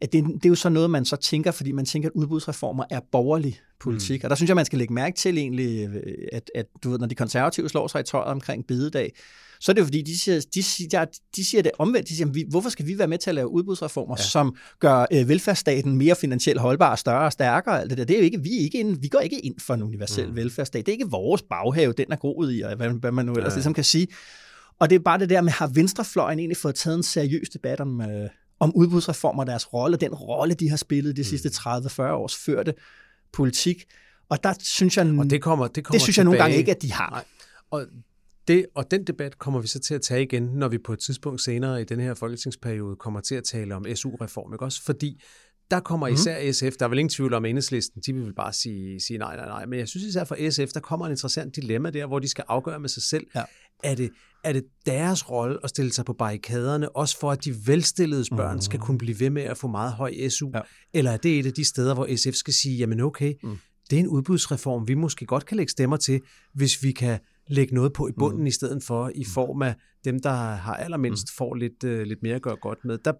at 0.00 0.12
det, 0.12 0.24
det 0.24 0.44
er 0.44 0.48
jo 0.48 0.54
så 0.54 0.68
noget, 0.68 0.90
man 0.90 1.04
så 1.04 1.16
tænker, 1.16 1.50
fordi 1.50 1.72
man 1.72 1.84
tænker, 1.84 2.08
at 2.08 2.12
udbudsreformer 2.14 2.84
er 2.90 3.00
borgerlig 3.12 3.60
politik. 3.80 4.22
Mm. 4.22 4.26
Og 4.26 4.30
der 4.30 4.36
synes 4.36 4.48
jeg, 4.48 4.56
man 4.56 4.64
skal 4.64 4.78
lægge 4.78 4.94
mærke 4.94 5.16
til 5.16 5.38
egentlig, 5.38 5.88
at, 6.32 6.50
at 6.54 6.66
du 6.84 6.90
ved, 6.90 6.98
når 6.98 7.06
de 7.06 7.14
konservative 7.14 7.68
slår 7.68 7.86
sig 7.86 8.00
i 8.00 8.04
tøjet 8.04 8.26
omkring 8.26 8.66
bededag, 8.66 9.12
så 9.64 9.72
er 9.72 9.74
det 9.74 9.80
jo 9.80 9.86
fordi, 9.86 10.02
de 10.02 10.18
siger, 10.18 10.40
de 10.54 10.62
siger, 10.62 11.04
de 11.36 11.44
siger 11.44 11.62
det 11.62 11.72
omvendt. 11.78 12.08
De 12.08 12.16
siger, 12.16 12.26
vi, 12.26 12.44
hvorfor 12.50 12.68
skal 12.68 12.86
vi 12.86 12.98
være 12.98 13.08
med 13.08 13.18
til 13.18 13.30
at 13.30 13.34
lave 13.34 13.48
udbudsreformer, 13.48 14.14
ja. 14.18 14.22
som 14.22 14.56
gør 14.78 15.06
øh, 15.12 15.28
velfærdsstaten 15.28 15.96
mere 15.96 16.16
finansielt 16.16 16.60
holdbar, 16.60 16.96
større 16.96 17.24
og 17.24 17.32
stærkere? 17.32 17.80
Alt 17.80 17.90
det, 17.90 17.98
der. 17.98 18.04
det 18.04 18.14
er 18.14 18.18
jo 18.18 18.24
ikke, 18.24 18.42
vi, 18.42 18.56
er 18.56 18.60
ikke 18.60 18.80
ind, 18.80 19.00
vi 19.00 19.08
går 19.08 19.18
ikke 19.18 19.40
ind 19.40 19.60
for 19.60 19.74
en 19.74 19.82
universel 19.82 20.28
mm. 20.28 20.36
velfærdsstat. 20.36 20.86
Det 20.86 20.92
er 20.92 20.94
ikke 20.94 21.10
vores 21.10 21.42
baghave, 21.42 21.92
den 21.92 22.06
er 22.10 22.16
groet 22.16 22.54
i, 22.54 22.60
og 22.60 22.76
hvad, 22.76 22.90
hvad 22.90 23.12
man 23.12 23.26
nu 23.26 23.32
ellers 23.32 23.50
ja. 23.50 23.56
ligesom 23.56 23.74
kan 23.74 23.84
sige. 23.84 24.06
Og 24.78 24.90
det 24.90 24.96
er 24.96 25.00
bare 25.00 25.18
det 25.18 25.30
der 25.30 25.40
med, 25.40 25.52
har 25.52 25.66
venstrefløjen 25.66 26.38
egentlig 26.38 26.56
fået 26.56 26.74
taget 26.74 26.96
en 26.96 27.02
seriøs 27.02 27.48
debat 27.48 27.80
om, 27.80 28.00
øh, 28.00 28.28
om 28.60 28.72
udbudsreformer 28.74 29.44
deres 29.44 29.72
rolle, 29.72 29.96
den 29.96 30.14
rolle, 30.14 30.54
de 30.54 30.70
har 30.70 30.76
spillet 30.76 31.16
de 31.16 31.20
mm. 31.20 31.24
sidste 31.24 31.48
30-40 31.48 32.02
års 32.02 32.36
førte 32.36 32.74
politik. 33.32 33.84
Og 34.28 34.44
der 34.44 34.54
synes 34.60 34.96
jeg, 34.96 35.06
og 35.18 35.30
det, 35.30 35.42
kommer, 35.42 35.66
det, 35.66 35.84
kommer 35.84 35.92
det 35.92 36.02
synes 36.02 36.14
tilbage. 36.14 36.18
jeg 36.18 36.24
nogle 36.24 36.38
gange 36.38 36.56
ikke, 36.56 36.70
at 36.70 36.82
de 36.82 36.92
har. 36.92 37.10
Nej. 37.10 37.24
Og 37.70 37.86
det, 38.48 38.66
og 38.74 38.90
den 38.90 39.04
debat 39.04 39.38
kommer 39.38 39.60
vi 39.60 39.66
så 39.66 39.80
til 39.80 39.94
at 39.94 40.02
tage 40.02 40.22
igen, 40.22 40.42
når 40.42 40.68
vi 40.68 40.78
på 40.78 40.92
et 40.92 40.98
tidspunkt 40.98 41.40
senere 41.40 41.80
i 41.80 41.84
den 41.84 42.00
her 42.00 42.14
folketingsperiode 42.14 42.96
kommer 42.96 43.20
til 43.20 43.34
at 43.34 43.44
tale 43.44 43.74
om 43.74 43.84
SU-reform, 43.94 44.52
ikke 44.52 44.64
også? 44.64 44.82
Fordi 44.82 45.20
der 45.70 45.80
kommer 45.80 46.06
mhm. 46.06 46.14
især 46.14 46.46
mm. 46.46 46.52
SF, 46.52 46.76
der 46.78 46.84
er 46.84 46.88
vel 46.88 46.98
ingen 46.98 47.10
tvivl 47.10 47.34
om 47.34 47.44
enhedslisten, 47.44 48.02
de 48.06 48.14
vil 48.14 48.34
bare 48.34 48.52
sige, 48.52 49.00
sige 49.00 49.18
nej, 49.18 49.36
nej, 49.36 49.46
nej, 49.46 49.66
men 49.66 49.78
jeg 49.78 49.88
synes 49.88 50.04
især 50.04 50.24
for 50.24 50.50
SF, 50.50 50.72
der 50.72 50.80
kommer 50.80 51.06
en 51.06 51.12
interessant 51.12 51.56
dilemma 51.56 51.90
der, 51.90 52.06
hvor 52.06 52.18
de 52.18 52.28
skal 52.28 52.44
afgøre 52.48 52.80
med 52.80 52.88
sig 52.88 53.02
selv, 53.02 53.26
ja. 53.34 53.42
er, 53.82 53.94
det, 53.94 54.10
er 54.44 54.52
det 54.52 54.64
deres 54.86 55.30
rolle 55.30 55.58
at 55.62 55.70
stille 55.70 55.92
sig 55.92 56.04
på 56.04 56.12
barrikaderne, 56.12 56.96
også 56.96 57.18
for 57.18 57.30
at 57.30 57.44
de 57.44 57.54
velstillede 57.66 58.24
børn 58.36 58.54
mm. 58.54 58.60
skal 58.60 58.80
kunne 58.80 58.98
blive 58.98 59.20
ved 59.20 59.30
med 59.30 59.42
at 59.42 59.58
få 59.58 59.68
meget 59.68 59.92
høj 59.92 60.28
SU, 60.28 60.50
ja. 60.54 60.60
eller 60.94 61.10
er 61.10 61.16
det 61.16 61.38
et 61.38 61.46
af 61.46 61.52
de 61.52 61.64
steder, 61.64 61.94
hvor 61.94 62.16
SF 62.16 62.34
skal 62.34 62.54
sige, 62.54 62.76
jamen 62.76 63.00
okay, 63.00 63.34
mm. 63.42 63.58
det 63.90 63.96
er 63.96 64.00
en 64.00 64.08
udbudsreform, 64.08 64.88
vi 64.88 64.94
måske 64.94 65.26
godt 65.26 65.46
kan 65.46 65.56
lægge 65.56 65.70
stemmer 65.70 65.96
til, 65.96 66.20
hvis 66.54 66.82
vi 66.82 66.92
kan 66.92 67.18
lægge 67.46 67.74
noget 67.74 67.92
på 67.92 68.08
i 68.08 68.12
bunden 68.18 68.40
mm. 68.40 68.46
i 68.46 68.50
stedet 68.50 68.82
for 68.82 69.10
i 69.14 69.24
form 69.34 69.62
af 69.62 69.74
dem, 70.04 70.20
der 70.20 70.32
har 70.54 70.74
allermindst, 70.74 71.26
mm. 71.26 71.36
får 71.36 71.54
lidt, 71.54 71.84
uh, 71.84 72.00
lidt 72.00 72.22
mere 72.22 72.34
at 72.34 72.42
gøre 72.42 72.56
godt 72.56 72.84
med. 72.84 72.98
Der, 72.98 73.12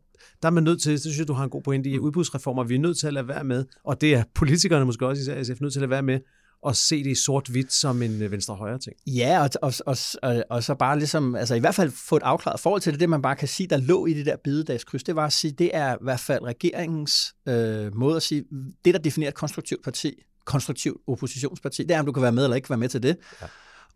der 0.43 0.49
er 0.49 0.53
man 0.53 0.62
nødt 0.62 0.83
til, 0.83 0.93
det 0.93 1.01
synes 1.01 1.18
jeg, 1.18 1.29
du 1.29 1.33
har 1.33 1.45
en 1.45 1.51
god 1.51 1.62
pointe 1.62 1.91
i, 1.91 1.99
mm. 1.99 2.05
udbudsreformer, 2.05 2.64
vi 2.64 2.75
er 2.75 2.79
nødt 2.79 2.99
til 2.99 3.07
at 3.07 3.12
lade 3.12 3.29
være 3.29 3.45
med, 3.45 3.64
og 3.85 4.01
det 4.01 4.14
er 4.14 4.25
politikerne 4.35 4.85
måske 4.85 5.07
også 5.07 5.22
især 5.22 5.43
SF 5.43 5.61
nødt 5.61 5.72
til 5.72 5.81
at 5.81 5.83
lade 5.83 5.91
være 5.91 6.03
med, 6.03 6.20
at 6.66 6.77
se 6.77 7.05
det 7.05 7.11
i 7.11 7.14
sort-hvidt 7.14 7.72
som 7.72 8.03
en 8.03 8.22
øh, 8.22 8.31
venstre-højre 8.31 8.79
ting. 8.79 8.97
Ja, 9.07 9.43
og, 9.43 9.51
og, 9.62 9.72
og, 9.87 9.97
og, 10.22 10.45
og 10.51 10.64
så 10.64 10.75
bare 10.75 10.99
ligesom, 10.99 11.35
altså 11.35 11.55
i 11.55 11.61
hvert 11.61 11.75
fald 11.75 11.91
få 11.91 12.16
et 12.16 12.22
afklaret 12.22 12.61
forhold 12.61 12.83
til 12.83 12.93
det, 12.93 13.01
det 13.01 13.09
man 13.09 13.22
bare 13.22 13.37
kan 13.37 13.49
sige, 13.49 13.66
der 13.66 13.77
lå 13.77 14.07
i 14.07 14.14
det 14.14 14.27
der 14.27 14.37
bidedagskryds, 14.45 15.03
det 15.03 15.16
var 15.16 15.27
at 15.27 15.33
sige, 15.33 15.53
det 15.53 15.70
er 15.75 15.95
i 15.95 15.99
hvert 16.01 16.20
fald 16.20 16.43
regeringens 16.43 17.35
øh, 17.49 17.97
måde 17.97 18.16
at 18.16 18.22
sige, 18.22 18.45
det 18.85 18.95
der 18.95 19.01
definerer 19.01 19.29
et 19.29 19.35
konstruktivt 19.35 19.85
parti, 19.85 20.22
konstruktivt 20.45 20.97
oppositionsparti, 21.07 21.83
det 21.83 21.91
er, 21.91 22.01
om 22.01 22.07
du 22.07 22.12
kan 22.12 22.22
være 22.22 22.33
med 22.33 22.45
eller 22.45 22.57
ikke 22.57 22.70
være 22.70 22.79
med 22.79 22.89
til 22.89 23.03
det. 23.03 23.16
Ja. 23.43 23.47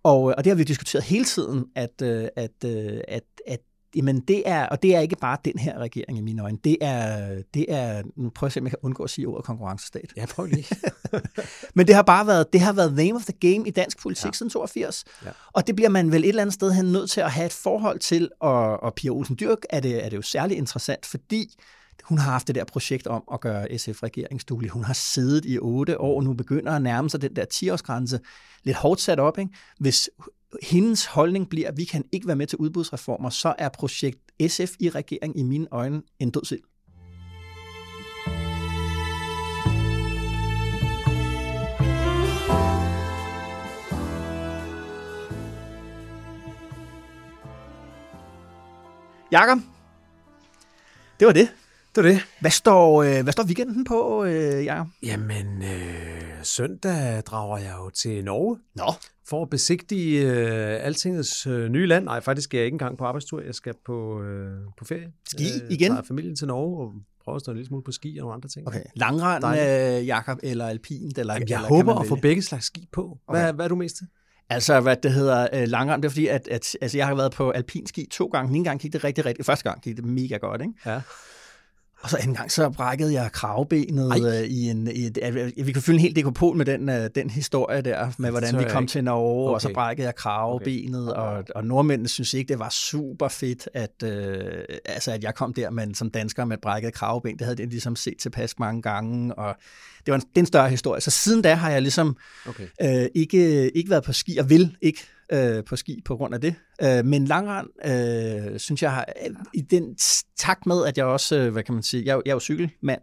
Og, 0.02 0.22
og 0.22 0.44
det 0.44 0.46
har 0.46 0.54
vi 0.54 0.64
diskuteret 0.64 1.04
hele 1.04 1.24
tiden, 1.24 1.64
at, 1.74 2.02
øh, 2.02 2.28
at, 2.36 2.64
øh, 2.64 3.00
at, 3.08 3.24
at 3.46 3.60
Jamen 3.96 4.20
det 4.20 4.42
er, 4.46 4.66
og 4.66 4.82
det 4.82 4.94
er 4.94 5.00
ikke 5.00 5.16
bare 5.16 5.38
den 5.44 5.58
her 5.58 5.78
regering 5.78 6.18
i 6.18 6.20
mine 6.20 6.42
øjne, 6.42 6.58
det 6.64 6.76
er, 6.80 7.28
det 7.54 7.66
er 7.68 8.02
nu 8.16 8.30
prøver 8.30 8.46
jeg 8.46 8.46
at 8.46 8.52
se, 8.52 8.60
om 8.60 8.64
jeg 8.64 8.70
kan 8.70 8.78
undgå 8.82 9.02
at 9.02 9.10
sige 9.10 9.26
ordet 9.28 9.44
konkurrencestat. 9.44 10.12
Ja, 10.16 10.26
prøv 10.26 10.46
lige. 10.46 10.66
Men 11.76 11.86
det 11.86 11.94
har 11.94 12.02
bare 12.02 12.26
været, 12.26 12.52
det 12.52 12.60
har 12.60 12.72
været 12.72 12.94
name 12.94 13.14
of 13.14 13.24
the 13.24 13.32
game 13.32 13.68
i 13.68 13.70
dansk 13.70 14.02
politik 14.02 14.26
ja. 14.26 14.32
siden 14.32 14.50
82. 14.50 15.04
Ja. 15.24 15.30
Og 15.52 15.66
det 15.66 15.76
bliver 15.76 15.88
man 15.88 16.12
vel 16.12 16.24
et 16.24 16.28
eller 16.28 16.42
andet 16.42 16.54
sted 16.54 16.72
hen 16.72 16.92
nødt 16.92 17.10
til 17.10 17.20
at 17.20 17.30
have 17.30 17.46
et 17.46 17.52
forhold 17.52 17.98
til, 17.98 18.30
og, 18.40 18.82
og 18.82 18.94
Pia 18.94 19.10
Olsen 19.10 19.36
Dyrk 19.40 19.58
er 19.70 19.80
det, 19.80 20.04
er 20.04 20.08
det 20.08 20.16
jo 20.16 20.22
særligt 20.22 20.58
interessant, 20.58 21.06
fordi 21.06 21.56
hun 22.04 22.18
har 22.18 22.30
haft 22.30 22.46
det 22.46 22.54
der 22.54 22.64
projekt 22.64 23.06
om 23.06 23.22
at 23.32 23.40
gøre 23.40 23.78
SF 23.78 24.02
regeringsduelig. 24.02 24.70
Hun 24.70 24.84
har 24.84 24.92
siddet 24.92 25.44
i 25.44 25.58
otte 25.58 26.00
år, 26.00 26.16
og 26.16 26.24
nu 26.24 26.32
begynder 26.32 26.72
at 26.72 26.82
nærme 26.82 27.10
sig 27.10 27.22
den 27.22 27.36
der 27.36 27.44
10-årsgrænse. 27.54 28.18
Lidt 28.64 28.76
hårdt 28.76 29.00
sat 29.00 29.20
op, 29.20 29.38
ikke? 29.38 29.50
Hvis 29.78 30.10
hendes 30.62 31.06
holdning 31.06 31.48
bliver, 31.48 31.68
at 31.68 31.76
vi 31.76 31.84
kan 31.84 32.04
ikke 32.12 32.26
være 32.26 32.36
med 32.36 32.46
til 32.46 32.58
udbudsreformer, 32.58 33.30
så 33.30 33.54
er 33.58 33.68
projekt 33.68 34.18
SF 34.48 34.74
i 34.80 34.90
regering 34.90 35.38
i 35.38 35.42
mine 35.42 35.66
øjne 35.70 36.02
en 36.18 36.30
dødsild. 36.30 36.60
Jakob, 49.30 49.58
det 51.20 51.26
var 51.26 51.32
det. 51.32 51.48
Det 51.98 52.06
er 52.06 52.10
det. 52.12 52.20
Hvad 52.40 52.50
står, 52.50 53.02
øh, 53.02 53.22
hvad 53.22 53.32
står 53.32 53.44
weekenden 53.44 53.84
på, 53.84 54.24
øh, 54.24 54.64
Jakob? 54.64 54.86
Jamen, 55.02 55.62
øh, 55.62 56.30
søndag 56.42 57.22
drager 57.22 57.58
jeg 57.58 57.74
jo 57.78 57.90
til 57.90 58.24
Norge 58.24 58.58
Nå, 58.74 58.92
for 59.28 59.42
at 59.42 59.50
besigtige 59.50 60.32
øh, 60.32 60.84
Altingets 60.86 61.46
øh, 61.46 61.68
nye 61.68 61.86
land. 61.86 62.04
Nej, 62.04 62.20
faktisk 62.20 62.44
skal 62.44 62.58
jeg 62.58 62.64
ikke 62.64 62.74
engang 62.74 62.98
på 62.98 63.04
arbejdstur. 63.04 63.40
Jeg 63.40 63.54
skal 63.54 63.74
på, 63.86 64.22
øh, 64.22 64.50
på 64.78 64.84
ferie. 64.84 65.12
Ski 65.28 65.44
øh, 65.64 65.70
igen? 65.70 65.90
Tager 65.92 66.02
familien 66.02 66.36
til 66.36 66.46
Norge 66.46 66.84
og 66.86 66.92
prøver 67.24 67.36
at 67.36 67.42
stå 67.42 67.50
en 67.52 67.56
lille 67.56 67.68
smule 67.68 67.82
på 67.84 67.92
ski 67.92 68.16
og 68.18 68.20
nogle 68.20 68.34
andre 68.34 68.48
ting. 68.48 68.68
okay. 68.68 68.82
Langrand, 68.94 69.44
øh, 69.44 70.06
Jakob, 70.06 70.38
eller 70.42 70.66
alpint? 70.66 71.18
Eller, 71.18 71.34
Jamen, 71.34 71.48
jeg 71.48 71.56
eller 71.56 71.68
håber 71.68 71.94
at 71.94 72.06
få 72.06 72.16
begge 72.16 72.42
slags 72.42 72.66
ski 72.66 72.88
på. 72.92 73.18
Hvad, 73.30 73.42
Okay. 73.42 73.54
hvad 73.54 73.64
er 73.64 73.68
du 73.68 73.76
mest 73.76 73.96
til? 73.96 74.06
Altså, 74.50 74.80
hvad 74.80 74.96
det 74.96 75.12
hedder 75.12 75.48
øh, 75.52 75.68
langrand, 75.68 76.02
det 76.02 76.08
er 76.08 76.10
fordi, 76.10 76.26
at, 76.26 76.48
at 76.48 76.76
altså, 76.80 76.98
jeg 76.98 77.06
har 77.06 77.14
været 77.14 77.32
på 77.32 77.50
alpinski 77.50 78.06
to 78.10 78.26
gange. 78.26 78.48
Den 78.48 78.56
ene 78.56 78.64
gang 78.64 78.80
gik 78.80 78.92
det 78.92 79.04
rigtig, 79.04 79.24
rigtig... 79.24 79.44
Første 79.44 79.70
gang 79.70 79.82
gik 79.82 79.96
det 79.96 80.04
mega 80.04 80.36
godt, 80.36 80.60
ikke? 80.60 80.72
Ja. 80.86 81.00
Og 82.00 82.10
så 82.10 82.16
anden 82.16 82.36
gang, 82.36 82.52
så 82.52 82.70
brækkede 82.70 83.12
jeg 83.12 83.32
kravbenet 83.32 84.26
øh, 84.26 84.44
i 84.44 84.70
en... 84.70 84.88
I 84.88 85.06
et, 85.06 85.18
at, 85.18 85.66
vi 85.66 85.72
kan 85.72 85.82
fylde 85.82 85.96
en 85.96 86.00
hel 86.00 86.16
dekopol 86.16 86.56
med 86.56 86.66
den, 86.66 86.88
øh, 86.88 87.10
den 87.14 87.30
historie 87.30 87.82
der, 87.82 88.12
med 88.18 88.30
hvordan 88.30 88.58
vi 88.58 88.64
kom 88.70 88.82
ikke. 88.82 88.90
til 88.90 89.04
Norge, 89.04 89.48
okay. 89.48 89.54
og 89.54 89.60
så 89.60 89.70
brækkede 89.74 90.06
jeg 90.06 90.14
kravbenet, 90.14 91.10
okay. 91.10 91.20
og, 91.20 91.44
og 91.54 91.64
nordmændene 91.64 92.08
synes 92.08 92.34
ikke, 92.34 92.48
det 92.48 92.58
var 92.58 92.68
super 92.68 93.28
fedt, 93.28 93.68
at, 93.74 94.02
øh, 94.04 94.62
altså, 94.84 95.12
at 95.12 95.24
jeg 95.24 95.34
kom 95.34 95.54
der 95.54 95.70
med, 95.70 95.94
som 95.94 96.10
dansker 96.10 96.44
med 96.44 96.56
et 96.56 96.60
brækket 96.60 96.94
kravben. 96.94 97.38
Det 97.38 97.44
havde 97.44 97.56
de 97.56 97.66
ligesom 97.66 97.96
set 97.96 98.14
tilpas 98.18 98.58
mange 98.58 98.82
gange, 98.82 99.34
og 99.34 99.56
det 100.06 100.12
var 100.12 100.14
en, 100.14 100.20
det 100.20 100.36
er 100.36 100.40
en 100.40 100.46
større 100.46 100.70
historie. 100.70 101.00
Så 101.00 101.10
siden 101.10 101.42
da 101.42 101.54
har 101.54 101.70
jeg 101.70 101.82
ligesom 101.82 102.16
Okay. 102.46 102.66
øh, 102.82 103.08
ikke, 103.14 103.70
ikke 103.70 103.90
været 103.90 104.04
på 104.04 104.12
ski, 104.12 104.36
og 104.36 104.50
vil 104.50 104.76
ikke 104.82 105.06
øh, 105.32 105.64
på 105.64 105.76
ski 105.76 106.02
på 106.04 106.16
grund 106.16 106.34
af 106.34 106.40
det. 106.40 106.54
Øh, 106.82 107.04
men 107.04 107.24
langrand, 107.24 107.68
øh, 107.84 108.58
synes 108.58 108.82
jeg, 108.82 108.92
har, 108.92 109.04
øh, 109.26 109.34
i 109.54 109.60
den 109.60 109.96
takt 110.36 110.66
med, 110.66 110.84
at 110.84 110.98
jeg 110.98 111.06
også, 111.06 111.36
øh, 111.36 111.52
hvad 111.52 111.62
kan 111.62 111.74
man 111.74 111.82
sige, 111.82 112.02
jeg, 112.06 112.22
jeg 112.24 112.30
er 112.30 112.34
jo 112.34 112.40
cykelmand, 112.40 113.00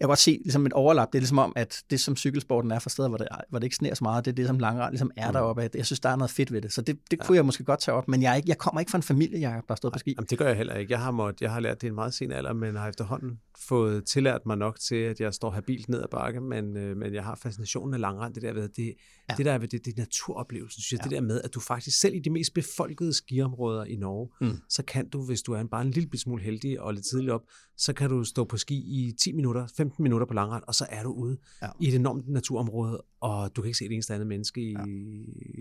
jeg 0.00 0.04
kan 0.04 0.08
godt 0.08 0.18
se 0.18 0.30
ligesom 0.30 0.66
et 0.66 0.72
overlap. 0.72 1.08
Det 1.12 1.18
er 1.18 1.20
ligesom 1.20 1.38
om, 1.38 1.52
at 1.56 1.82
det 1.90 2.00
som 2.00 2.16
cykelsporten 2.16 2.70
er 2.70 2.78
for 2.78 2.90
steder, 2.90 3.08
hvor 3.08 3.18
det, 3.18 3.28
hvor 3.50 3.58
det 3.58 3.64
ikke 3.64 3.76
sneer 3.76 3.94
så 3.94 4.04
meget, 4.04 4.24
det 4.24 4.30
er 4.30 4.34
det, 4.34 4.46
som 4.46 4.58
langrand 4.58 4.92
ligesom 4.92 5.10
er 5.16 5.26
mm. 5.28 5.32
deroppe. 5.32 5.70
Jeg 5.74 5.86
synes, 5.86 6.00
der 6.00 6.08
er 6.08 6.16
noget 6.16 6.30
fedt 6.30 6.52
ved 6.52 6.62
det. 6.62 6.72
Så 6.72 6.82
det, 6.82 6.98
det 7.10 7.20
kunne 7.20 7.36
jeg 7.36 7.44
måske 7.44 7.64
godt 7.64 7.80
tage 7.80 7.94
op. 7.94 8.08
Men 8.08 8.22
jeg, 8.22 8.30
er 8.32 8.34
ikke, 8.34 8.48
jeg 8.48 8.58
kommer 8.58 8.80
ikke 8.80 8.90
fra 8.90 8.98
en 8.98 9.02
familie, 9.02 9.40
jeg 9.40 9.62
der 9.68 9.74
stået 9.74 9.92
på 9.92 9.98
ski. 9.98 10.14
Jamen, 10.16 10.26
det 10.30 10.38
gør 10.38 10.46
jeg 10.48 10.56
heller 10.56 10.74
ikke. 10.74 10.92
Jeg 10.92 11.00
har, 11.00 11.10
måttet, 11.10 11.40
jeg 11.42 11.52
har 11.52 11.60
lært 11.60 11.80
det 11.80 11.86
i 11.86 11.88
en 11.88 11.94
meget 11.94 12.14
sen 12.14 12.32
alder, 12.32 12.52
men 12.52 12.76
har 12.76 12.88
efterhånden 12.88 13.40
fået 13.58 14.04
tillært 14.04 14.46
mig 14.46 14.58
nok 14.58 14.80
til, 14.80 14.96
at 14.96 15.20
jeg 15.20 15.34
står 15.34 15.50
habilt 15.50 15.88
ned 15.88 16.02
ad 16.02 16.08
bakke, 16.10 16.40
men, 16.40 16.76
øh, 16.76 16.96
men 16.96 17.14
jeg 17.14 17.24
har 17.24 17.34
fascinationen 17.34 17.94
af 17.94 18.00
langrand. 18.00 18.34
Det 18.34 18.42
der 18.42 18.52
ved, 18.52 18.68
det, 18.68 18.94
Ja. 19.28 19.32
ja. 19.32 19.36
det 19.36 19.46
der 19.46 19.58
ved, 19.58 19.68
det, 19.68 19.84
det 19.84 19.92
er 19.92 20.00
naturoplevelsen, 20.00 20.82
synes 20.82 20.92
jeg. 20.92 21.06
Ja. 21.06 21.16
Det 21.16 21.22
der 21.22 21.26
med, 21.26 21.40
at 21.44 21.54
du 21.54 21.60
faktisk 21.60 22.00
selv 22.00 22.14
i 22.14 22.18
de 22.18 22.30
mest 22.30 22.54
befolkede 22.54 23.12
skiområder 23.12 23.84
i 23.84 23.96
Norge, 23.96 24.28
Mm. 24.40 24.58
så 24.68 24.82
kan 24.82 25.08
du, 25.08 25.26
hvis 25.26 25.42
du 25.42 25.52
er 25.52 25.60
en, 25.60 25.68
bare 25.68 25.82
en 25.82 25.90
lille 25.90 26.18
smule 26.18 26.42
heldig 26.42 26.80
og 26.80 26.94
lidt 26.94 27.06
tidligt 27.06 27.30
op, 27.32 27.42
så 27.76 27.92
kan 27.92 28.10
du 28.10 28.24
stå 28.24 28.44
på 28.44 28.56
ski 28.56 28.74
i 28.74 29.12
10 29.22 29.32
minutter, 29.32 29.66
15 29.76 29.91
minutter 29.98 30.26
på 30.26 30.34
langrand, 30.34 30.62
og 30.66 30.74
så 30.74 30.86
er 30.90 31.02
du 31.02 31.12
ude 31.12 31.36
Ja. 31.62 31.66
i 31.80 31.88
et 31.88 31.94
enormt 31.94 32.28
naturområde, 32.28 33.02
og 33.20 33.56
du 33.56 33.62
kan 33.62 33.66
ikke 33.68 33.78
se 33.78 33.84
et 33.84 33.92
eneste 33.92 34.14
andet 34.14 34.26
menneske 34.28 34.60
i, 34.60 34.72
Ja. 34.72 34.84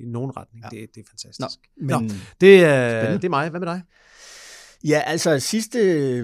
i 0.01 0.05
nogen 0.05 0.37
retning. 0.37 0.63
Ja. 0.71 0.77
Det, 0.81 0.95
det 0.95 1.01
er 1.01 1.05
fantastisk. 1.09 1.59
Nå, 1.77 1.99
men, 1.99 2.07
Nå, 2.07 2.13
det, 2.41 2.63
er, 2.65 2.89
Spændende. 3.01 3.17
det 3.21 3.23
er 3.25 3.29
mig. 3.29 3.49
Hvad 3.49 3.59
med 3.59 3.67
dig? 3.67 3.81
Ja, 4.83 4.99
altså 5.05 5.39
sidste, 5.39 5.79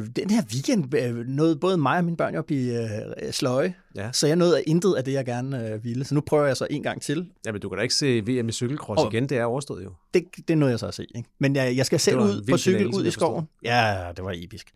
den 0.07 0.29
her 0.29 0.43
weekend 0.53 0.93
øh, 0.95 1.15
nåede 1.27 1.55
både 1.55 1.77
mig 1.77 1.97
og 1.97 2.03
mine 2.05 2.17
børn 2.17 2.35
at 2.35 2.45
blive 2.45 2.83
øh, 3.25 3.31
sløje. 3.33 3.73
Ja. 3.97 4.11
Så 4.11 4.27
jeg 4.27 4.35
nåede 4.35 4.63
intet 4.63 4.95
af 4.95 5.03
det, 5.03 5.13
jeg 5.13 5.25
gerne 5.25 5.69
øh, 5.73 5.83
ville. 5.83 6.05
Så 6.05 6.15
nu 6.15 6.21
prøver 6.21 6.45
jeg 6.45 6.57
så 6.57 6.67
en 6.69 6.83
gang 6.83 7.01
til. 7.01 7.29
Jamen, 7.45 7.61
du 7.61 7.69
kan 7.69 7.77
da 7.77 7.81
ikke 7.81 7.95
se 7.95 8.19
VM 8.27 8.49
i 8.49 8.51
cykelcross 8.51 9.01
Og- 9.03 9.13
igen. 9.13 9.29
Det 9.29 9.37
er 9.37 9.43
overstået 9.45 9.83
jo. 9.83 9.89
Det, 10.13 10.23
det 10.47 10.57
nåede 10.57 10.71
jeg 10.71 10.79
så 10.79 10.87
at 10.87 10.93
se. 10.93 11.05
Ikke? 11.15 11.29
Men 11.39 11.55
jeg, 11.55 11.77
jeg 11.77 11.85
skal 11.85 11.99
selv 11.99 12.17
ud 12.19 12.45
på 12.51 12.57
cykel 12.57 12.79
finale, 12.79 12.97
ud 12.97 13.05
i 13.05 13.11
skoven. 13.11 13.47
Ja, 13.63 14.11
det 14.17 14.25
var 14.25 14.33
episk. 14.35 14.71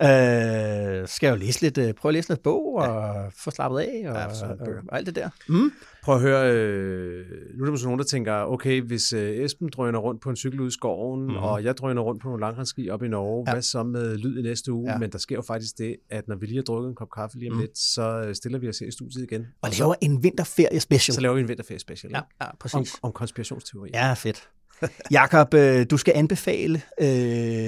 Ja. 0.00 1.00
øh, 1.00 1.08
skal 1.08 1.26
jeg 1.26 1.34
jo 1.34 1.38
læse 1.44 1.62
lidt, 1.62 1.78
øh, 1.78 1.94
prøve 1.94 2.10
at 2.10 2.14
læse 2.14 2.28
lidt 2.28 2.42
bog 2.42 2.74
og 2.74 3.14
få 3.44 3.50
slappet 3.50 3.78
af 3.78 4.04
og, 4.08 4.14
Ja, 4.14 4.26
og, 4.26 4.58
og 4.88 4.96
alt 4.98 5.06
det 5.06 5.16
der. 5.16 5.28
Mm. 5.48 5.72
Prøv 6.02 6.14
at 6.14 6.20
høre, 6.20 6.52
øh, 6.52 7.24
nu 7.54 7.60
er 7.62 7.64
der 7.64 7.70
måske 7.70 7.86
nogen, 7.86 7.98
der 7.98 8.04
tænker, 8.04 8.32
okay, 8.34 8.82
hvis 8.82 9.12
øh, 9.12 9.44
Esben 9.44 9.68
drøner 9.68 9.98
rundt 9.98 10.20
på 10.22 10.30
en 10.30 10.36
cykel 10.36 10.60
ude 10.60 10.68
i 10.68 10.70
skoven, 10.70 11.22
mm. 11.26 11.36
og 11.36 11.64
jeg 11.64 11.76
drøner 11.76 12.02
rundt 12.02 12.22
på 12.22 12.28
nogle 12.28 12.40
langrendsski 12.40 12.90
op 12.90 13.02
i 13.02 13.08
Norge. 13.08 13.44
Ja. 13.46 13.50
ja. 13.50 13.54
hvad 13.54 13.62
så 13.62 13.82
med 13.82 14.16
lyd 14.16 14.38
i 14.38 14.42
næste 14.42 14.72
uge? 14.72 14.86
Ja. 14.88 14.92
Ja. 14.92 14.98
Men 14.98 15.10
der 15.12 15.18
sker 15.18 15.36
jo 15.36 15.42
faktisk 15.42 15.78
det, 15.78 15.96
at 16.10 16.28
når 16.28 16.36
vi 16.36 16.46
lige 16.46 16.56
har 16.56 16.62
drukket 16.62 16.88
en 16.88 16.94
kop 16.94 17.08
kaffe 17.14 17.38
lige 17.38 17.50
om 17.50 17.56
Mm. 17.56 17.60
lidt, 17.60 17.78
så 17.78 18.24
øh, 18.26 18.34
stiller 18.42 18.58
vi 18.58 18.68
os 18.68 18.78
her 18.78 18.86
i 18.86 18.90
studiet 18.90 19.22
igen. 19.22 19.46
Og 19.62 19.70
laver 19.78 19.94
en 20.00 20.22
vinterferie 20.22 20.80
special. 20.80 21.14
så 21.14 21.20
laver 21.20 21.34
vi 21.34 21.40
en 21.40 21.48
vinterferie 21.48 21.78
special 21.78 22.12
Ja, 22.12 22.20
ja, 22.40 22.46
om, 22.46 22.56
præcis. 22.60 22.94
om 23.02 23.12
konspirationsteorier. 23.12 24.06
Ja, 24.08 24.14
fedt. 24.14 24.48
Jakob, 25.10 25.54
øh, 25.54 25.86
du 25.90 25.96
skal 25.96 26.12
anbefale 26.16 26.82
øh, 27.00 27.06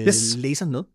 Yes. 0.07 0.37
læseren 0.37 0.73
noget. 0.73 0.87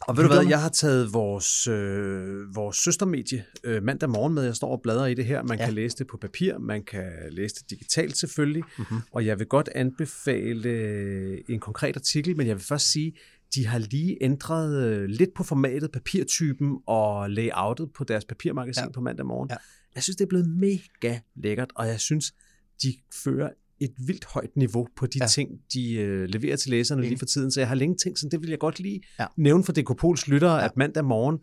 Og 0.00 0.16
ved 0.16 0.24
du 0.24 0.32
hvad, 0.34 0.46
jeg 0.46 0.60
har 0.62 0.68
taget 0.68 1.12
vores, 1.12 1.66
øh, 1.66 2.54
vores 2.54 2.76
søstermedie 2.76 3.44
øh, 3.64 3.82
mandag 3.82 4.10
morgen 4.10 4.34
med. 4.34 4.44
Jeg 4.44 4.54
står 4.56 4.72
og 4.72 4.80
bladrer 4.82 5.06
i 5.06 5.14
det 5.14 5.24
her. 5.24 5.42
Man 5.42 5.58
Ja. 5.58 5.64
kan 5.64 5.74
læse 5.74 5.96
det 5.96 6.06
på 6.06 6.16
papir, 6.16 6.58
man 6.58 6.82
kan 6.84 7.12
læse 7.30 7.54
det 7.54 7.70
digitalt 7.70 8.16
selvfølgelig. 8.18 8.62
Mhm. 8.62 8.86
Mm-hmm. 8.90 9.00
Og 9.12 9.26
jeg 9.26 9.38
vil 9.38 9.46
godt 9.46 9.68
anbefale 9.74 10.68
øh, 10.68 11.38
en 11.48 11.60
konkret 11.60 11.96
artikel, 11.96 12.36
men 12.36 12.46
jeg 12.46 12.56
vil 12.56 12.64
først 12.64 12.92
sige, 12.92 13.12
de 13.54 13.66
har 13.66 13.78
lige 13.78 14.16
ændret 14.20 14.82
øh, 14.84 15.04
lidt 15.04 15.34
på 15.34 15.42
formatet, 15.42 15.92
papirtypen 15.92 16.76
og 16.86 17.30
layoutet 17.30 17.92
på 17.92 18.04
deres 18.04 18.24
papirmagasin 18.24 18.84
Ja. 18.84 18.90
på 18.90 19.00
mandag 19.00 19.26
morgen. 19.26 19.48
Ja. 19.50 19.56
Jeg 19.94 20.02
synes, 20.02 20.16
det 20.16 20.24
er 20.24 20.28
blevet 20.28 20.48
mega 20.50 21.18
lækkert, 21.36 21.70
og 21.74 21.86
jeg 21.88 22.00
synes, 22.00 22.34
de 22.82 22.94
fører 23.24 23.50
et 23.80 23.92
vildt 24.06 24.24
højt 24.24 24.56
niveau 24.56 24.88
på 24.96 25.06
de 25.06 25.18
Ja. 25.20 25.26
ting, 25.26 25.50
de 25.74 25.92
øh, 25.94 26.28
leverer 26.28 26.56
til 26.56 26.70
læserne 26.70 27.00
Enig. 27.00 27.08
lige 27.10 27.18
for 27.18 27.26
tiden. 27.26 27.50
Så 27.50 27.60
jeg 27.60 27.68
har 27.68 27.74
længe 27.74 27.96
tænkt 27.96 28.18
sådan, 28.18 28.30
det 28.30 28.40
vil 28.42 28.50
jeg 28.50 28.58
godt 28.58 28.80
lige 28.80 29.00
Ja. 29.20 29.26
nævne 29.36 29.64
for 29.64 29.72
DK 29.72 30.26
lyttere, 30.28 30.54
ja. 30.56 30.64
at 30.64 30.76
mandag 30.76 31.04
morgen, 31.04 31.38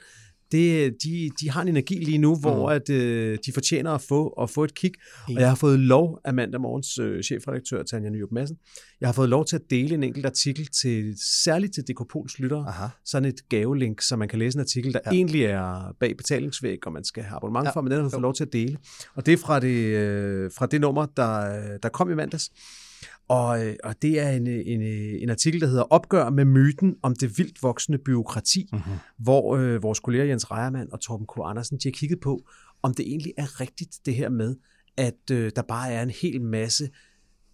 det, 0.56 0.96
de, 1.04 1.30
de 1.42 1.50
har 1.50 1.62
en 1.62 1.68
energi 1.68 1.96
lige 1.96 2.18
nu, 2.18 2.36
hvor 2.36 2.70
Mhm. 2.70 2.76
at, 2.76 2.90
øh, 2.90 3.38
de 3.46 3.52
fortjener 3.54 3.92
at 3.92 4.02
få, 4.02 4.28
at 4.28 4.50
få 4.50 4.64
et 4.64 4.74
kig. 4.76 4.92
Og 5.28 5.34
jeg 5.34 5.50
har 5.50 5.56
fået 5.56 5.80
lov 5.80 6.20
af 6.26 6.34
mandag 6.34 6.62
morgens 6.62 7.00
øh, 7.00 7.24
chefredaktør, 7.24 7.84
Tanja 7.84 8.10
Nyrup 8.10 8.32
Madsen, 8.32 8.58
jeg 9.02 9.08
har 9.08 9.14
fået 9.14 9.30
lov 9.30 9.46
til 9.46 9.56
at 9.56 9.62
dele 9.70 9.96
en 9.96 10.04
enkelt 10.04 10.26
artikel 10.26 10.68
til, 10.82 11.14
særligt 11.44 11.74
til 11.74 11.84
DK 11.84 12.40
lyttere. 12.40 12.66
Aha. 12.68 12.88
Sådan 13.06 13.30
et 13.30 13.50
gavelink, 13.50 14.02
så 14.02 14.16
man 14.16 14.28
kan 14.28 14.40
læse 14.40 14.56
en 14.58 14.60
artikel, 14.62 14.94
der 14.94 15.00
Ja. 15.06 15.12
egentlig 15.12 15.42
er 15.44 15.96
bag 16.00 16.18
betalingsvæg, 16.18 16.88
og 16.88 16.94
man 16.94 17.04
skal 17.04 17.24
have 17.24 17.36
abonnement 17.36 17.66
Ja. 17.66 17.72
for, 17.72 17.82
men 17.82 17.92
den 17.92 17.98
har 18.00 18.04
Jo. 18.04 18.10
fået 18.10 18.22
lov 18.22 18.34
til 18.34 18.44
at 18.44 18.54
dele. 18.54 18.78
Og 19.16 19.26
det 19.26 19.34
er 19.34 19.38
fra 19.38 19.60
det, 19.60 19.76
øh, 19.86 20.52
fra 20.58 20.66
det 20.66 20.82
nummer, 20.82 21.06
der, 21.18 21.78
der 21.84 21.90
kom 21.90 22.12
i 22.12 22.16
mandags. 22.16 22.52
Og, 23.28 23.66
øh, 23.68 23.76
og 23.84 23.96
det 24.02 24.20
er 24.20 24.30
en, 24.30 24.48
en, 24.48 24.82
en 25.24 25.30
artikel, 25.30 25.62
der 25.62 25.68
hedder 25.68 25.84
Opgør 25.84 26.30
med 26.30 26.46
myten 26.46 26.96
om 27.02 27.16
det 27.16 27.38
vildt 27.38 27.64
voksende 27.64 27.98
byråkrati, 27.98 28.70
Mhm. 28.74 28.82
hvor 29.18 29.56
øh, 29.58 29.84
vores 29.84 30.00
kolleger 30.00 30.26
Jens 30.26 30.52
Rejermann 30.52 30.90
og 30.94 31.00
Torben 31.02 31.28
K. 31.28 31.32
Andersen, 31.44 31.78
de 31.78 31.88
har 31.88 31.92
kigget 31.92 32.20
på, 32.20 32.48
om 32.84 32.94
det 32.94 33.08
egentlig 33.08 33.34
er 33.38 33.62
rigtigt 33.62 34.00
det 34.06 34.16
her 34.16 34.30
med, 34.30 34.56
at 34.98 35.32
øh, 35.32 35.52
der 35.56 35.62
bare 35.62 35.92
er 35.92 36.04
en 36.04 36.10
hel 36.10 36.42
masse 36.42 36.90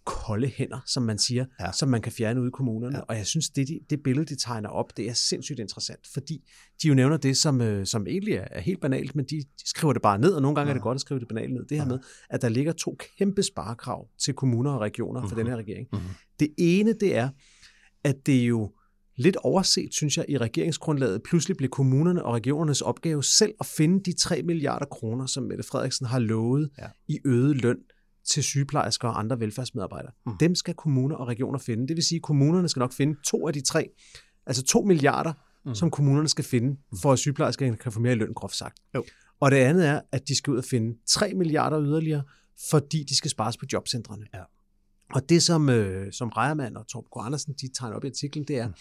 kolde 0.04 0.46
hænder, 0.48 0.80
som 0.86 1.02
man 1.02 1.18
siger, 1.18 1.44
Ja. 1.60 1.72
som 1.72 1.88
man 1.88 2.02
kan 2.02 2.12
fjerne 2.12 2.40
ud 2.42 2.48
i 2.48 2.50
kommunerne. 2.50 2.96
Ja. 2.96 3.02
Og 3.02 3.16
jeg 3.16 3.26
synes, 3.26 3.50
det, 3.50 3.68
de, 3.68 3.80
det 3.90 4.02
billede, 4.02 4.26
de 4.26 4.36
tegner 4.36 4.68
op, 4.68 4.96
det 4.96 5.08
er 5.08 5.12
sindssygt 5.12 5.58
interessant, 5.58 6.06
fordi 6.12 6.50
de 6.82 6.88
jo 6.88 6.94
nævner 6.94 7.16
det, 7.16 7.36
som, 7.36 7.60
øh, 7.60 7.86
som 7.86 8.06
egentlig 8.06 8.34
er, 8.34 8.44
er 8.50 8.60
helt 8.60 8.80
banalt, 8.80 9.14
men 9.14 9.24
de, 9.24 9.36
de 9.36 9.68
skriver 9.68 9.92
det 9.92 10.02
bare 10.02 10.18
ned, 10.18 10.32
og 10.32 10.42
nogle 10.42 10.54
gange 10.54 10.66
ja. 10.68 10.70
er 10.70 10.74
det 10.74 10.82
godt 10.82 10.94
at 10.96 11.00
skrive 11.00 11.20
det 11.20 11.28
banalt 11.28 11.52
ned. 11.52 11.64
Det 11.64 11.76
her 11.76 11.84
Ja. 11.84 11.88
med, 11.88 11.98
at 12.30 12.42
der 12.42 12.48
ligger 12.48 12.72
to 12.72 12.96
kæmpe 13.18 13.42
sparekrav 13.42 14.08
til 14.18 14.34
kommuner 14.34 14.70
og 14.70 14.80
regioner 14.80 15.20
for 15.20 15.28
Mhm. 15.28 15.36
den 15.36 15.46
her 15.46 15.56
regering. 15.56 15.88
Mhm. 15.92 16.02
Det 16.40 16.48
ene, 16.58 16.92
det 16.92 17.16
er, 17.16 17.28
at 18.04 18.26
det 18.26 18.48
jo 18.48 18.72
lidt 19.16 19.36
overset, 19.36 19.94
synes 19.94 20.16
jeg, 20.16 20.24
i 20.28 20.38
regeringsgrundlaget, 20.38 21.22
pludselig 21.22 21.56
blev 21.56 21.70
kommunerne 21.70 22.24
og 22.24 22.34
regionernes 22.34 22.80
opgave 22.80 23.24
selv 23.24 23.52
at 23.60 23.66
finde 23.66 24.02
de 24.04 24.12
3 24.18 24.42
milliarder 24.42 24.86
kroner, 24.86 25.26
som 25.26 25.42
Mette 25.42 25.64
Frederiksen 25.64 26.06
har 26.06 26.18
lovet 26.18 26.70
Ja. 26.78 26.86
i 27.08 27.18
øget 27.24 27.56
løn 27.56 27.76
til 28.30 28.42
sygeplejersker 28.42 29.08
og 29.08 29.18
andre 29.18 29.40
velfærdsmedarbejdere. 29.40 30.12
Mm. 30.26 30.32
Mm. 30.32 30.38
Dem 30.38 30.54
skal 30.54 30.74
kommuner 30.74 31.16
og 31.16 31.28
regioner 31.28 31.58
finde. 31.58 31.88
Det 31.88 31.96
vil 31.96 32.04
sige, 32.04 32.16
at 32.16 32.22
kommunerne 32.22 32.68
skal 32.68 32.80
nok 32.80 32.92
finde 32.92 33.16
to 33.24 33.46
af 33.46 33.52
de 33.52 33.60
tre, 33.60 33.90
altså 34.46 34.62
2 34.62 34.82
milliarder, 34.82 35.32
Mm. 35.64 35.68
mm. 35.68 35.74
som 35.74 35.90
kommunerne 35.90 36.28
skal 36.28 36.44
finde, 36.44 36.76
for 37.02 37.12
at 37.12 37.18
sygeplejerskerne 37.18 37.76
kan 37.76 37.92
få 37.92 38.00
mere 38.00 38.12
i 38.12 38.16
løn, 38.16 38.34
groft 38.34 38.56
sagt. 38.56 38.78
Jo. 38.94 39.04
Og 39.40 39.50
det 39.50 39.56
andet 39.56 39.86
er, 39.86 40.00
at 40.12 40.28
de 40.28 40.36
skal 40.36 40.50
ud 40.50 40.58
og 40.58 40.64
finde 40.64 40.98
3 41.08 41.34
milliarder 41.34 41.82
yderligere, 41.82 42.22
fordi 42.70 43.04
de 43.08 43.16
skal 43.16 43.30
spares 43.30 43.56
på 43.56 43.66
jobcentrene. 43.72 44.26
Ja. 44.34 44.42
Og 45.14 45.28
det, 45.28 45.42
som, 45.42 45.68
øh, 45.68 46.12
som 46.12 46.28
Rejermann 46.28 46.76
og 46.76 46.88
Torben 46.88 47.08
K. 47.16 47.26
Andersen 47.26 47.54
de 47.60 47.68
tegner 47.78 47.96
op 47.96 48.04
i 48.04 48.06
artiklen, 48.06 48.44
det 48.48 48.58
er, 48.58 48.66
mm. 48.68 48.74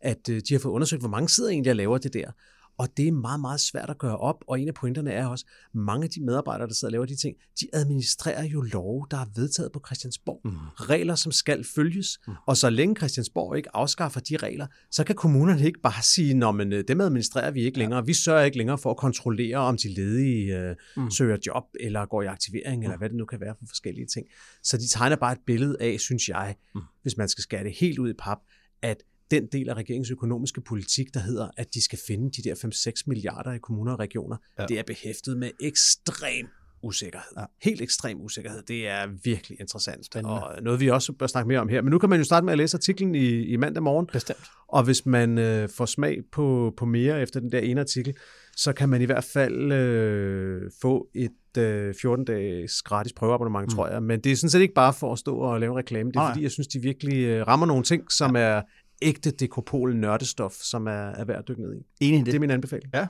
at 0.00 0.28
øh, 0.30 0.40
de 0.48 0.54
har 0.54 0.58
fået 0.58 0.72
undersøgt, 0.72 1.02
hvor 1.02 1.08
mange 1.08 1.28
sidder 1.28 1.50
egentlig 1.50 1.70
og 1.70 1.76
laver 1.76 1.98
det 1.98 2.14
der. 2.14 2.30
Og 2.78 2.88
det 2.96 3.08
er 3.08 3.12
meget, 3.12 3.40
meget 3.40 3.60
svært 3.60 3.90
at 3.90 3.98
gøre 3.98 4.16
op, 4.16 4.44
og 4.48 4.60
en 4.60 4.68
af 4.68 4.74
pointerne 4.74 5.10
er 5.12 5.26
også, 5.26 5.44
mange 5.74 6.04
af 6.04 6.10
de 6.10 6.24
medarbejdere, 6.24 6.68
der 6.68 6.74
sidder 6.74 6.88
og 6.88 6.92
laver 6.92 7.06
de 7.06 7.16
ting, 7.16 7.36
de 7.60 7.66
administrerer 7.72 8.44
jo 8.44 8.60
love, 8.60 9.06
der 9.10 9.16
er 9.16 9.26
vedtaget 9.36 9.72
på 9.72 9.80
Christiansborg. 9.86 10.40
Mm. 10.44 10.50
Regler, 10.76 11.14
som 11.14 11.32
skal 11.32 11.64
følges. 11.74 12.18
Mm. 12.26 12.34
Og 12.46 12.56
så 12.56 12.70
længe 12.70 12.96
Christiansborg 12.96 13.56
ikke 13.56 13.76
afskaffer 13.76 14.20
de 14.20 14.36
regler, 14.36 14.66
så 14.90 15.04
kan 15.04 15.14
kommunerne 15.14 15.66
ikke 15.66 15.80
bare 15.80 16.02
sige, 16.02 16.34
Nå, 16.34 16.52
men 16.52 16.72
øh, 16.72 16.84
dem 16.88 17.00
administrerer 17.00 17.50
vi 17.50 17.60
ikke 17.62 17.78
længere. 17.78 18.06
Vi 18.06 18.14
sørger 18.14 18.44
ikke 18.44 18.58
længere 18.58 18.78
for 18.78 18.90
at 18.90 18.96
kontrollere, 18.96 19.56
om 19.58 19.76
de 19.76 19.94
ledige 19.94 20.58
øh, 20.58 20.76
Mm. 20.96 21.02
mm. 21.02 21.10
søger 21.10 21.36
job, 21.46 21.64
eller 21.80 22.06
går 22.06 22.22
i 22.22 22.26
aktivering, 22.26 22.82
eller 22.84 22.96
hvad 22.96 23.08
det 23.08 23.16
nu 23.16 23.24
kan 23.24 23.40
være 23.40 23.54
for 23.58 23.64
forskellige 23.68 24.06
ting. 24.06 24.26
Så 24.62 24.76
de 24.76 24.88
tegner 24.88 25.16
bare 25.16 25.32
et 25.32 25.38
billede 25.46 25.76
af, 25.80 26.00
synes 26.00 26.28
jeg, 26.28 26.56
Mm. 26.74 26.80
hvis 27.02 27.16
man 27.16 27.28
skal 27.28 27.42
skære 27.42 27.64
det 27.64 27.72
helt 27.72 27.98
ud 27.98 28.10
i 28.10 28.14
pap, 28.18 28.38
at 28.82 29.02
den 29.30 29.46
del 29.52 29.68
af 29.68 29.74
regeringens 29.74 30.10
økonomiske 30.10 30.60
politik, 30.60 31.14
der 31.14 31.20
hedder, 31.20 31.48
at 31.56 31.74
de 31.74 31.84
skal 31.84 31.98
finde 32.06 32.30
de 32.30 32.42
der 32.48 32.54
5-6 32.54 33.02
milliarder 33.06 33.52
i 33.52 33.58
kommuner 33.58 33.92
og 33.92 33.98
regioner, 33.98 34.36
ja. 34.58 34.66
det 34.66 34.78
er 34.78 34.82
behæftet 34.82 35.36
med 35.38 35.50
ekstrem 35.60 36.46
usikkerhed. 36.82 37.32
Ja. 37.38 37.44
Helt 37.62 37.80
ekstrem 37.80 38.20
usikkerhed. 38.20 38.62
Det 38.62 38.88
er 38.88 39.06
virkelig 39.24 39.60
interessant. 39.60 40.06
Spændende. 40.06 40.44
Og 40.44 40.62
noget, 40.62 40.80
vi 40.80 40.90
også 40.90 41.12
bør 41.12 41.26
snakke 41.26 41.48
mere 41.48 41.60
om 41.60 41.68
her. 41.68 41.82
Men 41.82 41.90
nu 41.90 41.98
kan 41.98 42.10
man 42.10 42.18
jo 42.18 42.24
starte 42.24 42.44
med 42.44 42.52
at 42.52 42.58
læse 42.58 42.76
artiklen 42.76 43.14
i, 43.14 43.28
i 43.28 43.56
mandag 43.56 43.82
morgen. 43.82 44.06
Bestemt. 44.12 44.44
Og 44.68 44.82
hvis 44.82 45.06
man 45.06 45.38
øh, 45.38 45.68
får 45.68 45.86
smag 45.86 46.18
på, 46.32 46.74
på 46.76 46.84
mere 46.84 47.22
efter 47.22 47.40
den 47.40 47.52
der 47.52 47.58
ene 47.58 47.80
artikel, 47.80 48.14
så 48.56 48.72
kan 48.72 48.88
man 48.88 49.02
i 49.02 49.04
hvert 49.04 49.24
fald 49.24 49.72
øh, 49.72 50.70
få 50.82 51.08
et 51.14 51.58
øh, 51.58 51.90
14-dages 51.90 52.82
gratis 52.82 53.12
prøveabonnement, 53.12 53.66
mm. 53.66 53.74
tror 53.74 53.88
jeg. 53.88 54.02
Men 54.02 54.20
det 54.20 54.32
er 54.32 54.36
sådan 54.36 54.50
set 54.50 54.60
ikke 54.60 54.74
bare 54.74 54.92
for 54.92 55.12
at 55.12 55.18
stå 55.18 55.36
og 55.36 55.60
lave 55.60 55.78
reklame. 55.78 56.10
Det 56.10 56.16
er 56.16 56.20
Nej. 56.20 56.30
fordi, 56.30 56.42
jeg 56.42 56.50
synes, 56.50 56.68
de 56.68 56.82
virkelig 56.82 57.24
øh, 57.24 57.46
rammer 57.46 57.66
nogle 57.66 57.82
ting, 57.82 58.12
som 58.12 58.36
ja. 58.36 58.42
er 58.42 58.62
ægte 59.02 59.30
dekopol 59.30 59.96
nørdestof, 59.96 60.52
som 60.52 60.86
er, 60.86 60.90
er 60.90 61.24
værd 61.24 61.38
at 61.38 61.48
dykke 61.48 61.62
ned 61.62 61.74
i. 61.74 61.86
Enig 62.00 62.16
i 62.16 62.18
det. 62.18 62.26
Det 62.26 62.34
er 62.34 62.40
min 62.40 62.50
anbefaling. 62.50 62.90
Ja. 62.94 63.06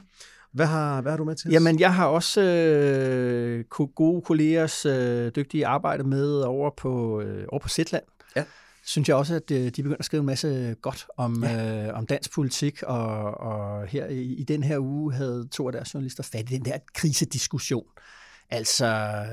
Hvad 0.53 0.67
har, 0.67 1.01
hvad 1.01 1.13
har 1.13 1.17
du 1.17 1.25
med 1.25 1.37
til? 1.37 1.51
Jamen, 1.51 1.81
jeg 1.81 1.95
har 1.95 2.07
også 2.07 2.41
øh, 2.43 3.65
gode 3.95 4.23
kollegers 4.23 4.87
øh, 4.87 5.33
dygtige 5.37 5.67
arbejde 5.67 6.05
med 6.05 6.41
over 6.41 6.71
på, 6.77 7.21
øh, 7.21 7.45
over 7.49 7.61
på 7.61 7.69
Zetland. 7.69 8.03
Ja. 8.37 8.45
Synes 8.85 9.09
jeg 9.09 9.17
også, 9.17 9.35
at 9.35 9.51
øh, 9.51 9.65
de 9.65 9.71
begynder 9.71 9.97
at 9.99 10.05
skrive 10.05 10.21
en 10.21 10.27
masse 10.27 10.77
godt 10.83 11.07
om, 11.17 11.45
ja. 11.45 11.87
øh, 11.87 11.99
om 11.99 12.07
dansk 12.07 12.35
politik, 12.35 12.83
og, 12.83 13.35
og 13.41 13.87
her 13.87 14.07
i, 14.07 14.23
i 14.23 14.45
den 14.45 14.63
her 14.63 14.79
uge 14.79 15.13
havde 15.13 15.49
to 15.53 15.67
af 15.67 15.73
deres 15.73 15.95
journalister 15.95 16.23
fat 16.23 16.51
i 16.51 16.55
den 16.55 16.65
der 16.65 16.79
krisediskussion. 16.95 17.87
Altså, 18.51 18.87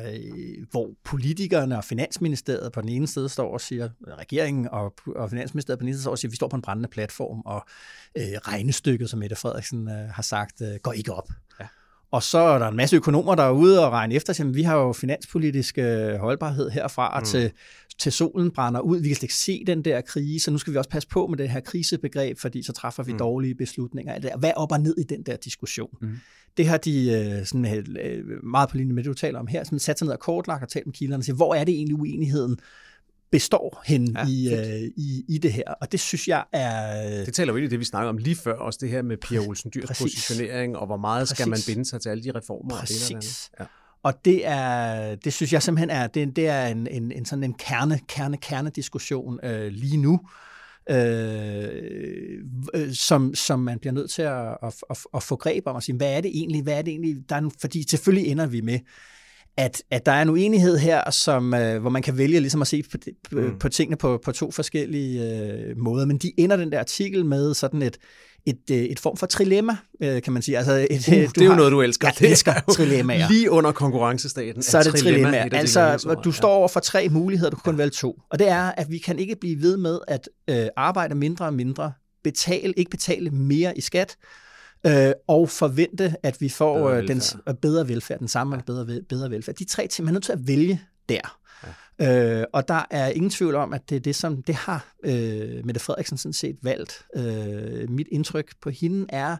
øh, 0.08 0.66
hvor 0.72 0.90
politikerne 1.04 1.78
og 1.78 1.84
Finansministeriet 1.84 2.72
på 2.72 2.82
den 2.82 2.90
ene 2.90 3.08
side 3.08 3.30
står 3.30 3.54
og 3.54 3.62
siger, 3.62 3.90
regeringen 4.08 4.68
og, 4.72 4.94
og 5.16 5.30
Finansministeriet 5.30 5.80
på 5.80 5.84
den 5.84 5.88
ene 5.88 5.96
side 5.96 6.04
står 6.04 6.12
og 6.12 6.20
siger, 6.20 6.30
vi 6.30 6.36
står 6.36 6.48
på 6.48 6.56
en 6.56 6.62
brændende 6.62 6.90
platform, 6.90 7.42
og 7.46 7.66
øh, 8.18 8.24
regnestykket, 8.24 9.10
som 9.10 9.20
Mette 9.20 9.36
Frederiksen 9.36 9.88
øh, 9.88 10.10
har 10.10 10.24
sagt, 10.24 10.62
øh, 10.62 10.76
går 10.84 10.94
ikke 10.94 11.14
op. 11.14 11.30
Ja. 11.60 11.66
Og 12.12 12.24
så 12.24 12.38
er 12.38 12.60
der 12.60 12.68
en 12.68 12.76
masse 12.76 12.96
økonomer, 12.96 13.36
der 13.36 13.44
er 13.44 13.52
ude 13.52 13.86
og 13.86 13.92
regne 13.92 14.16
efter, 14.16 14.40
at 14.40 14.56
vi 14.56 14.64
har 14.64 14.78
jo 14.78 14.94
finanspolitisk 14.94 15.78
øh, 15.78 16.16
holdbarhed 16.16 16.70
herfra 16.70 17.20
mm. 17.20 17.26
til, 17.26 17.52
til 18.00 18.12
solen 18.12 18.52
brænder 18.52 18.80
ud. 18.80 19.00
Vi 19.00 19.08
kan 19.08 19.16
slet 19.16 19.24
ikke 19.24 19.36
se 19.36 19.64
den 19.68 19.86
der 19.86 20.02
krise, 20.02 20.52
nu 20.52 20.58
skal 20.58 20.74
vi 20.74 20.78
også 20.78 20.90
passe 20.90 21.10
på 21.10 21.28
med 21.28 21.38
det 21.38 21.50
her 21.50 21.60
krisebegreb, 21.60 22.40
fordi 22.40 22.64
så 22.64 22.74
træffer 22.74 23.04
vi 23.04 23.12
mm. 23.12 23.18
dårlige 23.18 23.56
beslutninger. 23.56 24.38
Hvad 24.38 24.52
op 24.56 24.72
og 24.72 24.80
ned 24.80 24.96
i 24.98 25.04
den 25.04 25.24
der 25.24 25.36
diskussion? 25.36 25.98
Mm. 26.02 26.18
Det 26.58 26.68
har 26.68 26.78
de 26.78 27.12
øh, 27.12 27.46
sådan, 27.46 27.98
øh, 28.00 28.44
meget 28.44 28.70
på 28.70 28.78
linje 28.78 28.94
med 28.94 29.04
det, 29.04 29.10
du 29.10 29.14
taler 29.14 29.40
om 29.40 29.48
her, 29.48 29.64
sådan 29.64 29.80
sat 29.80 30.00
sig 30.00 30.06
ned 30.06 30.14
og 30.14 30.20
kortlagt 30.20 30.64
og 30.64 30.70
talt 30.70 30.86
med 30.86 30.94
kilderne 30.94 31.22
og 31.22 31.26
siger, 31.26 31.36
hvor 31.36 31.56
er 31.56 31.64
det 31.64 31.76
egentlig 31.76 31.96
uenigheden 31.96 32.58
består 33.32 33.82
hen 33.86 34.18
ja, 34.18 34.28
i, 34.28 34.54
øh, 34.54 34.92
i, 34.98 35.26
i 35.28 35.38
det 35.38 35.54
her. 35.54 35.74
Og 35.82 35.92
det 35.92 36.00
synes 36.00 36.28
jeg 36.28 36.44
er... 36.52 37.06
Øh, 37.06 37.26
det 37.26 37.34
taler 37.34 37.54
jo 37.54 37.58
i 37.58 37.68
det, 37.68 37.80
vi 37.80 37.86
snakker 37.86 38.10
om 38.10 38.18
lige 38.18 38.36
før, 38.36 38.54
også 38.54 38.80
det 38.82 38.90
her 38.90 39.02
med 39.02 39.18
Pia 39.18 39.40
Olsen 39.40 39.72
Dyrs 39.76 39.86
Præcis. 39.86 40.02
positionering, 40.04 40.78
og 40.78 40.86
hvor 40.86 40.98
meget 40.98 41.22
Præcis. 41.22 41.38
skal 41.38 41.50
man 41.50 41.60
binde 41.68 41.86
sig 41.86 42.02
til 42.02 42.10
alle 42.10 42.24
de 42.24 42.32
reformer. 42.32 42.76
Præcis. 42.76 43.12
Og 43.12 43.22
det, 43.22 43.50
ja. 43.60 43.66
Og 44.04 44.26
det 44.26 44.48
er, 44.48 45.16
det 45.16 45.34
synes 45.34 45.54
jeg 45.54 45.64
simpelthen 45.64 45.90
er, 45.90 46.08
det, 46.08 46.36
det 46.36 46.48
er 46.48 46.68
en, 46.68 46.88
en, 46.92 47.12
en 47.12 47.26
sådan 47.26 47.44
en 47.44 47.54
kerne, 47.54 48.00
kerne, 48.08 48.38
kerne 48.38 48.70
diskussion 48.70 49.40
øh, 49.44 49.72
lige 49.72 49.98
nu, 49.98 50.20
øh, 50.90 51.68
øh, 52.74 52.94
som, 52.94 53.36
som 53.36 53.60
man 53.60 53.80
bliver 53.80 53.94
nødt 53.94 54.12
til 54.12 54.22
at, 54.22 54.58
at, 54.64 54.74
at, 54.90 54.98
at 55.14 55.24
få 55.24 55.36
greb 55.36 55.68
om 55.68 55.76
og 55.76 55.84
sige, 55.84 55.96
hvad 55.96 56.18
er 56.18 56.22
det 56.22 56.32
egentlig, 56.34 56.64
hvad 56.64 56.78
er 56.78 56.82
det 56.82 56.92
egentlig, 56.92 57.30
der 57.30 57.36
er 57.36 57.50
fordi 57.62 57.90
selvfølgelig 57.90 58.32
ender 58.32 58.46
vi 58.46 58.62
med, 58.62 58.80
at, 59.58 59.84
at 59.92 60.06
der 60.06 60.12
er 60.12 60.22
en 60.22 60.30
uenighed 60.30 60.78
her, 60.78 61.10
som, 61.10 61.54
øh, 61.54 61.82
hvor 61.82 61.90
man 61.90 62.02
kan 62.02 62.18
vælge 62.18 62.40
ligesom 62.40 62.62
at 62.62 62.68
se 62.68 62.84
på, 62.92 62.98
på, 63.32 63.40
mm. 63.40 63.60
på 63.60 63.70
tingene 63.70 63.98
på, 63.98 64.20
på 64.26 64.32
to 64.32 64.52
forskellige 64.52 65.44
øh, 65.44 65.78
måder, 65.78 66.06
men 66.06 66.18
de 66.18 66.32
ender 66.38 66.56
den 66.56 66.72
der 66.72 66.80
artikel 66.80 67.26
med 67.26 67.54
sådan 67.54 67.82
et, 67.82 67.86
et, 67.86 67.98
øh, 67.98 68.00
et 68.70 69.00
form 69.00 69.18
for 69.18 69.26
trilemma, 69.26 69.78
øh, 70.02 70.22
kan 70.22 70.34
man 70.34 70.42
sige. 70.42 70.58
Altså 70.58 70.88
et, 70.90 71.08
uh, 71.08 71.14
det 71.14 71.38
er 71.38 71.46
jo 71.46 71.56
noget, 71.56 71.72
du 71.72 71.82
elsker. 71.82 72.12
Jeg 72.22 72.30
elsker 72.30 72.54
trilemmaer. 72.72 73.30
Lige 73.32 73.52
under 73.52 73.72
konkurrencestaten 73.72 74.62
Så 74.62 74.78
er 74.78 74.84
det 74.84 74.96
trilemma. 74.96 75.50
Altså, 75.52 76.20
du 76.24 76.32
står 76.32 76.50
over 76.50 76.68
for 76.68 76.80
tre 76.80 77.10
muligheder, 77.10 77.50
du 77.50 77.56
kan 77.56 77.72
kun 77.72 77.78
vælge 77.78 77.92
to. 77.92 78.20
Og 78.30 78.40
det 78.40 78.48
er, 78.48 78.72
at 78.78 78.92
vi 78.92 78.98
kan 78.98 79.20
ikke 79.20 79.36
blive 79.36 79.62
ved 79.62 79.78
med 79.78 80.00
at 80.08 80.30
øh, 80.50 80.68
arbejde 80.76 81.16
mindre 81.16 81.46
og 81.46 81.54
mindre, 81.54 81.92
betale, 82.24 82.74
ikke 82.78 82.92
betale 82.92 83.30
mere 83.30 83.78
i 83.78 83.82
skat, 83.82 84.16
øh, 84.86 85.12
og 85.28 85.50
forvente, 85.50 86.16
at 86.24 86.42
vi 86.42 86.50
får 86.50 86.78
bedre 86.78 87.02
øh, 87.02 87.08
den 87.08 87.22
bedre 87.62 87.88
velfærd, 87.88 88.20
den 88.20 88.28
samme 88.28 88.56
ja. 88.56 88.62
bedre, 88.62 89.02
bedre 89.10 89.32
velfærd. 89.32 89.56
De 89.56 89.66
tre 89.66 89.88
ting, 89.88 90.06
man 90.06 90.12
er 90.12 90.14
nødt 90.14 90.24
til 90.24 90.32
at 90.32 90.48
vælge 90.48 90.82
der. 91.10 91.38
Øh, 92.02 92.44
og 92.54 92.68
der 92.68 92.86
er 92.92 93.08
ingen 93.08 93.30
tvivl 93.30 93.56
om, 93.56 93.74
at 93.74 93.90
det 93.90 93.96
er 93.96 94.00
det, 94.00 94.16
som 94.16 94.44
det 94.44 94.56
har 94.56 94.94
øh, 95.04 95.66
Mette 95.66 95.80
Frederiksen 95.80 96.18
sådan 96.18 96.34
set 96.34 96.58
valgt. 96.62 97.06
Øh, 97.16 97.90
mit 97.90 98.08
indtryk 98.12 98.54
på 98.62 98.70
hende 98.70 99.06
er, 99.10 99.38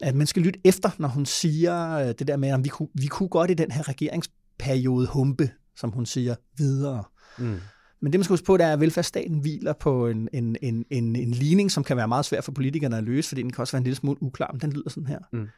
at 0.00 0.14
man 0.14 0.26
skal 0.26 0.42
lytte 0.42 0.60
efter, 0.64 0.90
når 0.98 1.08
hun 1.08 1.26
siger 1.26 1.90
øh, 1.90 2.06
det 2.06 2.28
der 2.28 2.36
med, 2.36 2.48
at 2.48 2.64
vi 2.64 2.68
kunne, 2.68 2.88
vi 2.94 3.06
kunne 3.06 3.28
godt 3.28 3.50
i 3.50 3.54
den 3.54 3.70
her 3.70 3.88
regeringsperiode 3.88 5.06
humpe, 5.06 5.50
som 5.76 5.90
hun 5.90 6.06
siger, 6.06 6.34
videre. 6.58 7.04
Mm. 7.38 7.60
Men 8.00 8.12
det, 8.12 8.20
man 8.20 8.24
skal 8.24 8.32
huske 8.32 8.46
på, 8.46 8.56
det 8.56 8.66
er, 8.66 8.72
at 8.72 8.80
velfærdsstaten 8.80 9.38
hviler 9.38 9.72
på 9.72 10.06
en, 10.06 10.28
en, 10.32 10.56
en, 10.62 10.84
en, 10.90 11.16
en 11.16 11.30
ligning, 11.30 11.70
som 11.70 11.84
kan 11.84 11.96
være 11.96 12.08
meget 12.08 12.24
svær 12.24 12.40
for 12.40 12.52
politikerne 12.52 12.96
at 12.96 13.04
løse, 13.04 13.28
fordi 13.28 13.42
den 13.42 13.52
kan 13.52 13.62
også 13.62 13.72
være 13.72 13.78
en 13.78 13.84
lille 13.84 13.96
smule 13.96 14.22
uklar, 14.22 14.50
men 14.52 14.60
den 14.60 14.72
lyder 14.72 14.90
sådan 14.90 15.06
her. 15.06 15.18
Mm. 15.32 15.48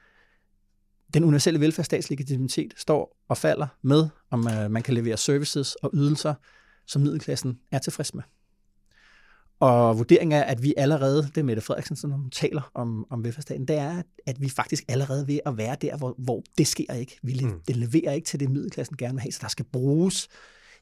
Den 1.14 1.24
universelle 1.24 1.60
velfærdsstatslegitimitet 1.60 2.74
står 2.76 3.16
og 3.28 3.36
falder 3.36 3.66
med, 3.82 4.08
om 4.30 4.46
uh, 4.46 4.70
man 4.70 4.82
kan 4.82 4.94
levere 4.94 5.16
services 5.16 5.74
og 5.74 5.90
ydelser, 5.94 6.34
som 6.86 7.02
middelklassen 7.02 7.58
er 7.72 7.78
tilfreds 7.78 8.14
med. 8.14 8.22
Og 9.60 9.98
vurderingen 9.98 10.38
er, 10.38 10.42
at 10.42 10.62
vi 10.62 10.74
allerede, 10.76 11.22
det 11.22 11.38
er 11.38 11.42
Mette 11.42 11.62
Frederiksen, 11.62 11.96
som 11.96 12.30
taler 12.30 12.70
om, 12.74 13.06
om 13.10 13.24
velfærdsstaten, 13.24 13.68
det 13.68 13.76
er, 13.76 14.02
at 14.26 14.40
vi 14.40 14.48
faktisk 14.48 14.84
allerede 14.88 15.28
ved 15.28 15.40
at 15.46 15.56
være 15.56 15.76
der, 15.80 15.96
hvor, 15.96 16.14
hvor 16.18 16.42
det 16.58 16.66
sker 16.66 16.92
ikke. 16.92 17.18
Vi, 17.22 17.40
mm. 17.42 17.60
Leverer 17.68 18.12
ikke 18.12 18.26
til 18.26 18.40
det, 18.40 18.50
middelklassen 18.50 18.96
gerne 18.96 19.14
vil 19.14 19.20
have, 19.20 19.32
så 19.32 19.38
der 19.42 19.48
skal 19.48 19.64
bruges 19.72 20.28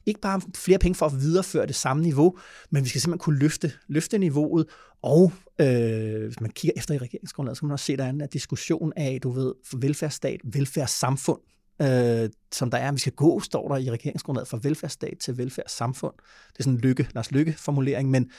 ikke 0.05 0.21
bare 0.21 0.41
flere 0.55 0.79
penge 0.79 0.95
for 0.95 1.05
at 1.05 1.21
videreføre 1.21 1.67
det 1.67 1.75
samme 1.75 2.03
niveau, 2.03 2.37
men 2.69 2.83
vi 2.83 2.89
skal 2.89 3.01
simpelthen 3.01 3.19
kunne 3.19 3.39
løfte, 3.39 3.71
løfte 3.87 4.17
niveauet, 4.17 4.65
og 5.01 5.31
øh, 5.61 6.25
hvis 6.25 6.41
man 6.41 6.51
kigger 6.51 6.73
efter 6.77 6.93
i 6.93 6.97
regeringsgrundlaget, 6.97 7.57
så 7.57 7.61
kan 7.61 7.67
man 7.67 7.73
også 7.73 7.85
se, 7.85 7.93
at 7.93 7.99
der 7.99 8.05
er 8.05 8.09
en 8.09 8.21
øh, 8.21 8.27
diskussion 8.33 8.93
af, 8.95 9.19
du 9.23 9.31
ved, 9.31 9.53
velfærdsstat, 9.77 10.39
velfærdssamfund, 10.43 11.39
øh, 11.81 12.29
som 12.51 12.71
der 12.71 12.77
er. 12.77 12.91
Vi 12.91 12.99
skal 12.99 13.13
gå, 13.13 13.39
står 13.39 13.67
der 13.67 13.77
i 13.77 13.91
regeringsgrundlaget, 13.91 14.47
fra 14.47 14.59
velfærdsstat 14.63 15.17
til 15.21 15.37
velfærdssamfund. 15.37 16.13
Det 16.53 16.59
er 16.59 16.63
sådan 16.63 16.73
en 16.73 16.81
lykke, 16.81 17.07
Lars 17.15 17.31
Lykke-formulering, 17.31 18.09
men, 18.09 18.31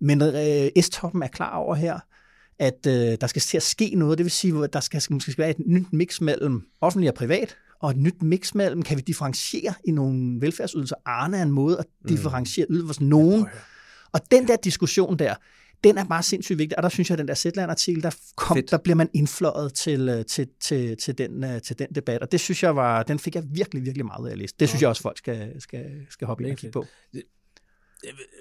men 0.00 0.22
øh, 0.22 0.82
S-toppen 0.82 1.22
er 1.22 1.28
klar 1.28 1.56
over 1.56 1.74
her, 1.74 1.98
at 2.58 2.86
øh, 2.86 3.18
der 3.20 3.26
skal 3.26 3.42
til 3.42 3.56
at 3.56 3.62
ske 3.62 3.92
noget. 3.94 4.18
Det 4.18 4.24
vil 4.24 4.30
sige, 4.30 4.64
at 4.64 4.72
der 4.72 4.80
skal, 4.80 5.02
måske 5.10 5.32
skal 5.32 5.42
være 5.42 5.50
et 5.50 5.66
nyt 5.66 5.92
mix 5.92 6.20
mellem 6.20 6.62
offentlig 6.80 7.10
og 7.10 7.14
privat, 7.14 7.56
og 7.80 7.90
et 7.90 7.96
nyt 7.96 8.22
mix 8.22 8.54
mellem, 8.54 8.82
kan 8.82 8.96
vi 8.96 9.02
differentiere 9.02 9.74
i 9.84 9.90
nogle 9.90 10.40
velfærdsydelser? 10.40 10.96
Arne 11.04 11.36
er 11.36 11.42
en 11.42 11.50
måde 11.50 11.78
at 11.78 11.84
mm. 12.02 12.08
differentiere 12.08 12.66
ydelser 12.70 12.86
hos 12.86 13.00
nogen. 13.00 13.46
Og 14.12 14.20
den 14.30 14.48
der 14.48 14.56
diskussion 14.56 15.18
der, 15.18 15.34
den 15.84 15.98
er 15.98 16.04
bare 16.04 16.22
sindssygt 16.22 16.58
vigtig, 16.58 16.76
og 16.76 16.82
der 16.82 16.88
synes 16.88 17.10
jeg, 17.10 17.14
at 17.14 17.18
den 17.18 17.28
der 17.28 17.34
Zetland-artikel, 17.34 18.02
der, 18.02 18.16
kom, 18.36 18.58
der 18.70 18.78
bliver 18.78 18.96
man 18.96 19.08
indfløjet 19.12 19.74
til, 19.74 20.08
øh, 20.08 20.24
til, 20.24 20.48
til, 20.60 20.96
til, 20.96 21.18
den, 21.18 21.44
øh, 21.44 21.62
til 21.62 21.78
den 21.78 21.86
debat, 21.94 22.22
og 22.22 22.32
det 22.32 22.40
synes 22.40 22.62
jeg 22.62 22.76
var, 22.76 23.02
den 23.02 23.18
fik 23.18 23.34
jeg 23.34 23.44
virkelig, 23.46 23.84
virkelig 23.84 24.06
meget 24.06 24.28
af 24.28 24.32
at 24.32 24.38
læse. 24.38 24.54
Det 24.60 24.68
synes 24.68 24.82
jeg 24.82 24.88
også, 24.88 25.02
folk 25.02 25.18
skal, 25.18 25.62
skal, 25.62 25.84
skal 26.10 26.26
hoppe 26.26 26.44
ind 26.44 26.52
og 26.52 26.58
kigge 26.58 26.72
på 26.72 26.86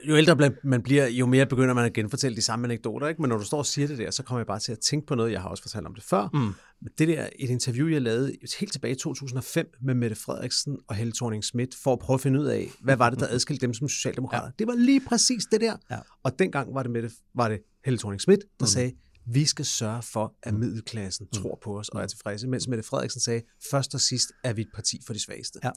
jo 0.07 0.18
ældre 0.18 0.51
man 0.63 0.82
bliver, 0.82 1.07
jo 1.07 1.26
mere 1.26 1.45
begynder 1.45 1.74
man 1.74 1.86
at 1.86 1.93
genfortælle 1.93 2.36
de 2.36 2.41
samme 2.41 2.66
anekdoter, 2.66 3.07
ikke? 3.07 3.22
Men 3.22 3.30
når 3.30 3.38
du 3.38 3.43
står 3.43 3.57
og 3.57 3.66
siger 3.66 3.88
det 3.88 3.97
der, 3.97 4.11
så 4.11 4.24
kommer 4.24 4.39
jeg 4.39 4.47
bare 4.47 4.59
til 4.59 4.72
at 4.72 4.80
tænke 4.80 5.07
på 5.07 5.16
noget, 5.16 5.32
jeg 5.32 5.41
har 5.41 5.49
også 5.49 5.63
fortalt 5.63 5.86
om 5.86 5.95
det 5.95 6.03
før. 6.03 6.30
Mm. 6.34 6.53
Det 6.97 7.07
der, 7.07 7.30
et 7.39 7.49
interview, 7.49 7.88
jeg 7.88 8.01
lavede 8.01 8.34
helt 8.59 8.72
tilbage 8.72 8.91
i 8.91 8.97
2005 8.97 9.68
med 9.82 9.93
Mette 9.93 10.16
Frederiksen 10.16 10.78
og 10.88 10.95
Helle 10.95 11.13
thorning 11.13 11.43
Schmidt, 11.43 11.76
for 11.84 11.93
at 11.93 11.99
prøve 11.99 12.16
at 12.16 12.22
finde 12.22 12.39
ud 12.39 12.45
af, 12.45 12.72
hvad 12.82 12.97
var 12.97 13.09
det, 13.09 13.20
der 13.20 13.28
adskilte 13.36 13.66
dem 13.66 13.74
som 13.74 13.89
socialdemokrater. 13.89 14.45
Ja. 14.45 14.51
Det 14.59 14.68
var 14.68 14.76
lige 14.76 15.01
præcis 15.07 15.43
det 15.51 15.61
der. 15.61 15.78
Ja. 15.91 15.99
Og 16.24 16.39
dengang 16.39 16.76
var 16.76 16.84
det, 16.84 16.91
Mette, 16.91 17.11
var 17.36 17.49
det 17.49 17.59
Helle 17.86 17.97
thorning 17.97 18.22
Schmidt, 18.22 18.41
der 18.59 18.66
mm. 18.66 18.68
sagde, 18.68 18.91
vi 19.28 19.45
skal 19.45 19.66
sørge 19.66 20.01
for, 20.01 20.36
at 20.43 20.53
mm. 20.53 20.59
middelklassen 20.59 21.28
mm. 21.34 21.41
tror 21.41 21.59
på 21.63 21.80
os 21.80 21.89
og 21.89 22.01
er 22.01 22.07
tilfredse, 22.07 22.47
mens 22.47 22.68
Mette 22.68 22.84
Frederiksen 22.84 23.22
sagde, 23.22 23.41
først 23.72 23.93
og 23.93 24.01
sidst 24.01 24.32
er 24.43 24.53
vi 24.53 24.61
et 24.61 24.70
parti 24.74 25.01
for 25.05 25.13
de 25.13 25.20
svageste. 25.20 25.59
Ja. 25.63 25.72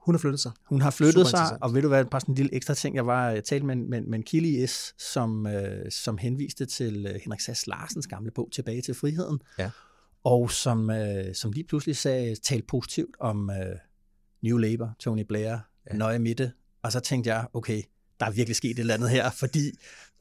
Hun 0.00 0.14
har 0.14 0.18
flyttet 0.18 0.40
sig. 0.40 0.52
Hun 0.64 0.80
har 0.80 0.90
flyttet 0.90 1.26
sig, 1.26 1.62
og 1.62 1.74
ved 1.74 1.82
du 1.82 1.88
hvad, 1.88 2.04
bare 2.04 2.20
sådan 2.20 2.32
en 2.32 2.36
lille 2.36 2.54
ekstra 2.54 2.74
ting, 2.74 2.96
jeg 2.96 3.06
var 3.06 3.30
jeg 3.30 3.44
talte 3.44 3.66
med, 3.66 3.76
med, 3.76 4.00
med 4.00 4.18
en 4.18 4.22
kilde 4.22 4.48
i 4.48 4.66
S, 4.66 4.94
som, 4.98 5.46
øh, 5.46 5.90
som 5.90 6.18
henviste 6.18 6.66
til 6.66 7.06
øh, 7.06 7.20
Henrik 7.24 7.40
Sass 7.40 7.66
Larsens 7.66 8.06
gamle 8.06 8.30
bog, 8.30 8.48
Tilbage 8.52 8.82
til 8.82 8.94
friheden, 8.94 9.40
ja. 9.58 9.70
og 10.24 10.50
som, 10.50 10.90
øh, 10.90 11.34
som 11.34 11.52
lige 11.52 11.64
pludselig 11.64 11.96
sagde, 11.96 12.34
talte 12.34 12.66
positivt 12.66 13.16
om 13.20 13.50
øh, 13.50 13.76
New 14.42 14.56
Labour, 14.56 14.92
Tony 14.98 15.22
Blair, 15.22 15.56
ja. 15.90 15.96
nøje 15.96 16.18
midte, 16.18 16.52
og 16.82 16.92
så 16.92 17.00
tænkte 17.00 17.30
jeg, 17.30 17.46
okay, 17.54 17.82
der 18.20 18.26
er 18.26 18.30
virkelig 18.30 18.56
sket 18.56 18.70
et 18.70 18.78
eller 18.78 18.94
andet 18.94 19.10
her, 19.10 19.30
fordi 19.30 19.70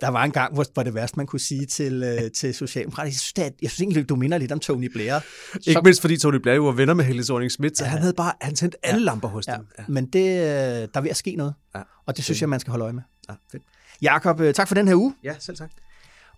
der 0.01 0.07
var 0.07 0.23
en 0.23 0.31
gang, 0.31 0.53
hvor 0.53 0.83
det 0.83 0.93
værste, 0.93 1.17
man 1.17 1.27
kunne 1.27 1.39
sige 1.39 1.65
til, 1.65 2.03
øh, 2.03 2.31
til 2.39 2.53
Socialdemokraterne. 2.53 3.07
Jeg 3.07 3.19
synes, 3.19 3.33
det 3.33 3.45
er, 3.45 3.49
jeg 3.61 3.71
synes 3.71 3.81
egentlig, 3.81 4.09
du 4.09 4.15
minder 4.15 4.37
lidt 4.37 4.51
om 4.51 4.59
Tony 4.59 4.91
Blair. 4.91 5.19
Ikke 5.55 5.73
som, 5.73 5.83
mindst 5.83 6.01
fordi 6.01 6.17
Tony 6.17 6.35
Blair 6.35 6.59
var 6.59 6.71
venner 6.71 6.93
med 6.93 7.05
Helle 7.05 7.23
thorning 7.23 7.51
Schmidt, 7.51 7.77
så 7.77 7.83
ja, 7.83 7.89
han 7.89 7.99
havde 7.99 8.13
bare 8.13 8.33
han 8.41 8.55
tændt 8.55 8.75
alle 8.83 8.99
ja, 8.99 9.05
lamper 9.05 9.27
hos 9.27 9.47
ja, 9.47 9.55
dem. 9.55 9.65
Ja. 9.79 9.83
Men 9.87 10.05
det, 10.05 10.29
øh, 10.29 10.37
der 10.37 10.87
er 10.93 11.01
ved 11.01 11.09
at 11.09 11.17
ske 11.17 11.35
noget, 11.35 11.53
ja, 11.75 11.81
og 12.05 12.17
det 12.17 12.23
synes 12.23 12.41
jeg, 12.41 12.49
man 12.49 12.59
skal 12.59 12.71
holde 12.71 12.83
øje 12.83 12.93
med. 12.93 13.03
Ja, 13.29 13.33
fedt. 13.51 13.63
Jakob, 14.01 14.39
øh, 14.39 14.53
tak 14.53 14.67
for 14.67 14.75
den 14.75 14.87
her 14.87 14.95
uge. 14.95 15.15
Ja, 15.23 15.35
selv 15.39 15.57
tak. 15.57 15.69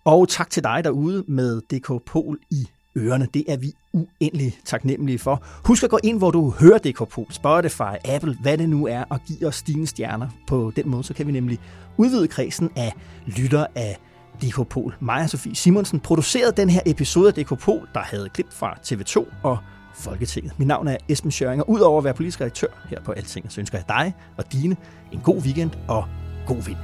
Og 0.04 0.28
tak 0.28 0.50
til 0.50 0.62
dig 0.62 0.84
derude 0.84 1.24
med 1.28 1.60
DK 1.60 2.06
Pol 2.06 2.38
i 2.50 2.66
ørerne. 2.96 3.26
Det 3.34 3.44
er 3.48 3.56
vi 3.56 3.72
uendelig 3.92 4.58
taknemmelige 4.64 5.18
for. 5.18 5.42
Husk 5.64 5.82
at 5.82 5.90
gå 5.90 5.98
ind, 6.02 6.18
hvor 6.18 6.30
du 6.30 6.50
hører 6.50 6.78
DK 6.78 7.08
Pol, 7.08 7.26
Spotify, 7.30 7.94
Apple, 8.04 8.36
hvad 8.42 8.58
det 8.58 8.68
nu 8.68 8.86
er, 8.86 9.04
og 9.10 9.20
give 9.26 9.48
os 9.48 9.62
dine 9.62 9.86
stjerner. 9.86 10.28
På 10.46 10.72
den 10.76 10.88
måde, 10.88 11.04
så 11.04 11.14
kan 11.14 11.26
vi 11.26 11.32
nemlig 11.32 11.58
udvide 11.96 12.28
kredsen 12.28 12.70
af 12.76 12.92
lytter 13.26 13.66
af 13.74 13.98
DK 14.42 14.68
Pol. 14.68 14.94
Maja 15.00 15.26
Sofie 15.26 15.54
Simonsen 15.54 16.00
producerede 16.00 16.52
den 16.56 16.70
her 16.70 16.80
episode 16.86 17.28
af 17.28 17.34
DK 17.34 17.58
Pol, 17.58 17.88
der 17.94 18.00
havde 18.00 18.28
klip 18.28 18.52
fra 18.52 18.78
TV2 18.86 19.24
og 19.42 19.58
Folketinget. 19.94 20.58
Mit 20.58 20.68
navn 20.68 20.88
er 20.88 20.96
Esben 21.08 21.30
Schøring, 21.30 21.62
og 21.62 21.70
udover 21.70 21.98
at 21.98 22.04
være 22.04 22.14
politisk 22.14 22.40
redaktør 22.40 22.66
her 22.90 23.00
på 23.04 23.12
Altinget, 23.12 23.52
så 23.52 23.60
ønsker 23.60 23.78
jeg 23.78 23.88
dig 23.88 24.14
og 24.36 24.52
dine 24.52 24.76
en 25.12 25.20
god 25.20 25.36
weekend 25.36 25.70
og 25.88 26.04
god 26.46 26.62
vind. 26.62 26.76